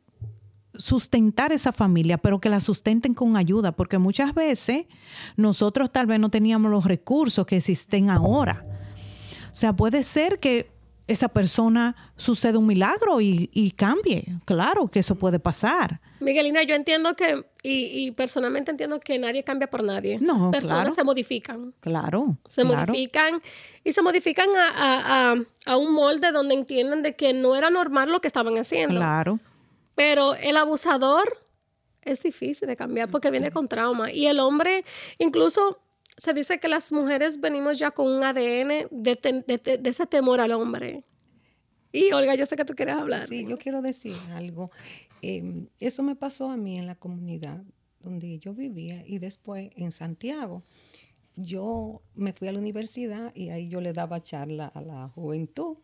sustentar 0.75 1.53
esa 1.53 1.73
familia, 1.73 2.19
pero 2.19 2.41
que 2.41 2.49
la 2.49 2.61
sustenten 2.61 3.15
con 3.15 3.37
ayuda, 3.37 3.73
porque 3.73 3.99
muchas 3.99 4.35
veces 4.35 4.87
nosotros 5.37 5.93
tal 5.93 6.07
vez 6.07 6.19
no 6.19 6.31
teníamos 6.31 6.71
los 6.71 6.85
recursos 6.85 7.47
que 7.47 7.59
existen 7.59 8.09
ahora. 8.09 8.65
O 9.53 9.55
sea, 9.55 9.75
puede 9.75 10.03
ser 10.03 10.41
que 10.41 10.71
esa 11.07 11.29
persona 11.29 11.95
suceda 12.17 12.59
un 12.59 12.67
milagro 12.67 13.21
y, 13.21 13.51
y 13.53 13.73
cambie. 13.73 14.39
Claro 14.47 14.89
que 14.89 15.01
eso 15.01 15.17
puede 15.17 15.39
pasar. 15.39 16.01
Miguelina, 16.23 16.63
yo 16.63 16.75
entiendo 16.75 17.15
que, 17.15 17.45
y, 17.63 18.07
y 18.07 18.11
personalmente 18.13 18.71
entiendo 18.71 18.99
que 19.01 19.19
nadie 19.19 19.45
cambia 19.45 19.69
por 19.69 19.83
nadie. 19.83 20.19
No, 20.21 20.51
Personas 20.51 20.81
claro. 20.81 20.95
se 20.95 21.05
modifican. 21.05 21.75
Claro. 21.81 22.37
Se 22.49 22.63
claro. 22.63 22.87
modifican 22.93 23.43
y 23.85 23.93
se 23.93 24.03
modifican 24.03 24.49
a, 24.57 24.69
a- 24.69 25.33
a- 25.33 25.37
a 25.67 25.77
un 25.77 25.93
molde 25.93 26.33
donde 26.33 26.55
entienden 26.55 27.03
de 27.03 27.15
que 27.17 27.33
no 27.35 27.55
era 27.57 27.71
normal 27.71 28.11
lo 28.11 28.21
que 28.21 28.29
estaban 28.29 28.57
haciendo. 28.59 28.97
Claro. 28.97 29.39
Pero 29.95 30.35
el 30.35 30.57
abusador 30.57 31.39
es 32.03 32.23
difícil 32.23 32.67
de 32.69 32.77
cambiar 32.77 33.11
porque 33.11 33.31
viene 33.31 33.51
con 33.51 33.69
trauma. 33.69 34.11
Y 34.11 34.27
el 34.27 34.41
hombre, 34.41 34.85
incluso 35.19 35.79
se 36.17 36.33
dice 36.35 36.59
que 36.59 36.69
las 36.69 36.93
mujeres 36.93 37.41
venimos 37.41 37.79
ya 37.79 37.91
con 37.91 38.07
un 38.09 38.23
ADN 38.25 38.89
de, 38.91 39.17
te- 39.17 39.45
de 39.47 39.79
de 39.79 39.91
ese 39.91 40.07
temor 40.07 40.41
al 40.41 40.53
hombre. 40.53 41.05
Y 41.95 42.11
Olga, 42.13 42.35
yo 42.35 42.47
sé 42.47 42.57
que 42.57 42.65
tú 42.65 42.75
quieres 42.75 42.95
hablar. 42.97 43.29
Sí, 43.29 43.47
yo 43.47 43.59
quiero 43.59 43.83
decir 43.83 44.17
algo. 44.35 44.71
Eh, 45.23 45.67
eso 45.81 46.03
me 46.03 46.17
pasó 46.17 46.51
a 46.51 46.57
mí 46.57 46.79
en 46.79 46.87
la 46.87 46.97
comunidad 46.97 47.65
donde 48.03 48.39
yo 48.39 48.55
vivía 48.55 49.05
y 49.07 49.19
después 49.19 49.71
en 49.77 49.93
Santiago. 49.93 50.63
Yo 51.37 52.03
me 52.15 52.33
fui 52.33 52.49
a 52.49 52.53
la 52.53 52.59
universidad 52.59 53.35
y 53.35 53.49
ahí 53.49 53.69
yo 53.69 53.81
le 53.81 53.93
daba 53.93 54.23
charla 54.23 54.67
a 54.67 54.83
la 54.83 55.09
juventud. 55.09 55.79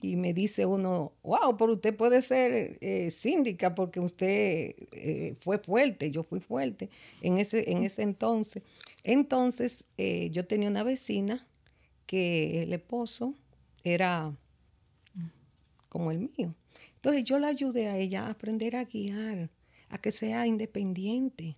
Y 0.00 0.16
me 0.16 0.34
dice 0.34 0.66
uno, 0.66 1.12
wow, 1.22 1.56
pero 1.56 1.72
usted 1.72 1.96
puede 1.96 2.20
ser 2.20 2.76
eh, 2.80 3.10
síndica 3.10 3.74
porque 3.74 4.00
usted 4.00 4.74
eh, 4.92 5.34
fue 5.40 5.58
fuerte, 5.58 6.10
yo 6.10 6.22
fui 6.22 6.40
fuerte 6.40 6.90
en 7.22 7.38
ese, 7.38 7.70
en 7.70 7.84
ese 7.84 8.02
entonces. 8.02 8.62
Entonces, 9.02 9.86
eh, 9.96 10.28
yo 10.30 10.46
tenía 10.46 10.68
una 10.68 10.82
vecina 10.82 11.46
que 12.06 12.62
el 12.62 12.74
esposo 12.74 13.34
era 13.82 14.36
como 15.88 16.10
el 16.10 16.18
mío. 16.18 16.54
Entonces 17.04 17.24
yo 17.24 17.38
la 17.38 17.48
ayudé 17.48 17.88
a 17.88 17.98
ella 17.98 18.26
a 18.26 18.30
aprender 18.30 18.76
a 18.76 18.84
guiar, 18.84 19.50
a 19.90 19.98
que 19.98 20.10
sea 20.10 20.46
independiente, 20.46 21.54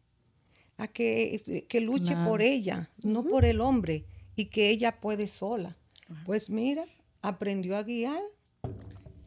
a 0.77 0.89
que, 0.89 1.64
que 1.68 1.81
luche 1.81 2.14
Claro. 2.14 2.28
por 2.28 2.43
ella, 2.43 2.90
no 3.05 3.23
por 3.23 3.44
el 3.44 3.60
hombre, 3.60 4.06
y 4.35 4.47
que 4.47 4.70
ella 4.70 5.01
puede 5.01 5.28
sola. 5.28 5.77
Pues 6.24 6.51
mira, 6.51 6.85
aprendió 7.23 7.77
a 7.77 7.85
guiar 7.85 8.20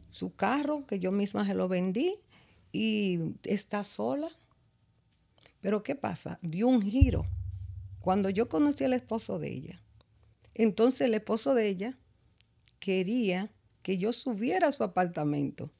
su 0.09 0.35
carro, 0.35 0.85
que 0.85 0.99
yo 0.99 1.13
misma 1.13 1.45
se 1.47 1.53
lo 1.53 1.69
vendí, 1.69 2.15
y 2.73 3.19
está 3.45 3.85
sola. 3.85 4.27
Pero 5.61 5.83
¿qué 5.83 5.95
pasa? 5.95 6.37
Dio 6.41 6.67
un 6.67 6.81
giro. 6.81 7.21
Cuando 8.01 8.29
yo 8.29 8.49
conocí 8.49 8.83
al 8.83 8.91
esposo 8.91 9.39
de 9.39 9.53
ella, 9.53 9.81
entonces 10.53 10.99
el 10.99 11.13
esposo 11.13 11.53
de 11.53 11.69
ella 11.69 11.97
quería 12.81 13.53
que 13.83 13.97
yo 13.97 14.11
subiera 14.11 14.67
a 14.67 14.71
su 14.73 14.83
apartamento. 14.83 15.71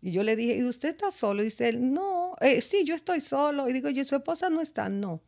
Y 0.00 0.12
yo 0.12 0.22
le 0.22 0.36
dije, 0.36 0.56
¿y 0.56 0.64
usted 0.64 0.90
está 0.90 1.10
solo? 1.10 1.42
Y 1.42 1.46
dice 1.46 1.68
él, 1.68 1.92
no, 1.92 2.34
eh, 2.40 2.60
sí, 2.60 2.84
yo 2.84 2.94
estoy 2.94 3.20
solo. 3.20 3.68
Y 3.68 3.72
digo, 3.72 3.88
¿y 3.88 4.04
su 4.04 4.14
esposa 4.16 4.48
no 4.48 4.60
está? 4.60 4.88
No. 4.88 5.20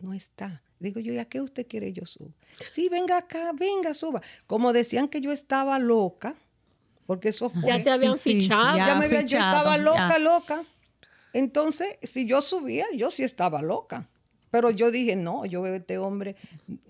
No 0.00 0.12
está. 0.14 0.62
Digo 0.80 0.98
yo, 0.98 1.12
¿y 1.12 1.18
a 1.18 1.26
qué 1.26 1.40
usted 1.40 1.66
quiere 1.68 1.92
yo 1.92 2.04
suba? 2.06 2.32
Sí, 2.72 2.88
venga 2.88 3.18
acá, 3.18 3.52
venga, 3.52 3.94
suba. 3.94 4.20
Como 4.48 4.72
decían 4.72 5.06
que 5.08 5.20
yo 5.20 5.30
estaba 5.30 5.78
loca, 5.78 6.34
porque 7.06 7.28
eso 7.28 7.50
fue... 7.50 7.62
Ya 7.68 7.80
te 7.80 7.90
habían 7.90 8.18
sí, 8.18 8.40
fichado. 8.40 8.76
ya. 8.76 8.86
Ya 8.88 8.94
me 8.96 9.04
habían- 9.04 9.26
yo 9.28 9.36
fichado, 9.38 9.58
estaba 9.58 9.78
loca, 9.78 10.08
ya. 10.08 10.18
loca. 10.18 10.64
Entonces, 11.32 11.96
si 12.02 12.26
yo 12.26 12.40
subía, 12.40 12.86
yo 12.96 13.12
sí 13.12 13.22
estaba 13.22 13.62
loca. 13.62 14.08
Pero 14.52 14.70
yo 14.70 14.90
dije, 14.90 15.16
no, 15.16 15.46
yo 15.46 15.62
veo 15.62 15.72
a 15.72 15.76
este 15.78 15.96
hombre, 15.96 16.36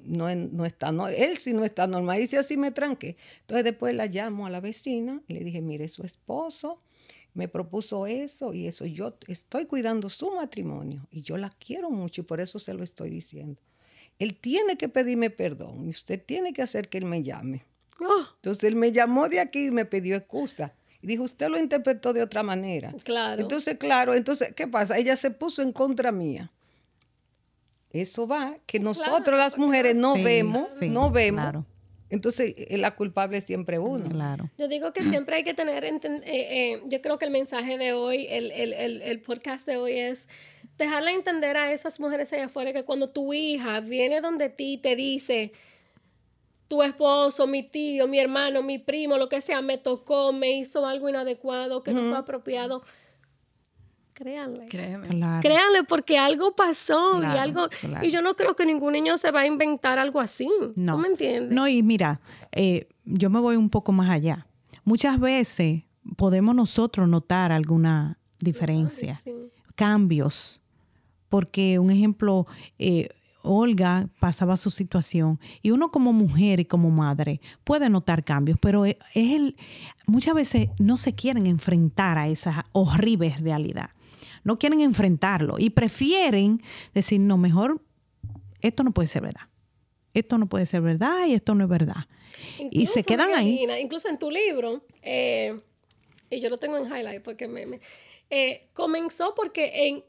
no, 0.05 0.35
no 0.35 0.67
está, 0.67 0.91
no, 0.91 1.07
él 1.07 1.39
sí 1.39 1.53
no 1.53 1.65
está 1.65 1.87
normal. 1.87 2.21
Y 2.21 2.27
si 2.27 2.35
así 2.35 2.57
me 2.57 2.73
tranqué. 2.73 3.17
Entonces 3.43 3.63
después 3.63 3.95
la 3.95 4.07
llamo 4.07 4.47
a 4.47 4.51
la 4.51 4.59
vecina 4.59 5.23
y 5.29 5.35
le 5.35 5.45
dije, 5.45 5.61
mire, 5.61 5.89
su 5.89 6.03
esposo 6.03 6.81
me 7.35 7.47
propuso 7.47 8.09
eso 8.09 8.53
y 8.53 8.67
eso. 8.67 8.85
Yo 8.85 9.15
estoy 9.29 9.67
cuidando 9.67 10.09
su 10.09 10.33
matrimonio 10.33 11.07
y 11.13 11.23
yo 11.23 11.37
la 11.37 11.51
quiero 11.51 11.89
mucho 11.89 12.23
y 12.23 12.25
por 12.25 12.41
eso 12.41 12.59
se 12.59 12.75
lo 12.75 12.83
estoy 12.83 13.11
diciendo. 13.11 13.63
Él 14.19 14.35
tiene 14.35 14.77
que 14.77 14.89
pedirme 14.89 15.31
perdón 15.31 15.87
y 15.87 15.91
usted 15.91 16.21
tiene 16.21 16.53
que 16.53 16.63
hacer 16.63 16.89
que 16.89 16.99
él 16.99 17.05
me 17.05 17.23
llame. 17.23 17.63
Oh, 18.01 18.25
Entonces 18.35 18.65
él 18.65 18.75
me 18.75 18.91
llamó 18.91 19.29
de 19.29 19.39
aquí 19.39 19.67
y 19.67 19.71
me 19.71 19.85
pidió 19.85 20.17
excusa. 20.17 20.75
Y 21.01 21.07
dijo, 21.07 21.23
usted 21.23 21.49
lo 21.49 21.61
interpretó 21.61 22.13
de 22.13 22.23
otra 22.23 22.43
manera. 22.43 22.93
claro. 23.05 23.41
Entonces, 23.41 23.79
claro, 23.79 24.15
entonces, 24.15 24.53
¿qué 24.57 24.67
pasa? 24.67 24.99
Ella 24.99 25.15
se 25.15 25.31
puso 25.31 25.63
en 25.63 25.71
contra 25.73 26.11
mía. 26.11 26.51
Eso 27.93 28.27
va, 28.27 28.57
que 28.67 28.81
nosotros 28.81 29.39
las 29.39 29.59
mujeres 29.59 29.95
no 29.95 30.15
Sí, 30.17 30.25
vemos, 30.25 30.69
sí, 30.81 30.89
no 30.89 31.11
vemos. 31.11 31.43
Claro, 31.43 31.67
Entonces, 32.09 32.55
eh, 32.57 32.79
la 32.79 32.95
culpable 32.97 33.39
es 33.39 33.45
siempre 33.45 33.79
uno. 33.79 34.09
claro. 34.09 34.51
Yo 34.59 34.69
digo 34.69 34.93
que 34.93 35.03
siempre 35.03 35.37
hay 35.37 35.45
que 35.45 35.55
tener, 35.55 35.85
eh, 35.85 36.01
eh, 36.25 36.83
yo 36.87 37.01
creo 37.03 37.19
que 37.19 37.25
el 37.27 37.31
mensaje 37.31 37.79
de 37.79 37.93
hoy, 37.93 38.27
el, 38.31 38.51
el, 38.53 38.73
el, 38.73 39.03
el 39.03 39.21
podcast 39.21 39.67
de 39.67 39.77
hoy 39.77 39.99
es 39.99 40.29
dejarle 40.79 41.13
entender 41.13 41.57
a 41.57 41.71
esas 41.73 42.01
mujeres 42.01 42.33
allá 42.33 42.47
afuera 42.47 42.73
que 42.73 42.85
cuando 42.85 43.11
tu 43.11 43.33
hija 43.35 43.81
viene 43.81 44.21
donde 44.21 44.49
ti 44.49 44.75
y 44.75 44.79
te 44.79 44.97
dice, 44.97 45.53
tu 46.69 46.83
esposo, 46.83 47.47
mi 47.47 47.63
tío, 47.63 48.09
mi 48.09 48.19
hermano, 48.19 48.63
mi 48.63 48.79
primo, 48.79 49.19
lo 49.19 49.29
que 49.29 49.43
sea, 49.43 49.61
me 49.61 49.77
tocó, 49.77 50.33
me 50.33 50.53
hizo 50.59 50.87
algo 50.87 51.09
inadecuado, 51.11 51.83
que 51.83 51.93
no 51.93 52.09
fue 52.09 52.17
apropiado, 52.17 52.83
créanle. 54.23 54.67
Créeme. 54.69 55.09
Claro. 55.09 55.43
Créanle 55.43 55.85
porque 55.85 56.19
algo 56.19 56.55
pasó 56.55 57.21
y 57.23 57.27
algo 57.27 57.69
claro. 57.81 58.07
y 58.07 58.11
yo 58.11 58.23
no 58.23 58.35
creo 58.35 58.55
que 58.55 58.65
ningún 58.65 58.93
niño 58.93 59.19
se 59.19 59.31
va 59.31 59.41
a 59.41 59.47
inventar 59.47 59.99
algo 59.99 60.21
así. 60.21 60.49
No. 60.77 60.95
¿Tú 60.95 60.99
me 61.01 61.09
entiendes? 61.09 61.53
No, 61.55 61.67
y 61.67 61.83
mira, 61.83 62.21
eh, 62.53 62.89
yo 63.05 63.31
me 63.31 63.41
voy 63.41 63.57
un 63.57 63.69
poco 63.71 63.93
más 63.93 64.09
allá. 64.11 64.47
Muchas 64.85 65.19
veces 65.19 65.83
podemos 66.17 66.55
nosotros 66.55 67.09
notar 67.09 67.53
alguna 67.53 68.19
diferencia, 68.39 69.17
Sí. 69.23 69.33
cambios, 69.75 70.61
porque 71.29 71.79
un 71.79 71.91
ejemplo, 71.91 72.47
eh, 72.79 73.09
Olga 73.45 74.09
pasaba 74.21 74.57
su 74.57 74.71
situación 74.71 75.41
y 75.63 75.73
uno 75.73 75.91
como 75.91 76.13
mujer 76.13 76.61
y 76.61 76.65
como 76.65 76.91
madre 76.91 77.41
puede 77.65 77.89
notar 77.91 78.23
cambios, 78.23 78.57
pero 78.61 78.85
es 78.85 78.97
es 79.15 79.33
el, 79.35 79.57
muchas 80.07 80.35
veces 80.35 80.69
no 80.79 80.97
se 80.97 81.15
quieren 81.15 81.47
enfrentar 81.49 82.19
a 82.19 82.29
esa 82.29 82.67
horrible 82.73 83.35
realidad. 83.41 83.91
No 84.45 84.59
quieren 84.59 84.81
enfrentarlo 84.81 85.57
y 85.59 85.71
prefieren 85.71 86.61
decir, 86.95 87.21
no, 87.21 87.37
mejor 87.37 87.81
esto 88.61 88.83
no 88.85 88.93
puede 88.93 89.09
ser 89.09 89.23
verdad. 89.23 89.43
Esto 90.15 90.37
no 90.39 90.47
puede 90.49 90.67
ser 90.67 90.83
verdad 90.83 91.27
y 91.27 91.35
esto 91.35 91.55
no 91.55 91.65
es 91.65 91.71
verdad. 91.71 92.07
y 92.71 92.87
se 92.87 93.03
quedan 93.05 93.33
ahí. 93.35 93.67
Incluso 93.81 94.09
en 94.09 94.19
tu 94.19 94.31
libro, 94.31 94.85
eh, 95.03 95.59
y 96.31 96.41
yo 96.41 96.49
lo 96.51 96.59
tengo 96.59 96.77
en 96.77 96.87
highlight 96.87 97.23
porque 97.23 97.47
me, 97.49 97.67
me- 97.67 97.81
eh, 98.31 98.69
comenzó 98.73 99.35
porque 99.35 99.87
en 99.89 100.05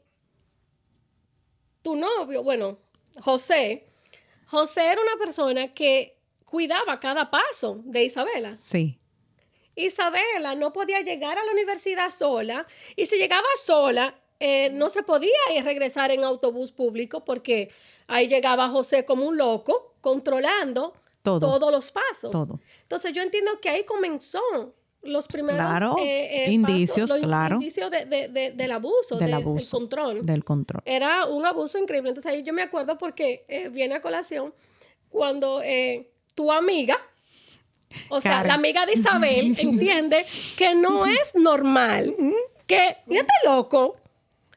tu 1.82 1.96
novio, 1.96 2.42
bueno, 2.42 2.78
José, 3.20 3.86
José 4.46 4.86
era 4.92 5.00
una 5.00 5.16
persona 5.22 5.74
que 5.74 6.18
cuidaba 6.44 6.98
cada 7.00 7.30
paso 7.30 7.80
de 7.84 8.04
Isabela. 8.04 8.56
Sí, 8.56 8.98
Isabela 9.76 10.54
no 10.54 10.72
podía 10.72 11.00
llegar 11.02 11.36
a 11.38 11.44
la 11.44 11.52
universidad 11.52 12.10
sola 12.10 12.66
y 12.96 13.06
si 13.06 13.16
llegaba 13.16 13.46
sola 13.64 14.14
eh, 14.40 14.70
no 14.70 14.90
se 14.90 15.02
podía 15.02 15.30
ir 15.54 15.64
regresar 15.64 16.10
en 16.10 16.24
autobús 16.24 16.72
público 16.72 17.24
porque 17.24 17.70
ahí 18.06 18.28
llegaba 18.28 18.68
José 18.68 19.04
como 19.04 19.26
un 19.26 19.36
loco 19.38 19.94
controlando 20.00 20.92
Todo. 21.22 21.40
todos 21.40 21.72
los 21.72 21.90
pasos. 21.90 22.30
Todo. 22.30 22.60
Entonces 22.82 23.12
yo 23.12 23.22
entiendo 23.22 23.52
que 23.60 23.68
ahí 23.70 23.84
comenzó 23.84 24.40
los 25.02 25.26
primeros 25.28 25.56
Claro, 25.60 25.96
eh, 25.98 26.46
eh, 26.46 26.50
indicios, 26.52 27.08
pasos, 27.10 27.20
los 27.20 27.28
claro. 27.28 27.54
indicios 27.56 27.90
de- 27.90 28.06
de- 28.06 28.28
de- 28.28 28.52
del 28.52 28.72
abuso, 28.72 29.16
Del 29.16 29.28
de- 29.30 29.34
abuso. 29.36 29.56
del 29.60 29.70
control. 29.70 30.26
Del 30.26 30.44
control. 30.44 30.82
Era 30.86 31.26
un 31.26 31.44
abuso 31.44 31.78
increíble. 31.78 32.08
Entonces 32.10 32.30
ahí 32.32 32.42
yo 32.42 32.52
me 32.54 32.62
acuerdo 32.62 32.96
porque 32.98 33.44
eh, 33.48 33.68
viene 33.68 33.94
a 33.96 34.00
colación 34.00 34.54
cuando 35.10 35.60
tu 36.34 36.50
amiga, 36.50 36.98
o 38.08 38.20
sea, 38.20 38.42
la 38.44 38.54
amiga 38.54 38.84
de 38.86 38.94
Isabel, 38.94 39.54
entiende 39.58 40.26
que 40.56 40.74
no 40.74 41.06
es 41.06 41.34
normal, 41.34 42.14
que, 42.66 42.96
y 43.08 43.16
este 43.18 43.32
loco, 43.44 43.96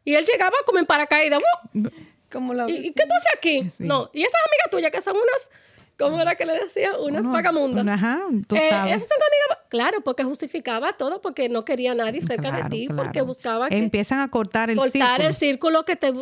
y 0.10 0.16
él 0.16 0.26
llegaba 0.26 0.56
como 0.66 0.80
en 0.80 0.86
paracaídas, 0.86 1.42
¡uh! 1.74 1.88
Como 2.32 2.54
la 2.54 2.70
¿Y, 2.70 2.76
y 2.88 2.94
qué 2.94 3.04
tú 3.04 3.14
haces 3.16 3.32
aquí? 3.38 3.70
Sí. 3.70 3.84
No, 3.84 4.10
y 4.14 4.22
esas 4.22 4.40
amigas 4.48 4.70
tuyas 4.72 4.92
que 4.92 5.02
son 5.02 5.16
unas, 5.16 5.50
¿cómo 5.98 6.20
era 6.22 6.36
que 6.36 6.46
le 6.46 6.54
decía? 6.60 6.98
Unas 6.98 7.24
Uno- 7.26 7.34
vagamundas. 7.34 7.82
una- 7.84 7.94
ajá, 7.96 8.20
tú 8.48 8.56
Eh, 8.56 8.68
sabes. 8.70 8.96
esas 8.96 9.08
son 9.08 9.18
tus 9.18 9.28
amigas, 9.28 9.66
claro, 9.70 10.02
porque 10.02 10.24
justificaba 10.24 10.94
todo, 10.94 11.22
porque 11.22 11.50
no 11.50 11.66
quería 11.66 11.92
a 11.92 11.96
nadie 11.96 12.22
cerca 12.22 12.50
Claro, 12.50 12.64
de 12.64 12.70
ti, 12.70 12.88
claro. 12.88 13.04
porque 13.04 13.22
buscaba 13.22 13.70
que 13.70 13.78
Empiezan 13.78 14.20
a 14.22 14.30
cortar 14.30 14.70
el 14.70 14.78
cortar 14.78 14.92
círculo. 15.22 15.28
el 15.28 15.34
círculo 15.34 15.86
que 15.86 15.96
te... 15.96 16.14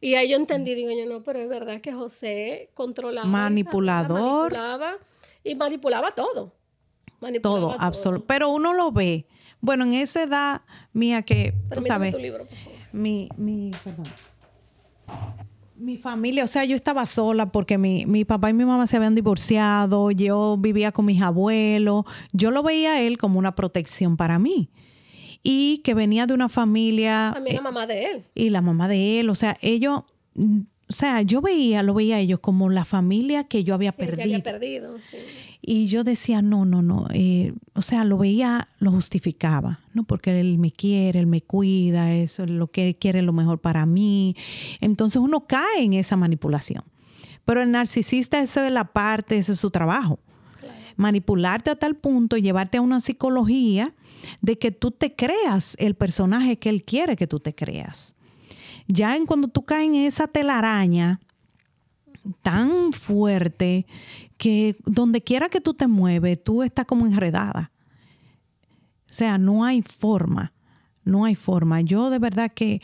Y 0.00 0.14
ahí 0.16 0.28
yo 0.30 0.36
entendí, 0.36 0.74
digo 0.74 0.90
yo, 0.90 1.06
no, 1.06 1.22
pero 1.22 1.38
es 1.40 1.48
verdad 1.48 1.80
que 1.80 1.92
José 1.92 2.70
controlaba. 2.74 3.26
Manipulador. 3.26 4.52
manipulaba 4.52 4.96
y 5.44 5.54
manipulaba 5.54 6.12
todo. 6.14 6.52
Manipulaba 7.20 7.60
todo, 7.60 7.70
todo. 7.72 7.80
absoluto. 7.80 8.24
Pero 8.26 8.48
uno 8.50 8.72
lo 8.74 8.90
ve. 8.92 9.26
Bueno, 9.60 9.84
en 9.84 9.94
esa 9.94 10.22
edad 10.24 10.62
mía 10.92 11.22
que, 11.22 11.52
tú 11.52 11.68
Permíteme 11.68 11.88
sabes, 11.88 12.12
tu 12.12 12.18
libro, 12.18 12.46
por 12.46 12.56
favor. 12.56 12.75
Mi, 12.96 13.28
mi, 13.36 13.70
perdón. 13.84 14.06
Mi 15.76 15.98
familia, 15.98 16.42
o 16.44 16.46
sea, 16.46 16.64
yo 16.64 16.74
estaba 16.74 17.04
sola 17.04 17.52
porque 17.52 17.76
mi, 17.76 18.06
mi 18.06 18.24
papá 18.24 18.48
y 18.48 18.54
mi 18.54 18.64
mamá 18.64 18.86
se 18.86 18.96
habían 18.96 19.14
divorciado, 19.14 20.10
yo 20.10 20.56
vivía 20.58 20.90
con 20.90 21.04
mis 21.04 21.20
abuelos, 21.20 22.04
yo 22.32 22.50
lo 22.50 22.62
veía 22.62 22.94
a 22.94 23.02
él 23.02 23.18
como 23.18 23.38
una 23.38 23.54
protección 23.54 24.16
para 24.16 24.38
mí. 24.38 24.70
Y 25.42 25.78
que 25.84 25.94
venía 25.94 26.26
de 26.26 26.34
una 26.34 26.48
familia 26.48 27.30
También 27.34 27.56
la 27.56 27.62
mamá 27.62 27.86
de 27.86 28.04
él. 28.06 28.24
y 28.34 28.50
la 28.50 28.62
mamá 28.62 28.88
de 28.88 29.20
él, 29.20 29.30
o 29.30 29.34
sea, 29.34 29.56
ellos, 29.60 30.04
mm, 30.34 30.60
o 30.88 30.92
sea, 30.92 31.22
yo 31.22 31.40
veía, 31.40 31.82
lo 31.82 31.94
veía 31.94 32.16
a 32.16 32.20
ellos 32.20 32.38
como 32.38 32.68
la 32.68 32.84
familia 32.84 33.44
que 33.44 33.64
yo 33.64 33.74
había 33.74 33.92
perdido. 33.96 34.22
había 34.22 34.42
perdido, 34.42 34.96
sí. 35.00 35.18
Y 35.60 35.88
yo 35.88 36.04
decía, 36.04 36.42
no, 36.42 36.64
no, 36.64 36.80
no. 36.80 37.06
eh, 37.12 37.52
o 37.74 37.82
sea, 37.82 38.04
lo 38.04 38.18
veía, 38.18 38.68
lo 38.78 38.92
justificaba, 38.92 39.80
¿no? 39.94 40.04
Porque 40.04 40.38
él 40.38 40.58
me 40.58 40.70
quiere, 40.70 41.18
él 41.18 41.26
me 41.26 41.40
cuida, 41.40 42.14
eso 42.14 42.44
es 42.44 42.50
lo 42.50 42.68
que 42.68 42.86
él 42.86 42.96
quiere 42.96 43.22
lo 43.22 43.32
mejor 43.32 43.58
para 43.58 43.84
mí. 43.84 44.36
Entonces 44.80 45.16
uno 45.16 45.46
cae 45.46 45.82
en 45.82 45.94
esa 45.94 46.16
manipulación. 46.16 46.84
Pero 47.44 47.62
el 47.62 47.70
narcisista, 47.72 48.40
eso 48.40 48.62
es 48.62 48.72
la 48.72 48.84
parte, 48.84 49.38
ese 49.38 49.52
es 49.52 49.60
su 49.60 49.70
trabajo. 49.70 50.20
Manipularte 50.96 51.70
a 51.70 51.76
tal 51.76 51.96
punto, 51.96 52.36
llevarte 52.36 52.78
a 52.78 52.80
una 52.80 53.00
psicología 53.00 53.92
de 54.40 54.58
que 54.58 54.70
tú 54.70 54.90
te 54.92 55.14
creas 55.14 55.76
el 55.78 55.94
personaje 55.94 56.58
que 56.58 56.68
él 56.70 56.84
quiere 56.84 57.16
que 57.16 57.26
tú 57.26 57.38
te 57.38 57.54
creas. 57.54 58.15
Ya 58.88 59.16
en 59.16 59.26
cuando 59.26 59.48
tú 59.48 59.64
caes 59.64 59.88
en 59.88 59.94
esa 59.96 60.26
telaraña, 60.26 61.20
tan 62.42 62.92
fuerte 62.92 63.86
que 64.36 64.76
donde 64.84 65.22
quiera 65.22 65.48
que 65.48 65.60
tú 65.60 65.74
te 65.74 65.86
mueves, 65.86 66.42
tú 66.42 66.62
estás 66.62 66.86
como 66.86 67.06
enredada. 67.06 67.70
O 69.08 69.12
sea, 69.12 69.38
no 69.38 69.64
hay 69.64 69.82
forma, 69.82 70.52
no 71.04 71.24
hay 71.24 71.34
forma. 71.34 71.80
Yo 71.80 72.10
de 72.10 72.18
verdad 72.18 72.52
que 72.52 72.82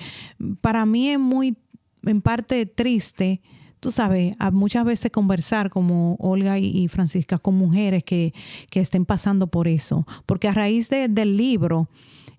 para 0.60 0.86
mí 0.86 1.10
es 1.10 1.18
muy, 1.18 1.56
en 2.04 2.22
parte 2.22 2.64
triste, 2.66 3.40
tú 3.80 3.90
sabes, 3.90 4.34
muchas 4.52 4.84
veces 4.84 5.10
conversar 5.10 5.68
como 5.70 6.14
Olga 6.20 6.58
y 6.58 6.86
Francisca 6.88 7.38
con 7.38 7.56
mujeres 7.56 8.04
que, 8.04 8.32
que 8.70 8.80
estén 8.80 9.04
pasando 9.04 9.48
por 9.48 9.66
eso. 9.66 10.06
Porque 10.24 10.48
a 10.48 10.54
raíz 10.54 10.88
de- 10.88 11.08
del 11.08 11.36
libro, 11.36 11.88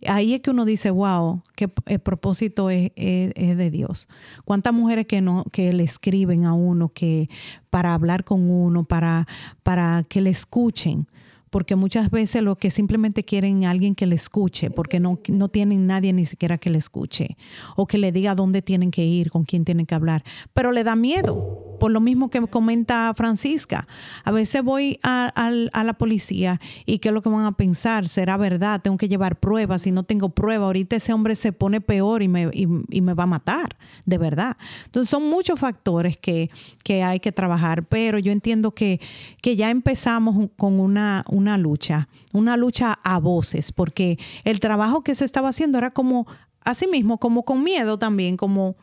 ahí 0.07 0.33
es 0.33 0.41
que 0.41 0.49
uno 0.51 0.65
dice, 0.65 0.89
wow, 0.91 1.41
que 1.55 1.69
el 1.85 1.99
propósito 1.99 2.69
es, 2.69 2.91
es- 2.95 3.33
de 3.57 3.71
Dios. 3.71 4.07
¿Cuántas 4.45 4.73
mujeres 4.73 5.05
que 5.07 5.21
no, 5.21 5.45
que 5.51 5.73
le 5.73 5.83
escriben 5.83 6.45
a 6.45 6.53
uno 6.53 6.89
que 6.89 7.29
para 7.69 7.93
hablar 7.93 8.23
con 8.23 8.49
uno, 8.49 8.83
para, 8.83 9.27
para 9.63 10.03
que 10.07 10.21
le 10.21 10.29
escuchen? 10.29 11.07
Porque 11.53 11.75
muchas 11.75 12.09
veces 12.09 12.41
lo 12.41 12.55
que 12.55 12.71
simplemente 12.71 13.23
quieren 13.23 13.63
alguien 13.65 13.93
que 13.93 14.07
le 14.07 14.15
escuche, 14.15 14.71
porque 14.71 14.99
no, 14.99 15.19
no 15.27 15.49
tienen 15.49 15.85
nadie 15.85 16.11
ni 16.11 16.25
siquiera 16.25 16.57
que 16.57 16.71
le 16.71 16.79
escuche, 16.79 17.37
o 17.75 17.85
que 17.85 17.99
le 17.99 18.11
diga 18.11 18.33
dónde 18.33 18.63
tienen 18.63 18.89
que 18.89 19.05
ir, 19.05 19.29
con 19.29 19.43
quién 19.43 19.63
tienen 19.63 19.85
que 19.85 19.93
hablar. 19.93 20.23
Pero 20.55 20.71
le 20.71 20.83
da 20.83 20.95
miedo, 20.95 21.77
por 21.79 21.91
lo 21.91 21.99
mismo 21.99 22.31
que 22.31 22.41
comenta 22.47 23.13
Francisca. 23.15 23.87
A 24.23 24.31
veces 24.31 24.63
voy 24.63 24.97
a, 25.03 25.27
a 25.27 25.83
la 25.83 25.93
policía 25.93 26.59
y 26.87 26.97
qué 26.97 27.09
es 27.09 27.13
lo 27.13 27.21
que 27.21 27.29
van 27.29 27.45
a 27.45 27.51
pensar, 27.51 28.07
será 28.07 28.35
verdad, 28.35 28.81
tengo 28.81 28.97
que 28.97 29.07
llevar 29.07 29.39
pruebas, 29.39 29.83
si 29.83 29.91
no 29.91 30.01
tengo 30.01 30.29
pruebas, 30.29 30.65
ahorita 30.65 30.95
ese 30.95 31.13
hombre 31.13 31.35
se 31.35 31.51
pone 31.51 31.81
peor 31.81 32.23
y 32.23 32.27
me, 32.29 32.49
y, 32.51 32.67
y 32.89 33.01
me 33.01 33.13
va 33.13 33.25
a 33.25 33.27
matar, 33.27 33.75
de 34.07 34.17
verdad. 34.17 34.57
Entonces 34.85 35.07
son 35.07 35.29
muchos 35.29 35.59
factores 35.59 36.17
que, 36.17 36.49
que 36.83 37.03
hay 37.03 37.19
que 37.19 37.31
trabajar, 37.31 37.83
pero 37.83 38.17
yo 38.17 38.31
entiendo 38.31 38.71
que, 38.71 38.99
que 39.39 39.55
ya 39.55 39.69
empezamos 39.69 40.49
con 40.57 40.79
una 40.79 41.23
lucha, 41.57 42.07
una 42.31 42.57
lucha 42.57 42.99
a 43.03 43.19
voces, 43.19 43.71
porque 43.71 44.17
el 44.43 44.59
trabajo 44.59 45.03
que 45.03 45.15
se 45.15 45.25
estaba 45.25 45.49
haciendo 45.49 45.77
era 45.77 45.91
como, 45.91 46.27
así 46.63 46.87
mismo, 46.87 47.19
como 47.19 47.43
con 47.43 47.63
miedo 47.63 47.97
también, 47.97 48.37
como 48.37 48.75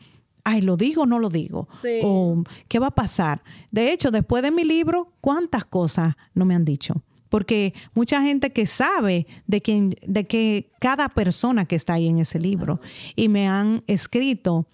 ay, 0.43 0.61
¿lo 0.61 0.75
digo 0.75 1.03
o 1.03 1.05
no 1.05 1.19
lo 1.19 1.29
digo? 1.29 1.67
Sí. 1.81 1.99
O 2.03 2.43
¿qué 2.67 2.79
va 2.79 2.87
a 2.87 2.95
pasar? 2.95 3.43
De 3.69 3.91
hecho, 3.91 4.11
después 4.11 4.41
de 4.43 4.51
mi 4.51 4.63
libro, 4.63 5.13
¿cuántas 5.21 5.65
cosas 5.65 6.15
no 6.33 6.45
me 6.45 6.55
han 6.55 6.65
dicho? 6.65 7.03
Porque 7.29 7.73
mucha 7.93 8.21
gente 8.21 8.51
que 8.51 8.65
sabe 8.65 9.27
de, 9.47 9.61
quién, 9.61 9.95
de 10.05 10.25
que 10.25 10.71
cada 10.79 11.09
persona 11.09 11.65
que 11.65 11.75
está 11.75 11.93
ahí 11.93 12.07
en 12.07 12.19
ese 12.19 12.39
libro 12.39 12.81
y 13.15 13.29
me 13.29 13.47
han 13.47 13.83
escrito 13.87 14.65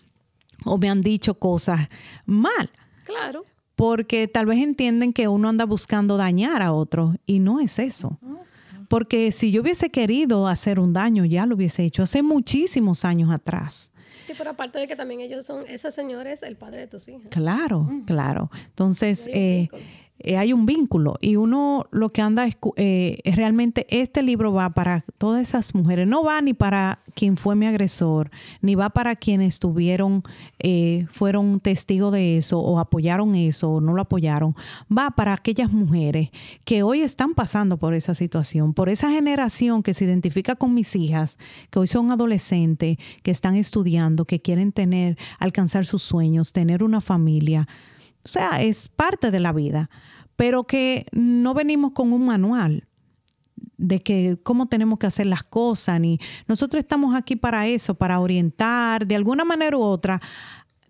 o 0.65 0.77
me 0.77 0.89
han 0.89 1.01
dicho 1.01 1.35
cosas 1.35 1.89
mal, 2.25 2.71
Claro. 3.07 3.45
Porque 3.77 4.27
tal 4.27 4.47
vez 4.47 4.57
entienden 4.57 5.13
que 5.13 5.27
uno 5.27 5.47
anda 5.47 5.63
buscando 5.63 6.17
dañar 6.17 6.63
a 6.63 6.73
otro 6.73 7.13
y 7.27 7.37
no 7.37 7.59
es 7.59 7.77
eso. 7.77 8.19
Porque 8.89 9.31
si 9.31 9.51
yo 9.51 9.61
hubiese 9.61 9.91
querido 9.91 10.47
hacer 10.47 10.79
un 10.79 10.93
daño, 10.93 11.25
ya 11.25 11.45
lo 11.45 11.55
hubiese 11.55 11.83
hecho 11.83 12.01
hace 12.01 12.23
muchísimos 12.23 13.05
años 13.05 13.29
atrás. 13.29 13.91
Sí, 14.25 14.33
pero 14.35 14.49
aparte 14.49 14.79
de 14.79 14.87
que 14.87 14.95
también 14.95 15.21
ellos 15.21 15.45
son, 15.45 15.63
ese 15.67 15.91
señor 15.91 16.25
es 16.25 16.41
el 16.41 16.57
padre 16.57 16.79
de 16.79 16.87
tus 16.87 17.07
hijas. 17.07 17.29
Claro, 17.29 17.87
claro. 18.07 18.49
Entonces, 18.65 19.27
eh. 19.31 19.69
Eh, 20.19 20.37
hay 20.37 20.51
un 20.51 20.65
vínculo 20.65 21.15
y 21.21 21.35
uno 21.35 21.85
lo 21.91 22.09
que 22.09 22.21
anda 22.21 22.45
es, 22.45 22.57
eh, 22.75 23.19
realmente 23.35 23.85
este 23.89 24.23
libro 24.23 24.51
va 24.51 24.71
para 24.71 25.03
todas 25.17 25.47
esas 25.47 25.75
mujeres, 25.75 26.07
no 26.07 26.23
va 26.23 26.41
ni 26.41 26.53
para 26.53 26.99
quien 27.13 27.37
fue 27.37 27.55
mi 27.55 27.67
agresor, 27.67 28.31
ni 28.61 28.73
va 28.73 28.89
para 28.89 29.15
quienes 29.15 29.55
estuvieron, 29.55 30.23
eh, 30.59 31.05
fueron 31.11 31.59
testigos 31.59 32.11
de 32.13 32.37
eso 32.37 32.59
o 32.59 32.79
apoyaron 32.79 33.35
eso 33.35 33.73
o 33.73 33.81
no 33.81 33.93
lo 33.93 34.01
apoyaron, 34.01 34.55
va 34.95 35.11
para 35.11 35.33
aquellas 35.33 35.71
mujeres 35.71 36.29
que 36.65 36.81
hoy 36.81 37.01
están 37.01 37.35
pasando 37.35 37.77
por 37.77 37.93
esa 37.93 38.15
situación, 38.15 38.73
por 38.73 38.89
esa 38.89 39.11
generación 39.11 39.83
que 39.83 39.93
se 39.93 40.05
identifica 40.05 40.55
con 40.55 40.73
mis 40.73 40.95
hijas, 40.95 41.37
que 41.69 41.79
hoy 41.79 41.87
son 41.87 42.11
adolescentes, 42.11 42.97
que 43.21 43.31
están 43.31 43.55
estudiando, 43.55 44.25
que 44.25 44.41
quieren 44.41 44.71
tener, 44.71 45.17
alcanzar 45.37 45.85
sus 45.85 46.01
sueños, 46.01 46.53
tener 46.53 46.83
una 46.83 47.01
familia. 47.01 47.67
O 48.27 48.29
sea, 48.29 48.61
es 48.61 48.89
parte 48.89 49.31
de 49.31 49.39
la 49.39 49.53
vida, 49.53 49.89
pero 50.35 50.65
que 50.65 51.05
no 51.13 51.53
venimos 51.53 51.93
con 51.93 52.11
un 52.11 52.25
manual 52.25 52.85
de 53.77 54.03
que 54.03 54.37
cómo 54.43 54.65
tenemos 54.65 54.99
que 54.99 55.07
hacer 55.07 55.27
las 55.27 55.43
cosas, 55.43 56.01
ni 56.01 56.19
nosotros 56.45 56.79
estamos 56.79 57.15
aquí 57.15 57.37
para 57.37 57.67
eso, 57.67 57.95
para 57.95 58.19
orientar 58.19 59.07
de 59.07 59.15
alguna 59.15 59.45
manera 59.45 59.77
u 59.77 59.81
otra 59.81 60.21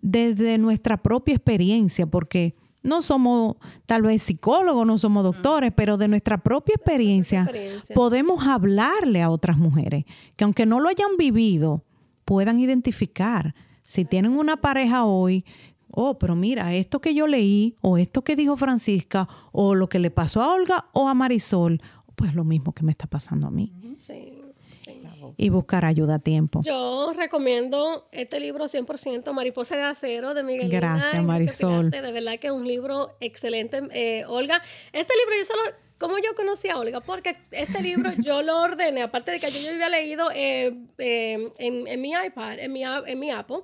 desde 0.02 0.58
nuestra 0.58 0.96
propia 0.96 1.36
experiencia, 1.36 2.08
porque 2.08 2.56
no 2.82 3.02
somos 3.02 3.54
tal 3.86 4.02
vez 4.02 4.24
psicólogos, 4.24 4.84
no 4.84 4.98
somos 4.98 5.22
doctores, 5.22 5.72
pero 5.76 5.96
de 5.96 6.08
nuestra 6.08 6.38
propia 6.38 6.74
experiencia, 6.74 7.42
experiencia. 7.42 7.94
podemos 7.94 8.48
hablarle 8.48 9.22
a 9.22 9.30
otras 9.30 9.58
mujeres 9.58 10.06
que 10.34 10.42
aunque 10.42 10.66
no 10.66 10.80
lo 10.80 10.88
hayan 10.88 11.16
vivido, 11.16 11.84
puedan 12.24 12.58
identificar. 12.58 13.54
Si 13.84 14.04
tienen 14.04 14.32
una 14.32 14.56
pareja 14.56 15.04
hoy, 15.04 15.44
oh, 15.90 16.18
pero 16.18 16.34
mira, 16.34 16.74
esto 16.74 17.00
que 17.00 17.14
yo 17.14 17.26
leí, 17.26 17.76
o 17.80 17.98
esto 17.98 18.22
que 18.22 18.36
dijo 18.36 18.56
Francisca, 18.56 19.28
o 19.52 19.74
lo 19.74 19.88
que 19.88 19.98
le 19.98 20.10
pasó 20.10 20.42
a 20.42 20.52
Olga 20.54 20.86
o 20.92 21.08
a 21.08 21.14
Marisol, 21.14 21.80
pues 22.14 22.34
lo 22.34 22.44
mismo 22.44 22.72
que 22.72 22.82
me 22.82 22.92
está 22.92 23.06
pasando 23.06 23.46
a 23.46 23.50
mí. 23.50 23.72
Sí, 23.98 24.42
sí. 24.76 25.00
Y 25.36 25.48
buscar 25.50 25.84
ayuda 25.84 26.16
a 26.16 26.18
tiempo. 26.18 26.62
Yo 26.64 27.12
recomiendo 27.16 28.08
este 28.12 28.40
libro 28.40 28.64
100%, 28.64 29.32
Mariposa 29.32 29.76
de 29.76 29.82
Acero, 29.82 30.34
de 30.34 30.42
Miguel 30.42 30.68
Gracias, 30.68 31.22
Marisol. 31.22 31.90
De 31.90 32.00
verdad 32.00 32.38
que 32.40 32.48
es 32.48 32.52
un 32.52 32.66
libro 32.66 33.16
excelente. 33.20 33.80
Eh, 33.92 34.24
Olga, 34.26 34.62
este 34.92 35.14
libro 35.16 35.38
yo 35.38 35.44
solo... 35.44 35.62
¿Cómo 35.98 36.16
yo 36.18 36.32
conocí 36.36 36.68
a 36.68 36.78
Olga? 36.78 37.00
Porque 37.00 37.36
este 37.50 37.82
libro 37.82 38.12
yo 38.22 38.40
lo 38.42 38.62
ordené, 38.62 39.02
aparte 39.02 39.32
de 39.32 39.40
que 39.40 39.50
yo, 39.50 39.58
yo 39.58 39.70
había 39.70 39.88
leído 39.88 40.30
eh, 40.32 40.72
eh, 40.98 41.50
en, 41.58 41.88
en 41.88 42.00
mi 42.00 42.12
iPad, 42.12 42.60
en 42.60 42.72
mi, 42.72 42.84
en 42.84 43.18
mi 43.18 43.32
Apple, 43.32 43.62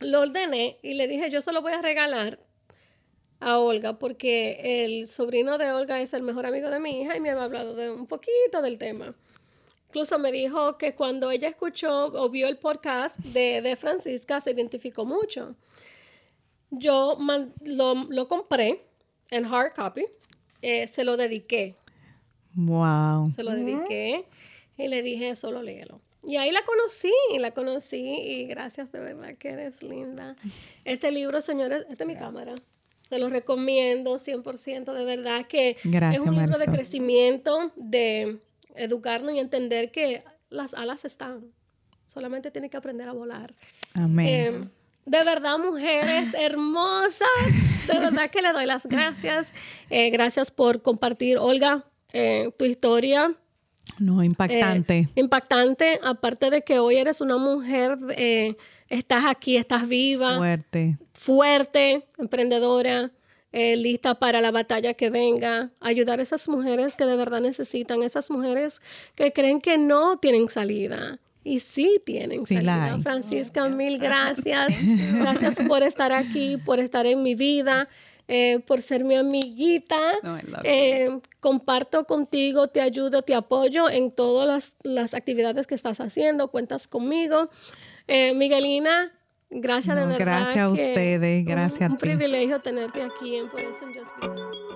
lo 0.00 0.20
ordené 0.20 0.78
y 0.82 0.94
le 0.94 1.08
dije, 1.08 1.30
yo 1.30 1.40
se 1.40 1.52
lo 1.52 1.62
voy 1.62 1.72
a 1.72 1.82
regalar 1.82 2.38
a 3.40 3.58
Olga 3.58 3.98
porque 3.98 4.84
el 4.84 5.06
sobrino 5.06 5.58
de 5.58 5.70
Olga 5.72 6.00
es 6.00 6.14
el 6.14 6.22
mejor 6.22 6.46
amigo 6.46 6.70
de 6.70 6.80
mi 6.80 7.02
hija 7.02 7.16
y 7.16 7.20
me 7.20 7.30
había 7.30 7.44
hablado 7.44 7.74
de 7.74 7.90
un 7.90 8.06
poquito 8.06 8.62
del 8.62 8.78
tema. 8.78 9.14
Incluso 9.88 10.18
me 10.18 10.32
dijo 10.32 10.76
que 10.76 10.94
cuando 10.94 11.30
ella 11.30 11.48
escuchó 11.48 12.06
o 12.06 12.28
vio 12.28 12.48
el 12.48 12.58
podcast 12.58 13.16
de, 13.18 13.62
de 13.62 13.76
Francisca 13.76 14.40
se 14.40 14.50
identificó 14.50 15.04
mucho. 15.04 15.54
Yo 16.70 17.16
lo, 17.62 17.94
lo, 17.94 18.28
compré 18.28 18.84
en 19.30 19.44
hard 19.44 19.72
copy, 19.74 20.06
eh, 20.62 20.88
se 20.88 21.04
lo 21.04 21.16
dediqué. 21.16 21.76
Wow. 22.54 23.26
Se 23.36 23.44
lo 23.44 23.52
dediqué 23.52 24.24
y 24.76 24.88
le 24.88 25.02
dije, 25.02 25.36
solo 25.36 25.62
léelo. 25.62 26.00
Y 26.26 26.36
ahí 26.36 26.50
la 26.52 26.62
conocí, 26.64 27.12
la 27.38 27.50
conocí 27.50 28.02
y 28.02 28.46
gracias 28.46 28.92
de 28.92 29.00
verdad 29.00 29.36
que 29.38 29.50
eres 29.50 29.82
linda. 29.82 30.36
Este 30.84 31.10
libro, 31.10 31.40
señores, 31.40 31.86
esta 31.90 32.04
es 32.04 32.08
mi 32.08 32.16
cámara. 32.16 32.54
Se 33.08 33.18
lo 33.18 33.28
recomiendo 33.28 34.18
100% 34.18 34.92
de 34.92 35.04
verdad 35.04 35.46
que 35.46 35.76
es 35.82 36.18
un 36.20 36.34
libro 36.34 36.58
de 36.58 36.66
crecimiento, 36.66 37.72
de 37.76 38.38
educarnos 38.74 39.34
y 39.34 39.38
entender 39.38 39.90
que 39.90 40.24
las 40.48 40.74
alas 40.74 41.04
están. 41.04 41.44
Solamente 42.06 42.50
tiene 42.50 42.70
que 42.70 42.76
aprender 42.76 43.08
a 43.08 43.12
volar. 43.12 43.54
Amén. 43.92 44.26
Eh, 44.26 44.68
de 45.06 45.24
verdad, 45.24 45.58
mujeres 45.58 46.32
hermosas. 46.38 47.28
De 47.86 47.98
verdad 47.98 48.30
que 48.30 48.40
le 48.40 48.52
doy 48.52 48.66
las 48.66 48.86
gracias. 48.86 49.52
Eh, 49.90 50.10
gracias 50.10 50.50
por 50.50 50.80
compartir, 50.80 51.38
Olga, 51.38 51.84
eh, 52.12 52.50
tu 52.56 52.64
historia. 52.64 53.34
No, 53.98 54.22
impactante. 54.22 54.98
Eh, 54.98 55.08
impactante, 55.16 56.00
aparte 56.02 56.50
de 56.50 56.62
que 56.62 56.78
hoy 56.78 56.96
eres 56.96 57.20
una 57.20 57.38
mujer, 57.38 57.98
estás 58.88 59.24
aquí, 59.26 59.56
estás 59.56 59.88
viva. 59.88 60.36
Fuerte. 60.36 60.98
Fuerte, 61.12 62.06
emprendedora, 62.18 63.10
lista 63.52 64.18
para 64.18 64.40
la 64.40 64.50
batalla 64.50 64.94
que 64.94 65.10
venga. 65.10 65.70
Ayudar 65.80 66.18
a 66.18 66.22
esas 66.22 66.48
mujeres 66.48 66.96
que 66.96 67.04
de 67.04 67.16
verdad 67.16 67.40
necesitan, 67.40 68.02
esas 68.02 68.30
mujeres 68.30 68.80
que 69.14 69.32
creen 69.32 69.60
que 69.60 69.78
no 69.78 70.16
tienen 70.16 70.48
salida 70.48 71.20
y 71.44 71.60
sí 71.60 72.00
tienen 72.04 72.46
salida. 72.46 72.98
Francisca, 73.00 73.68
mil 73.68 73.98
gracias. 73.98 74.72
Gracias 75.20 75.56
por 75.68 75.82
estar 75.82 76.10
aquí, 76.10 76.56
por 76.56 76.80
estar 76.80 77.06
en 77.06 77.22
mi 77.22 77.34
vida, 77.34 77.88
eh, 78.26 78.60
por 78.66 78.80
ser 78.80 79.04
mi 79.04 79.16
amiguita. 79.16 79.98
Eh, 80.62 81.20
comparto 81.40 82.04
contigo, 82.04 82.68
te 82.68 82.80
ayudo, 82.80 83.22
te 83.22 83.34
apoyo 83.34 83.90
en 83.90 84.10
todas 84.10 84.74
las, 84.82 85.14
actividades 85.14 85.66
que 85.66 85.74
estás 85.74 86.00
haciendo. 86.00 86.48
Cuentas 86.48 86.86
conmigo. 86.86 87.50
Eh, 88.06 88.34
Miguelina, 88.34 89.12
gracias 89.50 89.96
de 89.96 90.06
verdad. 90.06 90.18
Gracias 90.18 90.58
a 90.58 90.68
ustedes, 90.70 91.44
gracias 91.44 91.80
un, 91.80 91.84
a 91.84 91.88
ti. 91.88 91.92
Un 91.92 91.98
privilegio 91.98 92.60
tenerte 92.60 93.02
aquí 93.02 93.36
en 93.36 93.50
Por 93.50 93.60
eso 93.60 93.78
en 93.82 93.94
Just 93.94 94.73